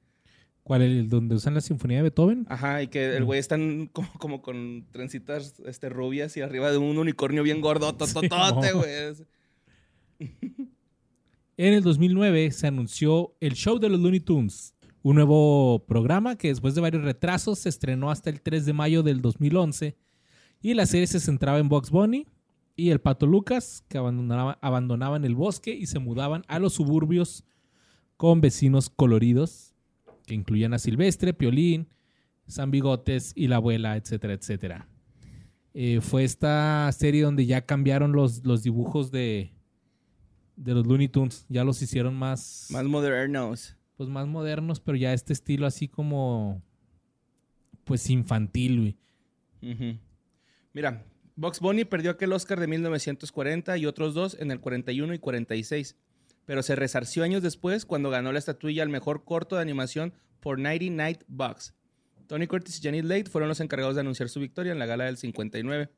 ¿Cuál? 0.64 0.84
¿El 0.84 1.10
donde 1.10 1.36
usan 1.36 1.54
la 1.56 1.62
sinfonía 1.62 1.98
de 1.98 2.04
Beethoven? 2.04 2.46
Ajá, 2.50 2.84
y 2.84 2.88
que 2.88 3.18
el 3.18 3.24
güey 3.26 3.40
están 3.40 3.88
como, 3.92 4.10
como 4.20 4.42
con 4.42 4.86
trencitas 4.92 5.56
este, 5.66 5.90
rubias 5.90 6.38
y 6.38 6.42
arriba 6.42 6.72
de 6.72 6.78
un 6.78 6.98
unicornio 6.98 7.42
bien 7.44 7.62
gordo, 7.62 7.94
tototote, 7.96 8.72
güey. 8.74 8.90
Es- 8.90 9.24
En 11.58 11.74
el 11.74 11.84
2009 11.84 12.52
se 12.52 12.68
anunció 12.68 13.36
el 13.40 13.54
show 13.54 13.78
de 13.78 13.90
los 13.90 14.00
Looney 14.00 14.20
Tunes, 14.22 14.74
un 15.04 15.16
nuevo 15.16 15.84
programa 15.88 16.36
que 16.38 16.48
después 16.48 16.74
de 16.76 16.82
varios 16.82 17.04
retrasos 17.04 17.60
se 17.60 17.70
estrenó 17.70 18.10
hasta 18.10 18.30
el 18.30 18.42
3 18.42 18.66
de 18.66 18.74
mayo 18.74 19.04
del 19.04 19.22
2011 19.22 19.96
y 20.62 20.74
la 20.74 20.86
serie 20.86 21.08
se 21.08 21.20
centraba 21.20 21.60
en 21.60 21.70
Bugs 21.70 21.92
Bunny 21.92 22.26
y 22.76 22.90
el 22.90 23.00
Pato 23.02 23.28
Lucas 23.28 23.84
que 23.90 23.98
abandonaba- 24.00 24.58
abandonaban 24.62 25.24
el 25.26 25.36
bosque 25.36 25.72
y 25.76 25.86
se 25.88 26.00
mudaban 26.00 26.44
a 26.48 26.58
los 26.58 26.74
suburbios 26.74 27.44
con 28.18 28.42
vecinos 28.42 28.90
coloridos 28.90 29.71
que 30.32 30.36
incluían 30.36 30.74
a 30.74 30.80
Silvestre, 30.80 31.34
Piolín, 31.34 31.90
San 32.48 32.72
Bigotes 32.72 33.34
y 33.36 33.50
la 33.50 33.58
abuela, 33.58 33.98
etcétera, 33.98 34.32
etcétera. 34.34 34.88
Eh, 35.74 36.00
fue 36.00 36.24
esta 36.24 36.90
serie 36.94 37.24
donde 37.24 37.46
ya 37.46 37.66
cambiaron 37.66 38.14
los, 38.14 38.46
los 38.46 38.64
dibujos 38.64 39.12
de, 39.12 39.52
de 40.56 40.74
los 40.74 40.88
Looney 40.88 41.10
Tunes. 41.10 41.46
Ya 41.50 41.66
los 41.66 41.82
hicieron 41.82 42.16
más, 42.16 42.68
Más 42.72 42.86
modernos. 42.86 43.76
pues 43.98 44.08
más 44.08 44.26
modernos, 44.26 44.80
pero 44.80 44.96
ya 44.98 45.12
este 45.12 45.34
estilo 45.34 45.68
así 45.68 45.90
como, 45.90 46.62
pues 47.84 48.10
infantil, 48.10 48.80
güey. 49.60 50.00
Mira, 50.72 51.04
Box 51.36 51.60
Bunny 51.60 51.84
perdió 51.84 52.12
aquel 52.12 52.32
Oscar 52.32 52.58
de 52.58 52.68
1940 52.68 53.78
y 53.78 53.86
otros 53.86 54.14
dos 54.14 54.38
en 54.40 54.50
el 54.52 54.62
41 54.62 55.14
y 55.14 55.20
46. 55.20 55.98
Pero 56.46 56.64
se 56.64 56.76
resarció 56.76 57.24
años 57.24 57.44
después 57.44 57.86
cuando 57.86 58.10
ganó 58.10 58.32
la 58.32 58.40
estatuilla 58.40 58.84
al 58.84 58.90
mejor 58.90 59.24
corto 59.24 59.56
de 59.56 59.62
animación 59.62 60.14
por 60.40 60.60
Nighty 60.60 60.90
Night 60.90 61.24
Bugs. 61.28 61.74
Tony 62.28 62.48
Curtis 62.48 62.80
y 62.80 62.82
Janet 62.82 63.06
Leigh 63.06 63.26
fueron 63.26 63.50
los 63.50 63.60
encargados 63.60 63.96
de 63.96 64.02
anunciar 64.02 64.30
su 64.30 64.40
victoria 64.40 64.72
en 64.72 64.80
la 64.80 64.86
gala 64.86 65.06
del 65.06 65.18
59. 65.18 65.90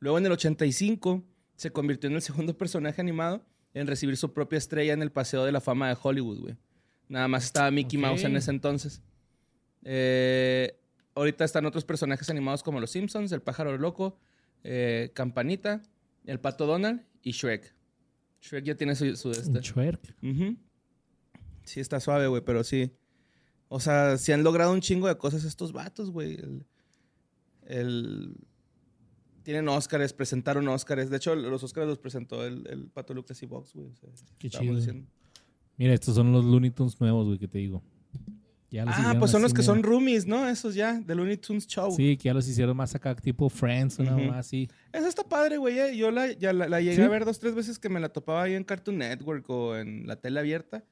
Luego 0.00 0.18
en 0.18 0.26
el 0.26 0.32
85 0.32 1.24
se 1.56 1.70
convirtió 1.70 2.08
en 2.08 2.16
el 2.16 2.22
segundo 2.22 2.56
personaje 2.56 3.00
animado 3.00 3.44
en 3.74 3.86
recibir 3.86 4.16
su 4.16 4.32
propia 4.32 4.58
estrella 4.58 4.92
en 4.92 5.02
el 5.02 5.12
Paseo 5.12 5.44
de 5.44 5.52
la 5.52 5.60
Fama 5.60 5.88
de 5.88 5.96
Hollywood, 6.00 6.40
güey. 6.40 6.56
Nada 7.08 7.28
más 7.28 7.44
estaba 7.44 7.70
Mickey. 7.70 7.98
Mouse 7.98 8.24
en 8.24 8.36
ese 8.36 8.50
entonces. 8.50 9.02
Eh, 9.84 10.78
ahorita 11.14 11.44
están 11.44 11.66
otros 11.66 11.84
personajes 11.84 12.30
animados 12.30 12.62
como 12.62 12.80
Los 12.80 12.90
Simpsons, 12.90 13.32
El 13.32 13.42
Pájaro 13.42 13.76
Loco, 13.78 14.18
eh, 14.62 15.10
Campanita, 15.14 15.82
El 16.24 16.40
Pato 16.40 16.66
Donald 16.66 17.04
y 17.22 17.32
Shrek. 17.32 17.74
Shrek 18.40 18.64
ya 18.64 18.74
tiene 18.74 18.94
su... 18.94 19.14
su 19.16 19.30
este. 19.30 19.60
Shrek. 19.60 20.16
Sí, 21.64 21.80
está 21.80 22.00
suave, 22.00 22.26
güey, 22.26 22.42
pero 22.44 22.64
sí. 22.64 22.90
O 23.68 23.78
sea, 23.80 24.18
sí 24.18 24.32
han 24.32 24.42
logrado 24.42 24.72
un 24.72 24.80
chingo 24.80 25.06
de 25.08 25.16
cosas 25.16 25.44
estos 25.44 25.72
vatos, 25.72 26.10
güey. 26.10 26.34
El, 26.34 26.66
el- 27.66 28.34
Tienen 29.42 29.68
Óscares, 29.68 30.12
presentaron 30.12 30.66
Óscares. 30.68 31.10
De 31.10 31.16
hecho, 31.18 31.34
los 31.36 31.62
Óscares 31.62 31.88
los 31.88 31.98
presentó 31.98 32.44
el, 32.44 32.66
el 32.68 32.88
Pato 32.88 33.14
Lucas 33.14 33.40
y 33.42 33.46
Vox, 33.46 33.72
güey. 33.74 33.88
o 33.88 33.94
sea, 33.96 34.08
Qué 34.38 34.50
chido. 34.50 34.74
diciendo. 34.76 35.06
Mira, 35.76 35.94
estos 35.94 36.14
son 36.14 36.32
los 36.32 36.44
Looney 36.44 36.70
Tunes 36.70 37.00
nuevos, 37.00 37.26
güey, 37.26 37.38
que 37.38 37.48
te 37.48 37.58
digo. 37.58 37.82
Ya 38.70 38.84
los 38.84 38.94
Ah, 38.96 39.16
pues 39.18 39.30
son 39.32 39.42
los 39.42 39.52
que 39.52 39.62
son 39.62 39.82
roomies, 39.82 40.26
¿no? 40.26 40.48
Esos 40.48 40.76
ya, 40.76 41.00
de 41.00 41.14
Looney 41.14 41.36
Tunes 41.38 41.66
Show. 41.66 41.90
Sí, 41.90 42.16
que 42.16 42.24
ya 42.24 42.34
los 42.34 42.46
hicieron 42.48 42.76
más 42.76 42.94
acá, 42.94 43.16
tipo 43.16 43.48
Friends, 43.48 43.98
una 43.98 44.14
Ujú. 44.14 44.26
más 44.26 44.38
así. 44.46 44.68
Esa 44.92 45.08
está 45.08 45.24
padre, 45.24 45.56
güey. 45.56 45.76
eh. 45.78 45.96
Yo 45.96 46.10
la, 46.12 46.30
ya 46.32 46.52
la, 46.52 46.68
la 46.68 46.80
llegué 46.80 46.96
¿Sí? 46.96 47.02
a 47.02 47.08
ver 47.08 47.24
dos, 47.24 47.40
tres 47.40 47.54
veces 47.56 47.78
que 47.80 47.88
me 47.88 47.98
la 47.98 48.10
topaba 48.10 48.44
ahí 48.44 48.54
en 48.54 48.62
Cartoon 48.62 48.98
Network 48.98 49.48
o 49.50 49.76
en 49.76 50.06
la 50.06 50.16
tele 50.16 50.38
abierta. 50.38 50.84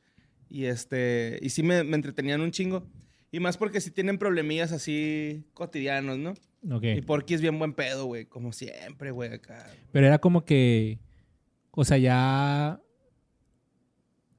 Y 0.50 0.64
este, 0.64 1.38
y 1.40 1.50
sí 1.50 1.62
me, 1.62 1.84
me 1.84 1.94
entretenían 1.94 2.40
un 2.40 2.50
chingo. 2.50 2.84
Y 3.30 3.38
más 3.40 3.56
porque 3.56 3.80
sí 3.80 3.90
tienen 3.90 4.18
problemillas 4.18 4.72
así 4.72 5.44
cotidianos, 5.54 6.18
¿no? 6.18 6.30
Ok. 6.74 6.82
Y 6.96 7.02
Porky 7.02 7.34
es 7.34 7.40
bien 7.42 7.58
buen 7.58 7.74
pedo, 7.74 8.06
güey. 8.06 8.24
Como 8.24 8.52
siempre, 8.52 9.10
güey, 9.12 9.34
acá. 9.34 9.70
Pero 9.92 10.06
era 10.06 10.18
como 10.18 10.44
que, 10.44 10.98
o 11.70 11.84
sea, 11.84 11.98
ya, 11.98 12.80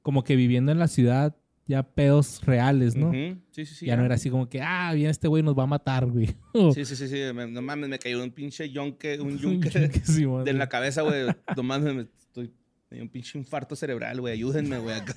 como 0.02 0.24
que 0.24 0.36
viviendo 0.36 0.72
en 0.72 0.78
la 0.78 0.88
ciudad, 0.88 1.36
ya 1.70 1.82
pedos 1.84 2.44
reales, 2.44 2.96
¿no? 2.96 3.12
Sí, 3.12 3.38
sí, 3.52 3.64
sí. 3.66 3.86
ya 3.86 3.96
no 3.96 4.04
era 4.04 4.16
así 4.16 4.28
como 4.28 4.48
que, 4.48 4.60
ah, 4.60 4.92
bien, 4.92 5.08
este 5.08 5.28
güey 5.28 5.42
nos 5.42 5.56
va 5.56 5.62
a 5.62 5.66
matar, 5.66 6.04
güey. 6.06 6.34
Sí, 6.74 6.84
sí, 6.84 6.96
sí, 6.96 7.08
sí. 7.08 7.32
Me- 7.32 7.46
no 7.46 7.62
mames, 7.62 7.88
me 7.88 7.98
cayó 7.98 8.22
un 8.22 8.30
pinche 8.32 8.68
yonque, 8.70 9.20
un 9.20 9.28
Un 9.32 9.38
yunque 9.38 9.70
sí, 10.04 10.26
de 10.44 10.52
la 10.52 10.68
cabeza, 10.68 11.02
güey. 11.02 11.26
No 11.56 11.62
mames, 11.62 11.94
me 11.94 12.02
estoy... 12.18 12.52
me 12.90 12.96
dio 12.96 13.04
un 13.04 13.08
pinche 13.08 13.38
infarto 13.38 13.76
cerebral, 13.76 14.20
güey. 14.20 14.34
Ayúdenme, 14.34 14.78
güey, 14.78 14.96
acá. 14.96 15.14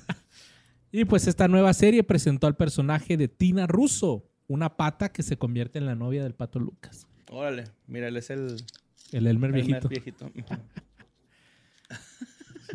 Y 0.92 1.04
pues 1.04 1.26
esta 1.26 1.48
nueva 1.48 1.72
serie 1.74 2.04
presentó 2.04 2.46
al 2.46 2.54
personaje 2.56 3.16
de 3.16 3.26
Tina 3.26 3.66
Russo, 3.66 4.30
una 4.46 4.76
pata 4.76 5.10
que 5.10 5.24
se 5.24 5.36
convierte 5.36 5.78
en 5.80 5.86
la 5.86 5.96
novia 5.96 6.22
del 6.22 6.34
pato 6.34 6.60
Lucas. 6.60 7.08
Órale. 7.30 7.64
Mira, 7.88 8.06
él 8.08 8.16
es 8.16 8.30
el... 8.30 8.56
El 9.10 9.26
Elmer 9.26 9.50
el 9.50 9.54
viejito. 9.62 9.88
viejito. 9.88 10.30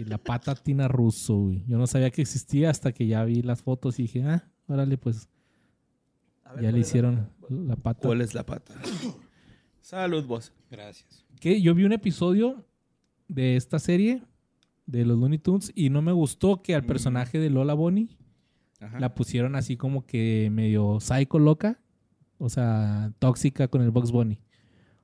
La 0.06 0.18
pata 0.18 0.56
Tina 0.56 0.88
Russo, 0.88 1.36
güey. 1.38 1.64
Yo 1.68 1.78
no 1.78 1.88
sabía 1.88 2.10
que 2.12 2.22
existía 2.22 2.70
hasta 2.70 2.92
que 2.92 3.06
ya 3.08 3.24
vi 3.26 3.42
las 3.42 3.62
fotos 3.62 4.00
y 4.00 4.04
dije, 4.04 4.24
ah, 4.24 4.48
órale, 4.68 4.98
pues 4.98 5.28
ya 6.62 6.72
le 6.72 6.80
hicieron 6.80 7.30
la 7.50 7.76
pata. 7.76 8.08
¿Cuál 8.08 8.22
es 8.22 8.34
la 8.34 8.46
pata? 8.46 8.74
Salud, 9.82 10.26
vos. 10.26 10.52
Gracias. 10.70 11.26
Que 11.40 11.62
yo 11.62 11.74
vi 11.76 11.84
un 11.84 11.94
episodio 11.94 12.66
de 13.28 13.56
esta 13.56 13.80
serie 13.80 14.24
de 14.86 15.06
los 15.06 15.18
Looney 15.18 15.38
Tunes 15.40 15.72
y 15.76 15.90
no 15.90 16.02
me 16.02 16.12
gustó 16.12 16.62
que 16.62 16.76
al 16.76 16.84
Mm. 16.84 16.88
personaje 16.88 17.40
de 17.40 17.50
Lola 17.50 17.74
Bonnie 17.74 18.18
Ajá. 18.80 19.00
la 19.00 19.14
pusieron 19.14 19.56
así 19.56 19.78
como 19.78 20.06
que 20.06 20.50
medio 20.52 21.00
psycho 21.00 21.40
loca, 21.40 21.80
o 22.40 22.50
sea, 22.50 23.12
tóxica 23.20 23.68
con 23.68 23.82
el 23.82 23.92
Bugs 23.92 24.12
Bunny. 24.12 24.40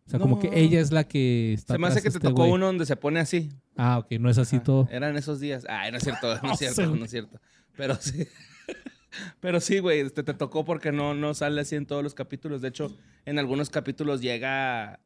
O 0.07 0.09
sea, 0.09 0.19
como 0.19 0.39
que 0.39 0.51
ella 0.53 0.79
es 0.79 0.91
la 0.91 1.07
que 1.07 1.53
está 1.53 1.73
Se 1.73 1.79
me 1.79 1.87
hace 1.87 1.97
que 2.01 2.09
te 2.11 2.17
este 2.17 2.27
tocó 2.29 2.45
uno 2.45 2.67
donde 2.67 2.85
se 2.85 2.95
pone 2.95 3.19
así. 3.19 3.49
Ah, 3.75 3.97
ok, 3.97 4.11
no 4.19 4.29
es 4.29 4.37
así 4.37 4.57
Ajá. 4.57 4.65
todo. 4.65 4.87
Eran 4.91 5.17
esos 5.17 5.39
días. 5.39 5.65
Ay, 5.67 5.91
no 5.91 5.97
es 5.97 6.03
cierto, 6.03 6.39
no 6.43 6.51
es 6.53 6.59
cierto, 6.59 6.95
no 6.95 7.05
es 7.05 7.11
cierto. 7.11 7.39
Pero 7.75 7.95
sí. 7.95 8.27
Pero 9.39 9.59
sí, 9.61 9.79
güey, 9.79 10.01
este, 10.01 10.23
te 10.23 10.33
tocó 10.33 10.63
porque 10.65 10.91
no, 10.91 11.13
no 11.15 11.33
sale 11.33 11.61
así 11.61 11.75
en 11.75 11.85
todos 11.85 12.03
los 12.03 12.13
capítulos. 12.13 12.61
De 12.61 12.67
hecho, 12.67 12.95
en 13.25 13.39
algunos 13.39 13.69
capítulos 13.69 14.21
llega 14.21 14.99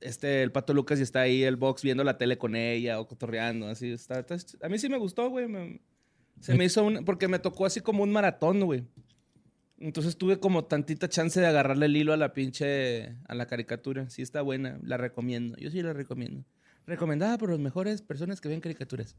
este, 0.00 0.42
el 0.42 0.52
Pato 0.52 0.74
Lucas 0.74 0.98
y 1.00 1.02
está 1.02 1.22
ahí 1.22 1.42
el 1.42 1.56
box 1.56 1.82
viendo 1.82 2.04
la 2.04 2.18
tele 2.18 2.38
con 2.38 2.54
ella 2.54 3.00
o 3.00 3.08
cotorreando. 3.08 3.66
Así 3.68 3.90
está. 3.90 4.20
está- 4.20 4.36
a 4.64 4.68
mí 4.68 4.78
sí 4.78 4.88
me 4.88 4.98
gustó, 4.98 5.28
güey. 5.30 5.46
se 6.40 6.54
me 6.54 6.66
hizo 6.66 6.84
un... 6.84 7.04
Porque 7.04 7.28
me 7.28 7.38
tocó 7.38 7.66
así 7.66 7.80
como 7.80 8.02
un 8.04 8.12
maratón, 8.12 8.60
güey. 8.60 8.84
Entonces 9.78 10.16
tuve 10.16 10.38
como 10.40 10.64
tantita 10.64 11.08
chance 11.08 11.38
de 11.38 11.46
agarrarle 11.46 11.86
el 11.86 11.96
hilo 11.96 12.12
a 12.12 12.16
la 12.16 12.32
pinche... 12.32 13.16
A 13.28 13.34
la 13.34 13.46
caricatura. 13.46 14.08
Sí 14.08 14.22
está 14.22 14.40
buena. 14.42 14.78
La 14.82 14.96
recomiendo. 14.96 15.56
Yo 15.58 15.70
sí 15.70 15.82
la 15.82 15.92
recomiendo. 15.92 16.44
Recomendada 16.86 17.36
por 17.36 17.50
las 17.50 17.58
mejores 17.58 18.00
personas 18.02 18.40
que 18.40 18.48
ven 18.48 18.60
caricaturas. 18.60 19.16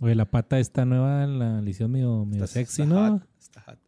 Oye, 0.00 0.14
la 0.14 0.24
pata 0.30 0.58
esta 0.60 0.84
nueva 0.84 1.26
la 1.26 1.60
hicieron 1.68 1.90
medio, 1.90 2.24
medio 2.24 2.44
Está- 2.44 2.60
sexy, 2.60 2.82
está 2.82 2.94
¿no? 2.94 3.12
hot, 3.14 3.22
Está 3.38 3.60
hot. 3.62 3.78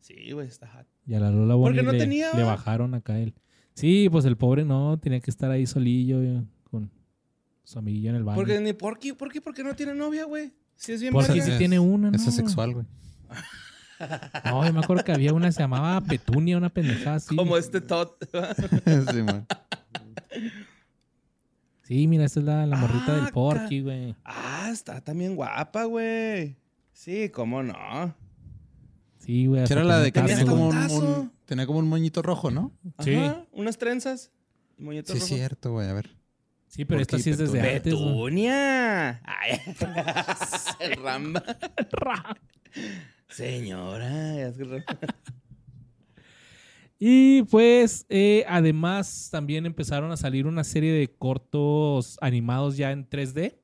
Sí, 0.00 0.30
güey, 0.32 0.46
está 0.46 0.68
hot. 0.68 0.86
Y 1.06 1.14
a 1.14 1.20
la 1.20 1.30
Lola 1.30 1.54
Porque 1.54 1.78
Bonnie 1.80 1.82
no 1.82 1.92
le, 1.92 1.98
tenía, 1.98 2.32
le 2.34 2.42
bajaron 2.42 2.94
acá 2.94 3.18
él. 3.18 3.34
Sí, 3.72 4.08
pues 4.10 4.26
el 4.26 4.36
pobre 4.36 4.64
no, 4.66 4.98
tenía 5.00 5.20
que 5.20 5.30
estar 5.30 5.50
ahí 5.50 5.66
solillo 5.66 6.22
eh, 6.22 6.44
con 6.64 6.90
su 7.64 7.78
amiguillo 7.78 8.10
en 8.10 8.16
el 8.16 8.24
baño. 8.24 8.36
Porque 8.36 8.60
ni 8.60 8.74
Porky, 8.74 9.14
Porky, 9.14 9.40
¿por 9.40 9.54
qué 9.54 9.64
no 9.64 9.74
tiene 9.74 9.94
novia, 9.94 10.26
güey? 10.26 10.52
Si 10.76 10.92
es 10.92 11.00
bien 11.00 11.14
Porky 11.14 11.40
sí 11.40 11.50
Es- 11.52 11.58
tiene 11.58 11.78
una, 11.78 12.10
¿no? 12.10 12.16
Es 12.16 12.22
sexual, 12.22 12.74
güey. 12.74 12.86
No, 14.44 14.64
yo 14.64 14.72
me 14.72 14.80
acuerdo 14.80 15.04
que 15.04 15.12
había 15.12 15.32
una 15.32 15.46
que 15.46 15.52
se 15.52 15.60
llamaba 15.60 16.00
Petunia, 16.00 16.56
una 16.56 16.68
pendejada 16.70 17.16
así. 17.16 17.34
Como 17.36 17.56
este 17.56 17.80
Todd. 17.80 18.10
sí, 19.12 19.22
man. 19.22 19.46
Sí, 21.82 22.06
mira, 22.08 22.24
esta 22.24 22.40
es 22.40 22.46
la, 22.46 22.66
la 22.66 22.76
morrita 22.76 23.12
Ah, 23.12 23.16
del 23.16 23.28
Porky, 23.32 23.80
güey. 23.82 24.14
ah, 24.24 24.68
está 24.72 25.00
también 25.02 25.36
guapa, 25.36 25.84
güey. 25.84 26.56
Sí, 26.92 27.28
cómo 27.28 27.62
no. 27.62 28.14
Sí, 29.18 29.46
güey. 29.46 29.64
Era 29.68 29.84
la 29.84 29.98
de 30.00 30.10
que 30.12 30.20
tenía 30.22 30.46
como 30.46 30.68
un, 30.68 30.76
un- 30.76 31.32
tenía 31.44 31.66
como 31.66 31.78
un 31.80 31.88
moñito 31.88 32.22
rojo, 32.22 32.50
¿no? 32.50 32.72
Sí. 33.00 33.14
Ajá, 33.14 33.44
unas 33.52 33.76
trenzas. 33.76 34.30
y 34.78 34.82
moñito 34.82 35.12
Sí, 35.12 35.18
rojo. 35.18 35.34
cierto, 35.34 35.72
güey. 35.72 35.88
A 35.88 35.92
ver. 35.92 36.16
Sí, 36.68 36.84
pero 36.84 37.00
esta 37.02 37.18
sí 37.18 37.30
es 37.30 37.38
desde 37.38 37.60
Petunia. 37.60 37.76
antes. 37.76 37.92
¡Petunia! 37.92 39.22
Ay, 39.24 39.60
el 40.90 40.96
Ramba. 41.02 41.44
Señora. 43.34 44.52
Y 46.98 47.42
pues, 47.44 48.06
eh, 48.08 48.44
además, 48.48 49.28
también 49.30 49.66
empezaron 49.66 50.10
a 50.12 50.16
salir 50.16 50.46
una 50.46 50.64
serie 50.64 50.92
de 50.92 51.08
cortos 51.08 52.16
animados 52.20 52.76
ya 52.76 52.92
en 52.92 53.06
3D. 53.06 53.58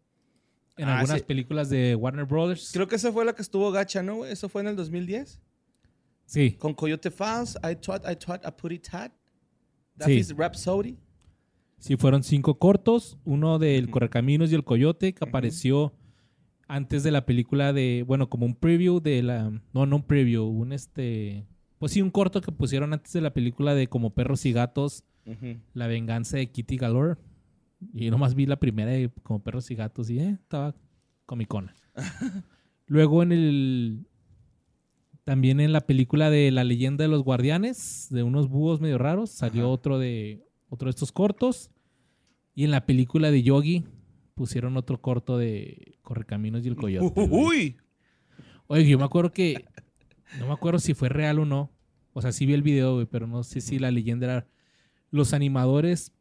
En 0.76 0.88
Ah, 0.88 0.98
algunas 0.98 1.20
sí. 1.20 1.24
películas 1.26 1.70
de 1.70 1.94
Warner 1.94 2.24
Brothers. 2.26 2.70
Creo 2.72 2.86
que 2.88 2.96
esa 2.96 3.12
fue 3.12 3.24
la 3.24 3.32
que 3.34 3.42
estuvo 3.42 3.70
gacha, 3.70 4.02
¿no? 4.02 4.26
Eso 4.26 4.48
fue 4.48 4.62
en 4.62 4.68
el 4.68 4.76
2010. 4.76 5.40
Sí. 6.26 6.52
Con 6.52 6.74
Coyote 6.74 7.10
Falls, 7.10 7.56
I 7.62 7.76
Thought, 7.76 8.02
I 8.10 8.16
Thought, 8.16 8.44
a 8.44 8.54
Putty 8.56 8.78
Tat. 8.78 9.12
Sí. 9.12 9.16
Daffy's 9.96 10.36
Rhapsody. 10.36 10.98
Sí, 11.78 11.96
fueron 11.96 12.22
cinco 12.22 12.58
cortos. 12.58 13.16
Uno 13.24 13.58
del. 13.58 13.90
Correcaminos 13.90 14.50
y 14.52 14.54
el 14.54 14.64
Coyote, 14.64 15.14
que 15.14 15.24
apareció 15.24 15.94
antes 16.70 17.02
de 17.02 17.10
la 17.10 17.26
película 17.26 17.72
de. 17.72 18.04
Bueno, 18.06 18.30
como 18.30 18.46
un 18.46 18.54
preview 18.54 19.00
de 19.00 19.22
la. 19.22 19.50
No, 19.72 19.86
no 19.86 19.96
un 19.96 20.02
preview, 20.02 20.44
un 20.46 20.72
este. 20.72 21.44
Pues 21.78 21.92
sí, 21.92 22.00
un 22.00 22.10
corto 22.10 22.40
que 22.40 22.52
pusieron 22.52 22.92
antes 22.92 23.12
de 23.12 23.20
la 23.20 23.32
película 23.32 23.74
de 23.74 23.88
Como 23.88 24.10
Perros 24.10 24.46
y 24.46 24.52
Gatos. 24.52 25.04
La 25.74 25.86
Venganza 25.86 26.38
de 26.38 26.50
Kitty 26.50 26.76
Galore. 26.76 27.16
Y 27.94 28.10
nomás 28.10 28.34
vi 28.34 28.46
la 28.46 28.58
primera 28.58 28.90
de 28.90 29.10
Como 29.22 29.42
Perros 29.42 29.70
y 29.70 29.74
Gatos 29.74 30.10
y 30.10 30.18
eh, 30.18 30.38
estaba 30.40 30.74
comicona. 31.26 31.74
Luego 32.86 33.22
en 33.22 33.32
el. 33.32 34.06
También 35.24 35.60
en 35.60 35.72
la 35.72 35.82
película 35.82 36.30
de 36.30 36.50
La 36.50 36.64
leyenda 36.64 37.02
de 37.02 37.08
los 37.08 37.22
guardianes, 37.22 38.08
de 38.10 38.22
unos 38.22 38.48
búhos 38.48 38.80
medio 38.80 38.98
raros, 38.98 39.30
salió 39.30 39.62
Ajá. 39.64 39.70
otro 39.70 39.98
de 39.98 40.44
otro 40.68 40.86
de 40.86 40.90
estos 40.90 41.12
cortos. 41.12 41.70
Y 42.54 42.64
en 42.64 42.70
la 42.70 42.86
película 42.86 43.30
de 43.30 43.42
Yogi 43.42 43.84
pusieron 44.40 44.78
otro 44.78 45.02
corto 45.02 45.36
de 45.36 45.98
Correcaminos 46.00 46.64
y 46.64 46.68
el 46.68 46.74
Coyote. 46.74 47.26
güey. 47.26 47.28
Uy. 47.30 47.76
Oye, 48.68 48.88
yo 48.88 48.96
me 48.96 49.04
acuerdo 49.04 49.34
que. 49.34 49.66
No 50.38 50.46
me 50.46 50.54
acuerdo 50.54 50.78
si 50.78 50.94
fue 50.94 51.10
real 51.10 51.40
o 51.40 51.44
no. 51.44 51.70
O 52.14 52.22
sea, 52.22 52.32
sí 52.32 52.46
vi 52.46 52.54
el 52.54 52.62
video, 52.62 52.94
güey, 52.94 53.04
pero 53.04 53.26
no 53.26 53.42
sé 53.44 53.60
si 53.60 53.78
la 53.78 53.90
leyenda 53.90 54.24
era. 54.24 54.46
Los 55.10 55.34
animadores 55.34 56.14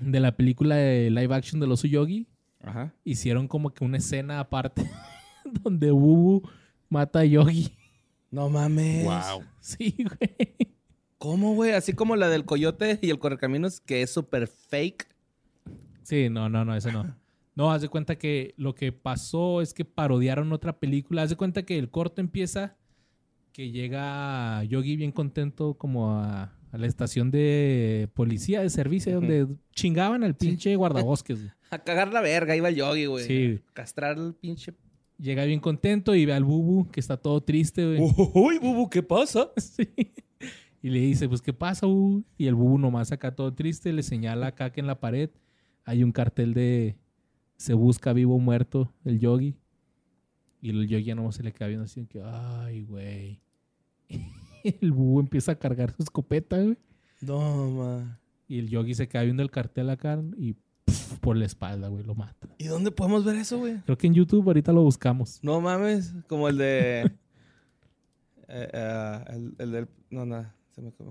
de 0.00 0.18
la 0.18 0.36
película 0.36 0.74
de 0.74 1.08
live 1.10 1.32
action 1.32 1.60
del 1.60 1.70
oso 1.70 1.86
Yogi 1.86 2.26
Ajá. 2.64 2.92
hicieron 3.04 3.46
como 3.46 3.70
que 3.72 3.84
una 3.84 3.98
escena 3.98 4.40
aparte 4.40 4.90
donde 5.62 5.92
Bubu 5.92 6.48
mata 6.88 7.20
a 7.20 7.24
Yogi. 7.26 7.76
No 8.32 8.50
mames. 8.50 9.04
Wow. 9.04 9.44
Sí, 9.60 9.94
güey. 9.98 10.56
¿Cómo, 11.18 11.54
güey? 11.54 11.74
Así 11.74 11.92
como 11.92 12.16
la 12.16 12.28
del 12.28 12.44
Coyote 12.44 12.98
y 13.02 13.10
el 13.10 13.20
Correcaminos, 13.20 13.80
que 13.80 14.02
es 14.02 14.10
súper 14.10 14.48
fake. 14.48 15.06
Sí, 16.08 16.30
no, 16.30 16.48
no, 16.48 16.64
no, 16.64 16.74
ese 16.74 16.90
no. 16.90 17.04
No, 17.54 17.70
haz 17.70 17.82
de 17.82 17.90
cuenta 17.90 18.16
que 18.16 18.54
lo 18.56 18.74
que 18.74 18.92
pasó 18.92 19.60
es 19.60 19.74
que 19.74 19.84
parodiaron 19.84 20.54
otra 20.54 20.78
película. 20.78 21.22
Haz 21.22 21.28
de 21.30 21.36
cuenta 21.36 21.64
que 21.64 21.78
el 21.78 21.90
corto 21.90 22.22
empieza 22.22 22.78
que 23.52 23.70
llega 23.70 24.64
Yogi 24.64 24.96
bien 24.96 25.12
contento 25.12 25.74
como 25.74 26.12
a, 26.14 26.56
a 26.72 26.78
la 26.78 26.86
estación 26.86 27.30
de 27.30 28.08
policía 28.14 28.62
de 28.62 28.70
servicio 28.70 29.16
donde 29.16 29.48
chingaban 29.74 30.24
al 30.24 30.34
pinche 30.34 30.76
guardabosques. 30.76 31.40
güey. 31.40 31.52
A 31.70 31.78
cagar 31.80 32.10
la 32.10 32.22
verga, 32.22 32.56
iba 32.56 32.70
el 32.70 32.76
yogi, 32.76 33.04
güey. 33.04 33.26
Sí. 33.26 33.60
Castrar 33.74 34.16
al 34.16 34.34
pinche. 34.34 34.72
Llega 35.18 35.44
bien 35.44 35.60
contento 35.60 36.14
y 36.14 36.24
ve 36.24 36.32
al 36.32 36.44
Bubu 36.44 36.90
que 36.90 37.00
está 37.00 37.18
todo 37.18 37.42
triste, 37.42 37.84
güey. 37.84 37.98
Uy, 38.34 38.58
bubu, 38.58 38.88
¿qué 38.88 39.02
pasa? 39.02 39.50
Sí. 39.58 39.86
Y 40.80 40.88
le 40.88 41.00
dice, 41.00 41.28
pues, 41.28 41.42
¿qué 41.42 41.52
pasa, 41.52 41.86
Bubu? 41.86 42.22
Y 42.38 42.46
el 42.46 42.54
Bubu 42.54 42.78
nomás 42.78 43.10
acá 43.10 43.34
todo 43.34 43.52
triste, 43.52 43.92
le 43.92 44.04
señala 44.04 44.46
acá 44.46 44.70
que 44.70 44.80
en 44.80 44.86
la 44.86 45.00
pared 45.00 45.28
hay 45.88 46.04
un 46.04 46.12
cartel 46.12 46.52
de 46.52 46.98
se 47.56 47.72
busca 47.72 48.12
vivo 48.12 48.36
o 48.36 48.38
muerto, 48.38 48.92
el 49.06 49.18
yogi. 49.18 49.56
Y 50.60 50.68
el 50.68 50.86
yogi 50.86 51.04
ya 51.04 51.14
nomás 51.14 51.36
se 51.36 51.42
le 51.42 51.52
queda 51.52 51.68
viendo 51.68 51.86
así, 51.86 52.06
que, 52.06 52.22
ay, 52.22 52.82
güey. 52.84 53.40
el 54.64 54.92
Bubu 54.92 55.20
empieza 55.20 55.52
a 55.52 55.54
cargar 55.58 55.92
su 55.92 56.02
escopeta, 56.02 56.60
güey. 56.60 56.76
No, 57.22 57.70
ma. 57.70 58.20
Y 58.46 58.58
el 58.58 58.68
yogi 58.68 58.94
se 58.94 59.08
queda 59.08 59.22
viendo 59.22 59.42
el 59.42 59.50
cartel 59.50 59.88
acá 59.88 60.22
y 60.36 60.56
pf, 60.84 61.18
por 61.20 61.38
la 61.38 61.46
espalda, 61.46 61.88
güey, 61.88 62.04
lo 62.04 62.14
mata. 62.14 62.48
¿Y 62.58 62.66
dónde 62.66 62.90
podemos 62.90 63.24
ver 63.24 63.36
eso, 63.36 63.58
güey? 63.58 63.80
Creo 63.80 63.96
que 63.96 64.08
en 64.08 64.14
YouTube 64.14 64.46
ahorita 64.46 64.72
lo 64.72 64.82
buscamos. 64.82 65.42
No 65.42 65.58
mames, 65.62 66.14
como 66.26 66.50
el 66.50 66.58
de. 66.58 67.00
eh, 68.48 68.68
eh, 68.72 69.24
el, 69.28 69.54
el 69.58 69.72
del. 69.72 69.88
No, 70.10 70.26
nada. 70.26 70.54
Se 70.96 71.04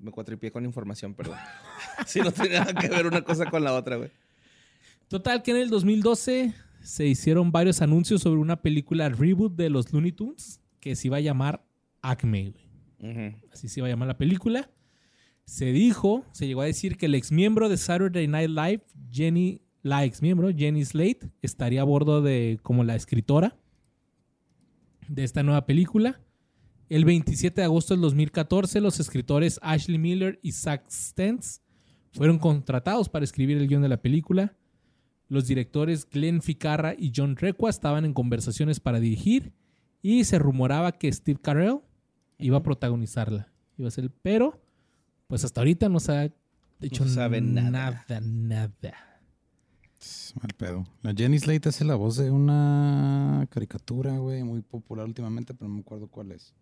me, 0.00 0.10
cuatripié 0.12 0.50
con 0.52 0.64
información, 0.64 1.14
perdón. 1.14 1.36
sí, 2.06 2.20
no 2.20 2.30
tiene 2.30 2.58
nada 2.58 2.72
que 2.74 2.88
ver 2.88 3.06
una 3.06 3.22
cosa 3.22 3.50
con 3.50 3.64
la 3.64 3.74
otra, 3.74 3.96
güey. 3.96 4.10
Total, 5.08 5.42
que 5.42 5.50
en 5.50 5.56
el 5.56 5.70
2012 5.70 6.54
se 6.82 7.06
hicieron 7.06 7.50
varios 7.50 7.82
anuncios 7.82 8.22
sobre 8.22 8.40
una 8.40 8.62
película 8.62 9.08
reboot 9.08 9.54
de 9.56 9.70
los 9.70 9.92
Looney 9.92 10.12
Tunes 10.12 10.60
que 10.80 10.94
se 10.94 11.08
iba 11.08 11.16
a 11.16 11.20
llamar 11.20 11.64
Acme, 12.02 12.52
güey. 12.52 13.34
Así 13.52 13.68
se 13.68 13.80
iba 13.80 13.86
a 13.86 13.90
llamar 13.90 14.08
la 14.08 14.18
película. 14.18 14.70
Se 15.44 15.72
dijo, 15.72 16.24
se 16.32 16.46
llegó 16.46 16.62
a 16.62 16.66
decir 16.66 16.96
que 16.96 17.06
el 17.06 17.14
ex 17.14 17.32
miembro 17.32 17.68
de 17.68 17.76
Saturday 17.76 18.28
Night 18.28 18.50
Live, 18.50 18.82
Jenny, 19.10 19.62
la 19.82 20.04
ex 20.04 20.20
miembro, 20.20 20.50
Jenny 20.54 20.84
Slate, 20.84 21.30
estaría 21.42 21.80
a 21.80 21.84
bordo 21.84 22.22
de 22.22 22.58
como 22.62 22.84
la 22.84 22.94
escritora 22.94 23.56
de 25.08 25.24
esta 25.24 25.42
nueva 25.42 25.64
película. 25.64 26.20
El 26.88 27.04
27 27.04 27.60
de 27.60 27.64
agosto 27.66 27.92
del 27.92 28.00
2014, 28.00 28.80
los 28.80 28.98
escritores 28.98 29.60
Ashley 29.62 29.98
Miller 29.98 30.38
y 30.42 30.52
Zach 30.52 30.88
Stentz 30.90 31.60
fueron 32.12 32.38
contratados 32.38 33.10
para 33.10 33.24
escribir 33.24 33.58
el 33.58 33.68
guion 33.68 33.82
de 33.82 33.90
la 33.90 34.00
película. 34.00 34.56
Los 35.28 35.46
directores 35.46 36.08
Glenn 36.08 36.40
Ficarra 36.40 36.94
y 36.98 37.12
John 37.14 37.36
Requa 37.36 37.68
estaban 37.68 38.06
en 38.06 38.14
conversaciones 38.14 38.80
para 38.80 39.00
dirigir 39.00 39.52
y 40.00 40.24
se 40.24 40.38
rumoraba 40.38 40.92
que 40.92 41.12
Steve 41.12 41.38
Carell 41.42 41.80
iba 42.38 42.56
a 42.56 42.62
protagonizarla. 42.62 43.52
Iba 43.76 43.88
a 43.88 43.90
ser 43.90 44.04
el 44.04 44.10
pero, 44.10 44.58
pues 45.26 45.44
hasta 45.44 45.60
ahorita 45.60 45.90
no 45.90 46.00
se 46.00 46.12
ha 46.12 46.32
hecho 46.80 47.04
se 47.04 47.10
sabe 47.10 47.42
nada. 47.42 48.06
nada, 48.08 48.20
nada. 48.22 49.20
Mal 50.40 50.54
pedo. 50.56 50.86
La 51.02 51.12
Jenny 51.12 51.38
Slate 51.38 51.68
hace 51.68 51.84
la 51.84 51.96
voz 51.96 52.16
de 52.16 52.30
una 52.30 53.46
caricatura, 53.50 54.16
güey, 54.16 54.42
muy 54.42 54.62
popular 54.62 55.04
últimamente, 55.04 55.52
pero 55.52 55.68
no 55.68 55.74
me 55.74 55.80
acuerdo 55.80 56.08
cuál 56.08 56.32
es. 56.32 56.54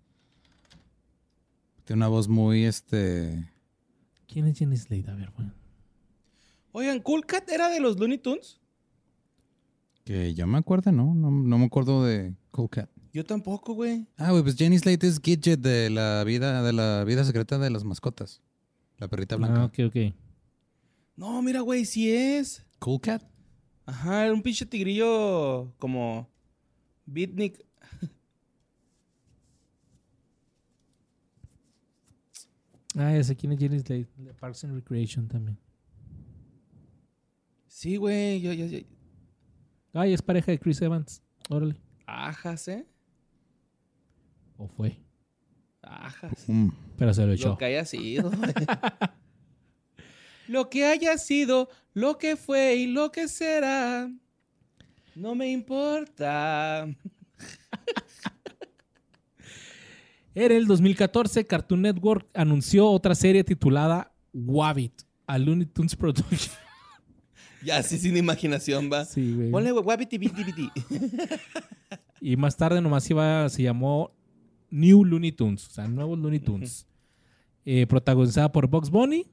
Tiene 1.87 1.99
una 2.01 2.09
voz 2.09 2.27
muy, 2.27 2.65
este... 2.65 3.49
¿Quién 4.27 4.47
es 4.47 4.59
Jenny 4.59 4.77
Slade? 4.77 5.09
A 5.09 5.15
ver, 5.15 5.31
bueno. 5.31 5.55
Oigan, 6.73 7.01
Cool 7.01 7.25
Cat 7.25 7.49
era 7.49 7.69
de 7.71 7.79
los 7.79 7.97
Looney 7.97 8.19
Tunes. 8.19 8.61
Que 10.05 10.35
yo 10.35 10.49
me 10.49 10.59
acuerdo, 10.59 10.91
¿no? 10.91 11.15
No, 11.15 11.31
no 11.31 11.59
me 11.59 11.65
acuerdo 11.65 12.05
de 12.05 12.35
Cool 12.51 12.71
Cat. 12.71 12.91
Yo 13.13 13.25
tampoco, 13.25 13.75
güey. 13.75 14.09
Ah, 14.17 14.33
güey, 14.33 14.43
pues 14.43 14.57
Jenny 14.57 14.79
Slate 14.79 15.07
es 15.07 15.21
Gidget 15.21 15.61
de 15.61 15.89
la 15.89 16.25
vida, 16.25 16.63
de 16.65 16.73
la 16.73 17.05
vida 17.05 17.25
secreta 17.25 17.57
de 17.57 17.71
las 17.71 17.85
mascotas. 17.85 18.43
La 18.99 19.07
perrita 19.07 19.37
blanca. 19.37 19.63
Ah, 19.63 19.65
ok, 19.67 19.79
ok. 19.87 20.15
No, 21.15 21.41
mira, 21.41 21.61
güey, 21.61 21.85
sí 21.85 22.11
es. 22.11 22.67
Cool 22.81 23.01
Cat. 23.01 23.23
Ajá, 23.87 24.25
era 24.25 24.35
un 24.35 24.43
pinche 24.43 24.67
tigrillo 24.67 25.73
como. 25.79 26.29
Beatnik. 27.07 27.65
Ah, 32.99 33.13
ya 33.13 33.23
sé 33.23 33.37
quién 33.37 33.53
es 33.53 33.59
Jenny 33.59 33.79
Slade. 33.81 34.09
De 34.17 34.33
Parks 34.33 34.65
and 34.65 34.75
Recreation 34.75 35.29
también. 35.29 35.59
Sí, 37.69 37.97
güey. 37.97 38.41
Yo, 38.41 38.55
yo, 38.55 38.65
yo. 38.65 38.79
Ay, 39.93 40.15
es 40.15 40.23
pareja 40.23 40.51
de 40.51 40.59
Chris 40.59 40.81
Evans. 40.81 41.23
Órale. 41.51 41.77
Ajas, 42.07 42.69
¿eh? 42.69 42.87
O 44.57 44.67
fue. 44.67 44.99
Ajas. 45.83 46.49
Mm. 46.49 46.71
Pero 46.97 47.13
se 47.13 47.27
lo 47.27 47.33
echó. 47.33 47.51
Lo 47.51 47.59
que 47.59 47.67
haya 47.67 47.85
sido. 47.85 48.31
lo 50.49 50.71
que 50.71 50.87
haya 50.87 51.19
sido, 51.19 51.69
lo 51.93 52.17
que 52.17 52.37
fue 52.37 52.77
y 52.77 52.87
lo 52.87 53.13
que 53.13 53.29
será. 53.29 54.11
No 55.15 55.35
me 55.35 55.51
importa. 55.51 56.89
En 60.37 60.53
el 60.53 60.67
2014, 60.67 61.47
Cartoon 61.47 61.81
Network 61.81 62.29
anunció 62.35 62.91
otra 62.91 63.15
serie 63.15 63.43
titulada 63.43 64.13
Wabbit, 64.35 64.93
a 65.27 65.39
Looney 65.39 65.65
Tunes 65.65 65.97
Production. 65.97 66.55
Ya, 67.65 67.79
así 67.79 67.97
sin 67.97 68.19
imaginación 68.19 68.91
va. 68.93 69.07
Sí, 69.07 69.33
güey. 69.35 69.51
Ponle 69.51 69.73
biti, 69.97 70.19
biti. 70.19 70.71
Y 72.21 72.37
más 72.37 72.55
tarde 72.55 72.83
nomás 72.83 73.09
iba, 73.09 73.49
se 73.49 73.63
llamó 73.63 74.15
New 74.71 75.07
Looney 75.07 75.33
Tunes, 75.33 75.67
o 75.69 75.71
sea, 75.71 75.89
nuevos 75.89 76.19
Looney 76.19 76.41
Tunes. 76.41 76.87
Eh, 77.65 77.87
protagonizada 77.87 78.53
por 78.53 78.69
Bugs 78.69 78.91
Bunny. 78.91 79.27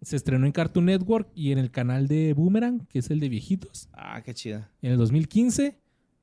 Se 0.00 0.16
estrenó 0.16 0.46
en 0.46 0.52
Cartoon 0.52 0.86
Network 0.86 1.28
y 1.34 1.52
en 1.52 1.58
el 1.58 1.70
canal 1.70 2.08
de 2.08 2.32
Boomerang, 2.32 2.86
que 2.86 2.98
es 3.00 3.10
el 3.10 3.20
de 3.20 3.28
viejitos, 3.28 3.88
Ah, 3.92 4.22
qué 4.24 4.32
chida. 4.32 4.70
en 4.80 4.92
el 4.92 4.96
2015. 4.98 5.78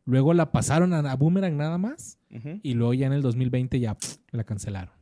Luego 0.06 0.34
la 0.34 0.52
pasaron 0.52 0.94
a, 0.94 1.00
a 1.00 1.16
Boomerang 1.16 1.58
nada 1.58 1.78
más. 1.78 2.18
Y 2.64 2.74
luego 2.74 2.94
ya 2.94 3.08
en 3.08 3.14
el 3.14 3.22
2020 3.22 3.80
ya 3.80 3.96
pff, 3.96 4.18
la 4.32 4.44
cancelaron. 4.44 4.94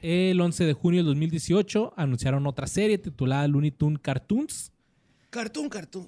El 0.00 0.40
11 0.40 0.64
de 0.64 0.72
junio 0.72 1.00
del 1.00 1.06
2018 1.06 1.94
anunciaron 1.96 2.46
otra 2.46 2.66
serie 2.66 2.98
titulada 2.98 3.48
Looney 3.48 3.70
Tunes 3.72 3.98
Cartoons, 4.00 4.72
Cartoon, 5.30 5.68
cartoon. 5.68 6.06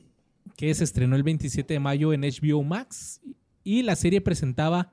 que 0.56 0.72
se 0.74 0.84
estrenó 0.84 1.16
el 1.16 1.22
27 1.22 1.74
de 1.74 1.80
mayo 1.80 2.12
en 2.12 2.20
HBO 2.20 2.62
Max. 2.62 3.20
Y 3.64 3.82
la 3.82 3.96
serie 3.96 4.20
presentaba 4.20 4.92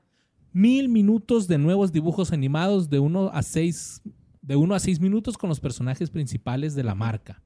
mil 0.52 0.88
minutos 0.88 1.46
de 1.46 1.58
nuevos 1.58 1.92
dibujos 1.92 2.32
animados 2.32 2.90
de 2.90 2.98
1 2.98 3.30
a 3.32 3.42
6 3.42 4.02
de 4.42 4.56
1 4.56 4.74
a 4.74 4.80
6 4.80 5.00
minutos 5.00 5.38
con 5.38 5.48
los 5.48 5.60
personajes 5.60 6.10
principales 6.10 6.74
de 6.74 6.82
la 6.84 6.94
marca. 6.94 7.42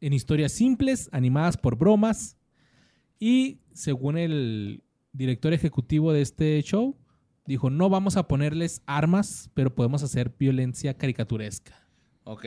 En 0.00 0.12
historias 0.12 0.52
simples, 0.52 1.08
animadas 1.12 1.56
por 1.56 1.76
bromas. 1.76 2.36
Y 3.24 3.60
según 3.72 4.18
el 4.18 4.82
director 5.12 5.52
ejecutivo 5.52 6.12
de 6.12 6.22
este 6.22 6.60
show, 6.60 6.96
dijo, 7.46 7.70
no 7.70 7.88
vamos 7.88 8.16
a 8.16 8.26
ponerles 8.26 8.82
armas, 8.84 9.48
pero 9.54 9.72
podemos 9.72 10.02
hacer 10.02 10.34
violencia 10.36 10.94
caricaturesca. 10.94 11.86
Ok. 12.24 12.46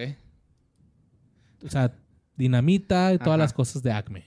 O 1.63 1.69
sea, 1.69 1.97
dinamita 2.35 3.13
y 3.13 3.17
todas 3.19 3.29
Ajá. 3.29 3.37
las 3.37 3.53
cosas 3.53 3.83
de 3.83 3.93
Acme. 3.93 4.25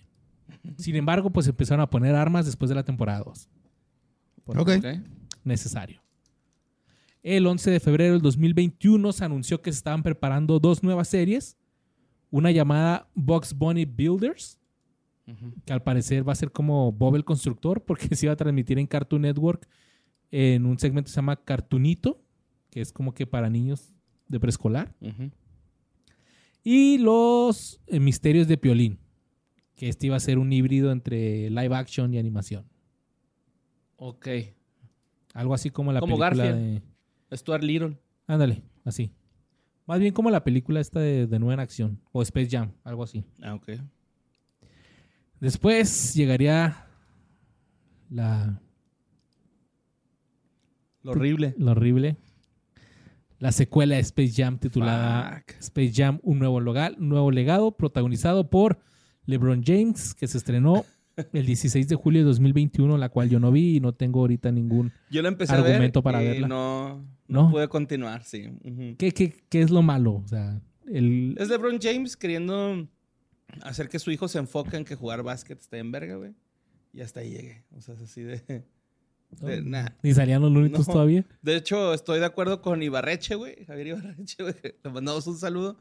Sin 0.78 0.96
embargo, 0.96 1.28
pues 1.28 1.46
empezaron 1.46 1.82
a 1.82 1.90
poner 1.90 2.14
armas 2.14 2.46
después 2.46 2.70
de 2.70 2.76
la 2.76 2.82
temporada 2.82 3.24
2. 3.26 3.50
Ok. 4.46 4.70
Necesario. 5.44 6.00
El 7.22 7.46
11 7.46 7.72
de 7.72 7.80
febrero 7.80 8.14
del 8.14 8.22
2021 8.22 9.12
se 9.12 9.22
anunció 9.22 9.60
que 9.60 9.70
se 9.70 9.76
estaban 9.76 10.02
preparando 10.02 10.58
dos 10.58 10.82
nuevas 10.82 11.08
series. 11.08 11.58
Una 12.30 12.50
llamada 12.50 13.06
Bugs 13.14 13.52
Bunny 13.52 13.84
Builders, 13.84 14.57
Que 15.64 15.72
al 15.72 15.82
parecer 15.82 16.26
va 16.26 16.32
a 16.32 16.36
ser 16.36 16.50
como 16.52 16.92
Bob 16.92 17.16
el 17.16 17.24
Constructor, 17.24 17.84
porque 17.84 18.09
se 18.16 18.26
iba 18.26 18.32
a 18.32 18.36
transmitir 18.36 18.78
en 18.78 18.86
Cartoon 18.86 19.22
Network 19.22 19.68
en 20.30 20.66
un 20.66 20.78
segmento 20.78 21.09
que 21.09 21.12
se 21.12 21.16
llama 21.16 21.36
Cartoonito, 21.44 22.22
que 22.70 22.80
es 22.80 22.92
como 22.92 23.12
que 23.12 23.26
para 23.26 23.48
niños 23.50 23.92
de 24.28 24.40
preescolar. 24.40 24.94
Y 26.62 26.98
los 26.98 27.80
eh, 27.86 28.00
misterios 28.00 28.46
de 28.48 28.59
Piolín, 28.59 28.98
que 29.74 29.88
este 29.88 30.06
iba 30.06 30.16
a 30.16 30.20
ser 30.20 30.38
un 30.38 30.52
híbrido 30.52 30.92
entre 30.92 31.48
live 31.50 31.74
action 31.74 32.12
y 32.12 32.18
animación. 32.18 32.66
Ok. 33.96 34.28
Algo 35.34 35.55
así 35.55 35.70
como 35.70 35.92
la 35.92 36.00
Como 36.00 36.18
película 36.18 36.44
Garfield. 36.44 36.82
de... 37.30 37.36
Stuart 37.36 37.62
Little. 37.62 37.98
Ándale, 38.26 38.62
así. 38.84 39.12
Más 39.86 40.00
bien 40.00 40.12
como 40.12 40.30
la 40.30 40.44
película 40.44 40.80
esta 40.80 41.00
de, 41.00 41.26
de 41.26 41.38
nueva 41.38 41.55
en 41.55 41.60
acción. 41.60 42.00
O 42.12 42.22
Space 42.22 42.48
Jam, 42.50 42.72
algo 42.84 43.02
así. 43.02 43.24
Ah, 43.42 43.55
ok. 43.55 43.70
Después 45.40 46.15
llegaría 46.15 46.86
la, 48.10 48.60
Lo 51.02 51.12
horrible. 51.12 51.55
lo 51.59 51.73
horrible. 51.73 52.16
La 53.39 53.52
secuela 53.52 53.94
de 53.94 54.01
Space 54.01 54.32
Jam 54.36 54.59
titulada 54.59 55.39
Fuck. 55.47 55.59
Space 55.60 55.93
Jam, 55.94 56.19
un 56.23 56.40
nuevo, 56.40 56.60
logal, 56.60 56.97
un 56.98 57.09
nuevo 57.09 57.31
legado, 57.31 57.70
protagonizado 57.77 58.51
por 58.51 58.81
LeBron 59.27 59.62
James, 59.65 60.15
que 60.15 60.27
se 60.27 60.39
estrenó 60.39 60.85
el 61.32 61.47
16 61.47 61.86
de 61.86 61.94
julio 61.94 62.23
de 62.23 62.27
2021, 62.27 62.98
la 62.98 63.09
cual 63.10 63.28
yo 63.31 63.39
no 63.39 63.52
vi 63.52 63.77
y 63.77 63.81
no 63.81 63.93
tengo 63.94 64.20
ahorita 64.20 64.51
ningún... 64.51 64.93
Yo 65.10 65.23
lo 65.23 65.28
empecé 65.28 65.52
Argumento 65.55 66.01
a 66.01 66.02
ver 66.02 66.02
para 66.02 66.23
y 66.24 66.27
verla. 66.27 66.48
no, 66.48 66.97
no, 67.28 67.43
¿No? 67.44 67.51
pude 67.52 67.69
continuar, 67.69 68.24
sí. 68.24 68.48
¿Qué, 68.98 69.12
qué, 69.12 69.32
qué 69.48 69.60
es 69.62 69.70
lo 69.70 69.82
malo? 69.82 70.15
O 70.15 70.27
sea, 70.27 70.60
el... 70.86 71.36
Es 71.39 71.48
LeBron 71.48 71.78
James 71.81 72.16
queriendo 72.16 72.89
hacer 73.62 73.88
que 73.88 73.98
su 73.98 74.10
hijo 74.10 74.28
se 74.28 74.38
enfoque 74.38 74.76
en 74.76 74.84
que 74.84 74.94
jugar 74.94 75.22
básquet 75.22 75.60
está 75.60 75.78
en 75.78 75.90
verga, 75.92 76.16
güey. 76.16 76.34
Y 76.92 77.00
hasta 77.00 77.20
ahí 77.20 77.30
llegué. 77.30 77.64
O 77.76 77.80
sea, 77.80 77.94
es 77.94 78.02
así 78.02 78.22
de... 78.22 78.64
de 79.40 79.62
nah. 79.62 79.88
¿Ni 80.02 80.14
salían 80.14 80.42
los 80.42 80.52
Tunes 80.52 80.72
No. 80.72 80.84
todavía? 80.84 81.24
De 81.42 81.56
hecho, 81.56 81.94
estoy 81.94 82.18
de 82.18 82.26
acuerdo 82.26 82.62
con 82.62 82.82
Ibarreche, 82.82 83.34
güey. 83.34 83.64
Javier 83.66 83.88
Ibarreche, 83.88 84.36
güey. 84.42 84.54
Le 84.82 84.90
mandamos 84.90 85.26
un 85.26 85.38
saludo. 85.38 85.78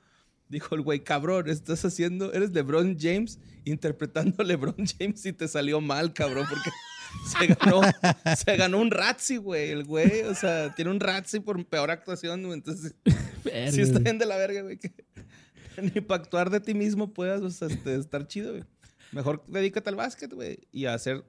Dijo 0.49 0.75
el 0.75 0.81
güey, 0.81 1.03
cabrón, 1.03 1.49
estás 1.49 1.83
haciendo, 1.83 2.31
eres 2.31 2.51
LeBron 2.51 2.95
James 2.97 3.37
interpretando 3.65 4.43
LeBron 4.45 4.77
James 4.97 5.25
y 5.25 5.33
te 5.33 5.45
salió 5.45 5.81
mal, 5.81 6.13
cabrón, 6.13 6.45
porque 6.49 6.69
se 7.37 7.47
ganó, 7.47 7.81
se 8.37 8.55
ganó 8.55 8.79
un 8.79 8.89
Razzie, 8.89 9.39
güey, 9.39 9.71
el 9.71 9.83
güey. 9.83 10.21
O 10.21 10.35
sea, 10.35 10.73
tiene 10.73 10.91
un 10.91 11.01
Razzie 11.01 11.41
por 11.41 11.65
peor 11.65 11.91
actuación, 11.91 12.43
güey. 12.43 12.53
Entonces, 12.53 12.95
sí 13.71 13.81
está 13.81 13.99
bien 13.99 14.17
de 14.17 14.25
la 14.25 14.37
verga, 14.37 14.61
güey. 14.61 14.77
Que 14.77 14.93
ni 15.95 16.01
para 16.01 16.21
actuar 16.23 16.49
de 16.49 16.59
ti 16.59 16.73
mismo 16.73 17.13
puedas 17.13 17.41
o 17.41 17.49
sea, 17.49 17.67
este, 17.67 17.95
estar 17.95 18.27
chido, 18.27 18.51
güey. 18.51 18.63
Mejor 19.11 19.43
dedícate 19.47 19.89
al 19.89 19.95
básquet, 19.95 20.33
güey, 20.33 20.59
y 20.71 20.85
a 20.85 20.93
hacer 20.93 21.23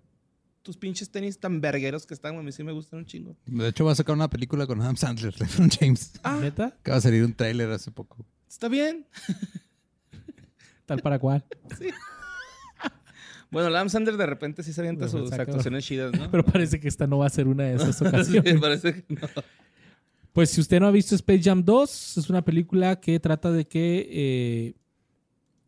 tus 0.63 0.77
pinches 0.77 1.11
tenis 1.11 1.39
tan 1.39 1.61
vergueros 1.61 2.07
que 2.07 2.15
están, 2.15 2.33
güey. 2.33 2.43
A 2.43 2.45
mí 2.45 2.53
sí 2.53 2.63
me 2.65 2.73
gustan 2.73 2.99
un 3.01 3.07
chingo. 3.07 3.37
De 3.47 3.69
hecho, 3.69 3.85
va 3.85 3.93
a 3.93 3.95
sacar 3.95 4.15
una 4.15 4.29
película 4.29 4.67
con 4.67 4.81
Adam 4.81 4.97
Sandler, 4.97 5.35
LeBron 5.41 5.71
James. 5.71 6.13
Ah, 6.23 6.39
¿Neta? 6.41 6.77
Que 6.83 6.91
va 6.91 6.97
a 6.97 7.01
salir 7.01 7.25
un 7.25 7.35
tráiler 7.35 7.71
hace 7.71 7.91
poco. 7.91 8.25
está 8.49 8.69
bien. 8.69 9.07
Tal 10.87 11.01
para 11.01 11.19
cual. 11.19 11.45
Bueno, 13.51 13.71
Lam 13.71 13.89
Sander 13.89 14.19
de 14.19 14.27
repente 14.27 14.63
sí 14.63 14.75
se 14.75 14.83
avienta 14.83 15.07
Bueno, 15.07 15.21
sus 15.21 15.31
saca- 15.31 15.45
actuaciones 15.45 15.83
chidas, 15.83 16.13
¿no? 16.13 16.31
Pero 16.31 16.45
parece 16.45 16.79
que 16.81 16.87
esta 16.87 17.07
no 17.07 17.17
va 17.17 17.27
a 17.27 17.31
ser 17.31 17.49
una 17.49 17.65
de 17.65 17.77
esas 17.77 17.97
Sí, 17.97 18.05
ocasiones. 18.07 18.61
parece 18.61 18.93
que 18.93 19.15
no. 19.15 19.27
Pues 20.33 20.51
si 20.51 20.61
usted 20.61 20.79
no 20.81 20.87
ha 20.87 20.91
visto 20.91 21.15
Space 21.15 21.43
Jam 21.43 21.65
2, 21.65 22.19
es 22.19 22.31
una 22.31 22.43
película 22.45 23.01
que 23.01 23.19
trata 23.19 23.51
de 23.51 23.67
que 23.67 24.09
eh, 24.11 24.75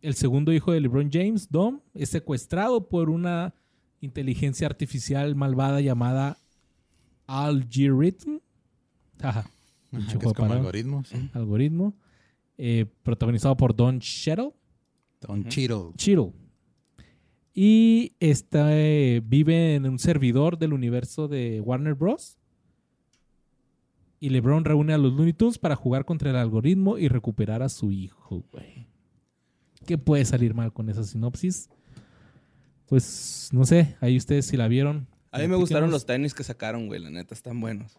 el 0.02 0.14
segundo 0.14 0.52
hijo 0.52 0.72
de 0.72 0.80
LeBron 0.80 1.10
James, 1.12 1.48
Dom, 1.50 1.80
es 1.94 2.10
secuestrado 2.10 2.88
por 2.88 3.10
una 3.10 3.54
inteligencia 4.00 4.66
artificial 4.66 5.34
malvada 5.34 5.80
llamada 5.80 6.38
Algorithm. 7.26 8.38
Ajá, 9.20 9.40
Ajá, 9.40 9.50
Pinche 9.90 10.12
que 10.12 10.16
juego 10.18 10.30
es 10.30 10.36
como 10.36 10.48
parado. 10.48 10.60
algoritmos. 10.60 11.10
algoritmo. 11.34 11.94
eh, 12.58 12.86
protagonizado 13.02 13.56
por 13.56 13.74
Don 13.74 13.98
Cheadle. 14.00 14.52
Don 15.20 15.44
Cheadle. 15.48 15.92
Cheadle. 15.96 16.32
Y 17.52 18.12
está, 18.20 18.68
eh, 18.78 19.20
vive 19.24 19.74
en 19.74 19.86
un 19.86 19.98
servidor 19.98 20.58
del 20.58 20.72
universo 20.72 21.26
de 21.28 21.60
Warner 21.60 21.94
Bros. 21.94 22.36
Y 24.20 24.28
LeBron 24.28 24.66
reúne 24.66 24.92
a 24.92 24.98
los 24.98 25.14
Looney 25.14 25.32
Tunes 25.32 25.58
para 25.58 25.74
jugar 25.74 26.04
contra 26.04 26.30
el 26.30 26.36
algoritmo 26.36 26.98
y 26.98 27.08
recuperar 27.08 27.62
a 27.62 27.70
su 27.70 27.90
hijo, 27.90 28.44
güey. 28.52 28.86
¿Qué 29.86 29.96
puede 29.96 30.26
salir 30.26 30.52
mal 30.52 30.74
con 30.74 30.90
esa 30.90 31.02
sinopsis? 31.04 31.70
Pues 32.84 33.48
no 33.52 33.64
sé, 33.64 33.96
ahí 34.00 34.18
ustedes 34.18 34.46
si 34.46 34.58
la 34.58 34.68
vieron. 34.68 35.08
A 35.32 35.38
mí 35.38 35.48
me 35.48 35.56
gustaron 35.56 35.90
los 35.90 36.04
tenis 36.04 36.34
que 36.34 36.44
sacaron, 36.44 36.86
güey. 36.86 37.00
La 37.00 37.08
neta, 37.08 37.34
están 37.34 37.60
buenos. 37.60 37.98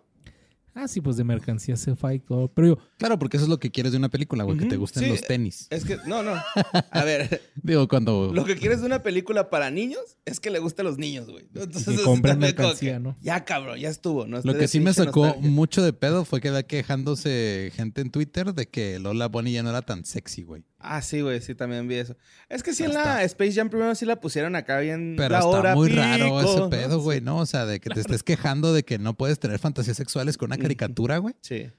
Ah, 0.73 0.87
sí, 0.87 1.01
pues 1.01 1.17
de 1.17 1.23
mercancía 1.23 1.75
se 1.75 1.91
y 1.91 2.19
todo. 2.19 2.47
Pero 2.47 2.67
yo, 2.67 2.77
Claro, 2.97 3.19
porque 3.19 3.37
eso 3.37 3.45
es 3.45 3.49
lo 3.49 3.59
que 3.59 3.71
quieres 3.71 3.91
de 3.91 3.97
una 3.97 4.09
película, 4.09 4.43
güey, 4.43 4.57
que 4.57 4.65
te 4.65 4.77
gusten 4.77 5.03
sí. 5.03 5.09
los 5.09 5.21
tenis. 5.21 5.67
Es 5.69 5.85
que, 5.85 5.97
no, 6.05 6.23
no. 6.23 6.33
A 6.91 7.03
ver, 7.03 7.41
Digo, 7.55 7.87
cuando... 7.87 8.31
lo 8.33 8.45
que 8.45 8.55
quieres 8.55 8.79
de 8.79 8.85
una 8.85 9.03
película 9.03 9.49
para 9.49 9.69
niños 9.69 10.17
es 10.25 10.39
que 10.39 10.49
le 10.49 10.59
guste 10.59 10.81
a 10.81 10.85
los 10.85 10.97
niños, 10.97 11.29
güey. 11.29 11.45
Entonces, 11.53 11.97
que 11.97 12.03
compren 12.03 12.39
mercancía, 12.39 12.93
que, 12.93 12.99
¿no? 12.99 13.17
Ya, 13.21 13.43
cabrón, 13.43 13.79
ya 13.79 13.89
estuvo. 13.89 14.25
No 14.27 14.39
Lo 14.43 14.57
que 14.57 14.67
sí 14.67 14.79
me 14.79 14.93
sacó 14.93 15.25
nostalgia. 15.25 15.49
mucho 15.49 15.83
de 15.83 15.93
pedo 15.93 16.25
fue 16.25 16.41
que 16.41 16.51
va 16.51 16.63
quejándose 16.63 17.71
gente 17.75 18.01
en 18.01 18.11
Twitter 18.11 18.53
de 18.53 18.67
que 18.67 18.99
Lola 18.99 19.27
Bonnie 19.27 19.53
ya 19.53 19.63
no 19.63 19.69
era 19.69 19.81
tan 19.81 20.05
sexy, 20.05 20.43
güey. 20.43 20.63
Ah, 20.83 21.01
sí, 21.01 21.21
güey, 21.21 21.41
sí, 21.41 21.53
también 21.55 21.87
vi 21.87 21.95
eso. 21.95 22.15
Es 22.49 22.63
que 22.63 22.73
sí, 22.73 22.83
en 22.83 22.93
la 22.93 23.23
Space 23.23 23.53
Jam 23.53 23.69
primero 23.69 23.93
sí 23.95 24.05
la 24.05 24.19
pusieron 24.19 24.55
acá 24.55 24.79
bien. 24.79 25.15
Pero 25.17 25.29
la 25.29 25.37
está 25.39 25.47
hora 25.49 25.75
muy 25.75 25.89
pico, 25.89 26.01
raro 26.01 26.41
ese 26.41 26.59
¿no? 26.59 26.69
pedo, 26.69 26.99
güey, 27.01 27.21
¿no? 27.21 27.37
O 27.37 27.45
sea, 27.45 27.65
de 27.65 27.79
que 27.79 27.89
te 27.89 27.99
estés 28.01 28.23
quejando 28.23 28.73
de 28.73 28.83
que 28.83 28.97
no 28.97 29.13
puedes 29.15 29.39
tener 29.39 29.59
fantasías 29.59 29.97
sexuales 29.97 30.37
con 30.37 30.47
una 30.47 30.57
caricatura, 30.57 31.17
güey. 31.19 31.35
Sí. 31.41 31.69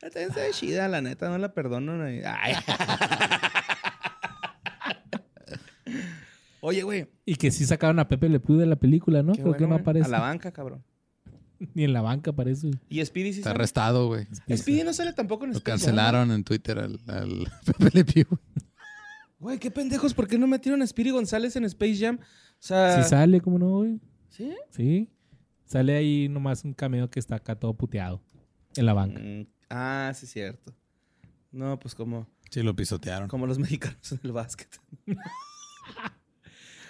Esta 0.00 0.20
está 0.20 0.40
chida, 0.52 0.88
la 0.88 1.00
neta, 1.00 1.28
no 1.28 1.38
la 1.38 1.52
perdono. 1.52 1.96
no. 1.96 2.04
Ay. 2.04 2.54
Oye, 6.60 6.82
güey. 6.82 7.06
y 7.24 7.36
que 7.36 7.50
sí 7.50 7.64
sacaron 7.66 7.98
a 7.98 8.08
Pepe 8.08 8.28
Le 8.28 8.40
Pew 8.40 8.56
de 8.56 8.66
la 8.66 8.76
película, 8.76 9.22
¿no? 9.22 9.32
qué 9.32 9.40
Creo 9.42 9.52
que 9.54 9.58
bueno, 9.64 9.68
no 9.68 9.74
güey. 9.76 9.82
aparece. 9.82 10.06
A 10.06 10.08
la 10.10 10.20
banca, 10.20 10.50
cabrón. 10.52 10.82
Ni 11.74 11.84
en 11.84 11.92
la 11.92 12.00
banca 12.02 12.30
aparece. 12.30 12.70
Y 12.88 13.04
Speedy 13.04 13.32
sí 13.32 13.38
Está 13.40 13.50
sale. 13.50 13.58
arrestado, 13.60 14.06
güey. 14.08 14.26
Speedy 14.56 14.84
no 14.84 14.92
sale 14.92 15.12
tampoco 15.12 15.44
en 15.44 15.50
Lo 15.52 15.56
Space 15.58 15.78
Jam, 15.78 15.86
cancelaron 15.96 16.30
en 16.32 16.44
Twitter 16.44 16.78
al, 16.78 16.98
al 17.06 17.50
Pepe 17.64 17.90
Le 17.92 18.04
Pew. 18.04 18.26
Güey, 19.40 19.58
qué 19.58 19.70
pendejos, 19.70 20.14
¿por 20.14 20.26
qué 20.26 20.36
no 20.38 20.46
metieron 20.46 20.82
a 20.82 20.86
Speedy 20.86 21.10
González 21.10 21.54
en 21.56 21.64
Space 21.64 21.96
Jam? 21.98 22.18
O 22.20 22.56
sea, 22.58 23.02
Si 23.02 23.08
sale, 23.08 23.40
¿cómo 23.40 23.58
no, 23.58 23.68
güey? 23.78 24.00
¿sí? 24.30 24.52
Sí. 24.70 25.08
Sale 25.64 25.96
ahí 25.96 26.28
nomás 26.28 26.64
un 26.64 26.72
cameo 26.74 27.08
que 27.10 27.20
está 27.20 27.36
acá 27.36 27.54
todo 27.54 27.74
puteado 27.74 28.20
en 28.76 28.86
la 28.86 28.94
banca. 28.94 29.20
Mm, 29.20 29.46
ah, 29.70 30.12
sí, 30.14 30.26
cierto. 30.26 30.74
No, 31.52 31.78
pues 31.78 31.94
como, 31.94 32.26
Sí, 32.50 32.62
lo 32.62 32.74
pisotearon. 32.74 33.28
como 33.28 33.46
los 33.46 33.58
mexicanos 33.60 34.10
en 34.12 34.20
el 34.24 34.32
básquet. 34.32 34.68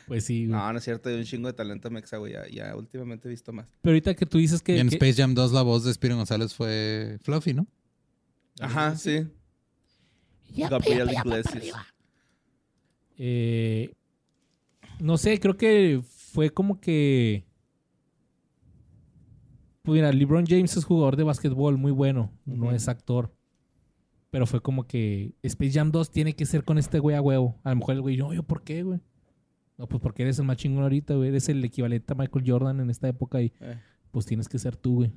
Pues 0.09 0.25
sí, 0.25 0.47
güey. 0.47 0.59
No, 0.59 0.73
no 0.73 0.79
es 0.79 0.85
cierto, 0.85 1.09
hay 1.11 1.17
un 1.17 1.25
chingo 1.25 1.47
de 1.49 1.53
talento 1.53 1.91
mexa, 1.91 2.17
güey. 2.17 2.33
Ya, 2.33 2.49
ya 2.49 2.75
últimamente 2.77 3.29
he 3.29 3.31
visto 3.31 3.53
más. 3.53 3.69
Pero 3.83 3.93
ahorita 3.93 4.15
que 4.15 4.27
tú 4.27 4.39
dices 4.39 4.63
que... 4.63 4.77
Y 4.77 4.81
en 4.81 4.89
que- 4.89 4.97
Space 4.97 5.15
Jam 5.23 5.35
2 5.35 5.53
la 5.53 5.63
voz 5.63 5.85
de 5.85 5.93
Spiro 5.95 6.17
González 6.17 6.55
fue 6.55 7.19
Fluffy, 7.23 7.55
¿no? 7.55 7.67
Ajá, 8.61 8.97
sí. 8.97 9.27
Ya, 10.51 10.69
Gabriel 10.69 11.09
ya, 11.13 11.21
Iglesias. 11.21 11.75
eh, 13.19 13.93
no 15.01 15.17
sé, 15.19 15.39
creo 15.39 15.57
que 15.57 16.01
fue 16.33 16.51
como 16.51 16.81
que... 16.81 17.45
Pues 19.83 19.95
mira, 19.95 20.13
LeBron 20.13 20.45
James 20.47 20.77
es 20.77 20.85
jugador 20.85 21.17
de 21.17 21.23
básquetbol 21.25 21.79
muy 21.79 21.93
bueno, 21.93 22.31
no 22.45 22.73
es 22.73 22.89
actor. 22.89 23.33
Pero 24.31 24.47
fue 24.47 24.61
como 24.61 24.87
que 24.87 25.33
Space 25.43 25.73
Jam 25.73 25.91
2 25.91 26.11
tiene 26.11 26.35
que 26.35 26.45
ser 26.45 26.63
con 26.65 26.77
este 26.77 26.99
güey 26.99 27.17
a 27.17 27.23
huevo. 27.23 27.59
A 27.65 27.71
lo 27.71 27.77
mejor 27.77 27.95
el 27.95 28.03
güey, 28.03 28.17
no, 28.19 28.35
yo, 28.35 28.43
¿por 28.43 28.63
qué, 28.63 28.83
güey? 28.83 29.01
No, 29.79 29.87
pues 29.89 30.03
porque 30.03 30.23
eres 30.25 30.39
el 30.39 30.45
más 30.45 30.57
chingón 30.59 30.83
ahorita, 30.83 31.15
güey. 31.15 31.29
Eres 31.31 31.49
el 31.49 31.65
equivalente 31.65 32.13
a 32.13 32.17
Michael 32.17 32.45
Jordan 32.47 32.81
en 32.81 32.91
esta 32.91 33.09
época 33.09 33.41
y 33.41 33.53
Eh. 33.61 33.79
pues 34.11 34.27
tienes 34.27 34.49
que 34.49 34.59
ser 34.59 34.77
tú, 34.77 34.97
güey. 34.97 35.13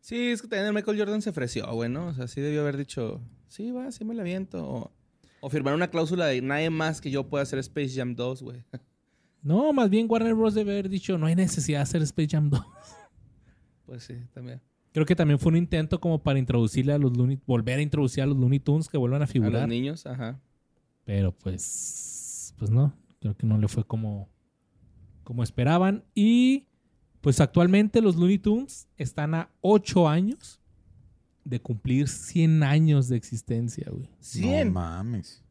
Sí, 0.00 0.28
es 0.28 0.42
que 0.42 0.48
también 0.48 0.66
el 0.66 0.74
Michael 0.74 0.98
Jordan 0.98 1.22
se 1.22 1.30
ofreció, 1.30 1.70
güey, 1.72 1.88
¿no? 1.88 2.08
O 2.08 2.12
sea, 2.14 2.26
sí 2.26 2.40
debió 2.40 2.62
haber 2.62 2.76
dicho, 2.76 3.20
sí, 3.48 3.70
va, 3.70 3.90
sí 3.92 4.04
me 4.04 4.14
la 4.14 4.22
aviento. 4.22 4.66
O, 4.68 4.92
o 5.40 5.48
firmar 5.48 5.74
una 5.74 5.88
cláusula 5.90 6.26
de 6.26 6.42
nadie 6.42 6.70
más 6.70 7.00
que 7.00 7.10
yo 7.10 7.28
pueda 7.28 7.42
hacer 7.42 7.58
Space 7.60 7.90
Jam 7.96 8.14
2, 8.14 8.42
güey. 8.42 8.62
No, 9.42 9.72
más 9.72 9.88
bien 9.88 10.06
Warner 10.06 10.34
Bros. 10.34 10.52
debe 10.54 10.72
haber 10.72 10.90
dicho, 10.90 11.16
no 11.16 11.24
hay 11.24 11.34
necesidad 11.34 11.78
de 11.78 11.82
hacer 11.84 12.02
Space 12.02 12.28
Jam 12.30 12.50
2. 12.50 12.60
Pues 13.86 14.04
sí, 14.04 14.14
también. 14.34 14.60
Creo 14.92 15.06
que 15.06 15.16
también 15.16 15.38
fue 15.38 15.50
un 15.50 15.56
intento 15.56 16.00
como 16.00 16.22
para 16.22 16.38
introducirle 16.38 16.92
a 16.92 16.98
los 16.98 17.16
Looney, 17.16 17.38
volver 17.46 17.78
a 17.78 17.82
introducir 17.82 18.22
a 18.22 18.26
los 18.26 18.36
Looney 18.36 18.60
Tunes 18.60 18.88
que 18.88 18.98
vuelvan 18.98 19.20
a 19.22 19.24
A 19.24 19.26
los 19.26 19.32
figurar. 19.32 19.68
niños, 19.68 20.06
ajá. 20.06 20.40
Pero 21.04 21.32
pues, 21.32 22.54
pues 22.58 22.70
no, 22.70 22.92
creo 23.20 23.36
que 23.36 23.46
no 23.46 23.58
le 23.58 23.68
fue 23.68 23.84
como, 23.84 24.28
como 25.22 25.42
esperaban. 25.42 26.04
Y 26.14 26.66
pues 27.20 27.40
actualmente 27.40 28.00
los 28.00 28.16
Looney 28.16 28.38
Tunes 28.38 28.88
están 28.96 29.34
a 29.34 29.50
8 29.60 30.08
años 30.08 30.60
de 31.44 31.60
cumplir 31.60 32.08
100 32.08 32.62
años 32.62 33.08
de 33.08 33.16
existencia, 33.16 33.86
güey. 33.90 34.08
100. 34.20 34.68
No 34.68 34.80
mames. 34.80 35.42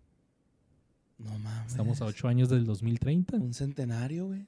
No 1.18 1.38
mames. 1.40 1.72
Estamos 1.72 2.02
a 2.02 2.06
8 2.06 2.28
años 2.28 2.50
del 2.50 2.66
2030. 2.66 3.38
Un 3.38 3.54
centenario, 3.54 4.28
güey. 4.28 4.48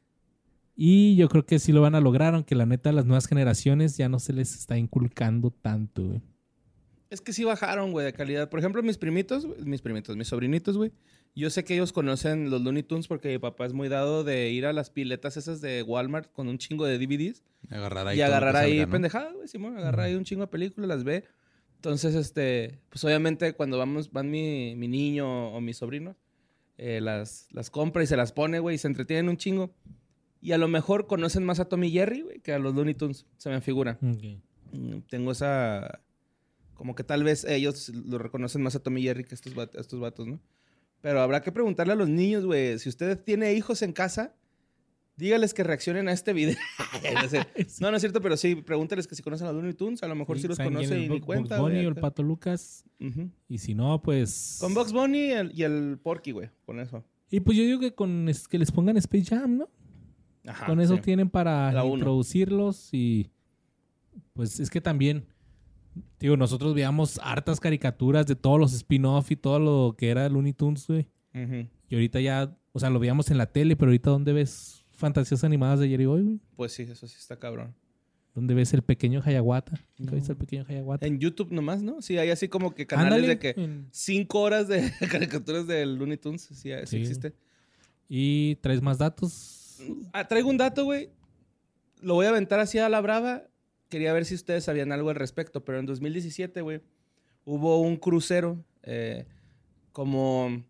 Y 0.75 1.15
yo 1.15 1.29
creo 1.29 1.45
que 1.45 1.59
sí 1.59 1.71
lo 1.71 1.81
van 1.81 1.95
a 1.95 1.99
lograr, 1.99 2.33
aunque 2.33 2.55
la 2.55 2.65
neta 2.65 2.89
a 2.89 2.93
las 2.93 3.05
nuevas 3.05 3.27
generaciones 3.27 3.97
ya 3.97 4.09
no 4.09 4.19
se 4.19 4.33
les 4.33 4.55
está 4.55 4.77
inculcando 4.77 5.51
tanto, 5.51 6.07
güey. 6.07 6.21
Es 7.09 7.19
que 7.19 7.33
sí 7.33 7.43
bajaron, 7.43 7.91
güey, 7.91 8.05
de 8.05 8.13
calidad. 8.13 8.49
Por 8.49 8.59
ejemplo, 8.59 8.81
mis 8.81 8.97
primitos, 8.97 9.45
güey, 9.45 9.61
mis 9.63 9.81
primitos, 9.81 10.15
mis 10.15 10.29
sobrinitos, 10.29 10.77
güey. 10.77 10.91
Yo 11.35 11.49
sé 11.49 11.63
que 11.63 11.73
ellos 11.75 11.93
conocen 11.93 12.49
los 12.49 12.61
Looney 12.61 12.83
Tunes 12.83 13.07
porque 13.07 13.29
mi 13.29 13.37
papá 13.39 13.65
es 13.65 13.73
muy 13.73 13.87
dado 13.87 14.23
de 14.25 14.49
ir 14.49 14.65
a 14.65 14.73
las 14.73 14.89
piletas 14.89 15.37
esas 15.37 15.61
de 15.61 15.81
Walmart 15.83 16.31
con 16.33 16.47
un 16.49 16.57
chingo 16.57 16.85
de 16.85 16.97
DVDs 16.97 17.41
Agarrar 17.69 18.07
ahí 18.07 18.17
y 18.17 18.21
agarrar 18.21 18.55
ahí 18.57 18.71
salga, 18.71 18.85
¿no? 18.87 18.91
pendejadas, 18.91 19.33
güey, 19.35 19.47
Simón. 19.47 19.77
Agarrar 19.77 20.07
ahí 20.07 20.15
un 20.15 20.23
chingo 20.25 20.41
de 20.41 20.47
películas, 20.47 20.87
las 20.89 21.03
ve. 21.05 21.23
Entonces, 21.75 22.15
este, 22.15 22.79
pues 22.89 23.03
obviamente 23.05 23.53
cuando 23.53 23.77
vamos, 23.77 24.11
van 24.11 24.29
mi, 24.29 24.75
mi 24.75 24.87
niño 24.87 25.49
o 25.53 25.61
mi 25.61 25.73
sobrino, 25.73 26.15
eh, 26.77 26.99
las, 27.01 27.47
las 27.51 27.69
compra 27.69 28.03
y 28.03 28.07
se 28.07 28.17
las 28.17 28.33
pone, 28.33 28.59
güey, 28.59 28.75
y 28.75 28.79
se 28.79 28.87
entretienen 28.87 29.29
un 29.29 29.37
chingo. 29.37 29.73
Y 30.41 30.51
a 30.53 30.57
lo 30.57 30.67
mejor 30.67 31.07
conocen 31.07 31.43
más 31.45 31.59
a 31.59 31.65
Tommy 31.65 31.91
Jerry, 31.91 32.21
güey, 32.21 32.39
que 32.41 32.51
a 32.53 32.59
los 32.59 32.75
Looney 32.75 32.95
Tunes, 32.95 33.25
se 33.37 33.49
me 33.49 33.61
figura. 33.61 33.97
Mm, 34.73 34.99
Tengo 35.09 35.31
esa. 35.31 36.01
Como 36.73 36.95
que 36.95 37.03
tal 37.03 37.23
vez 37.23 37.43
ellos 37.45 37.89
lo 37.89 38.17
reconocen 38.17 38.63
más 38.63 38.75
a 38.75 38.79
Tommy 38.81 39.01
Jerry 39.03 39.23
que 39.23 39.35
a 39.35 39.37
estos,vat- 39.37 39.75
a 39.77 39.81
estos 39.81 39.99
vatos, 39.99 40.27
¿no? 40.27 40.39
Pero 41.01 41.21
habrá 41.21 41.41
que 41.41 41.51
preguntarle 41.51 41.93
a 41.93 41.95
los 41.95 42.09
niños, 42.09 42.45
güey. 42.45 42.77
Si 42.79 42.87
usted 42.89 43.19
tiene 43.19 43.53
hijos 43.53 43.81
en 43.81 43.91
casa, 43.91 44.35
dígales 45.17 45.53
que 45.53 45.63
reaccionen 45.63 46.07
a 46.07 46.11
este 46.13 46.33
video. 46.33 46.55
No 47.79 47.89
no, 47.91 47.97
es 47.97 48.01
cierto, 48.01 48.21
pero 48.21 48.37
sí, 48.37 48.55
pregúntales 48.55 49.07
que 49.07 49.15
si 49.15 49.23
conocen 49.23 49.47
a 49.47 49.51
los 49.51 49.61
Looney 49.61 49.73
Tunes. 49.75 50.03
A 50.03 50.07
lo 50.07 50.15
mejor 50.15 50.39
sí, 50.39 50.47
los 50.47 50.57
¿saben 50.57 50.73
quién 50.75 50.89
conoce 50.89 50.99
y 50.99 51.09
ni 51.09 51.15
Bugs 51.15 51.25
cuenta, 51.25 51.59
Bunny 51.59 51.75
güey, 51.75 51.85
o 51.85 51.89
el. 51.89 51.95
Pato 51.95 52.23
Lucas. 52.23 52.85
Y 53.49 53.57
si 53.57 53.73
no, 53.73 54.01
pues... 54.01 54.57
Con 54.59 54.73
Bugs 54.73 54.91
Bunny 54.93 55.17
y 55.19 55.31
el, 55.31 55.51
y 55.59 55.63
el 55.63 55.99
Porky, 56.01 56.31
güey. 56.31 56.49
Con 56.65 56.79
eso. 56.79 57.03
Y 57.29 57.39
pues 57.39 57.57
yo 57.57 57.63
digo 57.63 57.79
que 57.79 57.93
con 57.95 58.29
es- 58.29 58.47
que 58.47 58.59
les 58.59 58.71
pongan 58.71 58.97
Space 58.97 59.25
Jam, 59.25 59.57
¿no? 59.57 59.69
Ajá, 60.45 60.65
con 60.65 60.79
eso 60.81 60.95
sí. 60.95 61.01
tienen 61.01 61.29
para 61.29 61.71
La 61.71 61.83
uno. 61.83 61.95
introducirlos 61.95 62.89
y 62.93 63.29
pues 64.33 64.59
es 64.59 64.69
que 64.69 64.81
también 64.81 65.25
digo, 66.19 66.37
nosotros 66.37 66.73
veíamos 66.73 67.19
hartas 67.23 67.59
caricaturas 67.59 68.25
de 68.27 68.35
todos 68.35 68.59
los 68.59 68.73
spin-off 68.73 69.31
y 69.31 69.35
todo 69.35 69.59
lo 69.59 69.95
que 69.97 70.09
era 70.09 70.27
Looney 70.29 70.53
Tunes, 70.53 70.87
güey. 70.87 71.07
Ujú. 71.33 71.67
Y 71.89 71.95
ahorita 71.95 72.19
ya, 72.21 72.55
o 72.71 72.79
sea, 72.79 72.89
lo 72.89 72.99
veíamos 72.99 73.29
en 73.31 73.37
la 73.37 73.47
tele, 73.47 73.75
pero 73.75 73.89
ahorita 73.89 74.09
¿dónde 74.11 74.33
ves 74.33 74.85
fantasías 74.91 75.43
animadas 75.43 75.79
de 75.79 75.85
ayer 75.85 76.01
y 76.01 76.05
hoy, 76.05 76.21
güey? 76.23 76.39
Pues 76.55 76.73
sí, 76.73 76.83
eso 76.83 77.07
sí 77.07 77.15
está 77.17 77.37
cabrón. 77.37 77.75
¿Dónde 78.33 78.53
ves 78.53 78.73
el 78.73 78.81
pequeño 78.81 79.21
Hayaguata? 79.25 79.73
¿Nunca 79.97 80.11
No. 80.11 80.15
viste 80.15 80.31
el 80.31 80.37
pequeño 80.37 80.65
Hayaguata? 80.67 81.05
En 81.05 81.19
YouTube 81.19 81.51
nomás, 81.51 81.81
¿no? 81.83 82.01
Sí, 82.01 82.17
hay 82.17 82.29
así 82.29 82.47
como 82.47 82.73
que 82.73 82.87
canales 82.87 83.13
Ándale, 83.15 83.27
de 83.27 83.39
que 83.39 83.49
en- 83.61 83.87
cinco 83.91 84.39
horas 84.39 84.69
de 84.69 84.89
caricaturas 85.41 85.67
de 85.67 85.85
Looney 85.85 86.17
Tunes. 86.17 86.41
Sí, 86.43 86.53
sí 86.55 86.71
Sí. 86.85 86.97
existe. 86.97 87.33
Y 88.07 88.55
traes 88.57 88.81
más 88.81 88.97
datos. 88.99 89.79
Ah, 90.13 90.25
traigo 90.27 90.49
un 90.49 90.55
dato, 90.57 90.85
güey. 90.85 91.09
Lo 92.01 92.13
voy 92.13 92.25
a 92.25 92.29
aventar 92.29 92.59
así 92.59 92.77
a 92.77 92.87
la 92.87 93.01
brava. 93.01 93.43
Quería 93.91 94.11
ver 94.13 94.25
si 94.25 94.33
ustedes 94.33 94.63
sabían 94.63 94.91
algo 94.91 95.09
al 95.09 95.15
respecto, 95.17 95.63
pero 95.63 95.77
en 95.77 95.85
2017, 95.85 96.61
güey, 96.61 96.81
hubo 97.45 97.79
un 97.81 97.97
crucero 97.97 98.63
eh, 98.83 99.27
como 99.91 100.63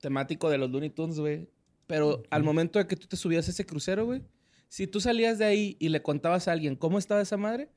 temático 0.00 0.50
de 0.50 0.58
los 0.58 0.70
Looney 0.70 0.90
Tunes, 0.90 1.18
güey. 1.18 1.48
Pero 1.86 2.22
al 2.30 2.42
momento 2.42 2.78
de 2.78 2.86
que 2.86 2.96
tú 2.96 3.06
te 3.06 3.16
subías 3.16 3.46
a 3.46 3.52
ese 3.52 3.64
crucero, 3.64 4.04
güey, 4.06 4.22
si 4.68 4.86
tú 4.86 5.00
salías 5.00 5.38
de 5.38 5.44
ahí 5.44 5.76
y 5.78 5.88
le 5.90 6.02
contabas 6.02 6.48
a 6.48 6.52
alguien 6.52 6.76
cómo 6.76 6.98
estaba 6.98 7.20
esa 7.20 7.36
madre, 7.36 7.70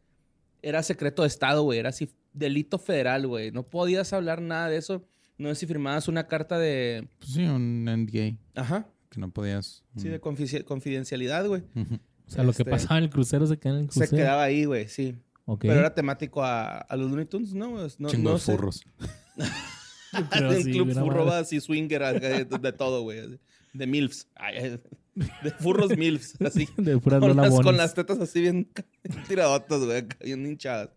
era 0.63 0.81
secreto 0.81 1.21
de 1.21 1.27
Estado, 1.27 1.61
güey. 1.61 1.77
Era 1.79 1.89
así 1.89 2.09
delito 2.33 2.79
federal, 2.79 3.27
güey. 3.27 3.51
No 3.51 3.63
podías 3.69 4.13
hablar 4.13 4.41
nada 4.41 4.67
de 4.69 4.77
eso. 4.77 5.07
No 5.37 5.49
sé 5.49 5.55
si 5.61 5.67
firmabas 5.67 6.07
una 6.07 6.27
carta 6.27 6.57
de... 6.57 7.07
Pues 7.19 7.33
sí, 7.33 7.43
un 7.45 7.85
NDA 7.85 8.37
Ajá. 8.55 8.89
que 9.11 9.19
no 9.19 9.29
podías. 9.29 9.83
Sí, 9.95 10.07
mm. 10.07 10.11
de 10.11 10.21
confici- 10.21 10.63
confidencialidad, 10.63 11.45
güey. 11.45 11.61
Ujú. 11.75 11.99
O 12.27 12.31
sea, 12.31 12.43
lo 12.43 12.51
que 12.51 12.63
Este, 12.63 12.71
pasaba 12.71 12.97
en 12.97 13.05
el 13.05 13.09
crucero 13.09 13.47
se 13.47 13.57
queda 13.57 13.73
en 13.75 13.79
el 13.85 13.91
Se 13.91 13.99
crucero. 14.01 14.17
quedaba 14.17 14.43
ahí, 14.43 14.65
güey, 14.65 14.87
sí. 14.87 15.15
Pero 15.59 15.73
era 15.75 15.93
temático 15.93 16.43
a, 16.43 16.77
a 16.79 16.95
los 16.97 17.09
Looney 17.09 17.25
Tunes, 17.25 17.53
¿no? 17.53 17.71
No, 17.99 18.09
Chingo 18.09 18.31
no 18.31 18.37
sé. 18.37 18.51
furros. 18.51 18.83
Pero 20.31 20.49
un 20.49 20.63
sí, 20.63 20.71
club 20.71 20.93
furro 20.93 21.31
así, 21.31 21.59
swinger, 21.61 22.19
de, 22.19 22.45
de 22.45 22.73
todo, 22.73 23.03
güey. 23.03 23.39
De 23.73 23.87
MILFs. 23.87 24.27
Ay, 24.35 24.79
de 25.15 25.51
furros 25.51 25.95
MILFs, 25.97 26.35
así. 26.41 26.67
De 26.77 26.97
puras 26.97 27.19
Con 27.19 27.35
las, 27.37 27.49
con 27.61 27.77
las 27.77 27.93
tetas 27.93 28.19
así 28.19 28.41
bien 28.41 28.69
tiradotas, 29.27 29.83
güey, 29.85 30.05
bien 30.23 30.45
hinchadas. 30.45 30.89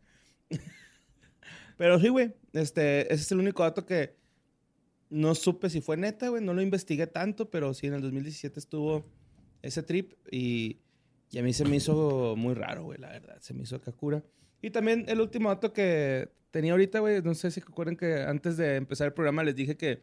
Pero 1.77 1.98
sí, 1.98 2.09
güey, 2.09 2.35
este, 2.52 3.12
ese 3.12 3.23
es 3.23 3.32
el 3.32 3.39
único 3.39 3.62
dato 3.62 3.86
que 3.86 4.16
no 5.09 5.35
supe 5.35 5.70
si 5.70 5.81
fue 5.81 5.97
neta, 5.97 6.28
güey. 6.28 6.43
No 6.44 6.55
lo 6.55 6.62
investigué 6.62 7.07
tanto, 7.07 7.51
pero 7.51 7.73
sí, 7.74 7.86
en 7.86 7.94
el 7.94 8.02
2017 8.02 8.59
estuvo 8.61 9.07
ese 9.62 9.82
trip 9.82 10.12
y, 10.31 10.78
y 11.31 11.39
a 11.39 11.43
mí 11.43 11.52
se 11.52 11.65
me 11.65 11.77
hizo 11.77 12.35
muy 12.36 12.55
raro, 12.55 12.85
güey, 12.85 12.98
la 12.98 13.09
verdad. 13.09 13.36
Se 13.40 13.55
me 13.55 13.62
hizo 13.62 13.81
Kakura. 13.81 14.23
Y 14.62 14.70
también 14.70 15.05
el 15.09 15.20
último 15.20 15.48
dato 15.48 15.73
que 15.73 16.28
tenía 16.51 16.73
ahorita, 16.73 16.98
güey, 17.01 17.23
no 17.23 17.35
sé 17.35 17.51
si 17.51 17.61
recuerdan 17.61 17.97
que 17.97 18.23
antes 18.23 18.57
de 18.57 18.77
empezar 18.77 19.07
el 19.07 19.12
programa 19.15 19.43
les 19.44 19.55
dije 19.55 19.77
que 19.77 20.02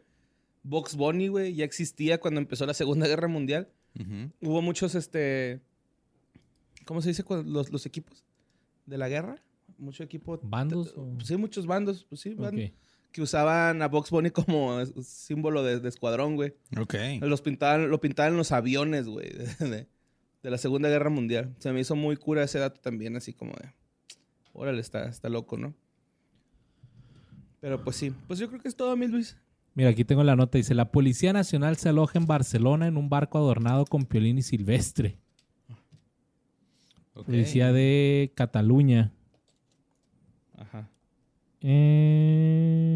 Box 0.62 0.96
Bunny, 0.96 1.28
güey, 1.28 1.54
ya 1.54 1.64
existía 1.64 2.18
cuando 2.18 2.40
empezó 2.40 2.66
la 2.66 2.74
Segunda 2.74 3.06
Guerra 3.06 3.28
Mundial. 3.28 3.68
Ujú. 3.98 4.30
Hubo 4.50 4.62
muchos, 4.62 4.94
este, 4.94 5.60
¿cómo 6.84 7.00
se 7.02 7.10
dice? 7.10 7.24
Los, 7.44 7.70
los 7.70 7.86
equipos 7.86 8.24
de 8.86 8.98
la 8.98 9.08
guerra. 9.08 9.36
Mucho 9.78 10.02
equipo. 10.02 10.40
¿Bandos 10.42 10.94
o- 10.96 11.16
Sí, 11.24 11.36
muchos 11.36 11.66
bandos, 11.66 12.04
pues 12.08 12.20
sí, 12.22 12.34
bandos, 12.34 12.64
Ok. 12.64 12.72
que 13.12 13.22
usaban 13.22 13.80
a 13.82 13.88
Box 13.88 14.10
Bunny 14.10 14.30
como 14.30 14.84
símbolo 15.02 15.62
de, 15.62 15.78
de 15.80 15.88
escuadrón, 15.88 16.34
güey. 16.36 16.54
Ok. 16.80 16.94
Los 17.20 17.42
pintaban, 17.42 17.88
lo 17.90 18.00
pintaban 18.00 18.32
en 18.32 18.38
los 18.38 18.50
aviones, 18.50 19.06
güey, 19.06 19.28
de, 19.60 19.68
de- 19.68 19.86
de 20.42 20.50
la 20.50 20.58
Segunda 20.58 20.88
Guerra 20.88 21.10
Mundial. 21.10 21.54
Se 21.58 21.72
me 21.72 21.80
hizo 21.80 21.96
muy 21.96 22.16
cura 22.16 22.42
ese 22.42 22.58
dato 22.58 22.80
también, 22.80 23.16
así 23.16 23.32
como 23.32 23.52
de, 23.52 23.72
órale, 24.52 24.80
está, 24.80 25.08
está 25.08 25.28
loco, 25.28 25.56
¿no? 25.56 25.74
Pero 27.60 27.82
pues 27.82 27.96
sí, 27.96 28.12
pues 28.26 28.38
yo 28.38 28.48
creo 28.48 28.60
que 28.60 28.68
es 28.68 28.76
todo, 28.76 28.96
mi 28.96 29.08
Luis. 29.08 29.36
Mira, 29.74 29.90
aquí 29.90 30.04
tengo 30.04 30.24
la 30.24 30.36
nota. 30.36 30.58
Dice, 30.58 30.74
la 30.74 30.90
Policía 30.90 31.32
Nacional 31.32 31.76
se 31.76 31.88
aloja 31.88 32.18
en 32.18 32.26
Barcelona 32.26 32.86
en 32.86 32.96
un 32.96 33.08
barco 33.08 33.38
adornado 33.38 33.84
con 33.84 34.06
piolín 34.06 34.38
y 34.38 34.42
silvestre. 34.42 35.18
Policía 37.12 37.72
de 37.72 38.32
Cataluña. 38.34 39.12
Ajá. 40.56 40.88
Eh, 41.60 42.88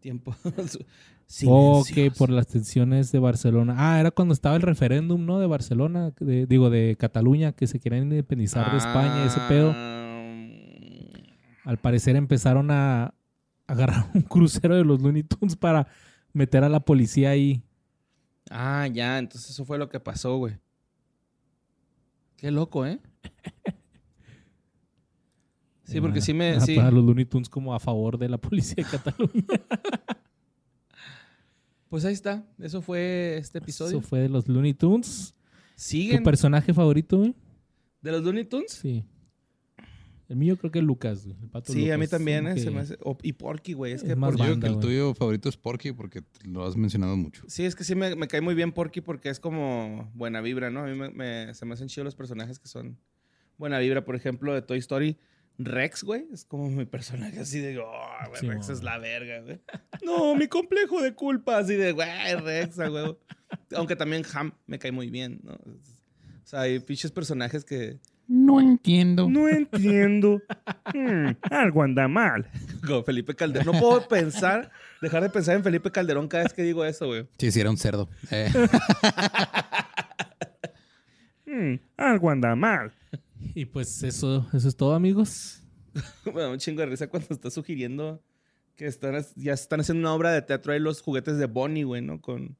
tiempo. 0.00 0.34
O 1.46 1.84
que 1.92 2.10
por 2.12 2.30
las 2.30 2.46
tensiones 2.46 3.10
de 3.12 3.18
Barcelona. 3.18 3.74
Ah, 3.76 3.98
era 4.00 4.10
cuando 4.12 4.32
estaba 4.32 4.54
el 4.56 4.62
referéndum, 4.62 5.26
¿no? 5.26 5.40
De 5.40 5.46
Barcelona, 5.46 6.12
de- 6.20 6.46
digo, 6.46 6.70
de 6.70 6.96
Cataluña, 6.98 7.52
que 7.52 7.66
se 7.66 7.80
querían 7.80 8.04
independizar 8.04 8.70
de 8.70 8.78
España, 8.78 9.24
ese 9.26 9.40
pedo. 9.48 9.72
Ah, 9.74 10.02
Al 11.64 11.78
parecer 11.78 12.14
empezaron 12.14 12.70
a 12.70 13.12
agarrar 13.66 14.06
un 14.14 14.22
crucero 14.22 14.76
de 14.76 14.84
los 14.84 15.02
Looney 15.02 15.24
Tunes 15.24 15.56
para 15.56 15.88
meter 16.32 16.62
a 16.62 16.68
la 16.68 16.78
policía 16.80 17.30
ahí. 17.30 17.62
Ah, 18.48 18.86
ya, 18.86 19.18
entonces 19.18 19.50
eso 19.50 19.64
fue 19.64 19.76
lo 19.78 19.88
que 19.88 19.98
pasó, 19.98 20.36
güey. 20.38 20.56
Qué 22.36 22.52
loco, 22.52 22.86
¿eh? 22.86 23.00
Sí, 25.82 26.00
porque 26.00 26.20
sí 26.20 26.34
me. 26.34 26.50
A, 26.50 26.60
Sí. 26.60 26.78
a 26.78 26.90
los 26.90 27.04
Looney 27.04 27.24
Tunes 27.24 27.48
como 27.48 27.74
a 27.74 27.80
favor 27.80 28.18
de 28.18 28.28
la 28.28 28.38
policía 28.38 28.84
de 28.84 28.84
Cataluña. 28.84 29.44
Pues 31.96 32.04
ahí 32.04 32.12
está. 32.12 32.44
Eso 32.58 32.82
fue 32.82 33.38
este 33.38 33.56
episodio. 33.56 33.96
Eso 34.00 34.06
fue 34.06 34.18
de 34.20 34.28
los 34.28 34.46
Looney 34.48 34.74
Tunes. 34.74 35.34
¿Tu 35.76 35.82
Siguen. 35.82 36.22
personaje 36.22 36.74
favorito, 36.74 37.16
güey? 37.16 37.34
¿De 38.02 38.12
los 38.12 38.22
Looney 38.22 38.44
Tunes? 38.44 38.70
Sí. 38.70 39.02
El 40.28 40.36
mío 40.36 40.58
creo 40.58 40.70
que 40.70 40.80
es 40.80 40.84
Lucas, 40.84 41.24
güey. 41.24 41.38
El 41.40 41.48
pato 41.48 41.72
Sí, 41.72 41.90
a 41.90 41.96
mí 41.96 42.06
también. 42.06 42.46
eh, 42.48 42.54
Que- 42.54 42.60
se 42.60 42.70
me 42.70 42.80
hace- 42.80 42.98
o- 43.02 43.16
y 43.22 43.32
Porky, 43.32 43.72
güey. 43.72 43.92
Es 43.94 44.02
Es 44.02 44.08
que 44.10 44.14
más 44.14 44.32
Porky- 44.34 44.46
Yo 44.46 44.60
que 44.60 44.66
el 44.66 44.72
güey. 44.74 44.86
tuyo 44.86 45.14
favorito 45.14 45.48
es 45.48 45.56
Porky 45.56 45.92
porque 45.92 46.22
lo 46.44 46.66
has 46.66 46.76
mencionado 46.76 47.16
mucho. 47.16 47.44
Sí, 47.48 47.64
es 47.64 47.74
que 47.74 47.82
sí 47.82 47.94
me, 47.94 48.14
me 48.14 48.28
cae 48.28 48.42
muy 48.42 48.54
bien 48.54 48.72
Porky 48.72 49.00
porque 49.00 49.30
es 49.30 49.40
como 49.40 50.10
buena 50.14 50.42
vibra, 50.42 50.68
¿no? 50.70 50.80
A 50.80 50.86
mí 50.88 50.94
me, 50.98 51.08
me- 51.08 51.54
se 51.54 51.64
me 51.64 51.72
hacen 51.72 51.88
chidos 51.88 52.04
los 52.04 52.14
personajes 52.14 52.58
que 52.58 52.68
son 52.68 52.98
buena 53.56 53.78
vibra. 53.78 54.04
Por 54.04 54.16
ejemplo, 54.16 54.52
de 54.52 54.60
Toy 54.60 54.76
Story, 54.80 55.16
Rex, 55.58 56.04
güey. 56.04 56.26
Es 56.32 56.44
como 56.44 56.68
mi 56.68 56.84
personaje 56.84 57.40
así 57.40 57.60
de, 57.60 57.78
oh, 57.78 57.84
güey, 58.28 58.40
Sí, 58.40 58.48
Rex 58.48 58.68
es 58.68 58.82
la 58.82 58.98
verga, 58.98 59.40
güey. 59.40 59.60
No, 60.04 60.34
mi 60.34 60.48
complejo 60.48 61.00
de 61.02 61.14
culpa, 61.14 61.58
así 61.58 61.74
de, 61.74 61.92
güey, 61.92 62.08
Rex, 62.42 62.78
a 62.78 62.90
huevo. 62.90 63.18
Aunque 63.74 63.96
también 63.96 64.22
Ham 64.34 64.52
me 64.66 64.78
cae 64.78 64.92
muy 64.92 65.10
bien, 65.10 65.40
¿no? 65.42 65.52
O 65.54 66.46
sea, 66.48 66.60
hay 66.62 66.78
pinches 66.80 67.10
personajes 67.10 67.64
que... 67.64 67.98
No 68.28 68.60
entiendo. 68.60 69.28
No 69.30 69.48
entiendo. 69.48 70.42
Hmm, 70.92 71.30
algo 71.42 71.82
anda 71.84 72.08
mal. 72.08 72.50
Como 72.84 73.04
Felipe 73.04 73.34
Calderón. 73.36 73.66
No 73.66 73.80
puedo 73.80 74.08
pensar, 74.08 74.72
dejar 75.00 75.22
de 75.22 75.30
pensar 75.30 75.54
en 75.54 75.62
Felipe 75.62 75.92
Calderón 75.92 76.26
cada 76.26 76.42
vez 76.42 76.52
que 76.52 76.62
digo 76.62 76.84
eso, 76.84 77.06
güey. 77.06 77.28
Sí, 77.38 77.52
sí, 77.52 77.60
era 77.60 77.70
un 77.70 77.76
cerdo. 77.76 78.08
Eh, 78.32 78.50
Hmm, 81.46 81.76
algo 81.96 82.30
anda 82.30 82.54
mal. 82.54 82.92
Y 83.56 83.64
pues 83.64 84.02
eso, 84.02 84.46
eso 84.52 84.68
es 84.68 84.76
todo, 84.76 84.92
amigos. 84.94 85.62
Me 86.26 86.42
da 86.42 86.50
un 86.50 86.58
chingo 86.58 86.80
de 86.82 86.86
risa 86.88 87.08
cuando 87.08 87.28
está 87.30 87.50
sugiriendo 87.50 88.22
que 88.76 88.86
están, 88.86 89.24
ya 89.34 89.54
están 89.54 89.80
haciendo 89.80 90.02
una 90.02 90.12
obra 90.12 90.30
de 90.30 90.42
teatro 90.42 90.74
ahí 90.74 90.78
los 90.78 91.00
juguetes 91.00 91.38
de 91.38 91.46
Bonnie, 91.46 91.84
güey, 91.84 92.02
¿no? 92.02 92.20
Con, 92.20 92.58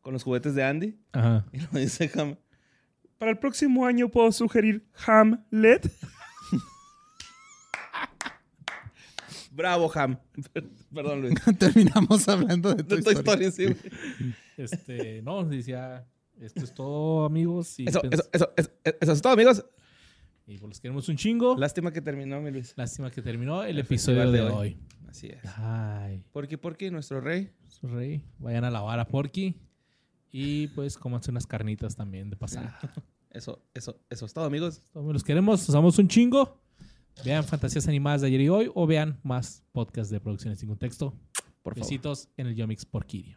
con 0.00 0.14
los 0.14 0.22
juguetes 0.22 0.54
de 0.54 0.64
Andy. 0.64 0.98
Ajá. 1.12 1.44
Y 1.52 1.58
lo 1.58 1.68
dice 1.78 2.10
Ham. 2.14 2.36
Para 3.18 3.32
el 3.32 3.38
próximo 3.38 3.84
año 3.84 4.08
puedo 4.08 4.32
sugerir 4.32 4.86
Hamlet. 5.06 5.92
Bravo, 9.50 9.92
Ham. 9.94 10.18
Perdón, 10.94 11.20
Luis. 11.20 11.34
Terminamos 11.58 12.26
hablando 12.26 12.74
de 12.74 12.82
De 12.84 13.02
Toy 13.02 13.12
Story. 13.12 13.44
Story, 13.44 13.50
sí, 13.52 13.64
güey. 13.66 13.76
Este, 14.56 15.20
no, 15.20 15.44
decía, 15.44 16.06
esto 16.40 16.64
es 16.64 16.72
todo, 16.72 17.26
amigos. 17.26 17.78
Y, 17.80 17.86
Eso, 17.86 18.00
pens- 18.00 18.28
eso, 18.32 18.50
eso, 18.56 18.70
eso, 18.82 18.96
eso 18.98 19.12
es 19.12 19.20
todo, 19.20 19.34
amigos. 19.34 19.62
Y 20.48 20.56
pues 20.56 20.68
los 20.70 20.80
queremos 20.80 21.08
un 21.10 21.16
chingo. 21.16 21.56
Lástima 21.56 21.92
que 21.92 22.00
terminó, 22.00 22.40
mi 22.40 22.50
Luis. 22.50 22.72
Lástima 22.76 23.10
que 23.10 23.20
terminó 23.20 23.62
el, 23.64 23.70
El 23.70 23.78
episodio 23.80 24.30
de 24.30 24.38
de 24.38 24.50
hoy. 24.50 24.78
Así 25.06 25.26
es. 25.26 25.40
Ay, 25.58 26.22
Porky 26.32 26.56
Porky, 26.56 26.90
nuestro 26.90 27.20
rey. 27.20 27.50
su 27.68 27.86
rey. 27.86 28.24
Vayan 28.38 28.64
a 28.64 28.70
lavar 28.70 28.98
a 28.98 29.06
Porky. 29.06 29.54
Y 30.32 30.68
pues 30.68 30.96
cómanse 30.96 31.30
unas 31.30 31.46
carnitas 31.46 31.96
también 31.96 32.30
de 32.30 32.36
pasada. 32.36 32.78
Eso, 33.30 33.62
eso, 33.74 34.00
eso 34.08 34.24
es 34.24 34.32
todo, 34.32 34.46
amigos. 34.46 34.82
Los 34.94 35.22
queremos, 35.22 35.68
los 35.68 35.74
amamos 35.74 35.98
un 35.98 36.08
chingo. 36.08 36.58
Vean 37.26 37.44
Fantasías 37.44 37.86
Animadas 37.86 38.22
de 38.22 38.28
ayer 38.28 38.40
y 38.40 38.48
hoy 38.48 38.70
o 38.74 38.86
vean 38.86 39.20
más 39.22 39.64
podcasts 39.72 40.10
de 40.10 40.18
producciones 40.18 40.60
sin 40.60 40.70
contexto. 40.70 41.14
Por 41.62 41.74
favor. 41.74 41.86
Besitos 41.86 42.30
en 42.38 42.46
el 42.46 42.54
Yomix 42.54 42.86
Porquirio. 42.86 43.36